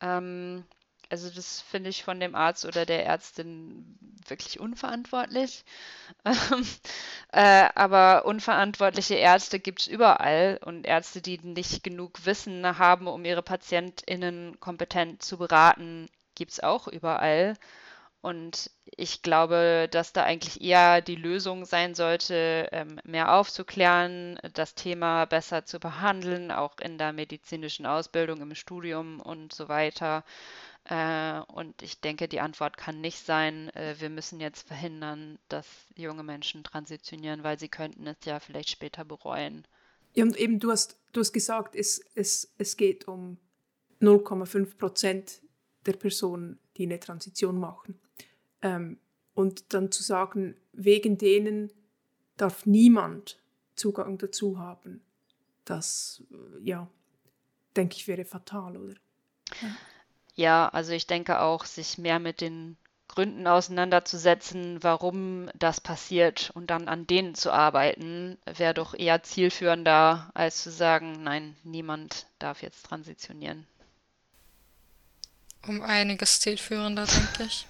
Ähm, 0.00 0.64
also 1.10 1.30
das 1.30 1.60
finde 1.60 1.90
ich 1.90 2.02
von 2.04 2.18
dem 2.18 2.34
Arzt 2.34 2.64
oder 2.64 2.86
der 2.86 3.06
Ärztin 3.06 3.98
wirklich 4.26 4.60
unverantwortlich. 4.60 5.64
Ähm, 6.24 6.66
äh, 7.32 7.68
aber 7.74 8.24
unverantwortliche 8.24 9.16
Ärzte 9.16 9.60
gibt 9.60 9.80
es 9.82 9.86
überall 9.88 10.58
und 10.64 10.86
Ärzte, 10.86 11.20
die 11.22 11.38
nicht 11.38 11.84
genug 11.84 12.24
Wissen 12.26 12.78
haben, 12.78 13.06
um 13.08 13.24
ihre 13.24 13.42
PatientInnen 13.42 14.58
kompetent 14.60 15.22
zu 15.22 15.38
beraten, 15.38 16.08
gibt 16.34 16.52
es 16.52 16.60
auch 16.60 16.88
überall. 16.88 17.56
Und 18.24 18.70
ich 18.86 19.20
glaube, 19.20 19.86
dass 19.90 20.14
da 20.14 20.24
eigentlich 20.24 20.62
eher 20.62 21.02
die 21.02 21.14
Lösung 21.14 21.66
sein 21.66 21.94
sollte, 21.94 22.70
ähm, 22.72 22.98
mehr 23.04 23.34
aufzuklären, 23.34 24.38
das 24.54 24.74
Thema 24.74 25.26
besser 25.26 25.66
zu 25.66 25.78
behandeln, 25.78 26.50
auch 26.50 26.78
in 26.78 26.96
der 26.96 27.12
medizinischen 27.12 27.84
Ausbildung, 27.84 28.40
im 28.40 28.54
Studium 28.54 29.20
und 29.20 29.52
so 29.52 29.68
weiter. 29.68 30.24
Äh, 30.84 31.40
und 31.52 31.82
ich 31.82 32.00
denke, 32.00 32.26
die 32.26 32.40
Antwort 32.40 32.78
kann 32.78 33.02
nicht 33.02 33.18
sein, 33.18 33.68
äh, 33.74 33.96
wir 33.98 34.08
müssen 34.08 34.40
jetzt 34.40 34.66
verhindern, 34.66 35.38
dass 35.50 35.66
junge 35.94 36.22
Menschen 36.22 36.64
transitionieren, 36.64 37.44
weil 37.44 37.58
sie 37.58 37.68
könnten 37.68 38.06
es 38.06 38.24
ja 38.24 38.40
vielleicht 38.40 38.70
später 38.70 39.04
bereuen. 39.04 39.68
Ja, 40.14 40.24
und 40.24 40.38
eben 40.38 40.60
du 40.60 40.70
hast, 40.70 40.98
du 41.12 41.20
hast 41.20 41.34
gesagt, 41.34 41.76
es, 41.76 42.02
es, 42.14 42.54
es 42.56 42.78
geht 42.78 43.06
um 43.06 43.36
0,5 44.00 44.78
Prozent 44.78 45.43
der 45.86 45.94
Personen, 45.94 46.58
die 46.76 46.84
eine 46.84 47.00
Transition 47.00 47.58
machen. 47.58 47.98
Ähm, 48.62 48.98
und 49.34 49.74
dann 49.74 49.90
zu 49.90 50.02
sagen, 50.02 50.56
wegen 50.72 51.18
denen 51.18 51.72
darf 52.36 52.66
niemand 52.66 53.38
Zugang 53.74 54.18
dazu 54.18 54.58
haben, 54.58 55.02
das, 55.64 56.22
äh, 56.30 56.64
ja, 56.64 56.88
denke 57.76 57.96
ich, 57.96 58.06
wäre 58.06 58.24
fatal, 58.24 58.76
oder? 58.76 58.94
Ja, 60.34 60.68
also 60.68 60.92
ich 60.92 61.06
denke 61.06 61.40
auch, 61.40 61.64
sich 61.64 61.98
mehr 61.98 62.18
mit 62.18 62.40
den 62.40 62.76
Gründen 63.08 63.46
auseinanderzusetzen, 63.46 64.82
warum 64.82 65.48
das 65.54 65.80
passiert 65.80 66.50
und 66.54 66.70
dann 66.70 66.88
an 66.88 67.06
denen 67.06 67.34
zu 67.34 67.52
arbeiten, 67.52 68.38
wäre 68.44 68.74
doch 68.74 68.94
eher 68.94 69.22
zielführender, 69.22 70.30
als 70.34 70.62
zu 70.62 70.70
sagen, 70.70 71.22
nein, 71.22 71.56
niemand 71.62 72.26
darf 72.38 72.62
jetzt 72.62 72.86
transitionieren. 72.86 73.66
Um 75.66 75.82
einiges 75.82 76.40
zielführender, 76.40 77.06
denke 77.06 77.44
ich. 77.44 77.66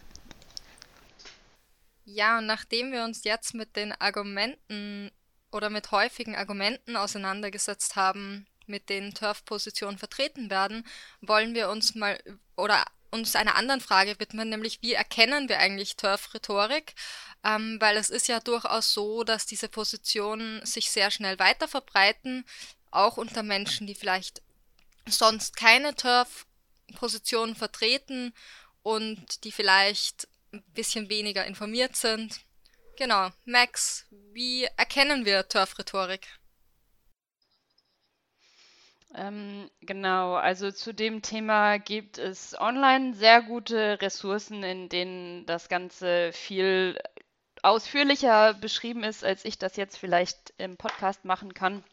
Ja, 2.05 2.39
und 2.39 2.47
nachdem 2.47 2.93
wir 2.93 3.05
uns 3.05 3.25
jetzt 3.25 3.55
mit 3.55 3.77
den 3.77 3.93
Argumenten 3.93 5.11
oder 5.53 5.71
mit 5.71 5.91
häufigen 5.91 6.37
Argumenten 6.37 6.97
auseinandergesetzt 6.97 7.97
haben, 7.97 8.47
mit 8.67 8.89
den 8.89 9.15
Turf-Positionen 9.15 9.99
vertreten 9.99 10.51
werden, 10.51 10.87
wollen 11.21 11.55
wir 11.55 11.69
uns 11.69 11.95
mal 11.95 12.19
oder 12.57 12.85
uns 13.11 13.37
einer 13.37 13.55
anderen 13.55 13.81
Frage 13.81 14.19
widmen, 14.19 14.49
nämlich 14.49 14.83
wie 14.83 14.95
erkennen 14.95 15.49
wir 15.49 15.59
eigentlich 15.59 15.97
Turf-Rhetorik? 15.97 16.95
Ähm, 17.45 17.77
weil 17.81 17.97
es 17.97 18.11
ist 18.11 18.27
ja 18.27 18.41
durchaus 18.41 18.93
so, 18.93 19.23
dass 19.23 19.47
diese 19.47 19.69
Positionen 19.69 20.65
sich 20.67 20.91
sehr 20.91 21.11
schnell 21.11 21.39
weiter 21.39 21.69
verbreiten, 21.69 22.45
auch 22.91 23.17
unter 23.17 23.43
Menschen, 23.43 23.87
die 23.87 23.95
vielleicht 23.95 24.43
sonst 25.07 25.57
keine 25.57 25.95
Turf-Positionen 26.89 27.55
vertreten 27.55 28.33
und 28.83 29.45
die 29.45 29.53
vielleicht 29.53 30.29
ein 30.53 30.63
bisschen 30.75 31.09
weniger 31.09 31.45
informiert 31.45 31.97
sind. 31.97 32.41
Genau, 32.97 33.31
Max, 33.45 34.07
wie 34.33 34.65
erkennen 34.77 35.25
wir 35.25 35.49
Turf-Rhetorik? 35.49 36.29
Ähm, 39.17 39.71
genau, 39.81 40.35
also 40.35 40.71
zu 40.73 40.93
dem 40.93 41.23
Thema 41.23 41.79
gibt 41.79 42.19
es 42.19 42.59
online 42.59 43.15
sehr 43.15 43.43
gute 43.43 44.01
Ressourcen, 44.01 44.63
in 44.63 44.89
denen 44.89 45.47
das 45.47 45.69
Ganze 45.69 46.33
viel 46.33 46.99
ausführlicher 47.63 48.55
beschrieben 48.55 49.05
ist, 49.05 49.25
als 49.25 49.45
ich 49.45 49.59
das 49.59 49.77
jetzt 49.77 49.99
vielleicht 49.99 50.53
im 50.59 50.77
Podcast 50.77 51.25
machen 51.25 51.55
kann. 51.55 51.85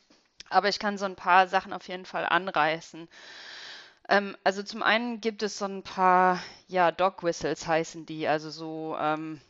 Aber 0.49 0.67
ich 0.67 0.79
kann 0.79 0.97
so 0.97 1.05
ein 1.05 1.15
paar 1.15 1.47
Sachen 1.47 1.73
auf 1.73 1.87
jeden 1.87 2.05
Fall 2.05 2.25
anreißen. 2.25 3.07
Ähm, 4.09 4.35
also 4.43 4.63
zum 4.63 4.83
einen 4.83 5.21
gibt 5.21 5.43
es 5.43 5.57
so 5.57 5.65
ein 5.65 5.83
paar, 5.83 6.41
ja, 6.67 6.91
Dog 6.91 7.23
Whistles 7.23 7.67
heißen 7.67 8.05
die, 8.05 8.27
also 8.27 8.49
so 8.49 8.95
ähm, 8.99 9.41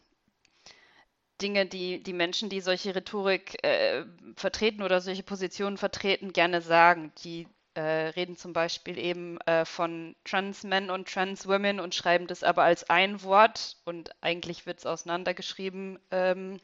Dinge, 1.41 1.65
die 1.65 2.03
die 2.03 2.13
Menschen, 2.13 2.49
die 2.49 2.61
solche 2.61 2.95
Rhetorik 2.95 3.63
äh, 3.63 4.05
vertreten 4.35 4.83
oder 4.83 5.01
solche 5.01 5.23
Positionen 5.23 5.77
vertreten, 5.77 6.33
gerne 6.33 6.61
sagen, 6.61 7.11
die 7.23 7.47
äh, 7.73 7.81
reden 7.81 8.35
zum 8.35 8.53
Beispiel 8.53 8.97
eben 8.97 9.39
äh, 9.41 9.65
von 9.65 10.15
Trans 10.25 10.63
Men 10.63 10.89
und 10.89 11.07
Trans 11.07 11.47
Women 11.47 11.79
und 11.79 11.95
schreiben 11.95 12.27
das 12.27 12.43
aber 12.43 12.63
als 12.63 12.89
ein 12.89 13.23
Wort 13.23 13.77
und 13.85 14.11
eigentlich 14.21 14.65
wird 14.65 14.79
es 14.79 14.85
auseinandergeschrieben. 14.85 15.99
Ähm, 16.11 16.59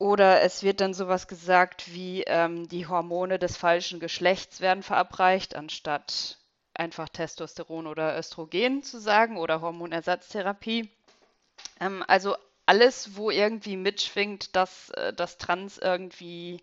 oder 0.00 0.40
es 0.40 0.62
wird 0.62 0.80
dann 0.80 0.94
sowas 0.94 1.28
gesagt 1.28 1.92
wie 1.92 2.22
ähm, 2.22 2.66
die 2.68 2.86
Hormone 2.86 3.38
des 3.38 3.58
falschen 3.58 4.00
Geschlechts 4.00 4.62
werden 4.62 4.82
verabreicht, 4.82 5.54
anstatt 5.54 6.38
einfach 6.72 7.10
Testosteron 7.10 7.86
oder 7.86 8.18
Östrogen 8.18 8.82
zu 8.82 8.98
sagen 8.98 9.36
oder 9.36 9.60
Hormonersatztherapie. 9.60 10.88
Ähm, 11.80 12.02
also 12.08 12.34
alles, 12.64 13.14
wo 13.14 13.30
irgendwie 13.30 13.76
mitschwingt, 13.76 14.56
dass 14.56 14.88
äh, 14.90 15.12
das 15.12 15.36
Trans 15.36 15.76
irgendwie 15.76 16.62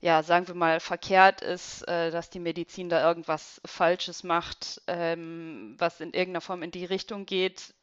ja, 0.00 0.22
sagen 0.22 0.48
wir 0.48 0.54
mal, 0.54 0.80
verkehrt 0.80 1.42
ist, 1.42 1.86
äh, 1.86 2.10
dass 2.10 2.30
die 2.30 2.40
Medizin 2.40 2.88
da 2.88 3.06
irgendwas 3.06 3.60
Falsches 3.66 4.24
macht, 4.24 4.80
ähm, 4.86 5.74
was 5.76 6.00
in 6.00 6.14
irgendeiner 6.14 6.40
Form 6.40 6.62
in 6.62 6.70
die 6.70 6.86
Richtung 6.86 7.26
geht. 7.26 7.74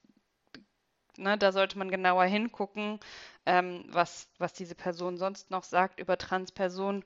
Ne, 1.18 1.38
da 1.38 1.52
sollte 1.52 1.78
man 1.78 1.92
genauer 1.92 2.26
hingucken, 2.26 3.00
ähm, 3.48 3.86
was, 3.88 4.28
was 4.38 4.54
diese 4.54 4.76
Person 4.76 5.18
sonst 5.18 5.50
noch 5.50 5.64
sagt 5.64 6.00
über 6.00 6.18
Transpersonen. 6.18 7.04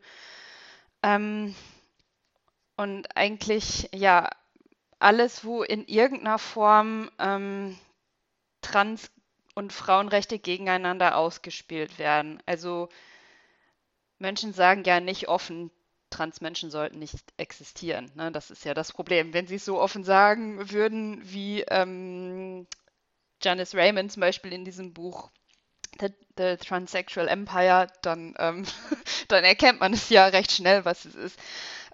Ähm, 1.03 1.55
und 2.75 3.15
eigentlich, 3.15 3.89
ja, 3.93 4.29
alles, 4.99 5.45
wo 5.45 5.63
in 5.63 5.85
irgendeiner 5.85 6.39
Form 6.39 7.09
ähm, 7.19 7.77
Trans- 8.61 9.11
und 9.55 9.71
Frauenrechte 9.71 10.39
gegeneinander 10.39 11.15
ausgespielt 11.15 11.99
werden. 11.99 12.41
Also 12.45 12.89
Menschen 14.17 14.53
sagen 14.53 14.83
ja 14.83 14.99
nicht 14.99 15.27
offen, 15.27 15.71
Transmenschen 16.09 16.71
sollten 16.71 16.99
nicht 16.99 17.33
existieren. 17.37 18.11
Ne? 18.15 18.31
Das 18.31 18.51
ist 18.51 18.65
ja 18.65 18.73
das 18.73 18.91
Problem. 18.91 19.33
Wenn 19.33 19.47
sie 19.47 19.55
es 19.55 19.65
so 19.65 19.79
offen 19.79 20.03
sagen 20.03 20.71
würden, 20.71 21.21
wie 21.23 21.61
ähm, 21.61 22.67
Janice 23.41 23.75
Raymond 23.75 24.11
zum 24.11 24.21
Beispiel 24.21 24.53
in 24.53 24.65
diesem 24.65 24.93
Buch 24.93 25.31
The, 26.01 26.09
The 26.37 26.57
Transsexual 26.57 27.27
Empire, 27.27 27.87
dann, 28.01 28.35
ähm, 28.39 28.65
dann 29.29 29.43
erkennt 29.43 29.79
man 29.79 29.93
es 29.93 30.09
ja 30.09 30.25
recht 30.27 30.51
schnell, 30.51 30.83
was 30.85 31.05
es 31.05 31.15
ist. 31.15 31.39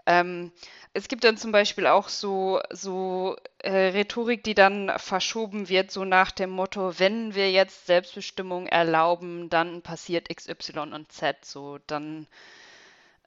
Ähm, 0.07 0.51
es 0.93 1.07
gibt 1.07 1.23
dann 1.23 1.37
zum 1.37 1.51
Beispiel 1.51 1.85
auch 1.85 2.09
so, 2.09 2.59
so 2.71 3.35
äh, 3.59 3.89
Rhetorik, 3.89 4.43
die 4.43 4.55
dann 4.55 4.91
verschoben 4.97 5.69
wird, 5.69 5.91
so 5.91 6.05
nach 6.05 6.31
dem 6.31 6.49
Motto, 6.49 6.97
wenn 6.97 7.35
wir 7.35 7.51
jetzt 7.51 7.85
Selbstbestimmung 7.85 8.65
erlauben, 8.65 9.49
dann 9.49 9.83
passiert 9.83 10.31
X, 10.31 10.47
Y 10.47 10.93
und 10.93 11.11
Z. 11.11 11.45
So, 11.45 11.77
dann, 11.85 12.25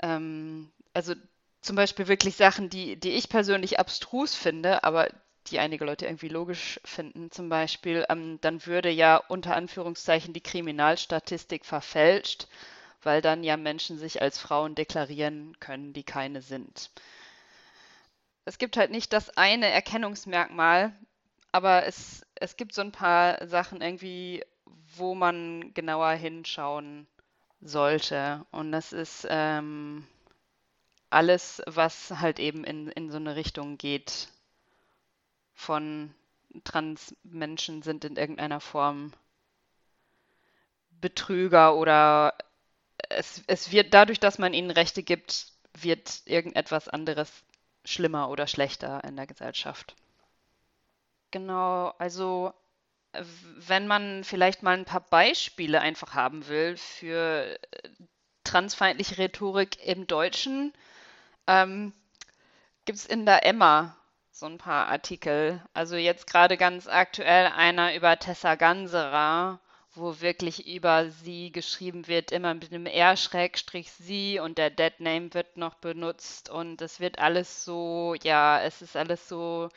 ähm, 0.02 0.70
also 0.94 1.14
zum 1.60 1.76
Beispiel 1.76 2.08
wirklich 2.08 2.36
Sachen, 2.36 2.70
die, 2.70 2.96
die 2.96 3.10
ich 3.10 3.28
persönlich 3.28 3.78
abstrus 3.78 4.34
finde, 4.34 4.82
aber 4.82 5.08
die 5.50 5.58
einige 5.58 5.84
Leute 5.84 6.06
irgendwie 6.06 6.28
logisch 6.28 6.80
finden. 6.84 7.30
Zum 7.30 7.48
Beispiel, 7.48 8.06
ähm, 8.08 8.38
dann 8.40 8.64
würde 8.66 8.90
ja 8.90 9.16
unter 9.16 9.56
Anführungszeichen 9.56 10.32
die 10.32 10.40
Kriminalstatistik 10.40 11.64
verfälscht, 11.66 12.48
weil 13.02 13.22
dann 13.22 13.44
ja 13.44 13.56
Menschen 13.56 13.98
sich 13.98 14.22
als 14.22 14.38
Frauen 14.38 14.74
deklarieren 14.74 15.56
können, 15.60 15.92
die 15.92 16.04
keine 16.04 16.42
sind 16.42 16.90
es 18.44 18.58
gibt 18.58 18.76
halt 18.76 18.90
nicht 18.90 19.12
das 19.12 19.36
eine 19.36 19.68
Erkennungsmerkmal, 19.68 20.92
aber 21.52 21.86
es, 21.86 22.26
es 22.34 22.56
gibt 22.56 22.74
so 22.74 22.80
ein 22.80 22.92
paar 22.92 23.46
Sachen 23.46 23.80
irgendwie, 23.80 24.44
wo 24.96 25.14
man 25.14 25.72
genauer 25.74 26.10
hinschauen 26.12 27.06
sollte. 27.60 28.44
Und 28.50 28.72
das 28.72 28.92
ist 28.92 29.26
ähm, 29.30 30.06
alles, 31.10 31.62
was 31.66 32.10
halt 32.18 32.38
eben 32.40 32.64
in, 32.64 32.88
in 32.88 33.10
so 33.10 33.18
eine 33.18 33.36
Richtung 33.36 33.78
geht 33.78 34.28
von 35.60 36.14
Transmenschen 36.64 37.82
sind 37.82 38.04
in 38.04 38.16
irgendeiner 38.16 38.60
Form 38.60 39.12
Betrüger 40.90 41.76
oder 41.76 42.34
es, 43.08 43.42
es 43.46 43.70
wird 43.70 43.94
dadurch, 43.94 44.20
dass 44.20 44.38
man 44.38 44.54
ihnen 44.54 44.70
Rechte 44.70 45.02
gibt, 45.02 45.52
wird 45.78 46.22
irgendetwas 46.24 46.88
anderes 46.88 47.44
schlimmer 47.84 48.30
oder 48.30 48.46
schlechter 48.46 49.04
in 49.04 49.16
der 49.16 49.26
Gesellschaft. 49.26 49.94
Genau, 51.30 51.94
also 51.98 52.52
wenn 53.12 53.86
man 53.86 54.24
vielleicht 54.24 54.62
mal 54.62 54.76
ein 54.76 54.84
paar 54.84 55.00
Beispiele 55.08 55.80
einfach 55.80 56.14
haben 56.14 56.48
will 56.48 56.76
für 56.76 57.58
äh, 57.72 57.88
transfeindliche 58.44 59.18
Rhetorik 59.18 59.84
im 59.84 60.06
Deutschen, 60.06 60.72
ähm, 61.46 61.92
gibt 62.84 62.98
es 62.98 63.06
in 63.06 63.26
der 63.26 63.44
Emma 63.44 63.96
so 64.40 64.46
ein 64.46 64.58
paar 64.58 64.88
Artikel. 64.88 65.62
Also 65.74 65.96
jetzt 65.96 66.26
gerade 66.26 66.56
ganz 66.56 66.88
aktuell 66.88 67.46
einer 67.48 67.94
über 67.94 68.18
Tessa 68.18 68.54
Ganserer, 68.54 69.60
wo 69.94 70.20
wirklich 70.20 70.66
über 70.66 71.10
sie 71.10 71.52
geschrieben 71.52 72.06
wird, 72.08 72.32
immer 72.32 72.54
mit 72.54 72.72
einem 72.72 72.86
R-sie 72.86 74.40
und 74.40 74.56
der 74.56 74.70
Deadname 74.70 75.34
wird 75.34 75.58
noch 75.58 75.74
benutzt 75.74 76.48
und 76.48 76.80
es 76.80 77.00
wird 77.00 77.18
alles 77.18 77.64
so, 77.64 78.14
ja, 78.22 78.62
es 78.62 78.80
ist 78.80 78.96
alles 78.96 79.28
so, 79.28 79.68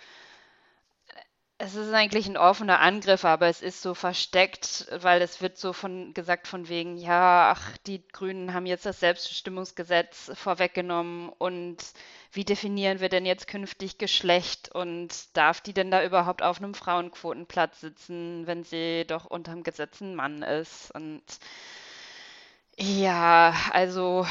es 1.64 1.76
ist 1.76 1.94
eigentlich 1.94 2.28
ein 2.28 2.36
offener 2.36 2.82
Angriff, 2.82 3.24
aber 3.24 3.48
es 3.48 3.62
ist 3.62 3.82
so 3.82 3.94
versteckt, 3.94 4.88
weil 4.92 5.22
es 5.22 5.42
wird 5.42 5.58
so 5.58 5.72
von 5.72 6.14
gesagt 6.14 6.48
von 6.48 6.68
wegen, 6.68 6.98
ja, 6.98 7.54
ach, 7.56 7.78
die 7.88 8.06
Grünen 8.10 8.54
haben 8.54 8.66
jetzt 8.66 8.86
das 8.86 9.00
Selbstbestimmungsgesetz 9.00 10.32
vorweggenommen 10.36 11.30
und 11.30 11.78
wie 12.34 12.44
definieren 12.44 13.00
wir 13.00 13.08
denn 13.08 13.26
jetzt 13.26 13.48
künftig 13.48 13.98
Geschlecht 13.98 14.76
und 14.76 15.10
darf 15.38 15.62
die 15.62 15.74
denn 15.74 15.90
da 15.90 16.04
überhaupt 16.04 16.42
auf 16.42 16.58
einem 16.58 16.74
Frauenquotenplatz 16.74 17.80
sitzen, 17.80 18.46
wenn 18.46 18.64
sie 18.66 19.06
doch 19.08 19.26
unterm 19.26 19.64
Gesetz 19.64 20.02
ein 20.02 20.16
Mann 20.16 20.44
ist? 20.44 20.92
Und 20.94 21.24
ja, 22.78 23.56
also, 23.72 24.28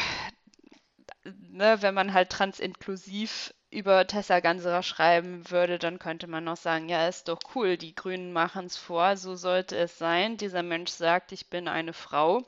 ne, 1.24 1.80
wenn 1.80 1.94
man 1.94 2.12
halt 2.12 2.30
transinklusiv 2.30 3.54
über 3.72 4.06
Tessa 4.06 4.40
Ganserer 4.40 4.82
schreiben 4.82 5.50
würde, 5.50 5.78
dann 5.78 5.98
könnte 5.98 6.26
man 6.26 6.44
noch 6.44 6.58
sagen, 6.58 6.90
ja, 6.90 7.08
ist 7.08 7.28
doch 7.28 7.40
cool, 7.54 7.78
die 7.78 7.94
Grünen 7.94 8.32
machen 8.32 8.66
es 8.66 8.76
vor, 8.76 9.16
so 9.16 9.34
sollte 9.34 9.76
es 9.76 9.96
sein. 9.96 10.36
Dieser 10.36 10.62
Mensch 10.62 10.90
sagt, 10.90 11.32
ich 11.32 11.48
bin 11.48 11.68
eine 11.68 11.94
Frau, 11.94 12.44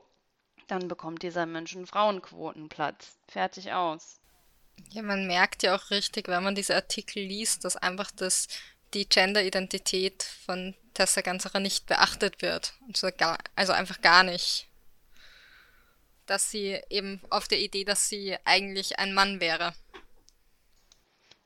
dann 0.66 0.86
bekommt 0.86 1.22
dieser 1.22 1.46
Mensch 1.46 1.74
einen 1.74 1.86
Frauenquotenplatz. 1.86 3.16
Fertig 3.26 3.72
aus. 3.72 4.20
Ja, 4.90 5.02
man 5.02 5.26
merkt 5.26 5.62
ja 5.62 5.74
auch 5.74 5.90
richtig, 5.90 6.28
wenn 6.28 6.44
man 6.44 6.54
diese 6.54 6.74
Artikel 6.74 7.22
liest, 7.22 7.64
dass 7.64 7.76
einfach 7.76 8.10
das, 8.10 8.48
die 8.92 9.08
Gender-Identität 9.08 10.22
von 10.44 10.74
Tessa 10.92 11.22
Ganserer 11.22 11.58
nicht 11.58 11.86
beachtet 11.86 12.42
wird. 12.42 12.74
Also, 12.88 13.08
gar, 13.16 13.38
also 13.56 13.72
einfach 13.72 14.02
gar 14.02 14.24
nicht. 14.24 14.68
Dass 16.26 16.50
sie 16.50 16.80
eben 16.90 17.22
auf 17.30 17.48
der 17.48 17.60
Idee, 17.60 17.84
dass 17.84 18.10
sie 18.10 18.36
eigentlich 18.44 18.98
ein 18.98 19.14
Mann 19.14 19.40
wäre. 19.40 19.74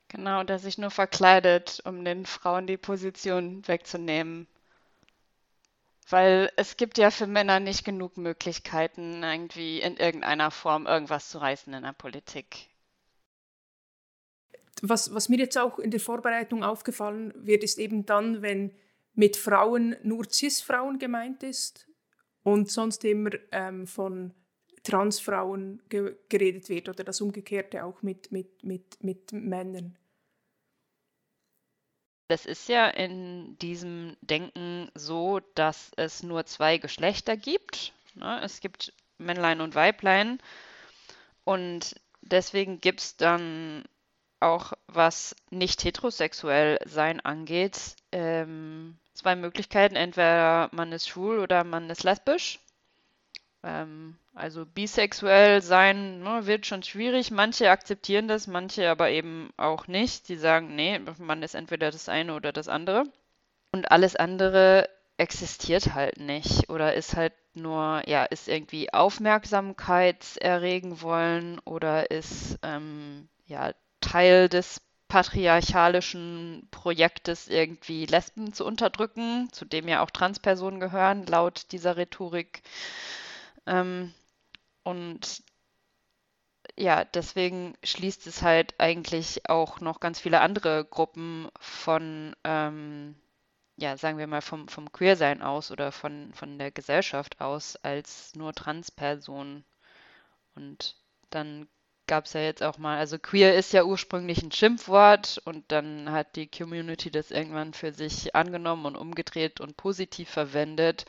Genau, 0.08 0.42
der 0.42 0.58
sich 0.58 0.78
nur 0.78 0.90
verkleidet, 0.90 1.80
um 1.84 2.04
den 2.04 2.26
Frauen 2.26 2.66
die 2.66 2.76
Position 2.76 3.66
wegzunehmen. 3.68 4.46
Weil 6.08 6.50
es 6.56 6.76
gibt 6.78 6.96
ja 6.96 7.10
für 7.10 7.26
Männer 7.26 7.60
nicht 7.60 7.84
genug 7.84 8.16
Möglichkeiten, 8.16 9.22
irgendwie 9.22 9.80
in 9.80 9.96
irgendeiner 9.98 10.50
Form 10.50 10.86
irgendwas 10.86 11.28
zu 11.28 11.38
reißen 11.38 11.72
in 11.74 11.82
der 11.82 11.92
Politik 11.92 12.68
was, 14.82 15.14
was 15.14 15.28
mir 15.28 15.38
jetzt 15.38 15.58
auch 15.58 15.78
in 15.78 15.90
der 15.90 16.00
Vorbereitung 16.00 16.62
aufgefallen 16.62 17.32
wird, 17.36 17.64
ist 17.64 17.78
eben 17.78 18.06
dann, 18.06 18.42
wenn 18.42 18.72
mit 19.14 19.36
Frauen 19.36 19.96
nur 20.02 20.26
Cis-Frauen 20.30 20.98
gemeint 20.98 21.42
ist 21.42 21.88
und 22.42 22.70
sonst 22.70 23.04
immer 23.04 23.30
ähm, 23.52 23.86
von 23.86 24.32
Transfrauen 24.84 25.82
ge 25.88 26.16
geredet 26.28 26.68
wird 26.68 26.88
oder 26.88 27.04
das 27.04 27.20
Umgekehrte 27.20 27.84
auch 27.84 28.02
mit, 28.02 28.30
mit, 28.30 28.64
mit, 28.64 29.02
mit 29.02 29.32
Männern. 29.32 29.97
Das 32.28 32.44
ist 32.44 32.68
ja 32.68 32.86
in 32.88 33.58
diesem 33.58 34.16
Denken 34.20 34.90
so, 34.94 35.40
dass 35.54 35.90
es 35.96 36.22
nur 36.22 36.44
zwei 36.44 36.76
Geschlechter 36.76 37.36
gibt. 37.36 37.92
Ne? 38.14 38.40
Es 38.42 38.60
gibt 38.60 38.92
Männlein 39.16 39.62
und 39.62 39.74
Weiblein. 39.74 40.38
Und 41.44 41.94
deswegen 42.20 42.80
gibt 42.80 43.00
es 43.00 43.16
dann 43.16 43.84
auch 44.40 44.74
was 44.86 45.34
nicht 45.50 45.82
heterosexuell 45.84 46.78
sein 46.84 47.20
angeht, 47.20 47.96
ähm, 48.12 48.98
zwei 49.14 49.34
Möglichkeiten. 49.34 49.96
Entweder 49.96 50.68
man 50.72 50.92
ist 50.92 51.08
schwul 51.08 51.38
oder 51.38 51.64
man 51.64 51.88
ist 51.88 52.04
lesbisch. 52.04 52.60
Ähm, 53.62 54.18
also 54.38 54.64
bisexuell 54.64 55.60
sein 55.62 56.20
ne, 56.20 56.46
wird 56.46 56.66
schon 56.66 56.82
schwierig. 56.82 57.30
Manche 57.30 57.70
akzeptieren 57.70 58.28
das, 58.28 58.46
manche 58.46 58.88
aber 58.90 59.10
eben 59.10 59.50
auch 59.56 59.88
nicht. 59.88 60.28
Die 60.28 60.36
sagen, 60.36 60.74
nee, 60.76 61.00
man 61.18 61.42
ist 61.42 61.54
entweder 61.54 61.90
das 61.90 62.08
eine 62.08 62.34
oder 62.34 62.52
das 62.52 62.68
andere. 62.68 63.04
Und 63.72 63.90
alles 63.90 64.16
andere 64.16 64.88
existiert 65.18 65.94
halt 65.94 66.18
nicht 66.18 66.70
oder 66.70 66.94
ist 66.94 67.16
halt 67.16 67.32
nur, 67.54 68.02
ja, 68.06 68.24
ist 68.24 68.48
irgendwie 68.48 68.92
Aufmerksamkeit 68.92 70.36
erregen 70.36 71.02
wollen 71.02 71.58
oder 71.64 72.10
ist 72.10 72.58
ähm, 72.62 73.28
ja 73.46 73.72
Teil 74.00 74.48
des 74.48 74.80
patriarchalischen 75.08 76.68
Projektes, 76.70 77.48
irgendwie 77.48 78.06
Lesben 78.06 78.52
zu 78.52 78.64
unterdrücken, 78.64 79.48
zu 79.52 79.64
dem 79.64 79.88
ja 79.88 80.02
auch 80.02 80.10
Transpersonen 80.10 80.80
gehören, 80.80 81.26
laut 81.26 81.72
dieser 81.72 81.96
Rhetorik. 81.96 82.62
Ähm, 83.66 84.14
und 84.88 85.42
ja, 86.78 87.04
deswegen 87.04 87.76
schließt 87.84 88.26
es 88.26 88.40
halt 88.40 88.74
eigentlich 88.78 89.46
auch 89.50 89.80
noch 89.80 90.00
ganz 90.00 90.18
viele 90.18 90.40
andere 90.40 90.86
Gruppen 90.86 91.48
von, 91.60 92.34
ähm, 92.44 93.14
ja, 93.76 93.98
sagen 93.98 94.16
wir 94.16 94.26
mal, 94.26 94.40
vom, 94.40 94.66
vom 94.68 94.90
Queersein 94.90 95.42
aus 95.42 95.70
oder 95.70 95.92
von, 95.92 96.32
von 96.32 96.58
der 96.58 96.70
Gesellschaft 96.70 97.38
aus 97.42 97.76
als 97.76 98.34
nur 98.34 98.54
Transpersonen. 98.54 99.66
Und 100.54 100.96
dann 101.28 101.68
gab 102.06 102.24
es 102.24 102.32
ja 102.32 102.40
jetzt 102.40 102.62
auch 102.62 102.78
mal, 102.78 102.96
also 102.96 103.18
queer 103.18 103.54
ist 103.56 103.74
ja 103.74 103.84
ursprünglich 103.84 104.42
ein 104.42 104.52
Schimpfwort 104.52 105.42
und 105.44 105.70
dann 105.70 106.10
hat 106.10 106.34
die 106.36 106.46
Community 106.50 107.10
das 107.10 107.30
irgendwann 107.30 107.74
für 107.74 107.92
sich 107.92 108.34
angenommen 108.34 108.86
und 108.86 108.96
umgedreht 108.96 109.60
und 109.60 109.76
positiv 109.76 110.30
verwendet. 110.30 111.04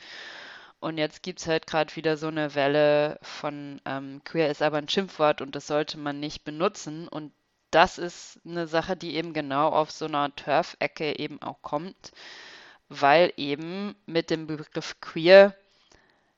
Und 0.80 0.96
jetzt 0.96 1.22
gibt 1.22 1.40
es 1.40 1.46
halt 1.46 1.66
gerade 1.66 1.94
wieder 1.94 2.16
so 2.16 2.28
eine 2.28 2.54
Welle 2.54 3.18
von 3.22 3.80
ähm, 3.84 4.22
queer 4.24 4.50
ist 4.50 4.62
aber 4.62 4.78
ein 4.78 4.88
Schimpfwort 4.88 5.42
und 5.42 5.54
das 5.54 5.66
sollte 5.66 5.98
man 5.98 6.20
nicht 6.20 6.44
benutzen. 6.44 7.06
Und 7.06 7.32
das 7.70 7.98
ist 7.98 8.40
eine 8.46 8.66
Sache, 8.66 8.96
die 8.96 9.14
eben 9.16 9.34
genau 9.34 9.68
auf 9.68 9.90
so 9.90 10.06
einer 10.06 10.34
Turf-Ecke 10.34 11.18
eben 11.18 11.40
auch 11.42 11.60
kommt, 11.62 12.12
weil 12.88 13.32
eben 13.36 13.94
mit 14.06 14.30
dem 14.30 14.46
Begriff 14.46 15.00
queer 15.00 15.54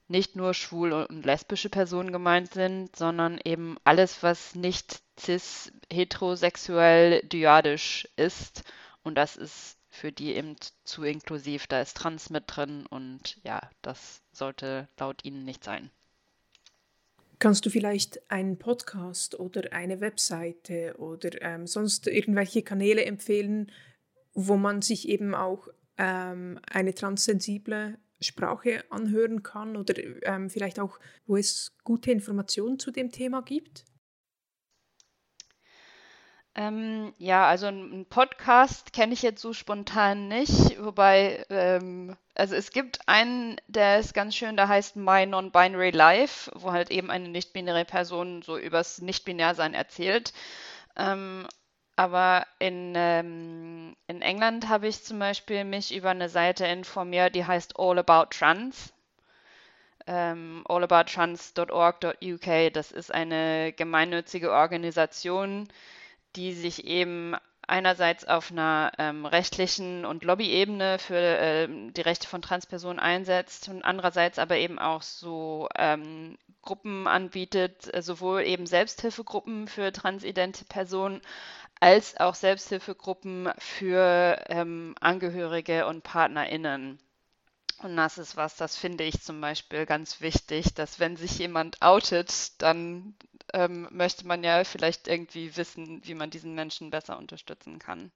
nicht 0.08 0.36
nur 0.36 0.54
schwul 0.54 0.92
und 0.92 1.24
lesbische 1.24 1.70
Personen 1.70 2.12
gemeint 2.12 2.52
sind, 2.52 2.94
sondern 2.96 3.40
eben 3.44 3.76
alles, 3.84 4.22
was 4.22 4.54
nicht 4.54 5.00
cis, 5.18 5.72
heterosexuell, 5.90 7.22
dyadisch 7.22 8.08
ist. 8.16 8.64
Und 9.04 9.14
das 9.14 9.36
ist 9.36 9.78
für 9.92 10.10
die 10.10 10.34
eben 10.34 10.56
zu 10.84 11.04
inklusiv. 11.04 11.66
Da 11.66 11.82
ist 11.82 11.96
Trans 11.96 12.30
mit 12.30 12.44
drin 12.46 12.86
und 12.86 13.38
ja, 13.44 13.60
das 13.82 14.22
sollte 14.32 14.88
laut 14.98 15.24
ihnen 15.24 15.44
nicht 15.44 15.62
sein. 15.62 15.90
Kannst 17.38 17.66
du 17.66 17.70
vielleicht 17.70 18.30
einen 18.30 18.58
Podcast 18.58 19.38
oder 19.38 19.72
eine 19.72 20.00
Webseite 20.00 20.94
oder 20.96 21.42
ähm, 21.42 21.66
sonst 21.66 22.06
irgendwelche 22.06 22.62
Kanäle 22.62 23.04
empfehlen, 23.04 23.70
wo 24.32 24.56
man 24.56 24.80
sich 24.80 25.08
eben 25.08 25.34
auch 25.34 25.68
ähm, 25.98 26.58
eine 26.70 26.94
transsensible 26.94 27.98
Sprache 28.20 28.84
anhören 28.90 29.42
kann 29.42 29.76
oder 29.76 29.94
ähm, 30.22 30.48
vielleicht 30.48 30.80
auch, 30.80 30.98
wo 31.26 31.36
es 31.36 31.76
gute 31.84 32.12
Informationen 32.12 32.78
zu 32.78 32.92
dem 32.92 33.10
Thema 33.10 33.42
gibt? 33.42 33.84
Ähm, 36.54 37.14
ja, 37.18 37.46
also 37.46 37.66
einen 37.66 38.04
Podcast 38.04 38.92
kenne 38.92 39.14
ich 39.14 39.22
jetzt 39.22 39.40
so 39.40 39.54
spontan 39.54 40.28
nicht, 40.28 40.82
wobei, 40.82 41.46
ähm, 41.48 42.14
also 42.34 42.54
es 42.54 42.72
gibt 42.72 42.98
einen, 43.06 43.56
der 43.68 44.00
ist 44.00 44.12
ganz 44.12 44.36
schön, 44.36 44.56
der 44.56 44.68
heißt 44.68 44.96
My 44.96 45.24
Non-Binary 45.24 45.90
Life, 45.90 46.50
wo 46.54 46.72
halt 46.72 46.90
eben 46.90 47.10
eine 47.10 47.28
nicht-binäre 47.30 47.86
Person 47.86 48.42
so 48.42 48.58
übers 48.58 49.00
Nicht-Binär-Sein 49.00 49.72
erzählt. 49.72 50.34
Ähm, 50.96 51.46
aber 51.96 52.46
in, 52.58 52.94
ähm, 52.96 53.96
in 54.06 54.22
England 54.22 54.68
habe 54.68 54.88
ich 54.88 55.02
zum 55.04 55.18
Beispiel 55.18 55.64
mich 55.64 55.94
über 55.94 56.10
eine 56.10 56.28
Seite 56.28 56.66
informiert, 56.66 57.34
die 57.34 57.46
heißt 57.46 57.78
All 57.78 57.98
About 57.98 58.26
Trans. 58.30 58.92
Ähm, 60.06 60.64
allabouttrans.org.uk. 60.68 62.72
Das 62.72 62.92
ist 62.92 63.14
eine 63.14 63.72
gemeinnützige 63.72 64.50
Organisation, 64.50 65.68
die 66.36 66.52
sich 66.52 66.84
eben 66.86 67.34
einerseits 67.66 68.24
auf 68.24 68.50
einer 68.50 68.92
ähm, 68.98 69.24
rechtlichen 69.24 70.04
und 70.04 70.24
Lobbyebene 70.24 70.98
für 70.98 71.16
ähm, 71.16 71.92
die 71.94 72.00
Rechte 72.00 72.28
von 72.28 72.42
Transpersonen 72.42 72.98
einsetzt 72.98 73.68
und 73.68 73.84
andererseits 73.84 74.38
aber 74.38 74.56
eben 74.56 74.78
auch 74.78 75.02
so 75.02 75.68
ähm, 75.76 76.36
Gruppen 76.60 77.06
anbietet, 77.06 77.90
sowohl 78.04 78.42
eben 78.42 78.66
Selbsthilfegruppen 78.66 79.68
für 79.68 79.92
transidente 79.92 80.64
Personen 80.64 81.20
als 81.80 82.16
auch 82.18 82.34
Selbsthilfegruppen 82.34 83.50
für 83.58 84.40
ähm, 84.48 84.94
Angehörige 85.00 85.86
und 85.86 86.04
PartnerInnen. 86.04 87.00
Und 87.82 87.96
das 87.96 88.18
ist 88.18 88.36
was, 88.36 88.54
das 88.56 88.76
finde 88.76 89.02
ich 89.02 89.20
zum 89.22 89.40
Beispiel 89.40 89.86
ganz 89.86 90.20
wichtig, 90.20 90.74
dass 90.74 91.00
wenn 91.00 91.16
sich 91.16 91.38
jemand 91.38 91.82
outet, 91.82 92.62
dann 92.62 93.16
ähm, 93.52 93.88
möchte 93.90 94.26
man 94.26 94.42
ja 94.42 94.64
vielleicht 94.64 95.08
irgendwie 95.08 95.56
wissen, 95.56 96.04
wie 96.04 96.14
man 96.14 96.30
diesen 96.30 96.54
Menschen 96.54 96.90
besser 96.90 97.18
unterstützen 97.18 97.78
kann. 97.78 98.10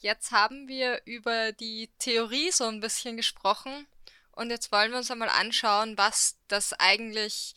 Jetzt 0.00 0.30
haben 0.30 0.68
wir 0.68 1.02
über 1.06 1.52
die 1.52 1.90
Theorie 1.98 2.52
so 2.52 2.64
ein 2.64 2.80
bisschen 2.80 3.16
gesprochen 3.16 3.86
und 4.32 4.50
jetzt 4.50 4.70
wollen 4.70 4.92
wir 4.92 4.98
uns 4.98 5.10
einmal 5.10 5.28
anschauen, 5.28 5.98
was 5.98 6.38
das 6.46 6.72
eigentlich 6.74 7.56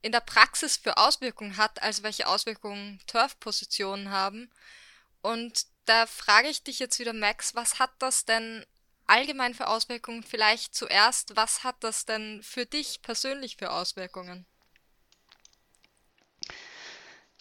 in 0.00 0.12
der 0.12 0.20
Praxis 0.20 0.76
für 0.76 0.96
Auswirkungen 0.96 1.56
hat, 1.56 1.82
also 1.82 2.02
welche 2.02 2.26
Auswirkungen 2.26 3.00
Turf-Positionen 3.06 4.10
haben. 4.10 4.50
Und 5.20 5.66
da 5.84 6.06
frage 6.06 6.48
ich 6.48 6.62
dich 6.62 6.78
jetzt 6.78 6.98
wieder, 6.98 7.12
Max, 7.12 7.54
was 7.54 7.78
hat 7.78 7.90
das 7.98 8.24
denn 8.24 8.64
allgemein 9.06 9.54
für 9.54 9.66
Auswirkungen? 9.66 10.22
Vielleicht 10.22 10.74
zuerst, 10.74 11.36
was 11.36 11.64
hat 11.64 11.76
das 11.80 12.06
denn 12.06 12.42
für 12.42 12.64
dich 12.64 13.02
persönlich 13.02 13.56
für 13.56 13.70
Auswirkungen? 13.70 14.46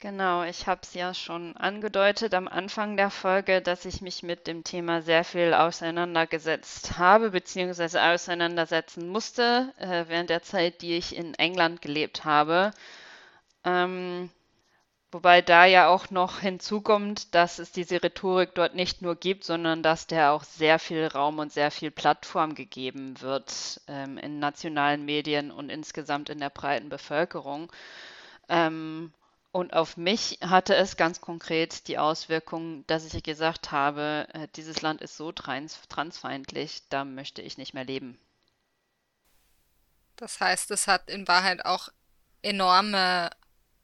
Genau, 0.04 0.44
ich 0.44 0.68
habe 0.68 0.82
es 0.84 0.94
ja 0.96 1.14
schon 1.14 1.56
angedeutet 1.56 2.34
am 2.34 2.50
Anfang 2.50 2.98
der 2.98 3.10
Folge, 3.10 3.62
dass 3.62 3.86
ich 3.86 4.02
mich 4.02 4.22
mit 4.22 4.48
dem 4.48 4.66
Thema 4.66 5.02
sehr 5.02 5.24
viel 5.24 5.54
auseinandergesetzt 5.54 6.98
habe 6.98 7.32
bzw. 7.32 8.00
auseinandersetzen 8.00 9.08
musste 9.08 9.74
äh, 9.78 10.04
während 10.10 10.30
der 10.30 10.44
Zeit, 10.44 10.82
die 10.82 10.98
ich 10.98 11.16
in 11.16 11.34
England 11.36 11.82
gelebt 11.82 12.26
habe. 12.26 12.72
Ähm, 13.64 14.30
wobei 15.14 15.42
da 15.42 15.64
ja 15.64 15.88
auch 15.88 16.10
noch 16.10 16.42
hinzukommt, 16.42 17.34
dass 17.34 17.60
es 17.60 17.72
diese 17.72 18.04
Rhetorik 18.04 18.54
dort 18.56 18.76
nicht 18.76 19.02
nur 19.02 19.16
gibt, 19.16 19.46
sondern 19.46 19.84
dass 19.84 20.06
der 20.06 20.34
auch 20.34 20.44
sehr 20.44 20.80
viel 20.80 21.08
Raum 21.08 21.40
und 21.40 21.54
sehr 21.54 21.72
viel 21.72 21.92
Plattform 21.92 22.56
gegeben 22.56 23.22
wird 23.22 23.80
ähm, 23.88 24.18
in 24.18 24.40
nationalen 24.40 25.06
Medien 25.06 25.50
und 25.50 25.70
insgesamt 25.70 26.30
in 26.30 26.40
der 26.40 26.50
breiten 26.50 26.90
Bevölkerung. 26.90 27.72
Ähm, 28.50 29.14
und 29.54 29.74
auf 29.74 29.98
mich 29.98 30.40
hatte 30.42 30.76
es 30.76 30.98
ganz 30.98 31.22
konkret 31.22 31.88
die 31.88 32.00
Auswirkung, 32.00 32.86
dass 32.88 33.14
ich 33.14 33.22
gesagt 33.22 33.72
habe, 33.72 34.28
äh, 34.34 34.48
dieses 34.56 34.82
Land 34.82 35.00
ist 35.00 35.16
so 35.16 35.32
trans 35.32 35.80
transfeindlich, 35.90 36.82
da 36.90 37.06
möchte 37.06 37.44
ich 37.44 37.60
nicht 37.60 37.76
mehr 37.76 37.86
leben. 37.86 38.20
Das 40.16 40.40
heißt, 40.40 40.72
es 40.72 40.88
hat 40.88 41.08
in 41.08 41.28
Wahrheit 41.28 41.66
auch 41.66 41.90
enorme 42.42 43.30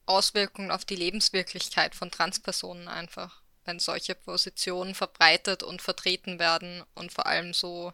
Auswirkungen 0.08 0.72
auf 0.72 0.86
die 0.86 0.96
Lebenswirklichkeit 0.96 1.94
von 1.94 2.10
Transpersonen 2.10 2.88
einfach, 2.88 3.44
wenn 3.66 3.78
solche 3.78 4.16
Positionen 4.16 4.96
verbreitet 4.96 5.62
und 5.62 5.84
vertreten 5.84 6.40
werden 6.40 6.84
und 6.96 7.14
vor 7.14 7.28
allem 7.28 7.54
so 7.54 7.94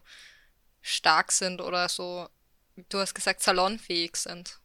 stark 0.80 1.30
sind 1.30 1.60
oder 1.60 1.90
so, 1.90 2.26
du 2.88 3.00
hast 3.00 3.12
gesagt, 3.12 3.42
salonfähig 3.42 4.16
sind. 4.16 4.60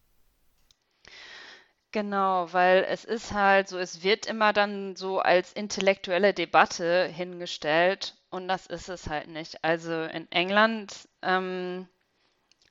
Genau, 1.92 2.50
weil 2.52 2.84
es 2.88 3.04
ist 3.04 3.32
halt 3.32 3.68
so, 3.68 3.78
es 3.78 4.02
wird 4.02 4.24
immer 4.26 4.54
dann 4.54 4.96
so 4.96 5.18
als 5.20 5.52
intellektuelle 5.52 6.32
Debatte 6.32 7.06
hingestellt 7.06 8.16
und 8.30 8.48
das 8.48 8.66
ist 8.66 8.88
es 8.88 9.08
halt 9.08 9.28
nicht. 9.28 9.62
Also 9.62 10.04
in 10.04 10.30
England 10.32 11.06
ähm, 11.20 11.86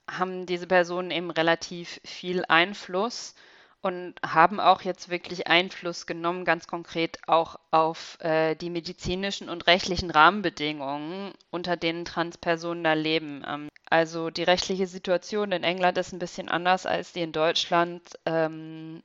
haben 0.10 0.46
diese 0.48 0.68
Personen 0.68 1.12
eben 1.12 1.32
relativ 1.32 2.02
viel 2.04 2.46
Einfluss 2.48 3.36
und 3.82 4.16
haben 4.26 4.60
auch 4.60 4.82
jetzt 4.82 5.10
wirklich 5.10 5.48
Einfluss 5.48 6.08
genommen, 6.08 6.46
ganz 6.46 6.68
konkret 6.68 7.20
auch 7.28 7.58
auf 7.72 8.18
äh, 8.22 8.56
die 8.56 8.70
medizinischen 8.72 9.50
und 9.50 9.68
rechtlichen 9.68 10.12
Rahmenbedingungen, 10.12 11.34
unter 11.52 11.78
denen 11.78 12.06
Transpersonen 12.06 12.84
da 12.84 12.94
leben. 12.94 13.44
Ähm, 13.48 13.70
also 13.90 14.30
die 14.32 14.44
rechtliche 14.44 14.88
Situation 14.88 15.52
in 15.52 15.64
England 15.64 15.98
ist 16.00 16.12
ein 16.14 16.20
bisschen 16.20 16.50
anders 16.50 16.86
als 16.88 17.14
die 17.14 17.22
in 17.22 17.32
Deutschland. 17.34 18.02
Ähm, 18.26 19.04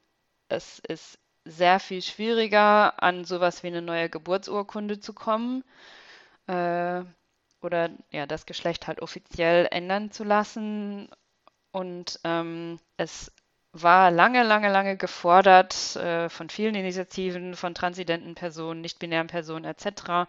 es 0.48 0.78
ist 0.80 1.18
sehr 1.44 1.78
viel 1.80 2.02
schwieriger, 2.02 3.02
an 3.02 3.24
sowas 3.24 3.62
wie 3.62 3.68
eine 3.68 3.82
neue 3.82 4.08
Geburtsurkunde 4.08 5.00
zu 5.00 5.12
kommen 5.12 5.62
äh, 6.46 7.02
oder 7.62 7.90
ja, 8.10 8.26
das 8.26 8.46
Geschlecht 8.46 8.86
halt 8.86 9.00
offiziell 9.00 9.68
ändern 9.70 10.10
zu 10.10 10.24
lassen. 10.24 11.08
Und 11.72 12.20
ähm, 12.24 12.78
es 12.96 13.32
war 13.72 14.10
lange, 14.10 14.42
lange, 14.42 14.70
lange 14.70 14.96
gefordert 14.96 15.96
äh, 15.96 16.28
von 16.28 16.48
vielen 16.48 16.74
Initiativen, 16.74 17.54
von 17.54 17.74
transidenten 17.74 18.34
Personen, 18.34 18.80
nicht-binären 18.80 19.26
Personen 19.26 19.64
etc., 19.64 20.28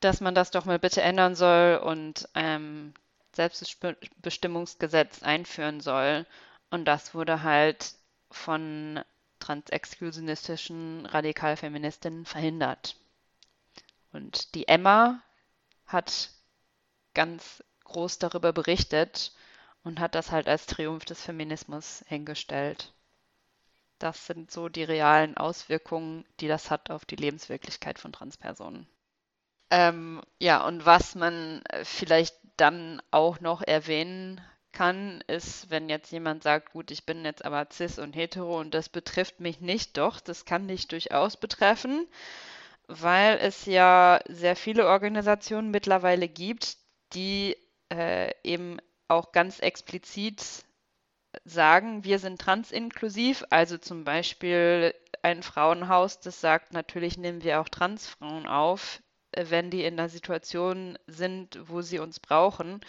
dass 0.00 0.20
man 0.20 0.34
das 0.34 0.50
doch 0.50 0.64
mal 0.64 0.78
bitte 0.78 1.02
ändern 1.02 1.34
soll 1.34 1.80
und 1.82 2.28
ähm, 2.34 2.94
Selbstbestimmungsgesetz 3.34 5.22
einführen 5.22 5.80
soll. 5.80 6.24
Und 6.70 6.84
das 6.86 7.14
wurde 7.14 7.42
halt 7.42 7.94
von 8.30 9.02
transexklusionistischen 9.40 11.06
Radikalfeministinnen 11.06 12.24
verhindert. 12.24 12.96
Und 14.12 14.54
die 14.54 14.68
Emma 14.68 15.22
hat 15.86 16.30
ganz 17.14 17.62
groß 17.84 18.18
darüber 18.18 18.52
berichtet 18.52 19.32
und 19.84 20.00
hat 20.00 20.14
das 20.14 20.30
halt 20.30 20.48
als 20.48 20.66
Triumph 20.66 21.04
des 21.04 21.22
Feminismus 21.22 22.04
hingestellt. 22.06 22.92
Das 23.98 24.26
sind 24.26 24.50
so 24.50 24.68
die 24.68 24.84
realen 24.84 25.36
Auswirkungen, 25.36 26.24
die 26.40 26.48
das 26.48 26.70
hat 26.70 26.90
auf 26.90 27.04
die 27.04 27.16
Lebenswirklichkeit 27.16 27.98
von 27.98 28.12
Transpersonen. 28.12 28.86
Ähm, 29.70 30.22
ja, 30.38 30.64
und 30.66 30.86
was 30.86 31.14
man 31.14 31.62
vielleicht 31.82 32.36
dann 32.56 33.02
auch 33.10 33.40
noch 33.40 33.62
erwähnen 33.62 34.40
kann, 34.78 35.22
ist, 35.26 35.70
wenn 35.70 35.88
jetzt 35.88 36.12
jemand 36.12 36.44
sagt, 36.44 36.70
gut, 36.70 36.92
ich 36.92 37.04
bin 37.04 37.24
jetzt 37.24 37.44
aber 37.44 37.66
cis 37.68 37.98
und 37.98 38.14
hetero 38.14 38.60
und 38.60 38.74
das 38.74 38.88
betrifft 38.88 39.40
mich 39.40 39.60
nicht, 39.60 39.96
doch, 39.96 40.20
das 40.20 40.44
kann 40.44 40.68
dich 40.68 40.86
durchaus 40.86 41.36
betreffen, 41.36 42.06
weil 42.86 43.38
es 43.38 43.66
ja 43.66 44.20
sehr 44.28 44.54
viele 44.54 44.86
Organisationen 44.86 45.72
mittlerweile 45.72 46.28
gibt, 46.28 46.76
die 47.12 47.56
äh, 47.92 48.32
eben 48.44 48.78
auch 49.08 49.32
ganz 49.32 49.58
explizit 49.58 50.44
sagen, 51.44 52.04
wir 52.04 52.20
sind 52.20 52.40
transinklusiv, 52.40 53.44
also 53.50 53.78
zum 53.78 54.04
Beispiel 54.04 54.94
ein 55.22 55.42
Frauenhaus, 55.42 56.20
das 56.20 56.40
sagt, 56.40 56.72
natürlich 56.72 57.18
nehmen 57.18 57.42
wir 57.42 57.60
auch 57.60 57.68
Transfrauen 57.68 58.46
auf, 58.46 59.02
wenn 59.36 59.70
die 59.70 59.82
in 59.82 59.98
einer 59.98 60.08
Situation 60.08 60.96
sind, 61.08 61.58
wo 61.68 61.82
sie 61.82 61.98
uns 61.98 62.20
brauchen, 62.20 62.80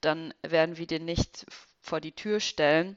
dann 0.00 0.34
werden 0.42 0.76
wir 0.76 0.86
die 0.86 1.00
nicht 1.00 1.46
vor 1.80 2.00
die 2.00 2.12
Tür 2.12 2.40
stellen. 2.40 2.96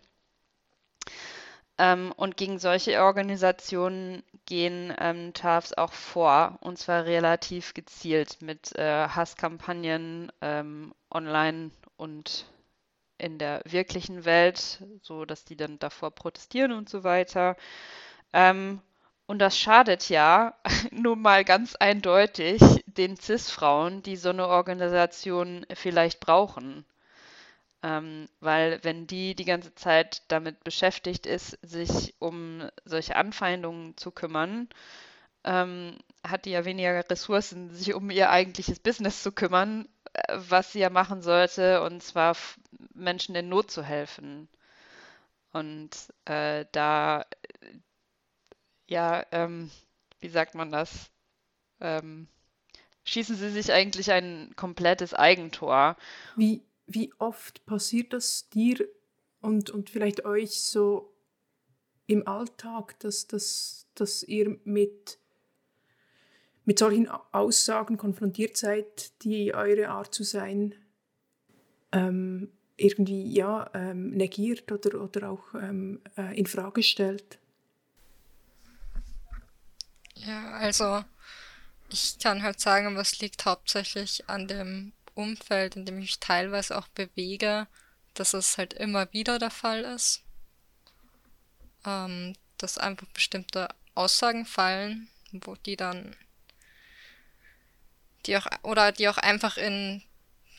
Ähm, 1.78 2.12
und 2.18 2.36
gegen 2.36 2.60
solche 2.60 3.02
Organisationen 3.02 4.22
gehen 4.46 4.94
ähm, 5.00 5.34
TAFs 5.34 5.74
auch 5.74 5.94
vor, 5.94 6.58
und 6.62 6.78
zwar 6.78 7.06
relativ 7.06 7.74
gezielt 7.74 8.42
mit 8.42 8.76
äh, 8.76 9.08
Hasskampagnen 9.08 10.32
ähm, 10.42 10.94
online 11.10 11.72
und 11.96 12.46
in 13.18 13.38
der 13.38 13.62
wirklichen 13.66 14.26
Welt, 14.26 14.84
so 15.02 15.24
dass 15.26 15.46
die 15.46 15.56
dann 15.56 15.80
davor 15.80 16.12
protestieren 16.12 16.74
und 16.74 16.90
so 16.90 17.04
weiter. 17.06 17.56
Ähm, 18.34 18.82
und 19.30 19.38
das 19.38 19.56
schadet 19.60 20.10
ja 20.10 20.56
nun 20.92 21.22
mal 21.22 21.46
ganz 21.46 21.76
eindeutig 21.76 22.62
den 22.88 23.16
CIS-Frauen, 23.16 24.02
die 24.02 24.16
so 24.16 24.30
eine 24.30 24.48
Organisation 24.48 25.68
vielleicht 25.72 26.20
brauchen. 26.20 26.84
Ähm, 27.84 28.28
weil 28.40 28.84
wenn 28.84 29.06
die 29.06 29.36
die 29.36 29.46
ganze 29.46 29.76
Zeit 29.76 30.24
damit 30.30 30.64
beschäftigt 30.64 31.28
ist, 31.28 31.60
sich 31.62 32.16
um 32.18 32.70
solche 32.86 33.16
Anfeindungen 33.16 33.96
zu 33.98 34.10
kümmern, 34.10 34.68
ähm, 35.44 36.00
hat 36.28 36.46
die 36.46 36.52
ja 36.52 36.66
weniger 36.66 37.08
Ressourcen, 37.08 37.72
sich 37.72 37.94
um 37.94 38.10
ihr 38.10 38.32
eigentliches 38.32 38.80
Business 38.80 39.22
zu 39.22 39.32
kümmern, 39.32 39.88
äh, 40.14 40.38
was 40.38 40.72
sie 40.74 40.80
ja 40.80 40.90
machen 40.90 41.22
sollte, 41.22 41.84
und 41.84 42.02
zwar 42.02 42.36
Menschen 42.96 43.36
in 43.36 43.48
Not 43.48 43.70
zu 43.70 43.84
helfen. 43.84 44.50
Und 45.54 45.92
äh, 46.26 46.66
da, 46.72 47.26
ja, 48.90 49.26
ähm, 49.32 49.70
wie 50.20 50.30
sagt 50.30 50.56
man 50.56 50.72
das? 50.72 51.12
Ähm, 51.80 52.28
schießen 53.06 53.36
sie 53.36 53.50
sich 53.52 53.72
eigentlich 53.72 54.12
ein 54.12 54.52
komplettes 54.56 55.14
Eigentor. 55.14 55.96
Wie, 56.36 56.64
wie 56.88 57.14
oft 57.20 57.66
passiert 57.66 58.14
das 58.14 58.50
dir 58.50 58.88
und, 59.42 59.70
und 59.70 59.90
vielleicht 59.90 60.26
euch 60.26 60.62
so 60.62 61.14
im 62.08 62.28
Alltag, 62.28 63.00
dass, 63.00 63.28
dass, 63.28 63.88
dass 63.94 64.24
ihr 64.24 64.60
mit, 64.64 65.20
mit 66.66 66.80
solchen 66.80 67.08
Aussagen 67.08 67.98
konfrontiert 67.98 68.58
seid, 68.58 69.24
die 69.24 69.54
eure 69.54 69.90
Art 69.90 70.14
zu 70.14 70.24
sein 70.24 70.74
ähm, 71.92 72.52
irgendwie 72.76 73.32
ja, 73.32 73.70
ähm, 73.74 74.12
negiert 74.12 74.72
oder, 74.72 75.02
oder 75.02 75.30
auch 75.30 75.54
ähm, 75.54 76.02
äh, 76.18 76.38
in 76.38 76.48
Frage 76.48 76.82
stellt? 76.82 77.39
Ja, 80.26 80.52
also 80.52 81.04
ich 81.90 82.20
kann 82.20 82.44
halt 82.44 82.60
sagen, 82.60 82.96
was 82.98 83.20
liegt 83.20 83.46
hauptsächlich 83.46 84.30
an 84.30 84.48
dem 84.48 84.94
Umfeld, 85.16 85.76
in 85.76 85.86
dem 85.86 85.96
ich 85.96 86.02
mich 86.02 86.20
teilweise 86.20 86.78
auch 86.78 86.88
bewege, 86.90 87.68
dass 88.14 88.34
es 88.34 88.58
halt 88.58 88.74
immer 88.74 89.12
wieder 89.14 89.40
der 89.40 89.52
Fall 89.52 89.82
ist. 89.82 90.24
Ähm, 91.86 92.36
dass 92.58 92.78
einfach 92.78 93.08
bestimmte 93.08 93.70
Aussagen 93.96 94.46
fallen, 94.46 95.08
wo 95.32 95.56
die 95.56 95.78
dann, 95.78 96.16
die 98.26 98.38
auch, 98.38 98.48
oder 98.64 98.92
die 98.92 99.08
auch 99.08 99.18
einfach 99.18 99.58
in, 99.58 100.04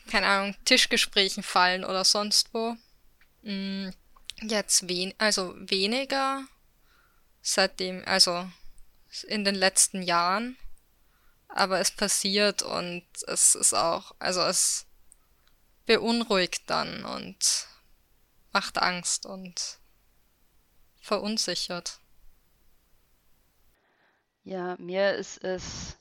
keine 0.09 0.27
Ahnung, 0.27 0.55
Tischgesprächen 0.65 1.43
fallen 1.43 1.85
oder 1.85 2.03
sonst 2.03 2.53
wo. 2.53 2.75
Mm, 3.43 3.89
jetzt 4.41 4.87
wen, 4.89 5.13
also 5.19 5.53
weniger 5.57 6.43
seitdem, 7.43 8.03
also 8.05 8.49
in 9.27 9.43
den 9.43 9.55
letzten 9.55 10.01
Jahren 10.01 10.57
aber 11.53 11.79
es 11.79 11.91
passiert 11.91 12.61
und 12.61 13.03
es 13.27 13.55
ist 13.55 13.73
auch, 13.73 14.13
also 14.19 14.41
es 14.41 14.85
beunruhigt 15.85 16.69
dann 16.69 17.03
und 17.03 17.67
macht 18.53 18.77
Angst 18.77 19.25
und 19.25 19.79
verunsichert. 21.01 21.99
Ja, 24.43 24.75
mir 24.79 25.15
ist 25.15 25.43
es 25.43 25.97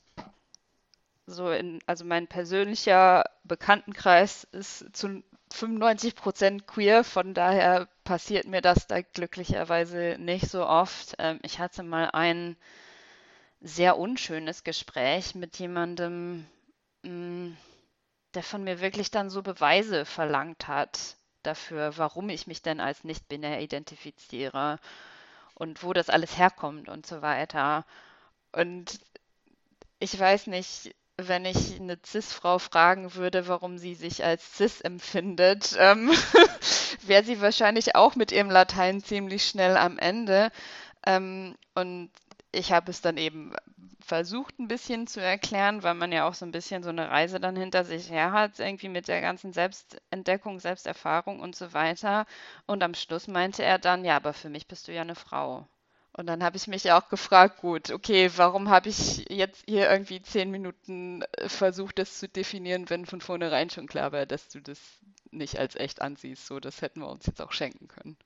so 1.27 1.51
in, 1.51 1.81
also 1.87 2.05
mein 2.05 2.27
persönlicher 2.27 3.25
Bekanntenkreis 3.45 4.45
ist 4.53 4.97
zu 4.97 5.23
95 5.53 6.15
Prozent 6.15 6.67
queer, 6.67 7.05
von 7.05 7.35
daher 7.35 7.89
passiert 8.05 8.47
mir 8.47 8.61
das 8.61 8.87
da 8.87 9.03
glücklicherweise 9.03 10.17
nicht 10.19 10.49
so 10.49 10.67
oft. 10.67 11.17
Ähm, 11.19 11.41
ich 11.43 11.59
hatte 11.59 11.83
mal 11.83 12.11
einen 12.11 12.57
sehr 13.61 13.99
unschönes 13.99 14.65
Gespräch 14.65 15.35
mit 15.35 15.59
jemandem, 15.59 16.47
mm, 17.03 17.53
der 18.35 18.43
von 18.43 18.65
mir 18.65 18.81
wirklich 18.81 19.11
dann 19.11 19.31
so 19.31 19.43
Beweise 19.43 20.05
verlangt 20.05 20.69
hat 20.69 21.17
dafür, 21.43 21.97
warum 21.97 22.29
ich 22.29 22.47
mich 22.47 22.63
denn 22.63 22.81
als 22.81 23.05
nicht-binär 23.05 23.61
identifiziere 23.61 24.79
und 25.55 25.83
wo 25.83 25.93
das 25.93 26.09
alles 26.09 26.39
herkommt 26.39 26.89
und 26.89 27.07
so 27.07 27.23
weiter. 27.23 27.85
Und 28.53 29.01
ich 29.99 30.19
weiß 30.19 30.47
nicht, 30.49 30.95
wenn 31.17 31.45
ich 31.45 31.79
eine 31.79 31.99
CIS-Frau 32.05 32.59
fragen 32.59 33.15
würde, 33.15 33.47
warum 33.47 33.77
sie 33.79 33.95
sich 33.95 34.25
als 34.25 34.57
CIS 34.57 34.81
empfindet, 34.81 35.77
ähm, 35.79 36.11
wäre 37.03 37.25
sie 37.25 37.41
wahrscheinlich 37.41 37.95
auch 37.95 38.17
mit 38.17 38.33
ihrem 38.33 38.51
Latein 38.51 39.03
ziemlich 39.03 39.47
schnell 39.47 39.77
am 39.77 39.99
Ende. 39.99 40.51
Ähm, 41.05 41.57
und 41.75 42.11
ich 42.53 42.73
habe 42.73 42.91
es 42.91 43.01
dann 43.01 43.17
eben 43.17 43.53
versucht 44.01 44.59
ein 44.59 44.69
bisschen 44.69 45.07
zu 45.07 45.21
erklären, 45.21 45.83
weil 45.83 45.95
man 45.95 46.13
ja 46.13 46.29
auch 46.29 46.35
so 46.35 46.45
ein 46.45 46.53
bisschen 46.53 46.83
so 46.83 46.89
eine 46.89 47.11
Reise 47.11 47.39
dann 47.39 47.57
hinter 47.57 47.85
sich 47.85 48.11
her 48.11 48.33
hat, 48.33 48.59
irgendwie 48.59 48.89
mit 48.89 49.09
der 49.09 49.21
ganzen 49.21 49.53
Selbstentdeckung, 49.53 50.59
Selbsterfahrung 50.59 51.41
und 51.41 51.55
so 51.55 51.73
weiter. 51.73 52.27
Und 52.67 52.83
am 52.83 52.95
Schluss 52.95 53.29
meinte 53.29 53.63
er 53.63 53.79
dann, 53.79 54.05
ja, 54.05 54.17
aber 54.17 54.33
für 54.33 54.49
mich 54.49 54.67
bist 54.67 54.89
du 54.89 54.93
ja 54.93 55.03
eine 55.03 55.15
Frau. 55.15 55.69
Und 56.13 56.27
dann 56.27 56.43
habe 56.43 56.57
ich 56.57 56.67
mich 56.67 56.91
auch 56.91 57.09
gefragt, 57.09 57.61
gut, 57.61 57.91
okay, 57.91 58.31
warum 58.35 58.69
habe 58.69 58.89
ich 58.89 59.31
jetzt 59.31 59.65
hier 59.67 59.89
irgendwie 59.89 60.21
zehn 60.21 60.51
Minuten 60.51 61.23
äh, 61.23 61.49
versucht, 61.49 61.99
das 61.99 62.19
zu 62.19 62.29
definieren, 62.29 62.91
wenn 62.91 63.07
von 63.07 63.21
vornherein 63.21 63.71
schon 63.71 63.87
klar 63.87 64.11
war, 64.11 64.27
dass 64.27 64.49
du 64.49 64.61
das 64.61 64.81
nicht 65.31 65.59
als 65.59 65.77
echt 65.77 66.03
ansiehst. 66.03 66.47
So, 66.47 66.59
das 66.59 66.83
hätten 66.83 67.01
wir 67.01 67.09
uns 67.09 67.27
jetzt 67.27 67.41
auch 67.41 67.53
schenken 67.53 67.87
können. 67.87 68.17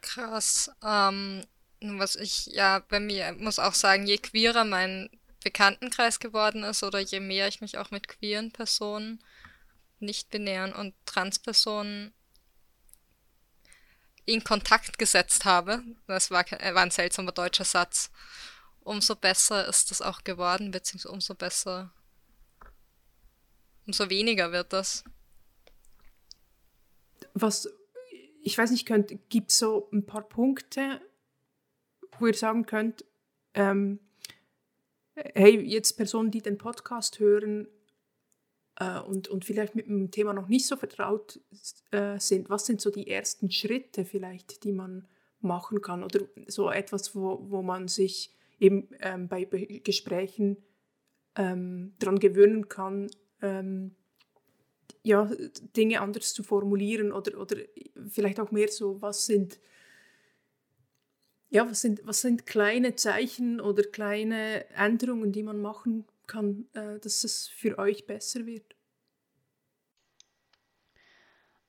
Krass. 0.00 0.70
Ähm, 0.82 1.44
was 1.98 2.16
ich 2.16 2.46
ja 2.46 2.80
bei 2.80 3.00
mir 3.00 3.32
muss 3.32 3.58
auch 3.58 3.74
sagen, 3.74 4.06
je 4.06 4.18
queerer 4.18 4.64
mein 4.64 5.10
Bekanntenkreis 5.42 6.20
geworden 6.20 6.64
ist 6.64 6.82
oder 6.82 6.98
je 6.98 7.20
mehr 7.20 7.48
ich 7.48 7.60
mich 7.60 7.78
auch 7.78 7.90
mit 7.90 8.08
queeren 8.08 8.50
Personen, 8.50 9.22
nicht-binären 10.00 10.72
und 10.72 10.94
Transpersonen 11.06 12.12
in 14.24 14.42
Kontakt 14.42 14.98
gesetzt 14.98 15.44
habe, 15.44 15.82
das 16.06 16.30
war, 16.30 16.44
war 16.50 16.82
ein 16.82 16.90
seltsamer 16.90 17.32
deutscher 17.32 17.64
Satz, 17.64 18.10
umso 18.80 19.14
besser 19.16 19.68
ist 19.68 19.90
das 19.90 20.00
auch 20.00 20.24
geworden, 20.24 20.70
beziehungsweise 20.70 21.12
umso 21.12 21.34
besser, 21.34 21.92
umso 23.86 24.08
weniger 24.08 24.50
wird 24.52 24.72
das. 24.72 25.04
Was, 27.34 27.68
ich 28.42 28.56
weiß 28.56 28.70
nicht, 28.70 28.86
gibt 29.28 29.50
es 29.50 29.58
so 29.58 29.90
ein 29.92 30.06
paar 30.06 30.22
Punkte, 30.22 31.00
wo 32.18 32.26
ihr 32.26 32.34
sagen 32.34 32.66
könnt, 32.66 33.04
ähm, 33.54 33.98
hey, 35.14 35.60
jetzt 35.60 35.92
Personen, 35.92 36.30
die 36.30 36.42
den 36.42 36.58
Podcast 36.58 37.18
hören 37.18 37.68
äh, 38.76 39.00
und, 39.00 39.28
und 39.28 39.44
vielleicht 39.44 39.74
mit 39.74 39.86
dem 39.86 40.10
Thema 40.10 40.32
noch 40.32 40.48
nicht 40.48 40.66
so 40.66 40.76
vertraut 40.76 41.40
äh, 41.90 42.18
sind, 42.18 42.50
was 42.50 42.66
sind 42.66 42.80
so 42.80 42.90
die 42.90 43.08
ersten 43.08 43.50
Schritte 43.50 44.04
vielleicht, 44.04 44.64
die 44.64 44.72
man 44.72 45.06
machen 45.40 45.80
kann? 45.80 46.02
Oder 46.02 46.20
so 46.46 46.70
etwas, 46.70 47.14
wo, 47.14 47.46
wo 47.48 47.62
man 47.62 47.88
sich 47.88 48.34
eben 48.58 48.88
ähm, 49.00 49.28
bei 49.28 49.44
Gesprächen 49.44 50.56
ähm, 51.36 51.94
daran 51.98 52.18
gewöhnen 52.18 52.68
kann, 52.68 53.10
ähm, 53.42 53.94
ja, 55.02 55.30
Dinge 55.76 56.00
anders 56.00 56.32
zu 56.32 56.42
formulieren 56.42 57.12
oder, 57.12 57.38
oder 57.38 57.56
vielleicht 58.08 58.40
auch 58.40 58.50
mehr 58.50 58.68
so, 58.68 59.02
was 59.02 59.26
sind 59.26 59.58
ja, 61.50 61.68
was 61.68 61.82
sind, 61.82 62.00
was 62.04 62.20
sind 62.20 62.46
kleine 62.46 62.96
Zeichen 62.96 63.60
oder 63.60 63.82
kleine 63.82 64.68
Änderungen, 64.70 65.32
die 65.32 65.42
man 65.42 65.60
machen 65.60 66.04
kann, 66.26 66.66
äh, 66.74 66.98
dass 66.98 67.24
es 67.24 67.48
für 67.48 67.78
euch 67.78 68.06
besser 68.06 68.46
wird? 68.46 68.74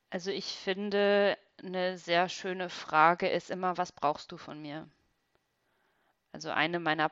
Also 0.10 0.32
ich 0.32 0.46
finde, 0.46 1.38
eine 1.64 1.98
sehr 1.98 2.30
schöne 2.30 2.70
Frage 2.70 3.28
ist 3.28 3.52
immer, 3.52 3.78
was 3.78 3.92
brauchst 3.92 4.32
du 4.32 4.38
von 4.38 4.62
mir? 4.62 4.90
Also 6.32 6.50
eine 6.50 6.80
meiner 6.80 7.12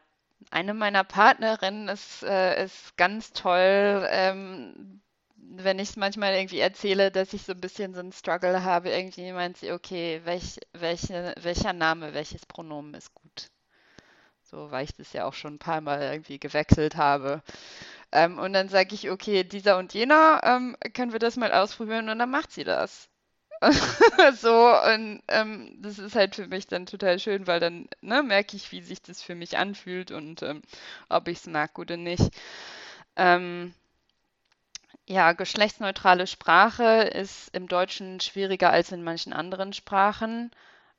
eine 0.52 0.74
meiner 0.74 1.04
Partnerinnen 1.04 1.88
ist, 1.90 2.24
äh, 2.24 2.66
ist 2.66 2.98
ganz 2.98 3.32
toll, 3.34 4.08
ähm, 4.10 5.02
wenn 5.52 5.80
ich 5.80 5.96
manchmal 5.98 6.34
irgendwie 6.36 6.60
erzähle, 6.60 7.12
dass 7.12 7.34
ich 7.34 7.44
so 7.44 7.54
ein 7.54 7.62
bisschen 7.62 7.94
so 7.94 8.00
einen 8.00 8.12
Struggle 8.12 8.64
habe, 8.64 8.90
irgendwie 8.90 9.32
meint 9.32 9.58
sie, 9.58 9.72
okay, 9.72 10.22
welch, 10.26 10.60
welche, 10.74 11.34
welcher 11.42 11.74
Name, 11.74 12.14
welches 12.14 12.46
Pronomen 12.46 12.94
ist 12.96 13.14
gut? 13.14 13.50
So, 14.44 14.72
weil 14.72 14.86
ich 14.86 14.94
das 14.96 15.14
ja 15.14 15.26
auch 15.26 15.34
schon 15.34 15.56
ein 15.56 15.60
paar 15.60 15.82
Mal 15.82 16.02
irgendwie 16.02 16.40
gewechselt 16.40 16.96
habe. 16.96 17.42
Ähm, 18.12 18.40
und 18.40 18.54
dann 18.54 18.70
sage 18.70 18.96
ich, 18.96 19.10
okay, 19.12 19.44
dieser 19.44 19.78
und 19.78 19.94
jener, 19.94 20.42
ähm, 20.44 20.78
können 20.94 21.14
wir 21.14 21.20
das 21.20 21.38
mal 21.38 21.52
ausprobieren 21.54 22.10
und 22.10 22.20
dann 22.20 22.32
macht 22.32 22.52
sie 22.52 22.64
das. 22.64 23.10
so, 24.42 24.54
und 24.94 25.22
ähm, 25.30 25.78
das 25.82 26.00
ist 26.00 26.16
halt 26.16 26.36
für 26.36 26.48
mich 26.48 26.68
dann 26.68 26.86
total 26.86 27.20
schön, 27.20 27.48
weil 27.48 27.60
dann 27.60 27.88
ne, 28.02 28.24
merke 28.24 28.58
ich, 28.58 28.72
wie 28.72 28.82
sich 28.82 29.02
das 29.02 29.22
für 29.22 29.36
mich 29.36 29.58
anfühlt 29.58 30.12
und 30.12 30.42
ähm, 30.44 30.62
ob 31.10 31.28
ich 31.30 31.40
es 31.40 31.48
mag 31.48 31.80
oder 31.80 31.98
nicht. 31.98 32.30
Ähm, 33.16 33.74
ja, 35.08 35.34
geschlechtsneutrale 35.34 36.28
Sprache 36.28 37.04
ist 37.04 37.50
im 37.56 37.68
Deutschen 37.68 38.20
schwieriger 38.20 38.70
als 38.72 38.92
in 38.92 39.04
manchen 39.04 39.34
anderen 39.34 39.74
Sprachen. 39.74 40.52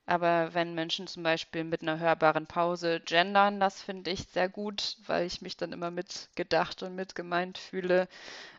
Aber 0.07 0.53
wenn 0.53 0.75
Menschen 0.75 1.07
zum 1.07 1.23
Beispiel 1.23 1.65
mit 1.65 1.81
einer 1.83 1.99
hörbaren 1.99 2.47
Pause 2.47 3.01
gendern, 3.01 3.59
das 3.61 3.81
finde 3.83 4.11
ich 4.11 4.27
sehr 4.29 4.51
gut, 4.51 4.99
weil 5.07 5.27
ich 5.27 5.41
mich 5.41 5.57
dann 5.57 5.73
immer 5.73 5.91
mitgedacht 5.91 6.83
und 6.83 6.95
mitgemeint 6.95 7.57
fühle. 7.57 8.09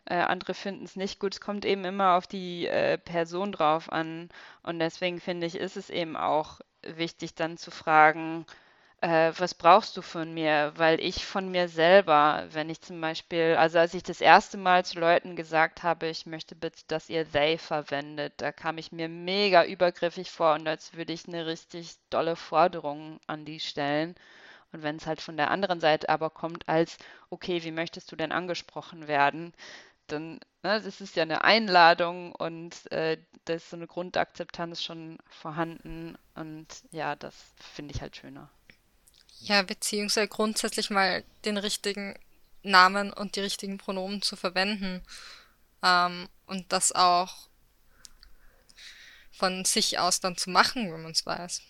Äh, 0.06 0.16
andere 0.16 0.54
finden 0.54 0.84
es 0.84 0.96
nicht 0.96 1.20
gut. 1.20 1.34
Es 1.34 1.40
kommt 1.40 1.64
eben 1.64 1.84
immer 1.84 2.14
auf 2.16 2.26
die 2.26 2.66
äh, 2.66 2.98
Person 2.98 3.52
drauf 3.52 3.92
an. 3.92 4.30
Und 4.64 4.80
deswegen 4.80 5.20
finde 5.20 5.46
ich, 5.46 5.56
ist 5.56 5.76
es 5.76 5.90
eben 5.90 6.16
auch 6.16 6.60
wichtig, 6.82 7.34
dann 7.36 7.58
zu 7.58 7.70
fragen, 7.70 8.46
äh, 9.06 9.32
was 9.38 9.54
brauchst 9.54 9.96
du 9.96 10.02
von 10.02 10.34
mir? 10.34 10.72
Weil 10.76 11.00
ich 11.00 11.24
von 11.26 11.50
mir 11.50 11.68
selber, 11.68 12.46
wenn 12.50 12.68
ich 12.70 12.80
zum 12.80 13.00
Beispiel, 13.00 13.54
also 13.58 13.78
als 13.78 13.94
ich 13.94 14.02
das 14.02 14.20
erste 14.20 14.56
Mal 14.58 14.84
zu 14.84 14.98
Leuten 14.98 15.36
gesagt 15.36 15.82
habe, 15.84 16.08
ich 16.08 16.26
möchte 16.26 16.54
bitte, 16.56 16.82
dass 16.88 17.08
ihr 17.08 17.30
they 17.30 17.56
verwendet, 17.58 18.34
da 18.38 18.50
kam 18.52 18.78
ich 18.78 18.92
mir 18.92 19.08
mega 19.08 19.64
übergriffig 19.64 20.30
vor 20.30 20.54
und 20.54 20.66
als 20.68 20.94
würde 20.94 21.12
ich 21.12 21.26
eine 21.28 21.46
richtig 21.46 21.96
dolle 22.10 22.36
Forderung 22.36 23.20
an 23.28 23.44
die 23.44 23.60
stellen. 23.60 24.14
Und 24.72 24.82
wenn 24.84 24.96
es 24.96 25.06
halt 25.06 25.20
von 25.22 25.36
der 25.36 25.50
anderen 25.52 25.80
Seite 25.80 26.08
aber 26.10 26.30
kommt 26.30 26.68
als, 26.68 26.98
okay, 27.30 27.62
wie 27.64 27.72
möchtest 27.72 28.12
du 28.12 28.16
denn 28.16 28.32
angesprochen 28.32 29.08
werden? 29.08 29.52
Dann, 30.08 30.34
ne, 30.64 30.80
das 30.82 31.00
ist 31.02 31.16
ja 31.16 31.24
eine 31.24 31.44
Einladung 31.44 32.34
und 32.34 32.90
äh, 32.92 33.18
da 33.46 33.54
ist 33.54 33.70
so 33.70 33.76
eine 33.76 33.86
Grundakzeptanz 33.88 34.82
schon 34.82 35.18
vorhanden 35.28 36.18
und 36.36 36.66
ja, 36.92 37.16
das 37.16 37.34
finde 37.74 37.94
ich 37.94 38.02
halt 38.02 38.16
schöner. 38.16 38.50
Ja, 39.40 39.62
beziehungsweise 39.62 40.28
grundsätzlich 40.28 40.90
mal 40.90 41.24
den 41.44 41.56
richtigen 41.56 42.18
Namen 42.62 43.12
und 43.12 43.36
die 43.36 43.40
richtigen 43.40 43.78
Pronomen 43.78 44.22
zu 44.22 44.36
verwenden. 44.36 45.02
Ähm, 45.82 46.28
und 46.46 46.72
das 46.72 46.92
auch 46.92 47.48
von 49.30 49.64
sich 49.64 49.98
aus 49.98 50.20
dann 50.20 50.36
zu 50.36 50.50
machen, 50.50 50.92
wenn 50.92 51.02
man 51.02 51.12
es 51.12 51.26
weiß. 51.26 51.62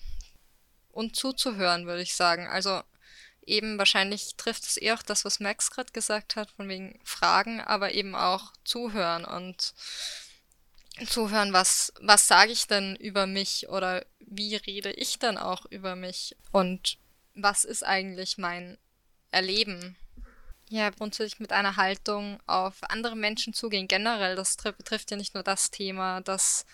Und 0.92 1.16
zuzuhören, 1.16 1.86
würde 1.86 2.02
ich 2.02 2.14
sagen. 2.14 2.46
Also 2.46 2.82
eben 3.44 3.78
wahrscheinlich 3.78 4.36
trifft 4.36 4.64
es 4.64 4.76
eher 4.76 4.94
auch 4.94 5.02
das, 5.02 5.24
was 5.24 5.40
Max 5.40 5.70
gerade 5.70 5.92
gesagt 5.92 6.36
hat, 6.36 6.50
von 6.52 6.68
wegen 6.68 7.00
Fragen, 7.04 7.60
aber 7.60 7.92
eben 7.92 8.14
auch 8.14 8.52
zuhören 8.64 9.24
und 9.24 9.74
zuhören, 11.08 11.52
was, 11.52 11.92
was 12.00 12.26
sage 12.26 12.52
ich 12.52 12.66
denn 12.66 12.96
über 12.96 13.26
mich 13.26 13.68
oder 13.68 14.06
wie 14.20 14.56
rede 14.56 14.92
ich 14.92 15.18
dann 15.18 15.36
auch 15.36 15.66
über 15.66 15.94
mich 15.94 16.34
und 16.52 16.98
was 17.36 17.64
ist 17.64 17.84
eigentlich 17.84 18.38
mein 18.38 18.78
Erleben? 19.30 19.96
Ja, 20.68 20.90
grundsätzlich 20.90 21.38
mit 21.38 21.52
einer 21.52 21.76
Haltung 21.76 22.40
auf 22.46 22.82
andere 22.88 23.14
Menschen 23.14 23.52
zugehen. 23.52 23.86
Generell, 23.86 24.34
das 24.34 24.56
betrifft 24.56 25.10
ja 25.12 25.16
nicht 25.16 25.34
nur 25.34 25.44
das 25.44 25.70
Thema, 25.70 26.22
dass 26.22 26.66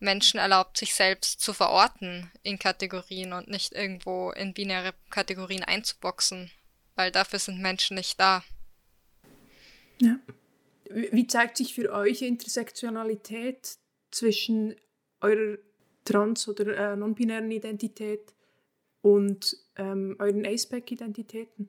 Menschen 0.00 0.38
erlaubt, 0.38 0.76
sich 0.76 0.94
selbst 0.94 1.40
zu 1.40 1.52
verorten 1.52 2.30
in 2.42 2.58
Kategorien 2.58 3.32
und 3.32 3.48
nicht 3.48 3.72
irgendwo 3.72 4.30
in 4.32 4.52
binäre 4.52 4.94
Kategorien 5.10 5.62
einzuboxen, 5.62 6.50
weil 6.96 7.12
dafür 7.12 7.38
sind 7.38 7.60
Menschen 7.60 7.94
nicht 7.94 8.18
da. 8.18 8.42
Ja. 10.00 10.18
Wie 10.90 11.26
zeigt 11.26 11.56
sich 11.56 11.74
für 11.74 11.92
euch 11.92 12.22
Intersektionalität 12.22 13.78
zwischen 14.10 14.76
eurer 15.20 15.58
trans- 16.04 16.48
oder 16.48 16.92
äh, 16.92 16.96
non-binären 16.96 17.50
Identität 17.50 18.35
und 19.06 19.56
ähm, 19.76 20.16
euren 20.18 20.44
Aceback-Identitäten? 20.44 21.68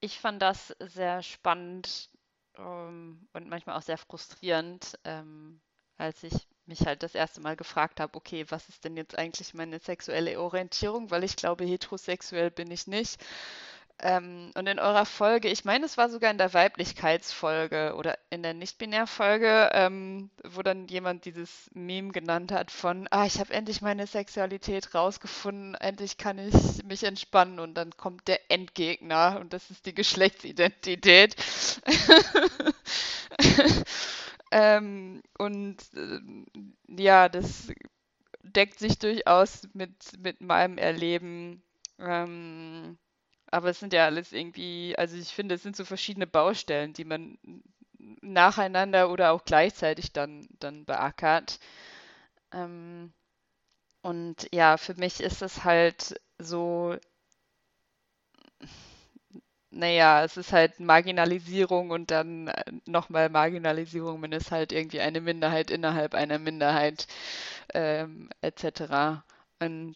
Ich 0.00 0.18
fand 0.18 0.42
das 0.42 0.74
sehr 0.80 1.22
spannend 1.22 2.10
ähm, 2.58 3.28
und 3.32 3.48
manchmal 3.48 3.76
auch 3.76 3.82
sehr 3.82 3.96
frustrierend, 3.96 4.98
ähm, 5.04 5.60
als 5.96 6.24
ich 6.24 6.48
mich 6.66 6.84
halt 6.84 7.04
das 7.04 7.14
erste 7.14 7.40
Mal 7.40 7.54
gefragt 7.54 8.00
habe, 8.00 8.16
okay, 8.16 8.44
was 8.48 8.68
ist 8.68 8.84
denn 8.84 8.96
jetzt 8.96 9.16
eigentlich 9.16 9.54
meine 9.54 9.78
sexuelle 9.78 10.40
Orientierung? 10.40 11.12
Weil 11.12 11.22
ich 11.22 11.36
glaube, 11.36 11.64
heterosexuell 11.64 12.50
bin 12.50 12.72
ich 12.72 12.88
nicht. 12.88 13.24
Ähm, 13.98 14.50
und 14.54 14.66
in 14.66 14.78
eurer 14.78 15.06
Folge, 15.06 15.48
ich 15.48 15.64
meine, 15.64 15.86
es 15.86 15.96
war 15.96 16.10
sogar 16.10 16.30
in 16.30 16.36
der 16.36 16.52
Weiblichkeitsfolge 16.52 17.94
oder 17.96 18.18
in 18.28 18.42
der 18.42 18.52
Nicht-Binär-Folge, 18.52 19.70
ähm, 19.72 20.30
wo 20.44 20.62
dann 20.62 20.86
jemand 20.88 21.24
dieses 21.24 21.70
Meme 21.72 22.12
genannt 22.12 22.52
hat 22.52 22.70
von, 22.70 23.08
ah, 23.10 23.24
ich 23.24 23.40
habe 23.40 23.54
endlich 23.54 23.80
meine 23.80 24.06
Sexualität 24.06 24.94
rausgefunden, 24.94 25.74
endlich 25.76 26.18
kann 26.18 26.38
ich 26.38 26.84
mich 26.84 27.04
entspannen 27.04 27.58
und 27.58 27.72
dann 27.74 27.96
kommt 27.96 28.28
der 28.28 28.50
Endgegner 28.50 29.38
und 29.40 29.54
das 29.54 29.70
ist 29.70 29.86
die 29.86 29.94
Geschlechtsidentität. 29.94 31.34
ähm, 34.50 35.22
und 35.38 35.76
äh, 35.94 37.02
ja, 37.02 37.30
das 37.30 37.72
deckt 38.42 38.78
sich 38.78 38.98
durchaus 38.98 39.66
mit, 39.72 39.94
mit 40.18 40.42
meinem 40.42 40.76
Erleben. 40.76 41.62
Ähm, 41.98 42.98
aber 43.50 43.70
es 43.70 43.80
sind 43.80 43.92
ja 43.92 44.04
alles 44.06 44.32
irgendwie, 44.32 44.94
also 44.98 45.16
ich 45.16 45.28
finde, 45.34 45.54
es 45.56 45.62
sind 45.62 45.76
so 45.76 45.84
verschiedene 45.84 46.26
Baustellen, 46.26 46.92
die 46.92 47.04
man 47.04 47.38
nacheinander 48.22 49.10
oder 49.10 49.32
auch 49.32 49.44
gleichzeitig 49.44 50.12
dann, 50.12 50.46
dann 50.60 50.84
beackert. 50.84 51.58
Ähm, 52.52 53.12
und 54.02 54.48
ja, 54.54 54.76
für 54.78 54.94
mich 54.96 55.20
ist 55.20 55.42
es 55.42 55.64
halt 55.64 56.20
so, 56.38 56.96
naja, 59.70 60.24
es 60.24 60.36
ist 60.36 60.52
halt 60.52 60.80
Marginalisierung 60.80 61.90
und 61.90 62.10
dann 62.10 62.50
nochmal 62.86 63.28
Marginalisierung, 63.28 64.22
wenn 64.22 64.32
es 64.32 64.50
halt 64.50 64.72
irgendwie 64.72 65.00
eine 65.00 65.20
Minderheit 65.20 65.70
innerhalb 65.70 66.14
einer 66.14 66.38
Minderheit 66.38 67.06
ähm, 67.74 68.30
etc. 68.42 69.24
Und 69.60 69.94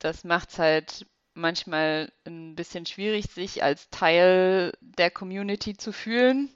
das 0.00 0.24
macht 0.24 0.50
es 0.50 0.58
halt 0.58 1.06
manchmal 1.34 2.12
ein 2.26 2.54
bisschen 2.56 2.86
schwierig, 2.86 3.26
sich 3.26 3.62
als 3.62 3.90
Teil 3.90 4.72
der 4.80 5.10
Community 5.10 5.76
zu 5.76 5.92
fühlen. 5.92 6.50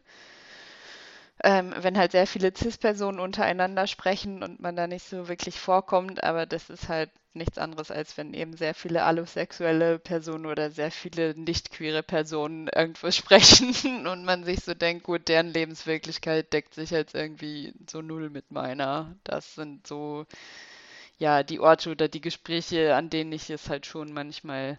Ähm, 1.44 1.72
wenn 1.78 1.96
halt 1.96 2.12
sehr 2.12 2.26
viele 2.26 2.52
CIS-Personen 2.52 3.20
untereinander 3.20 3.86
sprechen 3.86 4.42
und 4.42 4.60
man 4.60 4.74
da 4.74 4.86
nicht 4.88 5.04
so 5.08 5.28
wirklich 5.28 5.60
vorkommt, 5.60 6.24
aber 6.24 6.46
das 6.46 6.68
ist 6.68 6.88
halt 6.88 7.10
nichts 7.34 7.58
anderes, 7.58 7.90
als 7.92 8.16
wenn 8.16 8.34
eben 8.34 8.56
sehr 8.56 8.74
viele 8.74 9.04
allosexuelle 9.04 9.98
Personen 10.00 10.46
oder 10.46 10.70
sehr 10.72 10.90
viele 10.90 11.34
nicht-queere 11.38 12.02
Personen 12.02 12.68
irgendwo 12.74 13.10
sprechen 13.12 14.06
und 14.08 14.24
man 14.24 14.42
sich 14.44 14.60
so 14.64 14.74
denkt, 14.74 15.04
gut, 15.04 15.28
deren 15.28 15.48
Lebenswirklichkeit 15.52 16.52
deckt 16.52 16.74
sich 16.74 16.90
jetzt 16.90 17.14
irgendwie 17.14 17.72
so 17.88 18.02
null 18.02 18.30
mit 18.30 18.50
meiner. 18.50 19.14
Das 19.24 19.54
sind 19.54 19.86
so 19.86 20.26
ja, 21.18 21.42
die 21.42 21.60
Orte 21.60 21.90
oder 21.90 22.08
die 22.08 22.20
Gespräche, 22.20 22.94
an 22.94 23.10
denen 23.10 23.32
ich 23.32 23.50
es 23.50 23.68
halt 23.68 23.86
schon 23.86 24.12
manchmal 24.12 24.78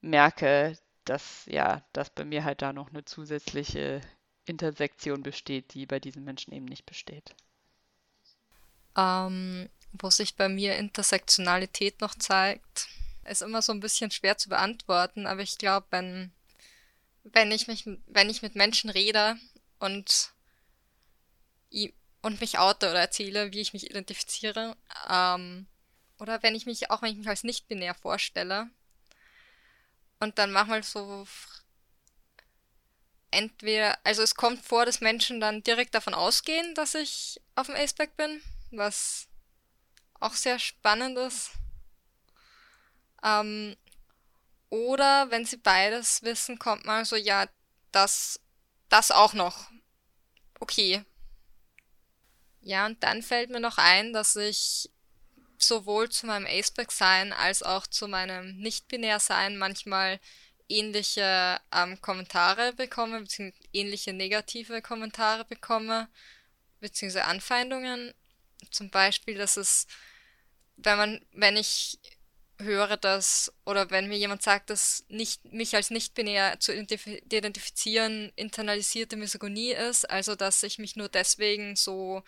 merke, 0.00 0.76
dass 1.04 1.46
ja, 1.46 1.84
dass 1.92 2.10
bei 2.10 2.24
mir 2.24 2.44
halt 2.44 2.62
da 2.62 2.72
noch 2.72 2.90
eine 2.90 3.04
zusätzliche 3.04 4.00
Intersektion 4.44 5.22
besteht, 5.22 5.74
die 5.74 5.86
bei 5.86 6.00
diesen 6.00 6.24
Menschen 6.24 6.52
eben 6.52 6.66
nicht 6.66 6.84
besteht. 6.84 7.34
Ähm, 8.96 9.68
wo 9.92 10.10
sich 10.10 10.36
bei 10.36 10.48
mir 10.48 10.76
Intersektionalität 10.76 12.00
noch 12.00 12.14
zeigt, 12.16 12.88
ist 13.24 13.42
immer 13.42 13.62
so 13.62 13.72
ein 13.72 13.80
bisschen 13.80 14.10
schwer 14.10 14.36
zu 14.36 14.48
beantworten, 14.48 15.26
aber 15.26 15.42
ich 15.42 15.58
glaube, 15.58 15.86
wenn, 15.90 16.32
wenn 17.22 17.52
ich 17.52 17.68
mich, 17.68 17.88
wenn 18.06 18.28
ich 18.28 18.42
mit 18.42 18.56
Menschen 18.56 18.90
rede 18.90 19.36
und 19.78 20.32
und 22.22 22.40
mich 22.40 22.58
oute 22.58 22.90
oder 22.90 23.00
erzähle, 23.00 23.52
wie 23.52 23.60
ich 23.60 23.72
mich 23.72 23.90
identifiziere. 23.90 24.76
Ähm, 25.08 25.66
oder 26.18 26.42
wenn 26.42 26.54
ich 26.54 26.66
mich, 26.66 26.90
auch 26.90 27.02
wenn 27.02 27.12
ich 27.12 27.18
mich 27.18 27.28
als 27.28 27.44
nicht-binär 27.44 27.94
vorstelle. 27.94 28.70
Und 30.20 30.38
dann 30.38 30.52
manchmal 30.52 30.84
so 30.84 31.26
entweder, 33.32 33.98
also 34.04 34.22
es 34.22 34.36
kommt 34.36 34.64
vor, 34.64 34.86
dass 34.86 35.00
Menschen 35.00 35.40
dann 35.40 35.62
direkt 35.64 35.94
davon 35.94 36.14
ausgehen, 36.14 36.74
dass 36.76 36.94
ich 36.94 37.40
auf 37.56 37.66
dem 37.66 37.74
Aceback 37.74 38.16
bin, 38.16 38.40
was 38.70 39.26
auch 40.20 40.34
sehr 40.34 40.60
spannend 40.60 41.18
ist. 41.18 41.50
Ähm, 43.24 43.76
oder 44.70 45.30
wenn 45.30 45.44
sie 45.44 45.56
beides 45.56 46.22
wissen, 46.22 46.58
kommt 46.58 46.84
mal 46.84 47.04
so, 47.04 47.16
ja, 47.16 47.46
das, 47.90 48.38
das 48.88 49.10
auch 49.10 49.34
noch. 49.34 49.70
Okay, 50.60 51.04
ja, 52.62 52.86
und 52.86 53.02
dann 53.02 53.22
fällt 53.22 53.50
mir 53.50 53.60
noch 53.60 53.78
ein, 53.78 54.12
dass 54.12 54.36
ich 54.36 54.90
sowohl 55.58 56.08
zu 56.10 56.26
meinem 56.26 56.46
Aceback-Sein 56.46 57.32
als 57.32 57.62
auch 57.62 57.86
zu 57.86 58.08
meinem 58.08 58.56
Nicht-Binär-Sein 58.56 59.58
manchmal 59.58 60.20
ähnliche 60.68 61.60
ähm, 61.72 62.00
Kommentare 62.00 62.72
bekomme, 62.72 63.20
beziehungsweise 63.20 63.68
ähnliche 63.72 64.12
negative 64.12 64.80
Kommentare 64.80 65.44
bekomme, 65.44 66.08
beziehungsweise 66.80 67.26
Anfeindungen. 67.26 68.14
Zum 68.70 68.90
Beispiel, 68.90 69.36
dass 69.36 69.56
es, 69.56 69.86
wenn 70.76 70.96
man, 70.96 71.26
wenn 71.32 71.56
ich 71.56 71.98
höre, 72.62 72.96
dass, 72.96 73.52
oder 73.64 73.90
wenn 73.90 74.08
mir 74.08 74.18
jemand 74.18 74.42
sagt, 74.42 74.70
dass 74.70 75.04
nicht, 75.08 75.44
mich 75.52 75.74
als 75.74 75.90
nicht-binär 75.90 76.60
zu 76.60 76.74
identifizieren 76.74 78.32
internalisierte 78.36 79.16
Misogonie 79.16 79.72
ist, 79.72 80.08
also 80.08 80.34
dass 80.34 80.62
ich 80.62 80.78
mich 80.78 80.96
nur 80.96 81.08
deswegen 81.08 81.76
so 81.76 82.22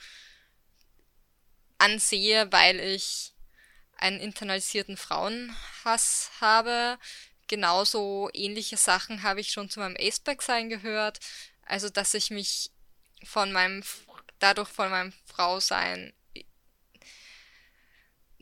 ansehe, 1.78 2.50
weil 2.52 2.80
ich 2.80 3.32
einen 3.96 4.20
internalisierten 4.20 4.96
Frauenhass 4.96 6.30
habe. 6.40 6.98
Genauso 7.46 8.30
ähnliche 8.32 8.76
Sachen 8.76 9.22
habe 9.22 9.40
ich 9.40 9.52
schon 9.52 9.70
zu 9.70 9.80
meinem 9.80 9.96
Aceback-Sein 9.98 10.68
gehört. 10.68 11.20
Also, 11.62 11.88
dass 11.88 12.14
ich 12.14 12.30
mich 12.30 12.70
von 13.24 13.52
meinem, 13.52 13.82
dadurch 14.38 14.68
von 14.68 14.90
meinem 14.90 15.12
Frausein 15.26 16.12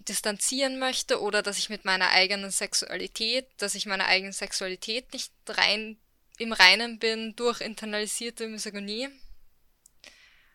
distanzieren 0.09 0.79
möchte 0.79 1.21
oder 1.21 1.43
dass 1.43 1.59
ich 1.59 1.69
mit 1.69 1.85
meiner 1.85 2.11
eigenen 2.11 2.51
Sexualität, 2.51 3.49
dass 3.59 3.75
ich 3.75 3.87
meiner 3.87 4.07
eigenen 4.07 4.33
Sexualität 4.33 5.13
nicht 5.13 5.33
rein 5.49 5.99
im 6.39 6.53
Reinen 6.53 6.99
bin 6.99 7.37
durch 7.37 7.61
internalisierte 7.61 8.49
Misogonie. 8.49 9.09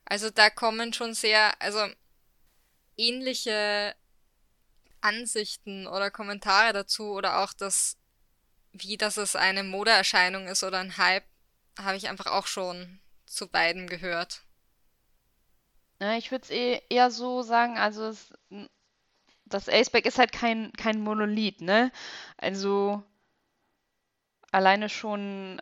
Also 0.06 0.30
da 0.30 0.50
kommen 0.50 0.94
schon 0.94 1.14
sehr, 1.14 1.62
also 1.62 1.86
ähnliche 2.98 3.96
Ansichten 5.02 5.88
oder 5.88 6.12
Kommentare 6.12 6.74
dazu 6.74 7.12
oder 7.12 7.44
auch 7.44 7.54
das, 7.54 7.98
wie 8.72 8.98
dass 8.98 9.18
es 9.18 9.36
eine 9.36 9.64
Modeerscheinung 9.64 10.48
ist 10.48 10.64
oder 10.64 10.80
ein 10.80 10.98
Hype, 10.98 11.26
habe 11.78 11.98
ich 11.98 12.10
einfach 12.10 12.28
auch 12.28 12.48
schon 12.48 13.00
zu 13.26 13.48
beiden 13.48 13.88
gehört. 13.88 14.42
Ja, 16.00 16.18
ich 16.18 16.32
würde 16.32 16.44
es 16.44 16.50
eh 16.52 16.82
eher 16.90 17.12
so 17.12 17.42
sagen, 17.42 17.78
also 17.78 18.08
es, 18.08 18.34
das 19.50 19.70
Aceback 19.70 20.06
ist 20.06 20.20
halt 20.20 20.32
kein, 20.32 20.72
kein 20.74 21.02
Monolith, 21.02 21.62
ne? 21.62 21.92
Also 22.38 23.04
alleine 24.52 24.90
schon 24.90 25.62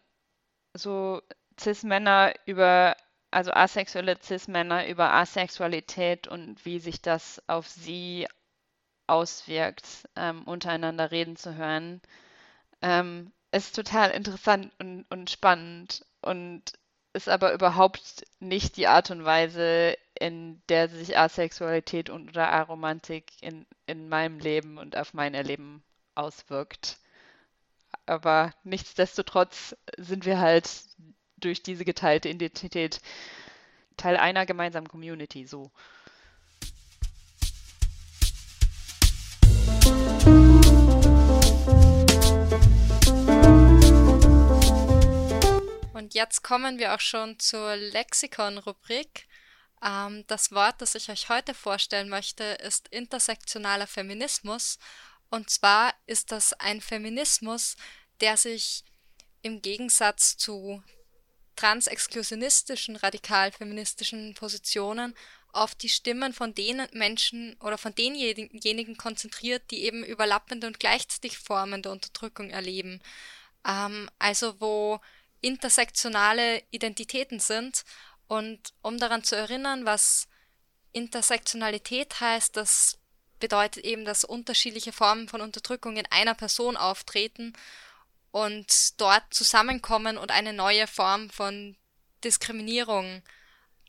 so 0.75 1.21
Cis-Männer 1.59 2.33
über, 2.45 2.95
also 3.31 3.51
asexuelle 3.51 4.17
Cis-Männer 4.21 4.87
über 4.87 5.13
Asexualität 5.13 6.27
und 6.27 6.65
wie 6.65 6.79
sich 6.79 7.01
das 7.01 7.41
auf 7.47 7.67
sie 7.67 8.27
auswirkt, 9.07 9.85
ähm, 10.15 10.43
untereinander 10.45 11.11
reden 11.11 11.35
zu 11.37 11.55
hören, 11.55 12.01
ähm, 12.81 13.31
ist 13.51 13.75
total 13.75 14.11
interessant 14.11 14.73
und, 14.79 15.05
und 15.11 15.29
spannend 15.29 16.05
und 16.21 16.73
ist 17.15 17.29
aber 17.29 17.53
überhaupt 17.53 18.25
nicht 18.41 18.75
die 18.75 18.87
Art 18.87 19.09
und 19.09 19.23
Weise, 19.23 19.97
in 20.19 20.61
der 20.67 20.89
sich 20.89 21.17
Asexualität 21.17 22.09
und 22.09 22.29
oder 22.29 22.49
Aromantik 22.49 23.31
in, 23.41 23.65
in 23.87 24.09
meinem 24.09 24.37
Leben 24.39 24.77
und 24.77 24.97
auf 24.97 25.13
mein 25.13 25.33
Erleben 25.33 25.81
auswirkt. 26.13 26.97
Aber 28.05 28.53
nichtsdestotrotz 28.65 29.77
sind 29.97 30.25
wir 30.25 30.39
halt 30.39 30.69
durch 31.37 31.63
diese 31.63 31.85
geteilte 31.85 32.27
Identität 32.27 32.99
Teil 33.95 34.17
einer 34.17 34.45
gemeinsamen 34.45 34.89
Community 34.89 35.45
so. 35.45 35.71
Und 45.95 46.13
jetzt 46.13 46.43
kommen 46.43 46.77
wir 46.77 46.93
auch 46.93 46.99
schon 46.99 47.39
zur 47.39 47.77
Lexikon-Rubrik. 47.77 49.27
Ähm, 49.81 50.25
das 50.27 50.51
Wort, 50.51 50.81
das 50.81 50.93
ich 50.93 51.09
euch 51.09 51.29
heute 51.29 51.53
vorstellen 51.53 52.09
möchte, 52.09 52.43
ist 52.43 52.89
intersektionaler 52.89 53.87
Feminismus. 53.87 54.77
Und 55.29 55.49
zwar 55.49 55.93
ist 56.05 56.33
das 56.33 56.51
ein 56.51 56.81
Feminismus, 56.81 57.77
der 58.19 58.35
sich 58.35 58.83
im 59.41 59.61
Gegensatz 59.61 60.35
zu 60.35 60.83
transexklusionistischen, 61.55 62.97
radikal-feministischen 62.97 64.33
Positionen 64.33 65.15
auf 65.53 65.75
die 65.75 65.87
Stimmen 65.87 66.33
von 66.33 66.53
den 66.53 66.85
Menschen 66.91 67.55
oder 67.61 67.77
von 67.77 67.95
denjenigen 67.95 68.97
konzentriert, 68.97 69.71
die 69.71 69.85
eben 69.85 70.03
überlappende 70.03 70.67
und 70.67 70.81
gleichzeitig 70.81 71.37
Formen 71.37 71.81
der 71.81 71.93
Unterdrückung 71.93 72.49
erleben. 72.49 73.01
Ähm, 73.65 74.09
also 74.19 74.59
wo 74.59 74.99
intersektionale 75.41 76.63
Identitäten 76.71 77.39
sind. 77.39 77.83
Und 78.27 78.73
um 78.81 78.97
daran 78.97 79.23
zu 79.23 79.35
erinnern, 79.35 79.85
was 79.85 80.27
Intersektionalität 80.91 82.19
heißt, 82.19 82.55
das 82.57 82.97
bedeutet 83.39 83.83
eben, 83.83 84.05
dass 84.05 84.23
unterschiedliche 84.23 84.91
Formen 84.91 85.27
von 85.27 85.41
Unterdrückung 85.41 85.97
in 85.97 86.05
einer 86.09 86.33
Person 86.33 86.77
auftreten 86.77 87.53
und 88.31 88.99
dort 88.99 89.33
zusammenkommen 89.33 90.17
und 90.17 90.31
eine 90.31 90.53
neue 90.53 90.87
Form 90.87 91.29
von 91.29 91.75
Diskriminierung 92.23 93.21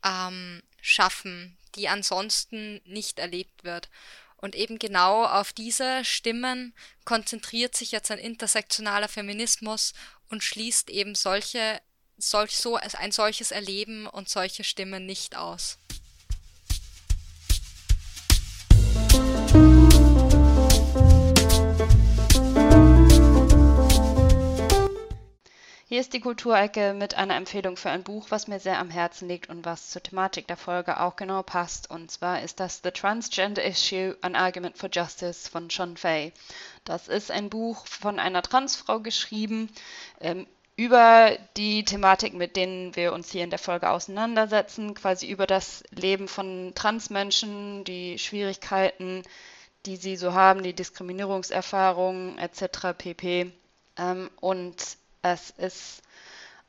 ähm, 0.05 0.61
schaffen, 0.81 1.57
die 1.75 1.87
ansonsten 1.87 2.81
nicht 2.85 3.19
erlebt 3.19 3.63
wird. 3.63 3.89
Und 4.37 4.55
eben 4.55 4.77
genau 4.77 5.25
auf 5.25 5.51
diese 5.51 6.05
Stimmen 6.05 6.75
konzentriert 7.05 7.75
sich 7.75 7.91
jetzt 7.91 8.11
ein 8.11 8.19
intersektionaler 8.19 9.07
Feminismus 9.07 9.93
und 10.29 10.43
schließt 10.43 10.89
eben 10.89 11.15
solche, 11.15 11.81
solch, 12.17 12.57
so 12.57 12.75
ein 12.75 13.11
solches 13.11 13.51
Erleben 13.51 14.07
und 14.07 14.29
solche 14.29 14.63
Stimmen 14.63 15.05
nicht 15.05 15.35
aus. 15.35 15.77
Hier 25.89 26.01
ist 26.01 26.11
die 26.11 26.19
Kulturecke 26.19 26.93
mit 26.93 27.15
einer 27.15 27.37
Empfehlung 27.37 27.77
für 27.77 27.89
ein 27.89 28.03
Buch, 28.03 28.27
was 28.29 28.49
mir 28.49 28.59
sehr 28.59 28.77
am 28.77 28.89
Herzen 28.89 29.29
liegt 29.29 29.49
und 29.49 29.63
was 29.63 29.89
zur 29.89 30.03
Thematik 30.03 30.45
der 30.45 30.57
Folge 30.57 30.99
auch 30.99 31.15
genau 31.15 31.43
passt. 31.43 31.89
Und 31.89 32.11
zwar 32.11 32.41
ist 32.41 32.59
das 32.59 32.81
The 32.83 32.91
Transgender 32.91 33.63
Issue, 33.63 34.17
An 34.19 34.35
Argument 34.35 34.77
for 34.77 34.89
Justice 34.91 35.49
von 35.49 35.69
Sean 35.69 35.95
Fay. 35.95 36.33
Das 36.87 37.09
ist 37.09 37.31
ein 37.31 37.49
Buch 37.49 37.85
von 37.85 38.17
einer 38.17 38.41
Transfrau 38.41 39.01
geschrieben 39.01 39.69
ähm, 40.21 40.47
über 40.77 41.37
die 41.57 41.83
Thematik, 41.83 42.33
mit 42.33 42.55
denen 42.55 42.95
wir 42.95 43.11
uns 43.11 43.29
hier 43.29 43.43
in 43.43 43.49
der 43.49 43.59
Folge 43.59 43.89
auseinandersetzen, 43.89 44.93
quasi 44.93 45.27
über 45.27 45.45
das 45.45 45.83
Leben 45.89 46.29
von 46.29 46.71
Transmenschen, 46.75 47.83
die 47.83 48.17
Schwierigkeiten, 48.17 49.23
die 49.85 49.97
sie 49.97 50.15
so 50.15 50.33
haben, 50.33 50.63
die 50.63 50.73
Diskriminierungserfahrungen 50.73 52.37
etc. 52.37 52.97
pp. 52.97 53.51
Ähm, 53.97 54.29
und 54.39 54.97
es 55.23 55.49
ist 55.57 56.01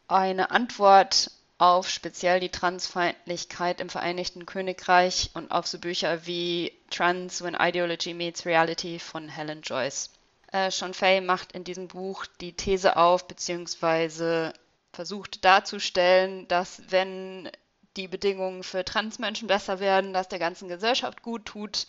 eine 0.08 0.50
Antwort 0.50 1.30
auf 1.58 1.90
speziell 1.90 2.38
die 2.38 2.50
Transfeindlichkeit 2.50 3.80
im 3.80 3.88
Vereinigten 3.88 4.46
Königreich 4.46 5.30
und 5.34 5.50
auf 5.50 5.66
so 5.66 5.78
Bücher 5.78 6.24
wie 6.24 6.72
Trans 6.90 7.42
When 7.42 7.56
Ideology 7.58 8.14
Meets 8.14 8.46
Reality 8.46 9.00
von 9.00 9.28
Helen 9.28 9.62
Joyce. 9.62 10.10
Äh, 10.52 10.70
Sean 10.70 10.94
Fay 10.94 11.20
macht 11.20 11.52
in 11.52 11.64
diesem 11.64 11.88
Buch 11.88 12.26
die 12.40 12.52
These 12.52 12.96
auf, 12.96 13.26
beziehungsweise 13.26 14.52
versucht 14.92 15.44
darzustellen, 15.44 16.46
dass 16.48 16.80
wenn 16.88 17.50
die 17.96 18.08
Bedingungen 18.08 18.62
für 18.62 18.84
Transmenschen 18.84 19.48
besser 19.48 19.80
werden, 19.80 20.12
dass 20.12 20.28
der 20.28 20.38
ganzen 20.38 20.68
Gesellschaft 20.68 21.22
gut 21.22 21.44
tut 21.44 21.86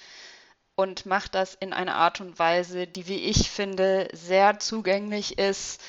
und 0.76 1.06
macht 1.06 1.36
das 1.36 1.54
in 1.54 1.74
einer 1.74 1.96
Art 1.96 2.22
und 2.22 2.40
Weise, 2.40 2.88
die, 2.88 3.08
wie 3.08 3.20
ich 3.20 3.52
finde, 3.52 4.08
sehr 4.14 4.60
zugänglich 4.60 5.38
ist 5.38 5.82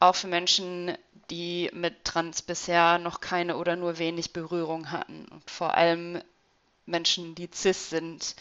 auch 0.00 0.14
für 0.14 0.28
Menschen, 0.28 0.96
die 1.30 1.70
mit 1.72 2.04
Trans 2.04 2.42
bisher 2.42 2.98
noch 2.98 3.20
keine 3.20 3.56
oder 3.56 3.76
nur 3.76 3.98
wenig 3.98 4.32
Berührung 4.32 4.90
hatten. 4.90 5.26
Und 5.26 5.50
vor 5.50 5.74
allem 5.74 6.22
Menschen, 6.86 7.34
die 7.34 7.50
cis 7.52 7.90
sind, 7.90 8.34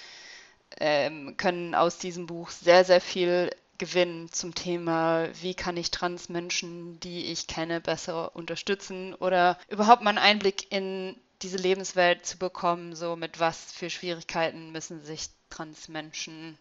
ähm, 0.79 1.35
können 1.37 1.75
aus 1.75 1.97
diesem 1.97 2.27
Buch 2.27 2.49
sehr, 2.49 2.85
sehr 2.85 3.01
viel 3.01 3.51
gewinnen 3.77 4.31
zum 4.31 4.55
Thema, 4.55 5.27
wie 5.41 5.53
kann 5.53 5.77
ich 5.77 5.91
Transmenschen, 5.91 6.99
die 6.99 7.25
ich 7.25 7.47
kenne, 7.47 7.79
besser 7.79 8.35
unterstützen 8.35 9.13
oder 9.13 9.57
überhaupt 9.69 10.01
mal 10.01 10.09
einen 10.09 10.17
Einblick 10.17 10.71
in 10.71 11.15
diese 11.43 11.57
Lebenswelt 11.57 12.25
zu 12.25 12.37
bekommen, 12.37 12.95
so 12.95 13.15
mit 13.15 13.39
was 13.39 13.71
für 13.71 13.89
Schwierigkeiten 13.89 14.71
müssen 14.71 15.03
sich 15.03 15.29
Transmenschen 15.51 16.57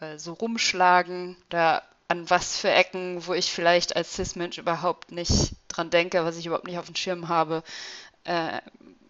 äh, 0.00 0.18
so 0.18 0.34
rumschlagen. 0.34 1.36
Da 1.48 1.82
an 2.08 2.28
was 2.30 2.58
für 2.58 2.70
Ecken, 2.70 3.26
wo 3.26 3.34
ich 3.34 3.52
vielleicht 3.52 3.96
als 3.96 4.14
Cis-Mensch 4.14 4.58
überhaupt 4.58 5.10
nicht 5.10 5.54
dran 5.68 5.90
denke, 5.90 6.24
was 6.24 6.36
ich 6.36 6.46
überhaupt 6.46 6.66
nicht 6.66 6.78
auf 6.78 6.86
dem 6.86 6.94
Schirm 6.94 7.28
habe, 7.28 7.62
äh, 8.24 8.60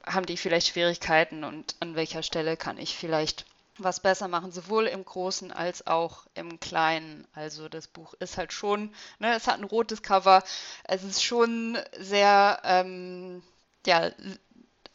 haben 0.06 0.26
die 0.26 0.36
vielleicht 0.36 0.68
Schwierigkeiten 0.68 1.44
und 1.44 1.74
an 1.80 1.96
welcher 1.96 2.22
Stelle 2.22 2.56
kann 2.56 2.78
ich 2.78 2.96
vielleicht 2.96 3.44
was 3.78 4.00
besser 4.00 4.28
machen, 4.28 4.52
sowohl 4.52 4.86
im 4.86 5.04
Großen 5.04 5.52
als 5.52 5.86
auch 5.86 6.26
im 6.34 6.60
Kleinen. 6.60 7.26
Also 7.34 7.68
das 7.68 7.86
Buch 7.86 8.14
ist 8.14 8.38
halt 8.38 8.52
schon, 8.52 8.94
ne, 9.18 9.34
es 9.34 9.46
hat 9.46 9.58
ein 9.58 9.64
rotes 9.64 10.02
Cover, 10.02 10.42
es 10.84 11.04
ist 11.04 11.22
schon 11.22 11.78
sehr, 11.98 12.60
ähm, 12.64 13.42
ja, 13.86 14.10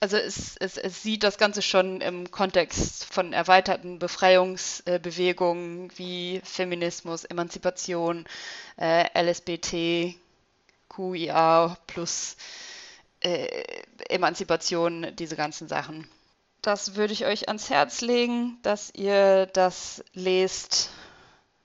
also 0.01 0.17
es, 0.17 0.57
es, 0.57 0.77
es 0.77 1.03
sieht 1.03 1.23
das 1.23 1.37
Ganze 1.37 1.61
schon 1.61 2.01
im 2.01 2.31
Kontext 2.31 3.05
von 3.05 3.33
erweiterten 3.33 3.99
Befreiungsbewegungen 3.99 5.91
wie 5.95 6.41
Feminismus, 6.43 7.23
Emanzipation, 7.23 8.25
äh, 8.77 9.05
LSBT, 9.13 10.15
QIA 10.89 11.77
plus 11.85 12.35
äh, 13.21 13.63
Emanzipation, 14.09 15.15
diese 15.15 15.35
ganzen 15.35 15.67
Sachen. 15.67 16.09
Das 16.63 16.95
würde 16.95 17.13
ich 17.13 17.25
euch 17.25 17.47
ans 17.47 17.69
Herz 17.69 18.01
legen, 18.01 18.57
dass 18.63 18.91
ihr 18.95 19.45
das 19.45 20.03
lest, 20.13 20.89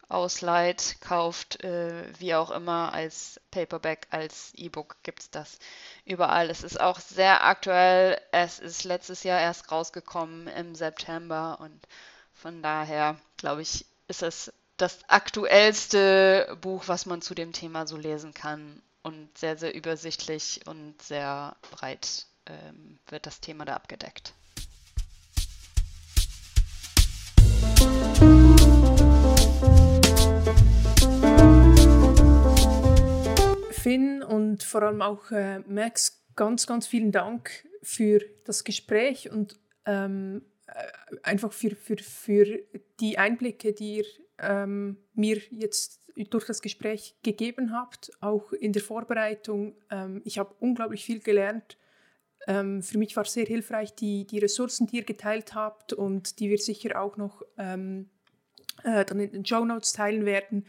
ausleiht, 0.09 0.97
kauft, 1.01 1.62
äh, 1.65 2.05
wie 2.19 2.35
auch 2.35 2.51
immer, 2.51 2.93
als 2.93 3.41
Paperback, 3.51 4.07
als 4.11 4.53
E-Book 4.55 4.97
gibt 5.03 5.20
es 5.20 5.31
das 5.31 5.59
überall. 6.05 6.51
Es 6.51 6.62
ist 6.62 6.81
auch 6.81 7.01
sehr 7.01 7.45
aktuell. 7.45 8.20
Es 8.31 8.59
ist 8.59 8.85
letztes 8.85 9.24
Jahr 9.24 9.41
erst 9.41 9.70
rausgekommen 9.73 10.47
im 10.49 10.74
September 10.74 11.59
und 11.61 11.87
von 12.35 12.62
daher, 12.62 13.16
glaube 13.37 13.62
ich, 13.62 13.87
ist 14.09 14.23
es 14.23 14.53
das 14.77 14.99
aktuellste 15.09 16.57
Buch, 16.61 16.85
was 16.87 17.07
man 17.07 17.23
zu 17.23 17.35
dem 17.35 17.53
Thema 17.53 17.87
so 17.87 17.97
lesen 17.97 18.35
kann 18.35 18.83
und 19.03 19.37
sehr, 19.37 19.57
sehr 19.57 19.74
übersichtlich 19.74 20.61
und 20.66 21.01
sehr 21.03 21.57
breit 21.70 22.27
ähm, 22.47 22.99
wird 23.09 23.27
das 23.27 23.41
Thema 23.41 23.65
da 23.65 23.74
abgedeckt. 23.74 24.35
Finn 33.86 34.24
und 34.24 34.64
vor 34.64 34.82
allem 34.82 35.00
auch 35.00 35.30
äh, 35.30 35.60
Max, 35.60 36.20
ganz, 36.34 36.66
ganz 36.66 36.88
vielen 36.88 37.12
Dank 37.12 37.68
für 37.84 38.20
das 38.44 38.64
Gespräch 38.64 39.30
und 39.30 39.60
ähm, 39.84 40.42
äh, 40.66 41.16
einfach 41.22 41.52
für, 41.52 41.76
für, 41.76 41.96
für 41.98 42.58
die 42.98 43.16
Einblicke, 43.16 43.74
die 43.74 43.98
ihr 43.98 44.04
ähm, 44.40 44.96
mir 45.14 45.40
jetzt 45.50 46.00
durch 46.30 46.46
das 46.46 46.62
Gespräch 46.62 47.14
gegeben 47.22 47.70
habt, 47.72 48.10
auch 48.20 48.52
in 48.52 48.72
der 48.72 48.82
Vorbereitung. 48.82 49.76
Ähm, 49.88 50.20
ich 50.24 50.40
habe 50.40 50.52
unglaublich 50.58 51.04
viel 51.04 51.20
gelernt. 51.20 51.78
Ähm, 52.48 52.82
für 52.82 52.98
mich 52.98 53.14
war 53.14 53.22
es 53.22 53.34
sehr 53.34 53.46
hilfreich, 53.46 53.94
die, 53.94 54.26
die 54.26 54.40
Ressourcen, 54.40 54.88
die 54.88 54.96
ihr 54.96 55.04
geteilt 55.04 55.54
habt 55.54 55.92
und 55.92 56.40
die 56.40 56.50
wir 56.50 56.58
sicher 56.58 57.00
auch 57.00 57.16
noch 57.16 57.42
ähm, 57.56 58.10
äh, 58.82 59.04
dann 59.04 59.20
in 59.20 59.30
den 59.30 59.46
Show 59.46 59.64
Notes 59.64 59.92
teilen 59.92 60.24
werden, 60.24 60.66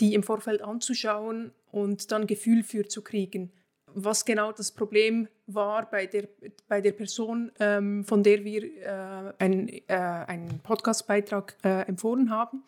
die 0.00 0.14
im 0.14 0.22
Vorfeld 0.22 0.62
anzuschauen 0.62 1.52
und 1.72 2.10
dann 2.12 2.26
Gefühl 2.26 2.62
für 2.62 2.88
zu 2.88 3.02
kriegen, 3.02 3.52
was 3.94 4.24
genau 4.24 4.52
das 4.52 4.72
Problem 4.72 5.28
war 5.46 5.90
bei 5.90 6.06
der, 6.06 6.28
bei 6.68 6.80
der 6.80 6.92
Person, 6.92 7.50
ähm, 7.58 8.04
von 8.04 8.22
der 8.22 8.44
wir 8.44 8.64
äh, 8.64 9.32
ein, 9.38 9.68
äh, 9.68 9.82
einen 9.88 10.60
Podcastbeitrag 10.60 11.56
äh, 11.64 11.86
empfohlen 11.86 12.30
haben, 12.30 12.64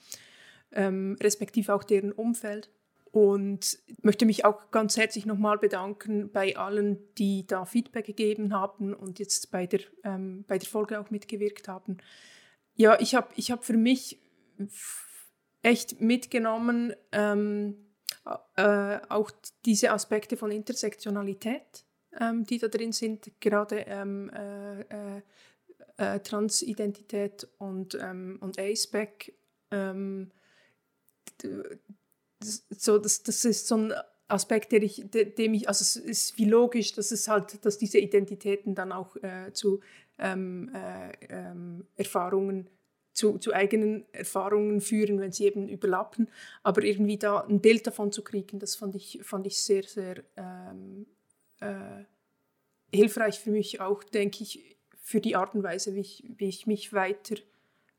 ähm, 0.72 1.16
respektive 1.22 1.74
auch 1.74 1.84
deren 1.84 2.12
Umfeld. 2.12 2.70
Und 3.12 3.78
möchte 4.00 4.24
mich 4.24 4.46
auch 4.46 4.70
ganz 4.70 4.96
herzlich 4.96 5.26
nochmal 5.26 5.58
bedanken 5.58 6.32
bei 6.32 6.56
allen, 6.56 6.98
die 7.18 7.46
da 7.46 7.66
Feedback 7.66 8.06
gegeben 8.06 8.54
haben 8.54 8.94
und 8.94 9.18
jetzt 9.18 9.50
bei 9.50 9.66
der, 9.66 9.80
ähm, 10.02 10.44
bei 10.48 10.56
der 10.56 10.68
Folge 10.68 10.98
auch 10.98 11.10
mitgewirkt 11.10 11.68
haben. 11.68 11.98
Ja, 12.74 12.98
ich 12.98 13.14
habe 13.14 13.28
ich 13.36 13.50
hab 13.50 13.64
für 13.66 13.76
mich 13.76 14.18
echt 15.60 16.00
mitgenommen, 16.00 16.94
ähm, 17.12 17.76
äh, 18.56 18.98
auch 19.08 19.30
diese 19.64 19.90
Aspekte 19.92 20.36
von 20.36 20.50
Intersektionalität, 20.50 21.84
ähm, 22.20 22.44
die 22.44 22.58
da 22.58 22.68
drin 22.68 22.92
sind, 22.92 23.30
gerade 23.40 23.80
ähm, 23.80 24.30
äh, 24.30 24.80
äh, 24.82 25.22
äh 25.96 26.20
Transidentität 26.20 27.48
und, 27.58 27.98
ähm, 28.00 28.38
und 28.40 28.58
ACEBAC. 28.58 29.32
Ähm, 29.70 30.30
das, 32.38 32.66
so, 32.70 32.98
das, 32.98 33.22
das 33.22 33.44
ist 33.44 33.66
so 33.66 33.76
ein 33.76 33.94
Aspekt, 34.28 34.72
der 34.72 34.82
ich, 34.82 35.04
dem 35.10 35.54
ich, 35.54 35.68
also 35.68 35.82
es 35.82 35.96
ist 35.96 36.38
wie 36.38 36.44
logisch, 36.44 36.92
dass 36.92 37.10
es 37.10 37.28
halt, 37.28 37.64
dass 37.64 37.78
diese 37.78 37.98
Identitäten 37.98 38.74
dann 38.74 38.92
auch 38.92 39.16
äh, 39.16 39.52
zu 39.52 39.80
ähm, 40.18 40.70
äh, 40.74 41.12
ähm, 41.28 41.86
Erfahrungen 41.96 42.68
zu, 43.12 43.38
zu 43.38 43.52
eigenen 43.52 44.04
Erfahrungen 44.12 44.80
führen, 44.80 45.20
wenn 45.20 45.32
sie 45.32 45.44
eben 45.46 45.68
überlappen. 45.68 46.28
Aber 46.62 46.82
irgendwie 46.82 47.18
da 47.18 47.40
ein 47.40 47.60
Bild 47.60 47.86
davon 47.86 48.12
zu 48.12 48.22
kriegen, 48.22 48.58
das 48.58 48.76
fand 48.76 48.94
ich, 48.94 49.20
fand 49.22 49.46
ich 49.46 49.62
sehr, 49.62 49.84
sehr 49.84 50.22
ähm, 50.36 51.06
äh, 51.60 52.04
hilfreich 52.94 53.40
für 53.40 53.50
mich 53.50 53.80
auch, 53.80 54.02
denke 54.04 54.42
ich, 54.42 54.78
für 55.00 55.20
die 55.20 55.36
Art 55.36 55.54
und 55.54 55.62
Weise, 55.62 55.94
wie 55.94 56.00
ich, 56.00 56.24
wie 56.36 56.48
ich 56.48 56.66
mich 56.66 56.92
weiter 56.92 57.36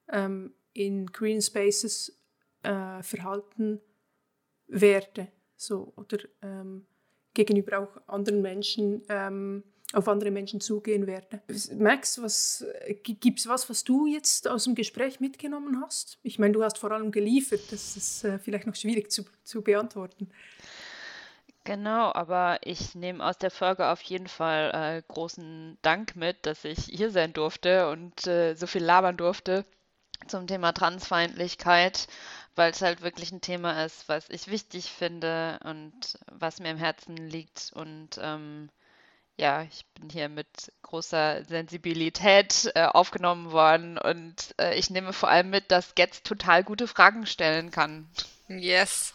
ähm, 0.10 0.54
in 0.74 1.08
Green 1.08 1.42
Spaces 1.42 2.18
äh, 2.64 3.04
verhalten 3.04 3.82
werde. 4.68 5.28
So, 5.56 5.94
oder 5.96 6.18
ähm, 6.42 6.86
gegenüber 7.34 7.80
auch 7.80 8.08
anderen 8.08 8.42
Menschen 8.42 9.04
ähm, 9.10 9.64
auf 9.94 10.08
andere 10.08 10.32
Menschen 10.32 10.60
zugehen 10.60 11.08
werde. 11.08 11.42
Max, 11.78 12.22
was 12.22 12.66
gibt 13.04 13.40
es 13.40 13.48
was, 13.48 13.70
was 13.70 13.84
du 13.84 14.08
jetzt 14.08 14.48
aus 14.48 14.66
dem 14.66 14.76
Gespräch 14.76 15.20
mitgenommen 15.20 15.82
hast? 15.82 16.18
Ich 16.24 16.40
meine, 16.40 16.54
du 16.54 16.64
hast 16.64 16.78
vor 16.78 16.92
allem 16.92 17.12
geliefert, 17.12 17.62
das 17.72 17.96
ist 17.96 18.24
äh, 18.24 18.40
vielleicht 18.40 18.68
noch 18.68 18.76
schwierig 18.76 19.12
zu, 19.12 19.24
zu 19.44 19.62
beantworten. 19.62 20.30
Genau, 21.66 22.12
aber 22.14 22.60
ich 22.64 22.94
nehme 22.94 23.26
aus 23.26 23.38
der 23.38 23.52
Folge 23.52 23.88
auf 23.88 24.02
jeden 24.02 24.28
Fall 24.28 24.72
äh, 24.74 25.02
großen 25.08 25.78
Dank 25.82 26.16
mit, 26.16 26.46
dass 26.46 26.66
ich 26.66 26.80
hier 26.86 27.10
sein 27.10 27.32
durfte 27.32 27.90
und 27.90 28.28
äh, 28.28 28.56
so 28.56 28.68
viel 28.68 28.84
labern 28.84 29.16
durfte 29.16 29.66
zum 30.28 30.48
Thema 30.48 30.74
Transfeindlichkeit, 30.74 32.08
weil 32.56 32.72
es 32.72 32.82
halt 32.82 33.02
wirklich 33.02 33.32
ein 33.32 33.42
Thema 33.42 33.86
ist, 33.86 34.10
was 34.10 34.30
ich 34.30 34.48
wichtig 34.48 34.92
finde 34.92 35.60
und 35.64 36.20
was 36.32 36.60
mir 36.60 36.72
im 36.72 36.78
Herzen 36.78 37.16
liegt 37.16 37.72
und 37.74 38.20
ähm, 38.22 38.70
ja, 39.38 39.64
ich 39.64 39.86
bin 39.96 40.10
hier 40.10 40.30
mit 40.30 40.72
großer 40.84 41.44
Sensibilität 41.46 42.72
äh, 42.76 42.84
aufgenommen 42.86 43.52
worden 43.52 43.98
und 43.98 44.54
äh, 44.60 44.78
ich 44.78 44.90
nehme 44.90 45.12
vor 45.14 45.30
allem 45.30 45.50
mit, 45.50 45.72
dass 45.72 45.96
Getz 45.96 46.22
total 46.22 46.64
gute 46.64 46.88
Fragen 46.88 47.26
stellen 47.26 47.72
kann. 47.72 48.08
Yes. 48.48 49.14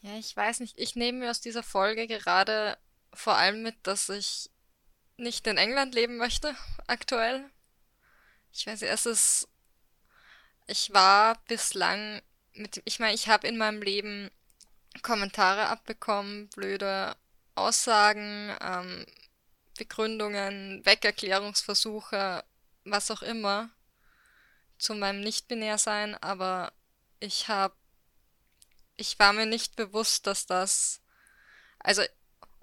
Ja, 0.00 0.16
ich 0.18 0.34
weiß 0.34 0.60
nicht. 0.60 0.78
Ich 0.78 0.96
nehme 0.96 1.18
mir 1.18 1.30
aus 1.30 1.40
dieser 1.40 1.62
Folge 1.62 2.06
gerade 2.06 2.78
vor 3.12 3.36
allem 3.36 3.62
mit, 3.62 3.74
dass 3.82 4.08
ich 4.08 4.50
nicht 5.16 5.46
in 5.46 5.58
England 5.58 5.94
leben 5.94 6.16
möchte, 6.16 6.54
aktuell. 6.86 7.44
Ich 8.52 8.66
weiß 8.66 8.80
nicht, 8.80 8.90
es 8.90 9.06
ist. 9.06 9.48
Ich 10.66 10.92
war 10.92 11.36
bislang 11.48 12.22
mit. 12.54 12.80
Ich 12.84 12.98
meine, 12.98 13.14
ich 13.14 13.28
habe 13.28 13.46
in 13.46 13.58
meinem 13.58 13.82
Leben 13.82 14.30
Kommentare 15.02 15.66
abbekommen, 15.66 16.48
blöde 16.48 17.14
Aussagen, 17.54 18.56
ähm, 18.60 19.06
Begründungen, 19.78 20.84
Weckerklärungsversuche, 20.84 22.44
was 22.84 23.10
auch 23.10 23.22
immer 23.22 23.70
zu 24.76 24.94
meinem 24.94 25.20
Nicht-Binär-Sein, 25.20 26.14
aber 26.16 26.72
ich 27.20 27.48
habe, 27.48 27.74
ich 28.96 29.18
war 29.18 29.32
mir 29.32 29.46
nicht 29.46 29.76
bewusst, 29.76 30.26
dass 30.26 30.46
das, 30.46 31.00
also, 31.78 32.02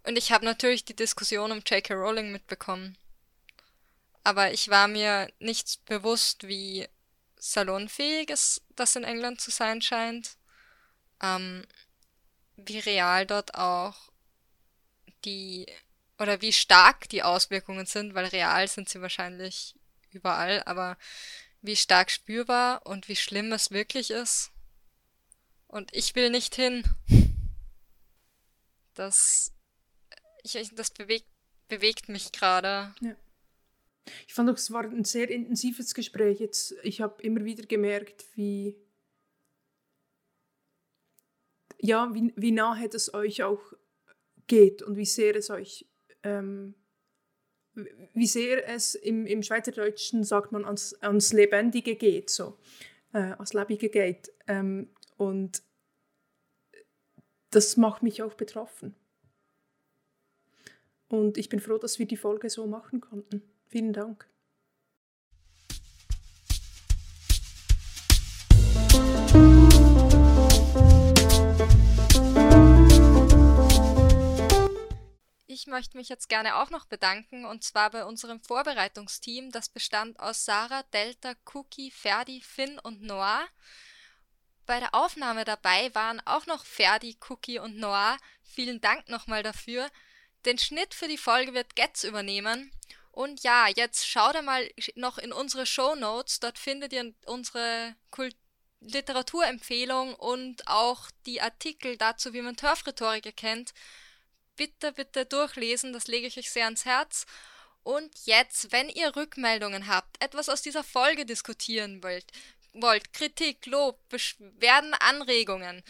und 0.03 0.17
ich 0.17 0.31
habe 0.31 0.45
natürlich 0.45 0.85
die 0.85 0.95
Diskussion 0.95 1.51
um 1.51 1.63
J.K. 1.65 1.93
Rowling 1.93 2.31
mitbekommen, 2.31 2.97
aber 4.23 4.51
ich 4.51 4.69
war 4.69 4.87
mir 4.87 5.31
nicht 5.39 5.83
bewusst, 5.85 6.47
wie 6.47 6.87
salonfähig 7.37 8.29
es 8.29 8.61
das 8.75 8.95
in 8.95 9.03
England 9.03 9.39
zu 9.39 9.51
sein 9.51 9.81
scheint, 9.81 10.37
ähm, 11.21 11.65
wie 12.57 12.79
real 12.79 13.25
dort 13.25 13.55
auch 13.55 13.95
die 15.25 15.65
oder 16.19 16.41
wie 16.41 16.53
stark 16.53 17.09
die 17.09 17.23
Auswirkungen 17.23 17.85
sind, 17.85 18.13
weil 18.13 18.25
real 18.25 18.67
sind 18.67 18.89
sie 18.89 19.01
wahrscheinlich 19.01 19.75
überall, 20.11 20.63
aber 20.65 20.97
wie 21.61 21.75
stark 21.75 22.11
spürbar 22.11 22.85
und 22.85 23.07
wie 23.09 23.15
schlimm 23.15 23.51
es 23.51 23.71
wirklich 23.71 24.11
ist. 24.11 24.51
Und 25.67 25.93
ich 25.93 26.15
will 26.15 26.29
nicht 26.29 26.55
hin. 26.55 26.83
Das, 28.93 29.53
ich, 30.43 30.73
das 30.73 30.91
bewegt, 30.91 31.27
bewegt 31.67 32.07
mich 32.07 32.31
gerade. 32.31 32.95
Ja. 33.01 33.15
Ich 34.27 34.33
fand 34.33 34.49
auch, 34.49 34.53
es 34.53 34.71
war 34.71 34.83
ein 34.83 35.03
sehr 35.03 35.29
intensives 35.29 35.93
Gespräch. 35.93 36.39
Jetzt, 36.39 36.75
ich 36.83 37.01
habe 37.01 37.21
immer 37.23 37.43
wieder 37.43 37.65
gemerkt, 37.65 38.23
wie, 38.35 38.77
ja, 41.79 42.13
wie, 42.13 42.31
wie 42.37 42.51
nahe 42.51 42.87
das 42.87 43.13
euch 43.13 43.43
auch 43.43 43.73
geht 44.47 44.81
und 44.83 44.95
wie 44.95 45.05
sehr 45.05 45.35
es 45.35 45.49
euch 45.49 45.87
ähm, 46.25 46.73
wie 48.13 48.27
sehr 48.27 48.67
es 48.67 48.95
im, 48.95 49.25
im 49.25 49.43
Schweizerdeutschen 49.43 50.23
sagt 50.23 50.51
man 50.51 50.65
ans, 50.65 50.93
ans 51.01 51.33
Lebendige 51.33 51.95
geht, 51.95 52.29
so, 52.29 52.57
äh, 53.13 53.17
ans 53.33 53.53
Lebige 53.53 53.89
geht. 53.89 54.31
Ähm, 54.47 54.89
und 55.17 55.61
das 57.51 57.77
macht 57.77 58.03
mich 58.03 58.21
auch 58.23 58.33
betroffen. 58.33 58.95
Und 61.07 61.37
ich 61.37 61.49
bin 61.49 61.59
froh, 61.59 61.77
dass 61.77 61.99
wir 61.99 62.07
die 62.07 62.17
Folge 62.17 62.49
so 62.49 62.65
machen 62.65 62.99
konnten. 63.01 63.41
Vielen 63.67 63.93
Dank. 63.93 64.27
Ich 75.55 75.67
möchte 75.67 75.95
mich 75.95 76.09
jetzt 76.09 76.27
gerne 76.27 76.57
auch 76.57 76.69
noch 76.69 76.83
bedanken 76.83 77.45
und 77.45 77.63
zwar 77.63 77.89
bei 77.89 78.03
unserem 78.03 78.41
Vorbereitungsteam. 78.41 79.53
Das 79.53 79.69
bestand 79.69 80.19
aus 80.19 80.43
Sarah, 80.43 80.83
Delta, 80.91 81.33
Cookie, 81.53 81.91
Ferdi, 81.91 82.41
Finn 82.41 82.77
und 82.79 83.01
Noah. 83.01 83.47
Bei 84.65 84.81
der 84.81 84.93
Aufnahme 84.93 85.45
dabei 85.45 85.95
waren 85.95 86.19
auch 86.25 86.45
noch 86.45 86.65
Ferdi, 86.65 87.17
Cookie 87.29 87.59
und 87.59 87.77
Noah. 87.77 88.17
Vielen 88.43 88.81
Dank 88.81 89.07
nochmal 89.07 89.43
dafür. 89.43 89.89
Den 90.43 90.57
Schnitt 90.57 90.93
für 90.93 91.07
die 91.07 91.17
Folge 91.17 91.53
wird 91.53 91.77
Getz 91.77 92.03
übernehmen. 92.03 92.69
Und 93.13 93.43
ja, 93.43 93.69
jetzt 93.73 94.05
schaut 94.09 94.35
einmal 94.35 94.69
noch 94.95 95.17
in 95.17 95.31
unsere 95.31 95.65
Show 95.65 95.95
Notes. 95.95 96.41
Dort 96.41 96.59
findet 96.59 96.91
ihr 96.91 97.13
unsere 97.27 97.95
Kult 98.11 98.35
Literaturempfehlung 98.81 100.15
und 100.15 100.67
auch 100.67 101.09
die 101.25 101.41
Artikel 101.41 101.95
dazu, 101.95 102.33
wie 102.33 102.41
man 102.41 102.57
Turf-Rhetorik 102.57 103.25
erkennt 103.25 103.73
bitte, 104.55 104.91
bitte 104.91 105.25
durchlesen, 105.25 105.93
das 105.93 106.07
lege 106.07 106.27
ich 106.27 106.37
euch 106.37 106.51
sehr 106.51 106.65
ans 106.65 106.85
Herz. 106.85 107.25
Und 107.83 108.11
jetzt, 108.25 108.71
wenn 108.71 108.89
ihr 108.89 109.15
Rückmeldungen 109.15 109.87
habt, 109.87 110.21
etwas 110.23 110.49
aus 110.49 110.61
dieser 110.61 110.83
Folge 110.83 111.25
diskutieren 111.25 112.01
wollt, 112.03 112.25
wollt 112.73 113.13
Kritik, 113.13 113.65
Lob, 113.67 113.99
Beschwerden, 114.09 114.93
Anregungen, 114.95 115.83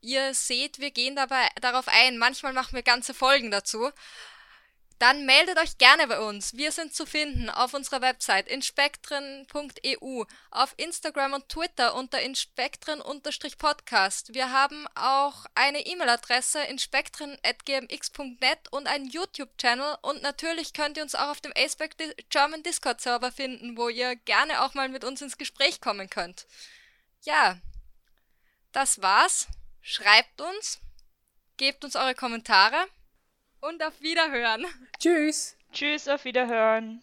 ihr 0.00 0.34
seht, 0.34 0.78
wir 0.78 0.90
gehen 0.90 1.16
dabei 1.16 1.48
darauf 1.60 1.88
ein. 1.88 2.18
Manchmal 2.18 2.52
machen 2.52 2.74
wir 2.74 2.82
ganze 2.82 3.14
Folgen 3.14 3.50
dazu 3.50 3.90
dann 4.98 5.26
meldet 5.26 5.58
euch 5.58 5.76
gerne 5.78 6.08
bei 6.08 6.20
uns. 6.20 6.54
Wir 6.54 6.72
sind 6.72 6.92
zu 6.94 7.06
finden 7.06 7.50
auf 7.50 7.72
unserer 7.72 8.00
Website 8.00 8.48
inspektren.eu, 8.48 10.24
auf 10.50 10.74
Instagram 10.76 11.34
und 11.34 11.48
Twitter 11.48 11.94
unter 11.94 12.20
inspektren-podcast. 12.20 14.34
Wir 14.34 14.50
haben 14.50 14.88
auch 14.96 15.46
eine 15.54 15.86
E-Mail-Adresse 15.86 16.64
inspektren.gmx.net 16.64 18.72
und 18.72 18.88
einen 18.88 19.08
YouTube-Channel 19.08 19.98
und 20.02 20.20
natürlich 20.22 20.72
könnt 20.72 20.96
ihr 20.96 21.04
uns 21.04 21.14
auch 21.14 21.28
auf 21.28 21.40
dem 21.40 21.52
Aceback 21.56 21.94
German 22.28 22.64
Discord-Server 22.64 23.30
finden, 23.30 23.76
wo 23.76 23.88
ihr 23.88 24.16
gerne 24.16 24.62
auch 24.62 24.74
mal 24.74 24.88
mit 24.88 25.04
uns 25.04 25.22
ins 25.22 25.38
Gespräch 25.38 25.80
kommen 25.80 26.10
könnt. 26.10 26.48
Ja, 27.22 27.60
das 28.72 29.00
war's. 29.00 29.46
Schreibt 29.80 30.40
uns, 30.40 30.80
gebt 31.56 31.84
uns 31.84 31.94
eure 31.94 32.16
Kommentare 32.16 32.88
und 33.60 33.82
auf 33.82 34.00
Wiederhören. 34.00 34.66
Tschüss. 34.98 35.56
Tschüss, 35.72 36.08
auf 36.08 36.24
Wiederhören. 36.24 37.02